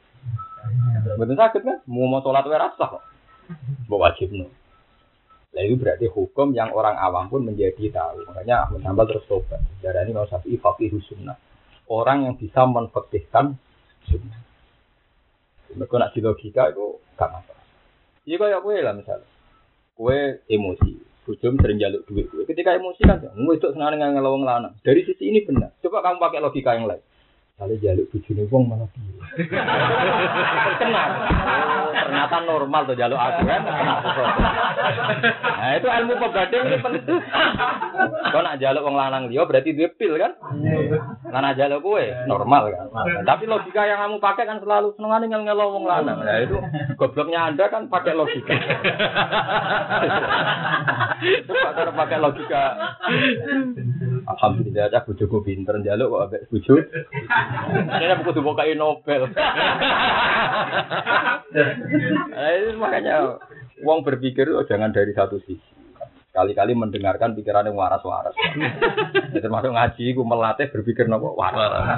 Betul 1.16 1.40
sakit 1.40 1.62
kan? 1.64 1.80
Mau 1.88 2.12
mau 2.12 2.20
sholat 2.20 2.44
wae 2.44 2.60
rasa 2.60 2.84
kok. 2.92 3.04
Mbok 3.88 4.02
wajibno. 4.04 4.52
Nah 5.56 5.62
itu 5.64 5.80
berarti 5.80 6.06
hukum 6.12 6.52
yang 6.52 6.76
orang 6.76 7.00
awam 7.00 7.32
pun 7.32 7.48
menjadi 7.48 7.88
tahu. 7.90 8.28
Makanya 8.28 8.68
Ahmad 8.68 8.84
Hambal 8.84 9.08
terus 9.08 9.24
tobat. 9.32 9.64
Darah 9.80 10.04
ini 10.04 10.12
mau 10.12 10.28
sapi 10.28 10.60
fakih 10.60 10.92
sunnah. 11.08 11.40
Orang 11.88 12.28
yang 12.28 12.36
bisa 12.36 12.68
menfakihkan 12.68 13.56
sunnah. 14.08 14.42
Mereka 15.72 15.96
nak 16.00 16.12
di 16.16 16.20
logika 16.24 16.72
itu 16.72 17.00
gak 17.16 17.32
masalah. 17.32 17.66
Iya 18.28 18.36
kayak 18.40 18.62
kue 18.64 18.78
lah 18.84 18.94
misalnya. 18.96 19.28
Kue 19.96 20.44
emosi. 20.52 20.92
Bujum 21.28 21.60
sering 21.60 21.76
jaluk 21.80 22.08
duit. 22.08 22.32
Ketika 22.48 22.80
emosi 22.80 23.04
kan, 23.04 23.20
itu 23.20 23.68
senang 23.76 24.00
dengan 24.00 24.16
ngelawang 24.16 24.48
lanang. 24.48 24.74
Dari 24.80 25.04
sisi 25.04 25.28
ini 25.28 25.44
benar. 25.44 25.76
Coba 25.84 26.00
kamu 26.00 26.24
pakai 26.24 26.40
logika 26.40 26.72
yang 26.72 26.88
lain. 26.88 27.04
Kalau 27.58 27.74
jaluk 27.82 28.06
bujune 28.14 28.46
wong 28.54 28.70
malah 28.70 28.86
piye. 28.94 29.18
Terkenal. 30.78 31.10
Oh, 31.10 31.90
ternyata 31.90 32.46
normal 32.46 32.86
tuh 32.86 32.94
jaluk 32.94 33.18
aku 33.18 33.50
kan. 33.50 33.66
Nah, 35.42 35.74
itu 35.74 35.90
ilmu 35.90 36.22
pebading 36.22 36.70
ini 36.70 36.78
penting. 36.86 37.18
Kau 38.30 38.46
nak 38.46 38.62
jaluk 38.62 38.86
wong 38.86 38.94
lanang 38.94 39.34
dia 39.34 39.42
berarti 39.42 39.74
dia 39.74 39.90
pil 39.90 40.22
kan? 40.22 40.38
Lanang 41.34 41.58
jaluk 41.58 41.82
kue 41.82 42.06
normal 42.30 42.70
kan. 42.78 42.94
Tapi 43.26 43.50
logika 43.50 43.90
yang 43.90 44.06
kamu 44.06 44.22
pakai 44.22 44.46
kan 44.46 44.62
selalu 44.62 44.94
senengane 44.94 45.26
ngel 45.26 45.42
ngelo 45.50 45.82
wong 45.82 45.90
lanang. 45.90 46.22
Nah, 46.22 46.38
itu 46.38 46.62
gobloknya 46.94 47.50
Anda 47.50 47.74
kan 47.74 47.90
pakai 47.90 48.14
logika. 48.14 48.54
Coba 51.50 51.90
pakai 52.06 52.22
logika. 52.22 52.64
Alhamdulillah 54.28 54.92
aja 54.92 55.08
bojoku 55.08 55.40
pinter 55.40 55.80
njaluk 55.80 56.12
kok 56.12 56.24
ambek 56.28 56.52
bojo. 56.52 56.76
Ini 57.96 58.14
buku 58.20 58.32
tuh 58.36 58.44
bukai 58.44 58.76
Nobel. 58.76 59.32
nah, 61.56 62.76
makanya 62.76 63.40
uang 63.88 64.04
berpikir 64.04 64.52
oh, 64.52 64.68
jangan 64.68 64.92
dari 64.92 65.16
satu 65.16 65.40
sisi. 65.48 65.72
Kali-kali 66.36 66.76
mendengarkan 66.78 67.34
pikiran 67.34 67.66
yang 67.66 67.80
waras-waras. 67.80 68.36
Ya, 69.34 69.42
termasuk 69.42 69.74
ngaji, 69.74 70.14
gue 70.14 70.22
melatih 70.28 70.70
berpikir 70.70 71.10
nopo 71.10 71.34
waras. 71.34 71.98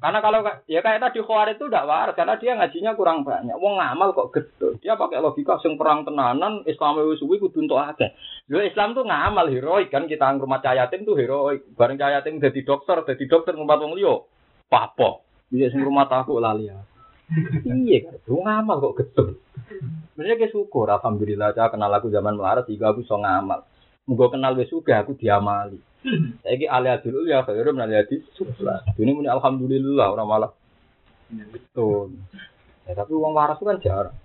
Karena 0.00 0.24
kalau 0.24 0.40
ya 0.64 0.80
kayak 0.80 1.04
tadi 1.04 1.20
Khawarij 1.20 1.60
itu 1.60 1.68
tidak 1.68 1.84
waras 1.84 2.16
karena 2.16 2.40
dia 2.40 2.56
ngajinya 2.56 2.96
kurang 2.96 3.20
banyak. 3.20 3.52
Wong 3.60 3.76
ngamal 3.76 4.16
kok 4.16 4.32
gedhe. 4.32 4.80
Dia 4.80 4.96
pakai 4.96 5.20
logika 5.20 5.60
sing 5.60 5.76
perang 5.76 6.08
tenanan 6.08 6.64
Islam 6.64 7.04
wis 7.04 7.20
suwi 7.20 7.36
kudu 7.36 7.68
entuk 7.68 7.76
akeh. 7.76 8.08
Lho 8.48 8.64
Islam 8.64 8.96
tuh 8.96 9.04
ngamal 9.04 9.52
heroik 9.52 9.92
kan 9.92 10.08
kita 10.08 10.24
ngrumat 10.40 10.64
yatim 10.64 11.04
tuh 11.04 11.20
heroik. 11.20 11.68
Bareng 11.76 12.00
cah 12.00 12.16
yatim 12.16 12.40
dadi 12.40 12.64
dokter, 12.64 13.04
dadi 13.04 13.28
dokter 13.28 13.52
ngrumat 13.52 13.76
wong 13.76 13.92
liya. 13.92 14.24
Papo. 14.72 15.28
Bisa 15.52 15.68
sing 15.68 15.84
rumah 15.84 16.08
aku 16.08 16.40
lali 16.40 16.72
ya. 16.72 16.80
Iya 17.68 17.98
kan, 18.08 18.16
lu 18.24 18.40
ngamal 18.40 18.76
kok 18.80 18.96
gedhe. 19.04 19.36
Sebenarnya 20.16 20.34
kayak 20.40 20.52
syukur, 20.56 20.88
alhamdulillah 20.88 21.52
cah 21.52 21.68
kenal 21.68 21.92
aku 21.92 22.08
zaman 22.08 22.40
melarat 22.40 22.64
sehingga 22.64 22.96
aku 22.96 23.04
so 23.04 23.20
ngamal. 23.20 23.68
Muga 24.08 24.32
kenal 24.32 24.56
wis 24.56 24.72
aku 24.72 25.12
diamali. 25.20 25.89
Saiki 26.40 26.64
alih 26.64 26.96
dulu 27.04 27.28
ya 27.28 27.44
khairum 27.44 27.76
nang 27.76 27.92
hadi 27.92 28.24
sufla. 28.32 28.80
Ini 28.96 29.12
muni 29.12 29.28
alhamdulillah 29.28 30.06
ora 30.08 30.24
malah. 30.24 30.50
Betul. 31.30 32.16
Ya, 32.88 32.96
tapi 32.96 33.12
uang 33.14 33.36
waras 33.36 33.60
itu 33.60 33.68
kan 33.68 33.78
jarang. 33.84 34.16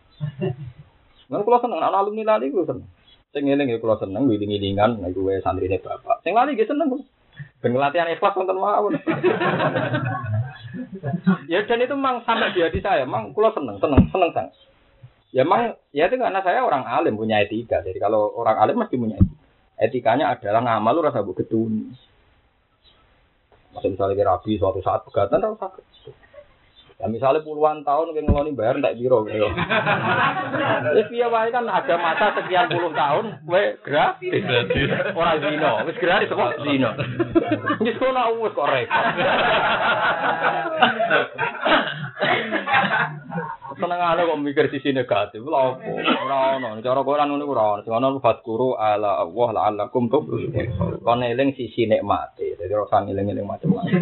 Nah, 1.29 1.41
kalau 1.41 1.59
seneng 1.61 1.81
anak 1.81 2.01
alumni 2.01 2.23
lali 2.37 2.53
gue 2.53 2.65
seneng. 2.65 2.87
Sing 3.35 3.43
eling 3.51 3.67
ya 3.67 3.77
kalau 3.83 3.99
seneng 3.99 4.31
wiling-wilingan 4.31 5.03
nek 5.03 5.11
gue 5.11 5.43
santri 5.43 5.67
ini 5.67 5.81
bapak. 5.81 6.23
Sing 6.23 6.33
lali 6.33 6.55
gue 6.55 6.65
seneng. 6.65 6.87
Ben 7.59 7.75
latihan 7.75 8.07
ikhlas 8.07 8.37
wonten 8.37 8.55
mawon. 8.55 8.95
ya 11.51 11.67
dan 11.67 11.83
itu 11.83 11.95
memang 11.97 12.23
sampai 12.23 12.55
di 12.55 12.63
hati 12.63 12.79
saya, 12.79 13.03
memang 13.03 13.35
kalau 13.35 13.51
seneng, 13.51 13.75
seneng, 13.83 14.07
seneng 14.07 14.31
sang. 14.31 14.47
Ya 15.35 15.43
memang 15.43 15.75
ya 15.91 16.07
itu 16.07 16.15
karena 16.15 16.39
saya 16.39 16.63
orang 16.63 16.87
alim 16.87 17.19
punya 17.19 17.43
etika. 17.43 17.83
Jadi 17.83 17.99
kalau 17.99 18.31
orang 18.39 18.55
alim 18.55 18.79
mesti 18.79 18.95
punya 18.95 19.19
etika. 19.19 19.34
Etikanya 19.75 20.31
adalah 20.31 20.63
ngamal 20.63 20.95
lu 20.95 21.03
rasa 21.03 21.19
bu 21.19 21.35
ketuni. 21.35 21.91
Masih 23.75 23.91
misalnya 23.91 24.23
rabi 24.23 24.55
suatu 24.55 24.79
saat 24.79 25.03
pegatan 25.03 25.43
tau 25.43 25.59
sakit. 25.59 25.83
Ya 26.95 27.11
misalnya 27.11 27.43
puluhan 27.43 27.83
tahun 27.83 28.15
kayak 28.15 28.23
ngeloni 28.23 28.55
bayar 28.55 28.79
tak 28.79 28.95
biro 28.95 29.27
gitu. 29.27 29.51
Ya 30.95 31.03
piye 31.11 31.27
wae 31.27 31.51
kan 31.51 31.67
ada 31.67 31.95
masa 31.99 32.31
sekian 32.39 32.71
puluh 32.71 32.95
tahun 32.95 33.43
kowe 33.43 33.63
gratis. 33.83 34.31
Ora 35.11 35.35
zino, 35.43 35.83
wis 35.91 35.99
gratis 35.99 36.31
kok 36.31 36.55
zino. 36.63 36.95
Wis 37.83 37.99
kono 37.99 38.39
wis 38.39 38.55
kok 38.55 38.71
repot. 38.71 39.05
Senengane 43.75 44.23
kok 44.23 44.39
mikir 44.39 44.65
sisi 44.71 44.95
negatif, 44.95 45.43
lha 45.43 45.75
opo? 45.75 45.91
Ora 45.99 46.55
ono, 46.55 46.79
cara 46.79 47.01
Quran 47.03 47.27
ngono 47.27 47.43
ora 47.43 47.63
ono. 47.75 47.81
Sing 47.83 47.91
ono 47.91 48.23
fatkuru 48.23 48.79
ala 48.79 49.19
Allah 49.19 49.47
la'allakum 49.51 50.07
tuflihun. 50.07 51.03
Kon 51.03 51.23
sisi 51.51 51.83
nikmate. 51.83 52.55
Dadi 52.55 52.71
ora 52.71 52.87
usah 52.87 53.03
eling-eling 53.03 53.43
macam-macam. 53.43 54.01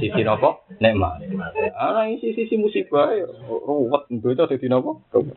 Sisi 0.00 0.20
napa? 0.24 0.64
Nikmat. 0.80 1.28
Ana 1.76 2.08
isi 2.08 2.32
sisi 2.32 2.56
musibah 2.56 3.12
ya 3.12 3.28
ruwet 3.48 4.08
itu 4.08 4.32
dadi? 4.32 4.56
Ruwet. 4.68 5.36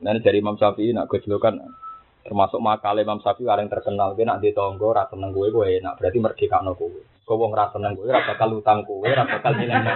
Nah, 0.00 0.16
dari 0.16 0.40
Imam 0.40 0.56
Syafi'i 0.56 0.96
nak 0.96 1.12
gojlokan 1.12 1.60
termasuk 2.24 2.60
makal 2.60 2.96
Imam 2.96 3.20
Syafi'i 3.20 3.44
paling 3.44 3.68
terkenal 3.68 4.16
kowe 4.16 4.24
nak 4.24 4.40
ditonggo 4.40 4.96
ra 4.96 5.04
seneng 5.12 5.36
kowe 5.36 5.48
kowe 5.52 5.68
enak 5.68 6.00
berarti 6.00 6.18
merdekakno 6.18 6.72
kowe. 6.72 7.00
Kowe 7.30 7.46
wong 7.46 7.54
ra 7.54 7.70
seneng 7.70 7.94
kowe 7.94 8.10
ra 8.10 8.26
bakal 8.26 8.58
utang 8.58 8.82
kowe 8.82 9.06
ra 9.06 9.22
bakal 9.22 9.54
nilai. 9.54 9.86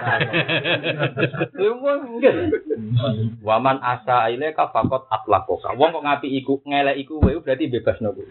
Waman 3.43 3.83
asa 3.83 4.31
ilaika 4.31 4.71
faqat 4.71 5.11
atlakoka. 5.11 5.75
Wong 5.75 5.91
kok 5.91 6.07
ngapi 6.07 6.31
iku 6.31 6.63
ngelek 6.63 6.95
iku 7.03 7.19
kowe 7.19 7.35
berarti 7.43 7.67
bebasno 7.67 8.15
kowe. 8.15 8.31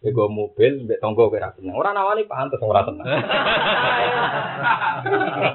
Ego 0.00 0.32
mobil, 0.32 0.88
mbek 0.88 0.96
tonggo 0.96 1.28
kowe 1.28 1.36
ra 1.36 1.52
seneng. 1.60 1.76
Ora 1.76 1.92
nawani 1.92 2.24
pantes 2.24 2.56
ora 2.64 2.88
seneng. 2.88 3.04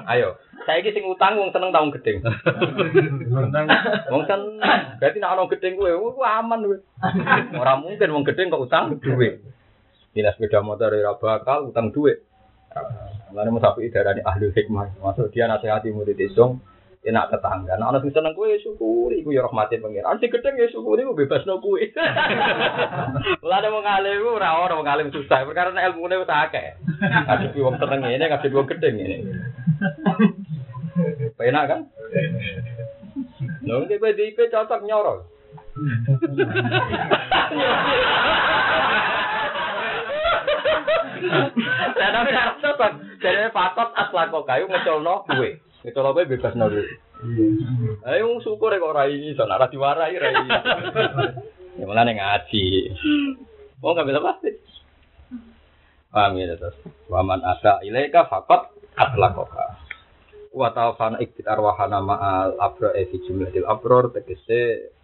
Ayo, 0.06 0.38
saiki 0.62 0.94
sing 0.94 1.02
utang 1.10 1.34
wong 1.34 1.50
seneng 1.50 1.74
taung 1.74 1.90
gedeng. 1.90 2.22
Wong 4.06 4.22
seneng. 4.22 4.62
Berarti 5.02 5.18
nek 5.18 5.32
ana 5.34 5.50
gedeng 5.50 5.74
kowe, 5.82 6.22
aman 6.22 6.62
kowe. 6.62 6.78
Ora 7.58 7.74
mungkin 7.74 8.14
wong 8.14 8.22
gedeng 8.22 8.54
kok 8.54 8.70
utang 8.70 9.02
duit. 9.02 9.42
Dinas 10.14 10.38
sepeda 10.38 10.62
motor 10.62 10.94
ora 10.94 11.18
bakal 11.18 11.74
utang 11.74 11.90
duit. 11.90 12.22
Mulane 13.30 13.50
mau 13.50 13.62
sapi 13.62 13.90
darani 13.90 14.22
ahli 14.22 14.50
hikmah. 14.50 14.98
Maksud 15.02 15.30
dia 15.30 15.46
nasihati 15.50 15.90
murid 15.94 16.18
isung 16.18 16.62
enak 17.04 17.28
tetangga. 17.30 17.76
Nah, 17.76 17.92
ana 17.92 18.00
sing 18.00 18.16
seneng 18.16 18.32
kowe 18.32 18.48
syukuri 18.48 19.20
iku 19.20 19.36
ya 19.36 19.44
rahmate 19.44 19.76
pangeran. 19.76 20.16
Sing 20.18 20.32
gedeng 20.32 20.56
ya 20.56 20.66
syukuri 20.72 21.04
ku 21.04 21.12
bebasno 21.12 21.60
kowe. 21.60 21.78
Lah 23.44 23.58
ada 23.60 23.68
wong 23.68 23.84
alim 23.84 24.24
ku 24.24 24.30
ora 24.40 24.56
ora 24.64 24.74
wong 24.80 24.88
alim 24.88 25.12
susah. 25.12 25.44
Perkara 25.44 25.70
nek 25.70 25.92
ilmune 25.92 26.16
wis 26.24 26.32
akeh. 26.32 26.80
Ngadepi 27.02 27.60
wong 27.60 27.76
seneng 27.76 28.00
ngene, 28.02 28.24
ngadepi 28.24 28.56
wong 28.56 28.68
gedeng 28.72 28.94
ngene. 28.96 29.16
Penak 31.36 31.64
kan? 31.68 31.80
Lho 33.68 33.84
iki 33.84 34.00
PDIP 34.00 34.38
cocok 34.48 34.80
nyoro. 34.88 35.28
Lah 41.94 42.08
tapi 42.10 42.32
harus 42.34 42.56
cocok. 42.60 42.92
Jadi 43.22 43.48
patot 43.54 43.88
aslako 43.96 44.44
kayu 44.44 44.68
ngecolno 44.68 45.24
kuwe. 45.28 45.58
Ngecolno 45.86 46.10
kuwe 46.12 46.28
bebas 46.28 46.54
no 46.58 46.68
kuwe. 46.68 46.84
Ayo 48.04 48.38
syukur 48.44 48.76
kok 48.76 48.92
ora 48.92 49.08
ini, 49.08 49.32
soalnya 49.32 49.56
ora 49.62 49.72
diwarai 49.72 50.18
ora 50.18 50.28
ini. 50.28 50.50
Ya 51.80 51.84
malah 51.88 52.04
ngaji. 52.06 52.64
Oh 53.80 53.92
nggak 53.96 54.06
bisa 54.08 54.20
pasti. 54.20 54.50
Paham 56.12 56.38
ya 56.38 56.54
terus. 56.54 56.78
Waman 57.10 57.42
asa 57.42 57.82
ilaika 57.82 58.30
fakot 58.30 58.70
atlakoka. 58.94 59.82
Wa 60.54 60.70
tawfana 60.70 61.18
iktit 61.18 61.50
arwahana 61.50 61.98
ma'al 61.98 62.54
abro 62.62 62.94
evi 62.94 63.18
jumlahil 63.26 63.66
abror 63.66 64.14
tegese 64.14 64.94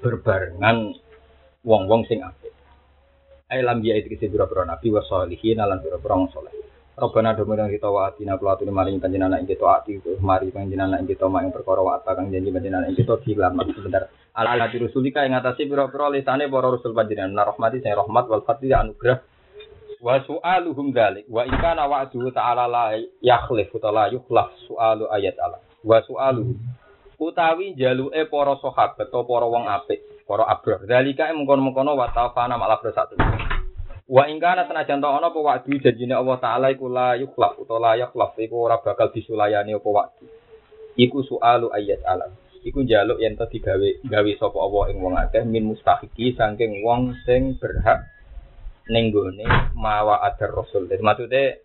berbarengan 0.00 0.96
wong-wong 1.60 2.08
sing 2.08 2.24
apik. 3.54 3.60
Ai 3.60 3.62
lam 3.62 3.78
ya 3.86 3.94
itu 3.94 4.10
kese 4.10 4.26
biro-biro 4.26 4.66
nabi 4.66 4.90
wa 4.90 5.02
sholihin 5.06 5.62
lan 5.62 5.78
biro-biro 5.78 6.14
wong 6.18 6.30
saleh. 6.34 6.54
Robbana 6.94 7.34
domenang 7.34 7.70
kita 7.70 7.90
wa 7.90 8.06
atina 8.10 8.38
kula 8.38 8.54
atune 8.54 8.70
maring 8.70 9.02
panjenengan 9.02 9.42
ing 9.42 9.50
kita 9.50 9.66
ati 9.66 9.98
mari 10.22 10.50
panjenengan 10.54 11.02
ing 11.02 11.10
mak 11.10 11.42
ing 11.42 11.50
perkara 11.50 11.82
wa 11.82 11.98
kang 12.02 12.30
janji 12.30 12.50
panjenengan 12.54 12.90
ing 12.90 12.98
kita 12.98 13.18
dilam 13.22 13.58
sebentar. 13.74 14.10
Ala 14.34 14.54
ala 14.54 14.70
rusulika 14.70 15.26
ing 15.26 15.34
atase 15.34 15.66
biro-biro 15.66 16.10
lisane 16.10 16.50
para 16.50 16.70
rasul 16.70 16.94
panjenengan 16.94 17.50
rahmati 17.50 17.82
sing 17.82 17.94
rahmat 17.94 18.24
wal 18.30 18.42
fadli 18.46 18.70
anugrah 18.70 19.18
wa 20.04 20.20
su'aluhum 20.20 20.92
dzalik 20.92 21.24
wa 21.32 21.48
in 21.48 21.56
kana 21.56 21.88
wa'du 21.88 22.28
ta'ala 22.28 22.68
la 22.68 22.92
yakhlif 23.24 23.72
utawa 23.72 24.12
yukhlaf 24.12 24.52
su'alu 24.68 25.08
ayat 25.08 25.32
Allah 25.40 25.64
wa 25.80 25.98
su'aluhum 26.04 26.60
utawi 27.16 27.72
jaluke 27.72 28.28
para 28.28 28.54
sahabat 28.60 29.08
atau 29.08 29.24
para 29.24 29.48
wong 29.48 29.64
apik 29.64 30.04
para 30.24 30.48
abrar 30.48 30.84
dzalika 30.84 31.30
mengkon-mengkono 31.32 31.96
wa 31.96 32.08
tafana 32.10 32.56
malah 32.56 32.80
bersatu 32.80 33.16
wa 34.04 34.22
in 34.28 34.36
kana 34.40 34.68
senajan 34.68 35.00
ta 35.00 35.08
ana 35.08 35.32
apa 35.32 35.38
wa'du 35.40 35.80
janjine 35.80 36.12
Allah 36.12 36.36
taala 36.40 36.66
iku 36.72 36.92
la 36.92 37.16
yukhlaf 37.16 37.56
utawa 37.56 37.92
la 37.92 37.92
yakhlaf 38.04 38.36
iku 38.36 38.68
ora 38.68 38.80
bakal 38.80 39.08
disulayani 39.12 39.76
apa 39.76 39.88
wa'du 39.88 40.24
iku 41.00 41.24
su'alu 41.24 41.72
ayat 41.72 42.04
Allah 42.04 42.32
iku 42.64 42.80
jaluk 42.88 43.20
yen 43.20 43.36
to 43.36 43.44
digawe 43.48 43.88
gawe 44.08 44.32
sapa 44.40 44.58
Allah 44.60 44.82
ing 44.90 44.98
wong 45.04 45.14
akeh 45.20 45.44
min 45.44 45.68
mustahiki 45.68 46.32
saking 46.32 46.80
wong 46.80 47.12
sing 47.28 47.60
berhak 47.60 48.08
ning 48.88 49.12
gone 49.12 49.44
mawa 49.76 50.24
adar 50.24 50.52
rasul. 50.52 50.88
Jadi 50.88 51.04
maksudnya 51.04 51.60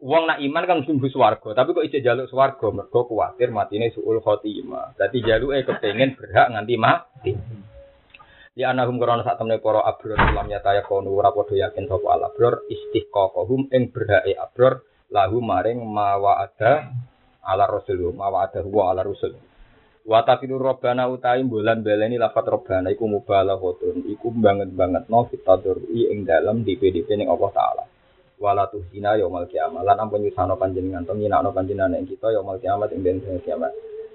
wong 0.00 0.28
nak 0.28 0.40
iman 0.40 0.64
kan 0.68 0.78
mesti 0.84 1.08
swarga, 1.12 1.48
tapi 1.52 1.72
kok 1.76 1.86
ijek 1.86 2.04
jaluk 2.04 2.28
swarga 2.28 2.68
mergo 2.72 3.08
kuwatir 3.08 3.52
matine 3.52 3.92
suul 3.92 4.20
khotimah. 4.24 4.96
Dadi 4.96 5.24
jaluke 5.24 5.64
kepengin 5.68 6.16
berhak 6.16 6.52
nganti 6.52 6.74
mati. 6.80 7.32
Ya 8.52 8.68
anahum 8.68 9.00
karena 9.00 9.24
saat 9.24 9.40
temne 9.40 9.56
para 9.64 9.80
abror 9.80 10.12
lam 10.12 10.44
nyata 10.44 10.76
ya 10.76 10.84
kono 10.84 11.08
ora 11.08 11.32
padha 11.32 11.56
yakin 11.56 11.88
sapa 11.88 12.04
al 12.12 12.28
abror 12.28 12.68
istiqaqahum 12.68 13.72
ing 13.72 13.88
berhake 13.88 14.36
abror 14.36 14.84
lahu 15.08 15.40
maring 15.40 15.80
mawa 15.80 16.44
ada 16.44 16.92
ala 17.40 17.64
rasul 17.64 18.12
mawa 18.12 18.44
ada 18.44 18.60
huwa 18.60 18.92
ala 18.92 19.08
rasul. 19.08 19.40
Wa 20.04 20.20
tafiru 20.28 20.60
robbana 20.60 21.08
utai 21.08 21.40
bulan 21.48 21.80
baleni 21.80 22.20
lafat 22.20 22.44
robbana 22.44 22.92
iku 22.92 23.08
mubalaghotun 23.08 24.04
iku 24.12 24.28
banget-banget 24.28 25.08
no 25.08 25.24
fitadurri 25.32 26.12
ing 26.12 26.28
dalam 26.28 26.60
DPDP 26.60 27.08
ning 27.16 27.32
Allah 27.32 27.50
taala. 27.56 27.84
Wala 28.36 28.68
tuhina 28.68 29.16
yaumul 29.16 29.48
kiamat 29.48 29.80
lan 29.80 29.96
ampun 29.96 30.28
nyusano 30.28 30.60
panjenengan 30.60 31.08
to 31.08 31.16
nyinakno 31.16 31.56
panjenengan 31.56 31.96
ing 31.96 32.04
kita 32.04 32.28
yaumul 32.36 32.60
kiamat 32.60 32.92
ing 32.92 33.00
dina 33.00 33.40
kiamat. 33.40 33.72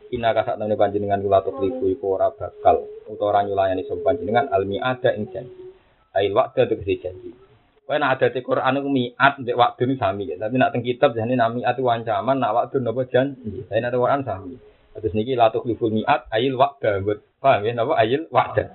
Ina 0.07 0.31
kasak 0.31 0.55
temene 0.55 0.79
panjenengan 0.79 1.19
kula 1.19 1.43
tukliku 1.43 1.91
iku 1.91 2.15
ora 2.15 2.31
bakal 2.31 2.87
utawa 3.11 3.35
ora 3.35 3.39
nyulayani 3.43 3.83
sapa 3.83 3.99
panjenengan 4.07 4.47
almi 4.55 4.79
ada 4.79 5.11
ing 5.11 5.27
janji. 5.27 5.67
Ail 6.15 6.31
wa'da 6.31 6.63
tegese 6.63 6.95
janji. 7.03 7.35
Kowe 7.83 7.95
nek 7.99 8.19
ada 8.19 8.27
di 8.31 8.39
Quran 8.39 8.79
iku 8.79 8.89
miat 8.91 9.33
mbek 9.43 9.55
waktu 9.59 9.81
ini 9.87 9.95
sami 9.99 10.23
ya. 10.31 10.35
Tapi 10.39 10.55
nak 10.55 10.71
teng 10.71 10.83
kitab 10.83 11.11
jane 11.11 11.35
nami 11.35 11.67
atu 11.67 11.83
ancaman 11.87 12.39
nak 12.39 12.55
waktu 12.55 12.79
napa 12.79 13.03
janji. 13.07 13.67
Tapi 13.67 13.79
nek 13.83 13.91
Quran 13.95 14.23
sami. 14.23 14.55
Terus 14.95 15.13
niki 15.13 15.35
la 15.35 15.51
tukhliful 15.51 15.91
mi'at 15.91 16.31
ayil 16.31 16.55
wa'da. 16.55 17.03
Paham 17.43 17.67
ya 17.67 17.71
napa 17.75 17.93
ayil 17.99 18.31
wa'da. 18.31 18.65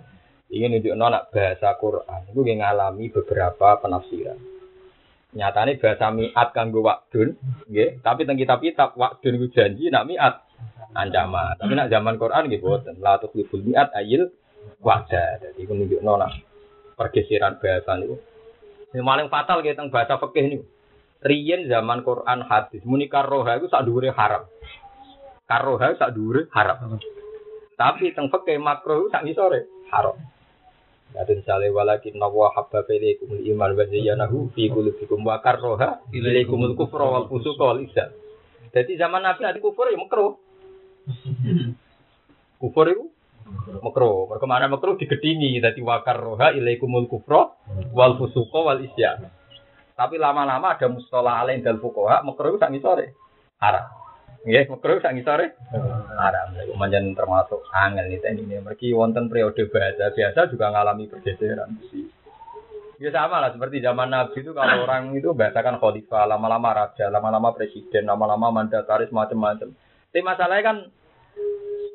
Ini 0.53 0.69
nunjukno 0.69 1.07
nak 1.09 1.33
bahasa 1.33 1.73
Quran 1.81 2.21
iku 2.29 2.41
ngalami 2.45 3.09
beberapa 3.09 3.81
penafsiran. 3.81 4.37
Nyatane 5.33 5.81
bahasa 5.81 6.13
mi'at 6.13 6.49
kanggo 6.53 6.85
nggih, 6.85 8.05
tapi 8.05 8.21
teng 8.29 8.37
kitab-kitab 8.37 8.93
wa'dun 9.01 9.41
iku 9.41 9.47
janji 9.49 9.89
nak 9.89 10.05
mi'at 10.05 10.52
ancaman. 10.93 11.57
Tapi 11.57 11.73
nak 11.73 11.89
zaman 11.89 12.21
Quran 12.21 12.49
nggih 12.49 12.63
boten 12.63 12.97
la 13.01 13.17
tukhliful 13.19 13.65
mi'at 13.65 13.93
ayil 13.97 14.29
wa'da. 14.85 15.41
Jadi 15.41 15.59
iku 15.65 15.73
nunjukno 15.73 16.13
nak 16.21 16.33
pergeseran 16.97 17.59
bahasa 17.59 17.97
niku. 17.99 18.17
Yang 18.93 19.07
paling 19.09 19.29
fatal 19.33 19.59
gitu 19.65 19.77
teng 19.77 19.89
bahasa 19.89 20.21
fikih 20.21 20.45
niku. 20.53 20.65
Riyen 21.23 21.71
zaman 21.71 22.03
Quran 22.03 22.39
hadis 22.45 22.83
muni 22.85 23.07
karoha 23.07 23.57
iku 23.57 23.67
sak 23.71 23.87
dhuwure 23.87 24.13
haram. 24.13 24.45
karoha 25.49 25.97
sak 25.97 26.13
dhuwure 26.13 26.49
haram. 26.53 26.99
Tapi 27.77 28.13
teng 28.13 28.29
fikih 28.29 28.61
makruh 28.61 29.09
sak 29.09 29.25
ngisore 29.25 29.89
haram. 29.89 30.17
Kadang 31.13 31.45
sale 31.45 31.69
walakin 31.69 32.17
nawa 32.17 32.57
habba 32.57 32.89
ilaikum 32.89 33.37
iman 33.37 33.71
wa 33.77 33.85
zayyanahu 33.85 34.49
fi 34.57 34.73
qulubikum 34.73 35.21
wa 35.21 35.45
karroha 35.45 36.01
ilaikumul 36.09 36.73
kufra 36.73 37.05
wal 37.05 37.29
fusuqa 37.29 37.77
wal 37.77 37.85
isyan. 37.85 38.09
Jadi 38.73 38.97
zaman 38.97 39.21
Nabi 39.21 39.45
ada 39.45 39.61
kufur 39.61 39.93
ya 39.93 40.01
makruh. 40.01 40.41
Kufur 42.63 42.87
itu 42.91 43.05
makruh. 43.83 44.31
Mergo 44.31 44.47
mana 44.47 44.71
makruh 44.71 44.95
digedingi 44.95 45.59
dadi 45.59 45.83
wa 45.83 46.01
karroha 46.07 46.55
ilaikumul 46.55 47.11
kufra 47.11 47.53
wal 47.91 48.15
fusuqa 48.17 48.61
wal 48.63 48.81
isyan. 48.81 49.27
Tapi 49.93 50.17
lama-lama 50.17 50.75
ada 50.75 50.89
mustalah 50.89 51.45
alain 51.45 51.61
dal 51.61 51.79
fuqaha 51.83 52.25
makruh 52.25 52.57
sak 52.57 52.73
ngisore 52.73 53.13
haram. 53.61 53.87
Nggih, 54.43 54.67
makruh 54.73 54.99
sak 55.03 55.15
ngisore 55.15 55.59
haram. 56.19 56.47
Iku 56.59 56.75
manjen 56.79 57.15
termasuk 57.15 57.63
angel 57.71 58.09
nih 58.09 58.19
ini. 58.41 58.57
Mergi 58.63 58.95
wonten 58.95 59.29
periode 59.29 59.69
bahasa 59.69 60.11
biasa 60.11 60.51
juga 60.51 60.73
ngalami 60.73 61.11
pergeseran. 61.11 61.71
Ya 63.03 63.11
sama 63.11 63.43
lah 63.43 63.51
seperti 63.51 63.83
zaman 63.83 64.15
Nabi 64.15 64.47
itu 64.47 64.55
kalau 64.55 64.87
orang 64.87 65.11
itu 65.19 65.35
bahasakan 65.35 65.83
khalifah, 65.83 66.23
lama-lama 66.23 66.71
raja, 66.71 67.11
lama-lama 67.11 67.51
presiden, 67.51 68.07
lama-lama 68.07 68.55
mandataris 68.55 69.11
macam-macam. 69.11 69.75
Tapi 70.13 70.21
masalahnya 70.21 70.61
kan 70.61 70.77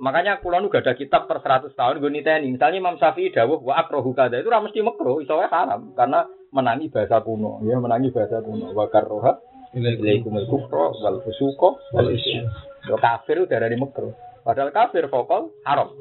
makanya 0.02 0.42
kulon 0.42 0.74
gak 0.74 0.90
ada 0.90 0.98
kitab 0.98 1.30
per 1.30 1.38
100 1.38 1.78
tahun 1.78 2.02
gue 2.02 2.10
niteni. 2.10 2.50
Misalnya 2.50 2.82
Imam 2.82 2.98
Syafi'i 2.98 3.30
dawuh 3.30 3.62
wa 3.62 3.78
akrohu 3.78 4.18
kada 4.18 4.42
itu 4.42 4.50
ora 4.50 4.66
mesti 4.66 4.82
makro, 4.82 5.22
iso 5.22 5.38
wae 5.38 5.46
haram 5.46 5.94
karena 5.94 6.26
menangi 6.50 6.90
bahasa 6.90 7.22
kuno, 7.22 7.62
ya 7.62 7.78
menangi 7.78 8.10
bahasa 8.10 8.42
kuno. 8.42 8.74
Wa 8.74 8.90
karroha 8.90 9.38
ilaikumul 9.78 10.50
kufra 10.50 10.98
wal 10.98 11.22
fusuqa 11.22 11.70
wal 11.94 12.10
isyan. 12.10 12.50
Kafir 12.98 13.46
udah 13.46 13.58
dari 13.62 13.78
makro. 13.78 14.18
Padahal 14.42 14.74
kafir 14.74 15.06
vokal 15.14 15.54
haram. 15.62 15.94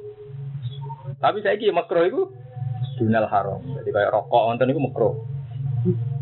Tapi 1.20 1.44
saya 1.44 1.60
ki 1.60 1.68
makro 1.68 2.00
itu 2.00 2.20
dunal 2.96 3.28
haram. 3.28 3.60
Jadi 3.76 3.92
kayak 3.92 4.08
rokok 4.16 4.56
wonten 4.56 4.72
itu 4.72 4.80
makro. 4.80 5.20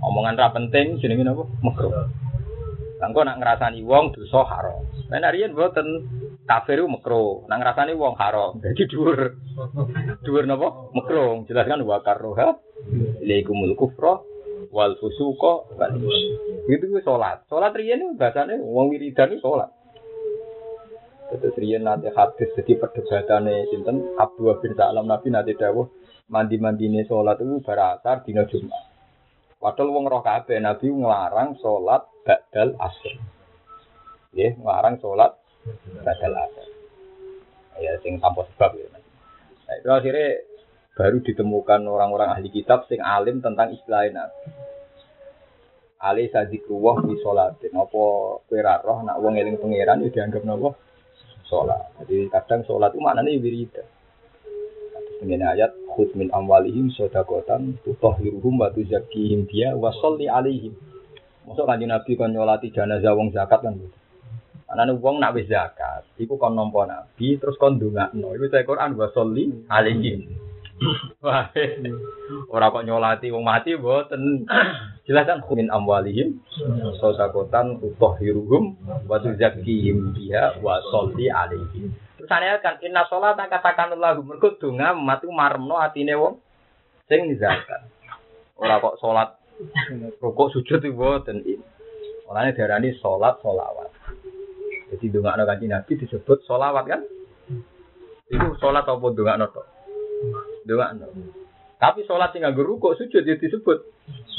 Omongan 0.02 0.42
ra 0.42 0.50
penting 0.50 0.98
jenenge 0.98 1.22
napa? 1.22 1.46
Makro. 1.62 2.10
Langko 2.98 3.20
nak 3.22 3.38
ngrasani 3.38 3.84
wong 3.86 4.10
dosa 4.10 4.42
haram. 4.42 4.93
Nah 5.14 5.22
nariyen 5.22 5.54
mboten 5.54 5.86
kafir 6.42 6.82
itu 6.82 6.90
makro. 6.90 7.46
Nak 7.46 7.62
ngrasani 7.62 7.94
wong 7.94 8.18
haram. 8.18 8.58
Jadi 8.66 8.90
dhuwur. 8.90 9.38
Dhuwur 10.26 10.44
napa? 10.50 10.90
Makro. 10.90 11.46
Jelaskan 11.46 11.86
wa 11.86 12.02
karroha 12.02 12.58
ilaikumul 13.22 13.78
kufra 13.78 14.18
wal 14.74 14.98
fusuqa 14.98 15.78
wal. 15.78 15.94
Itu 16.66 16.90
ku 16.90 16.98
salat. 17.06 17.46
Salat 17.46 17.78
riyen 17.78 18.02
itu 18.02 18.18
bahasane 18.18 18.58
wong 18.58 18.90
wiridan 18.90 19.30
itu 19.30 19.38
salat. 19.38 19.70
Terus 21.30 21.54
riyen 21.62 21.86
nanti 21.86 22.10
hadis 22.10 22.50
jadi 22.58 22.82
perdebatannya 22.82 23.70
sinten 23.70 24.18
Abdul 24.18 24.58
bin 24.58 24.74
Salam 24.74 25.06
Nabi 25.06 25.30
nanti 25.30 25.54
dawuh 25.54 25.86
mandi 26.30 26.58
mandine 26.58 27.06
sholat 27.06 27.38
itu 27.38 27.62
berasar 27.62 28.26
dina 28.26 28.46
Jumat. 28.50 28.82
Padahal 29.62 29.94
wong 29.94 30.04
roh 30.10 30.22
kabeh 30.26 30.60
Nabi 30.60 30.90
ngelarang 30.90 31.56
sholat 31.62 32.02
badal 32.26 32.76
asr. 32.82 33.33
Ya, 34.34 34.50
ngelarang 34.58 34.98
sholat 34.98 35.38
badal 36.02 36.34
asr. 36.34 36.68
Ya, 37.78 37.94
sing 38.02 38.18
tanpa 38.18 38.42
sebab 38.54 38.74
ya. 38.74 38.86
Nah, 39.64 39.74
itu 39.78 39.88
akhirnya 39.90 40.42
baru 40.94 41.18
ditemukan 41.22 41.80
orang-orang 41.86 42.30
ahli 42.34 42.50
kitab 42.50 42.86
sing 42.86 43.02
alim 43.02 43.42
tentang 43.42 43.74
istilah 43.74 44.06
Nabi. 44.10 44.42
Ali 46.04 46.28
sadikruwah 46.28 47.00
di 47.06 47.16
sholatin. 47.22 47.72
Apa 47.72 48.02
kowe 48.44 48.60
ra 48.60 48.82
roh 48.84 49.00
nak 49.06 49.18
wong 49.22 49.40
eling 49.40 49.56
pangeran 49.56 50.04
ya 50.04 50.10
dianggap 50.12 50.42
napa? 50.44 50.76
Sholat. 51.48 51.96
Jadi 52.04 52.28
kadang 52.28 52.60
sholat 52.68 52.92
itu 52.92 53.00
maknanya 53.00 53.40
wiridan. 53.40 53.86
Dengan 55.24 55.56
ayat 55.56 55.72
khud 55.96 56.12
min 56.18 56.28
amwalihim 56.28 56.92
sodakotan 56.92 57.80
tutahhiruhum 57.86 58.60
wa 58.60 58.68
tuzakkihim 58.68 59.48
dia 59.48 59.72
wa 59.72 59.88
sholli 59.96 60.28
alaihim. 60.28 60.76
Masuk 61.48 61.64
kanjeng 61.64 61.88
Nabi 61.88 62.18
kon 62.20 62.36
nyolati 62.36 62.68
wong 62.74 63.32
zakat 63.32 63.64
kan 63.64 63.78
gitu. 63.80 64.03
Anane 64.64 64.96
wong 64.96 65.20
nak 65.20 65.36
wis 65.36 65.46
zakat, 65.46 66.08
iku 66.16 66.40
kon 66.40 66.56
nampa 66.56 66.88
Nabi 66.88 67.36
terus 67.36 67.60
kon 67.60 67.76
ndongakno. 67.76 68.32
Iku 68.32 68.48
saya 68.48 68.64
Quran 68.64 68.96
wa 68.96 69.06
sholli 69.12 69.52
alaihim. 69.68 70.44
Wah, 71.22 71.54
ora 72.50 72.74
kok 72.74 72.82
nyolati 72.82 73.30
wong 73.30 73.46
mati 73.46 73.78
mboten. 73.78 74.42
Jelas 75.06 75.28
kan 75.28 75.44
min 75.54 75.70
amwalihim 75.70 76.42
sodakotan 76.98 77.78
tutahhiruhum 77.78 78.74
wa 79.06 79.16
tuzakkihim 79.22 80.16
dia 80.18 80.58
wa 80.58 80.82
sholli 80.90 81.30
alaihim. 81.30 81.94
Terus 82.18 82.26
saya 82.26 82.58
kan 82.58 82.82
inna 82.82 83.06
sholat 83.06 83.38
katakan 83.38 83.94
lahu 83.94 84.26
mergo 84.26 84.58
donga 84.58 84.96
mati 84.96 85.30
maremno 85.30 85.78
atine 85.78 86.18
wong 86.18 86.42
sing 87.06 87.30
zakat. 87.38 87.86
Ora 88.58 88.82
kok 88.82 88.98
sholat 88.98 89.38
rukuk 90.18 90.50
sujud 90.50 90.82
itu 90.82 90.90
boten 90.90 91.38
ini. 91.46 91.62
Olehnya 92.26 92.56
darani 92.58 92.90
sholat 92.98 93.38
sholawat. 93.38 93.93
Jadi 94.92 95.06
dongakno 95.08 95.48
kanjeng 95.48 95.72
Nabi 95.72 95.92
disebut 95.96 96.44
sholawat 96.44 96.84
kan? 96.84 97.00
Itu 98.28 98.56
sholat 98.60 98.84
apa 98.84 99.06
dongakno 99.12 99.46
tok? 99.52 99.66
Dongakno. 100.68 101.06
Tapi 101.80 102.00
sholat 102.08 102.32
sing 102.32 102.44
nganggo 102.44 102.64
rukuk 102.64 102.96
sujud 102.96 103.24
ya 103.24 103.36
disebut 103.36 103.78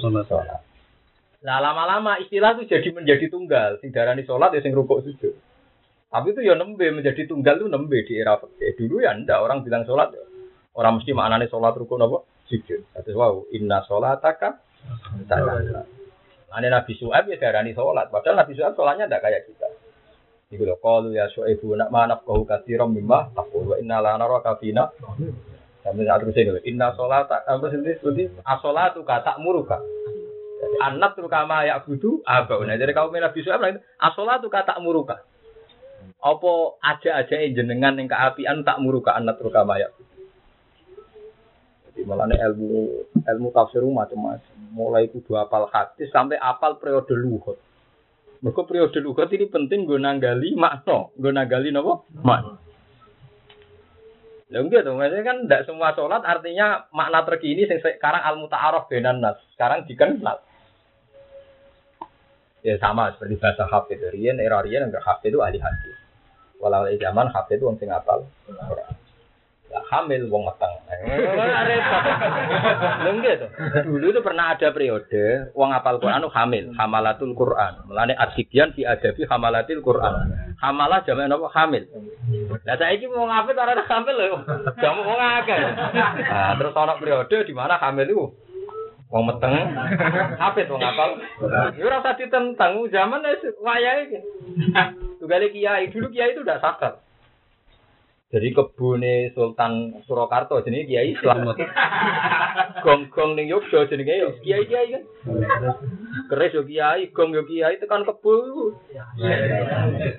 Sholat. 0.01 0.25
sholat. 0.25 0.61
Nah 1.45 1.61
lama-lama 1.61 2.17
istilah 2.17 2.57
itu 2.57 2.65
jadi 2.65 2.89
menjadi 2.89 3.29
tunggal. 3.29 3.77
Sing 3.81 3.93
darani 3.93 4.25
sholat 4.25 4.53
ya 4.57 4.65
sing 4.65 4.73
rukuk 4.73 5.05
sujud. 5.05 5.33
Tapi 6.09 6.31
itu 6.31 6.41
ya 6.41 6.55
nembe 6.57 6.89
menjadi 6.89 7.27
tunggal 7.29 7.59
itu 7.61 7.67
nembe 7.69 8.01
di 8.07 8.13
era 8.17 8.39
fikih. 8.41 8.73
Dulu 8.79 9.03
ya 9.03 9.13
ndak 9.13 9.37
orang 9.37 9.61
bilang 9.61 9.85
sholat 9.85 10.09
ya. 10.15 10.23
Orang 10.73 10.97
mesti 10.99 11.11
maknanya 11.13 11.51
sholat 11.51 11.75
rukun 11.77 12.01
apa? 12.01 12.25
Sujud. 12.49 12.81
Terus 12.93 13.17
wow, 13.17 13.45
inna 13.53 13.83
sholataka 13.85 14.61
salat. 15.29 15.85
Ane 16.55 16.71
Nabi 16.71 16.95
Su'aib 16.95 17.27
ya 17.27 17.37
darani 17.37 17.75
sholat. 17.75 18.07
Padahal 18.09 18.39
Nabi 18.39 18.55
Su'aib 18.55 18.79
sholatnya 18.79 19.11
ndak 19.11 19.21
kayak 19.21 19.43
kita. 19.43 19.67
Iku 20.53 20.61
lho 20.61 20.77
qalu 20.77 21.17
ya 21.17 21.25
Su'aibu 21.33 21.73
nak 21.73 21.89
manaf 21.89 22.21
kau 22.21 22.45
katsiran 22.45 22.93
mimma 22.93 23.33
taqul 23.33 23.65
wa 23.65 23.75
inna 23.81 23.97
la 23.97 24.13
naraka 24.21 24.61
fina. 24.61 24.93
Sampai 25.81 26.05
saat 26.05 26.17
terus 26.17 26.37
ini, 26.41 26.73
inna 26.73 26.97
sholata, 26.97 27.45
apa 27.45 27.69
sih 27.69 27.77
seperti 27.77 28.33
asolatu 28.41 29.05
kata 29.05 29.37
muruka. 29.37 29.77
Anak 30.81 31.13
tuh 31.13 31.29
kama 31.29 31.61
ya 31.61 31.77
budu 31.77 32.25
abau. 32.25 32.65
Nah 32.65 32.73
jadi 32.73 32.89
kaum 32.89 33.13
Nabi 33.13 33.45
Su'aib 33.45 33.61
bilang 33.61 33.85
asolatu 34.01 34.49
kata 34.49 34.81
muruka. 34.81 35.21
Apa 36.21 36.81
aja-aja 36.81 37.37
jenengan 37.53 38.01
yang 38.01 38.09
keapian 38.09 38.65
tak 38.65 38.81
muruka 38.81 39.13
anak 39.13 39.37
tuh 39.37 39.53
kama 39.53 39.77
ya 39.77 39.93
Jadi 41.93 42.01
malah 42.05 42.25
ilmu 42.25 43.05
ilmu 43.21 43.47
tafsir 43.53 43.85
macam-macam. 43.85 44.57
Mulai 44.73 45.05
kudu 45.13 45.37
apal 45.37 45.69
hadis 45.69 46.09
sampai 46.09 46.41
apal 46.41 46.81
periode 46.81 47.13
luhut. 47.13 47.61
Mereka 48.45 48.61
periode 48.69 49.01
luhut 49.01 49.25
ini 49.33 49.49
penting 49.49 49.89
gue 49.89 49.97
nanggali 49.97 50.53
makna, 50.53 51.09
gue 51.17 51.33
nanggali 51.33 51.73
nopo 51.73 52.05
makna. 52.21 52.61
Lah 54.53 54.61
enggak 54.61 54.85
maksudnya 54.85 55.25
kan 55.25 55.37
tidak 55.49 55.65
semua 55.65 55.97
sholat 55.97 56.21
artinya 56.21 56.85
makna 56.93 57.25
terkini 57.25 57.65
sekarang 57.65 58.21
al 58.21 58.37
muta'aruf 58.37 58.85
benan 58.85 59.17
nas. 59.17 59.41
Sekarang 59.57 59.89
dikenal. 59.89 60.37
Ya 62.61 62.77
sama 62.77 63.09
seperti 63.17 63.41
bahasa 63.41 63.65
hafid. 63.65 63.97
Rian, 64.13 64.37
era 64.37 64.61
Rian 64.61 64.93
enggak 64.93 65.01
hafid 65.01 65.33
itu 65.33 65.41
ahli 65.41 65.57
hadis. 65.57 65.97
Walau 66.61 66.85
zaman 66.85 67.33
hafid 67.33 67.57
itu 67.57 67.65
wong 67.65 67.81
sing 67.81 67.89
apal. 67.89 68.29
Hamil 69.91 70.27
wong 70.31 70.43
meteng. 70.47 70.73
Lha 73.05 73.09
enggak 73.15 73.35
tuh. 73.43 73.49
Dulu 73.85 74.05
itu 74.09 74.21
pernah 74.25 74.55
ada 74.55 74.67
periode 74.73 75.51
wong 75.53 75.69
apal 75.75 76.01
Quran 76.01 76.25
hamil, 76.31 76.73
hamalatul 76.75 77.35
Quran. 77.37 77.85
Mulane 77.87 78.17
asikian 78.17 78.73
fi 78.73 78.87
adabi 78.87 79.27
hamalatil 79.29 79.85
Quran. 79.85 80.13
Hamalah 80.59 81.03
jamak 81.05 81.29
napa 81.29 81.47
hamil. 81.53 81.85
Lah 82.65 82.75
saiki 82.79 83.05
mau 83.11 83.29
ngapit 83.29 83.55
ora 83.59 83.77
hamil 83.77 84.15
lho. 84.15 84.37
Jamu 84.81 85.01
wong 85.05 85.19
akeh. 85.19 85.59
Nah, 86.25 86.53
terus 86.57 86.75
ana 86.75 86.95
periode 86.97 87.37
di 87.45 87.53
mana 87.53 87.77
hamil 87.77 88.07
itu 88.09 88.25
wong 89.13 89.23
meteng 89.29 89.53
hafid 90.41 90.67
wong 90.67 90.81
apal. 90.81 91.21
Ya 91.77 91.83
ora 91.85 92.01
usah 92.01 92.17
ditentang 92.17 92.81
zaman 92.89 93.21
wis 93.23 93.45
wayahe. 93.61 94.19
Tugale 95.21 95.53
kiai, 95.53 95.93
dulu 95.93 96.09
kiai 96.11 96.33
itu 96.33 96.41
udah 96.43 96.59
sadar. 96.59 97.04
Jadi 98.35 98.51
kebune 98.51 99.31
Sultan 99.31 100.03
Surakarta 100.03 100.59
jenenge 100.59 100.91
Kiai 100.91 101.15
Slamet. 101.15 101.55
Gong-gong 102.83 103.39
ning 103.39 103.47
Yogya 103.47 103.87
jenenge 103.87 104.43
kiai-kiai 104.43 104.91
kan. 104.91 105.03
Keris 106.27 106.51
yo 106.51 106.67
kiai, 106.67 107.15
gong 107.15 107.31
yo 107.31 107.47
kiai 107.47 107.79
tekan 107.79 108.03
kebo. 108.03 108.75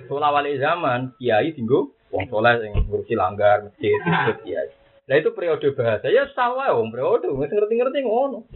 Sola 0.09 0.33
wali 0.33 0.57
zaman 0.57 1.13
kiai 1.21 1.53
dinggo 1.53 1.93
wong 2.09 2.25
soleh 2.25 2.57
sing 2.57 2.73
ngurusi 2.89 3.13
langgar 3.13 3.69
masjid 3.69 3.93
kiai. 4.41 4.73
Nah 5.05 5.15
itu 5.21 5.29
periode 5.37 5.77
bahasa 5.77 6.09
ya 6.09 6.25
sawa 6.33 6.73
wong 6.73 6.89
periode 6.89 7.29
ngerti-ngerti 7.29 8.01
ngono. 8.01 8.49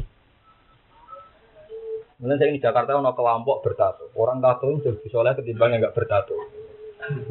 Mulai 2.17 2.37
saya 2.41 2.49
di 2.49 2.57
Jakarta 2.57 2.97
ono 2.97 3.13
kelompok 3.13 3.61
bertato. 3.61 4.09
Orang 4.17 4.41
tato 4.41 4.73
itu 4.73 4.89
lebih 4.89 5.09
soleh 5.13 5.37
ketimbang 5.37 5.77
yang 5.77 5.85
nggak 5.85 5.97
bertato. 5.97 6.60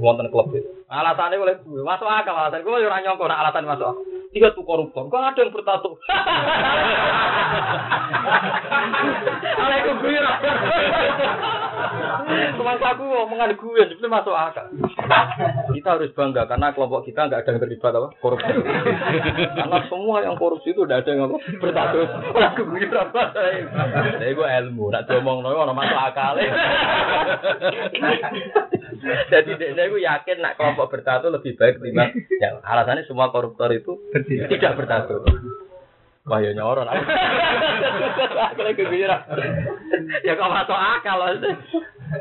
Wonten 0.00 0.28
klub 0.32 0.50
itu. 0.52 0.68
Alasannya 0.90 1.38
boleh 1.38 1.54
masuk 1.86 2.08
akal 2.10 2.34
alasan. 2.34 2.66
Gue 2.66 2.82
orang 2.82 3.06
nyongko 3.06 3.30
nah 3.30 3.46
alasan 3.46 3.62
masuk 3.62 3.94
akal. 3.94 4.10
Tiga 4.30 4.54
tuh 4.54 4.62
koruptor. 4.62 5.10
Kok 5.10 5.18
ada 5.18 5.42
yang 5.42 5.50
bertato? 5.50 5.98
Alaikum 9.58 9.98
gue 10.06 10.22
Semangka 12.30 12.94
aku 12.94 13.02
omongan 13.06 13.58
gue 13.58 13.82
itu 13.90 14.06
masuk 14.06 14.34
akal. 14.34 14.66
Kita 15.74 15.98
harus 15.98 16.14
bangga 16.14 16.46
karena 16.46 16.70
kelompok 16.74 17.04
kita 17.06 17.26
nggak 17.26 17.42
ada 17.42 17.50
yang 17.54 17.62
terlibat 17.62 17.94
apa 17.94 18.08
korupsi. 18.22 18.52
karena 19.58 19.78
semua 19.90 20.22
yang 20.22 20.38
korupsi 20.38 20.70
itu 20.70 20.86
udah 20.86 21.02
ada 21.02 21.10
yang 21.10 21.26
apa 21.26 21.38
bertato. 21.58 21.98
Aku 22.34 22.62
gue 22.70 22.86
apa? 22.86 23.34
Jadi 24.14 24.30
gue 24.30 24.48
ilmu. 24.62 24.94
Nak 24.94 25.10
ngomong 25.10 25.42
noy 25.42 25.58
orang 25.58 25.74
masuk 25.74 25.98
akal. 25.98 26.38
Jadi 29.00 29.50
saya 29.56 29.86
gue 29.88 30.02
yakin 30.04 30.36
nak 30.44 30.60
kelompok 30.60 30.92
bertato 30.92 31.32
lebih 31.32 31.56
baik 31.56 31.80
ketimbang. 31.80 32.12
Ya 32.42 32.56
alasannya 32.64 33.04
semua 33.04 33.28
koruptor 33.32 33.68
itu 33.72 34.00
tidak 34.12 34.76
bertato. 34.76 35.24
Wah 36.28 36.40
ya 36.40 36.52
nyoron. 36.52 36.88
Aku 36.88 38.60
lagi 38.60 38.76
keguyoran. 38.76 39.20
Ya 40.24 40.36
kok 40.36 40.52
masuk 40.52 40.76
akal 40.76 41.16
loh. 41.16 41.28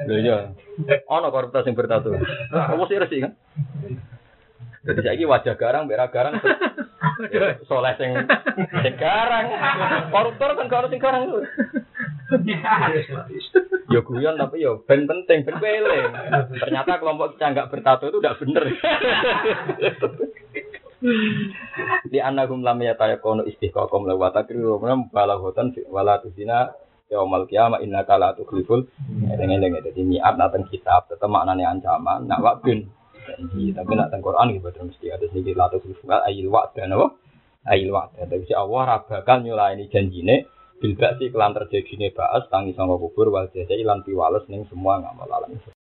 Lho 0.08 0.16
iya. 0.20 0.38
Ono 1.08 1.28
koruptor 1.32 1.68
sing 1.68 1.76
bertato. 1.76 2.16
Apa 2.52 2.84
sih 2.88 3.00
resi 3.00 3.24
kan? 3.24 3.36
Jadi 4.80 5.00
saiki 5.04 5.28
wajah 5.28 5.60
garang, 5.60 5.92
berak 5.92 6.16
garang. 6.16 6.40
Soleh 7.68 7.94
sing 7.96 8.12
sing 8.84 8.96
garang. 9.00 9.46
Koruptor 10.12 10.52
kan 10.60 10.68
kalau 10.68 10.88
sing 10.92 11.00
garang. 11.00 11.24
Yo 13.90 14.00
guyon 14.06 14.36
tapi 14.38 14.62
yo 14.62 14.84
ben 14.86 15.08
penting, 15.10 15.48
ben 15.48 15.58
eling. 15.60 16.12
Ternyata 16.60 17.00
kelompok 17.00 17.36
kita 17.36 17.56
nggak 17.56 17.70
bertato 17.72 18.12
itu 18.12 18.20
udah 18.20 18.36
bener. 18.38 18.64
Di 22.12 22.20
anagum 22.20 22.62
lam 22.62 22.84
yatayakonu 22.84 23.48
istiqaqom 23.48 24.04
la 24.04 24.20
wa 24.20 24.30
takriru 24.36 24.78
nam 24.84 25.08
balaghotan 25.10 25.72
wala 25.88 26.20
tusina 26.20 26.76
yaumal 27.10 27.50
qiyamah 27.50 27.82
innaka 27.82 28.22
la 28.22 28.38
tukhliful 28.38 28.86
eling-eling 29.34 29.82
dadi 29.82 30.06
niat 30.06 30.38
nateng 30.38 30.70
kitab 30.70 31.10
tetep 31.10 31.26
maknane 31.26 31.66
ancaman 31.66 32.30
nak 32.30 32.44
wakun 32.46 32.86
janji 33.30 33.76
tapi 33.76 33.92
nak 33.94 34.10
teng 34.10 34.26
Quran 34.26 34.56
iki 34.56 34.62
betul 34.64 34.90
mesti 34.90 35.08
ada 35.14 35.26
sing 35.30 35.42
la 35.46 35.68
tukhliful 35.70 36.10
ayil 36.10 36.48
wa'da 36.50 36.84
napa 36.88 37.08
ayil 37.68 37.92
wa'da 37.92 38.26
tapi 38.26 38.44
si 38.48 38.54
Allah 38.56 38.82
ra 38.88 38.98
bakal 39.04 39.44
nyulaini 39.44 39.92
janjine 39.92 40.48
bil 40.80 40.96
ba'si 40.96 41.28
kelan 41.28 41.52
terjadine 41.52 42.16
ba'as 42.16 42.48
tangi 42.48 42.72
sanga 42.72 42.96
kubur 42.96 43.28
wal 43.28 43.52
jasa 43.52 43.76
lan 43.84 44.00
piwales 44.08 44.48
ning 44.48 44.64
semua 44.72 45.04
ngamal 45.04 45.28
alam 45.28 45.60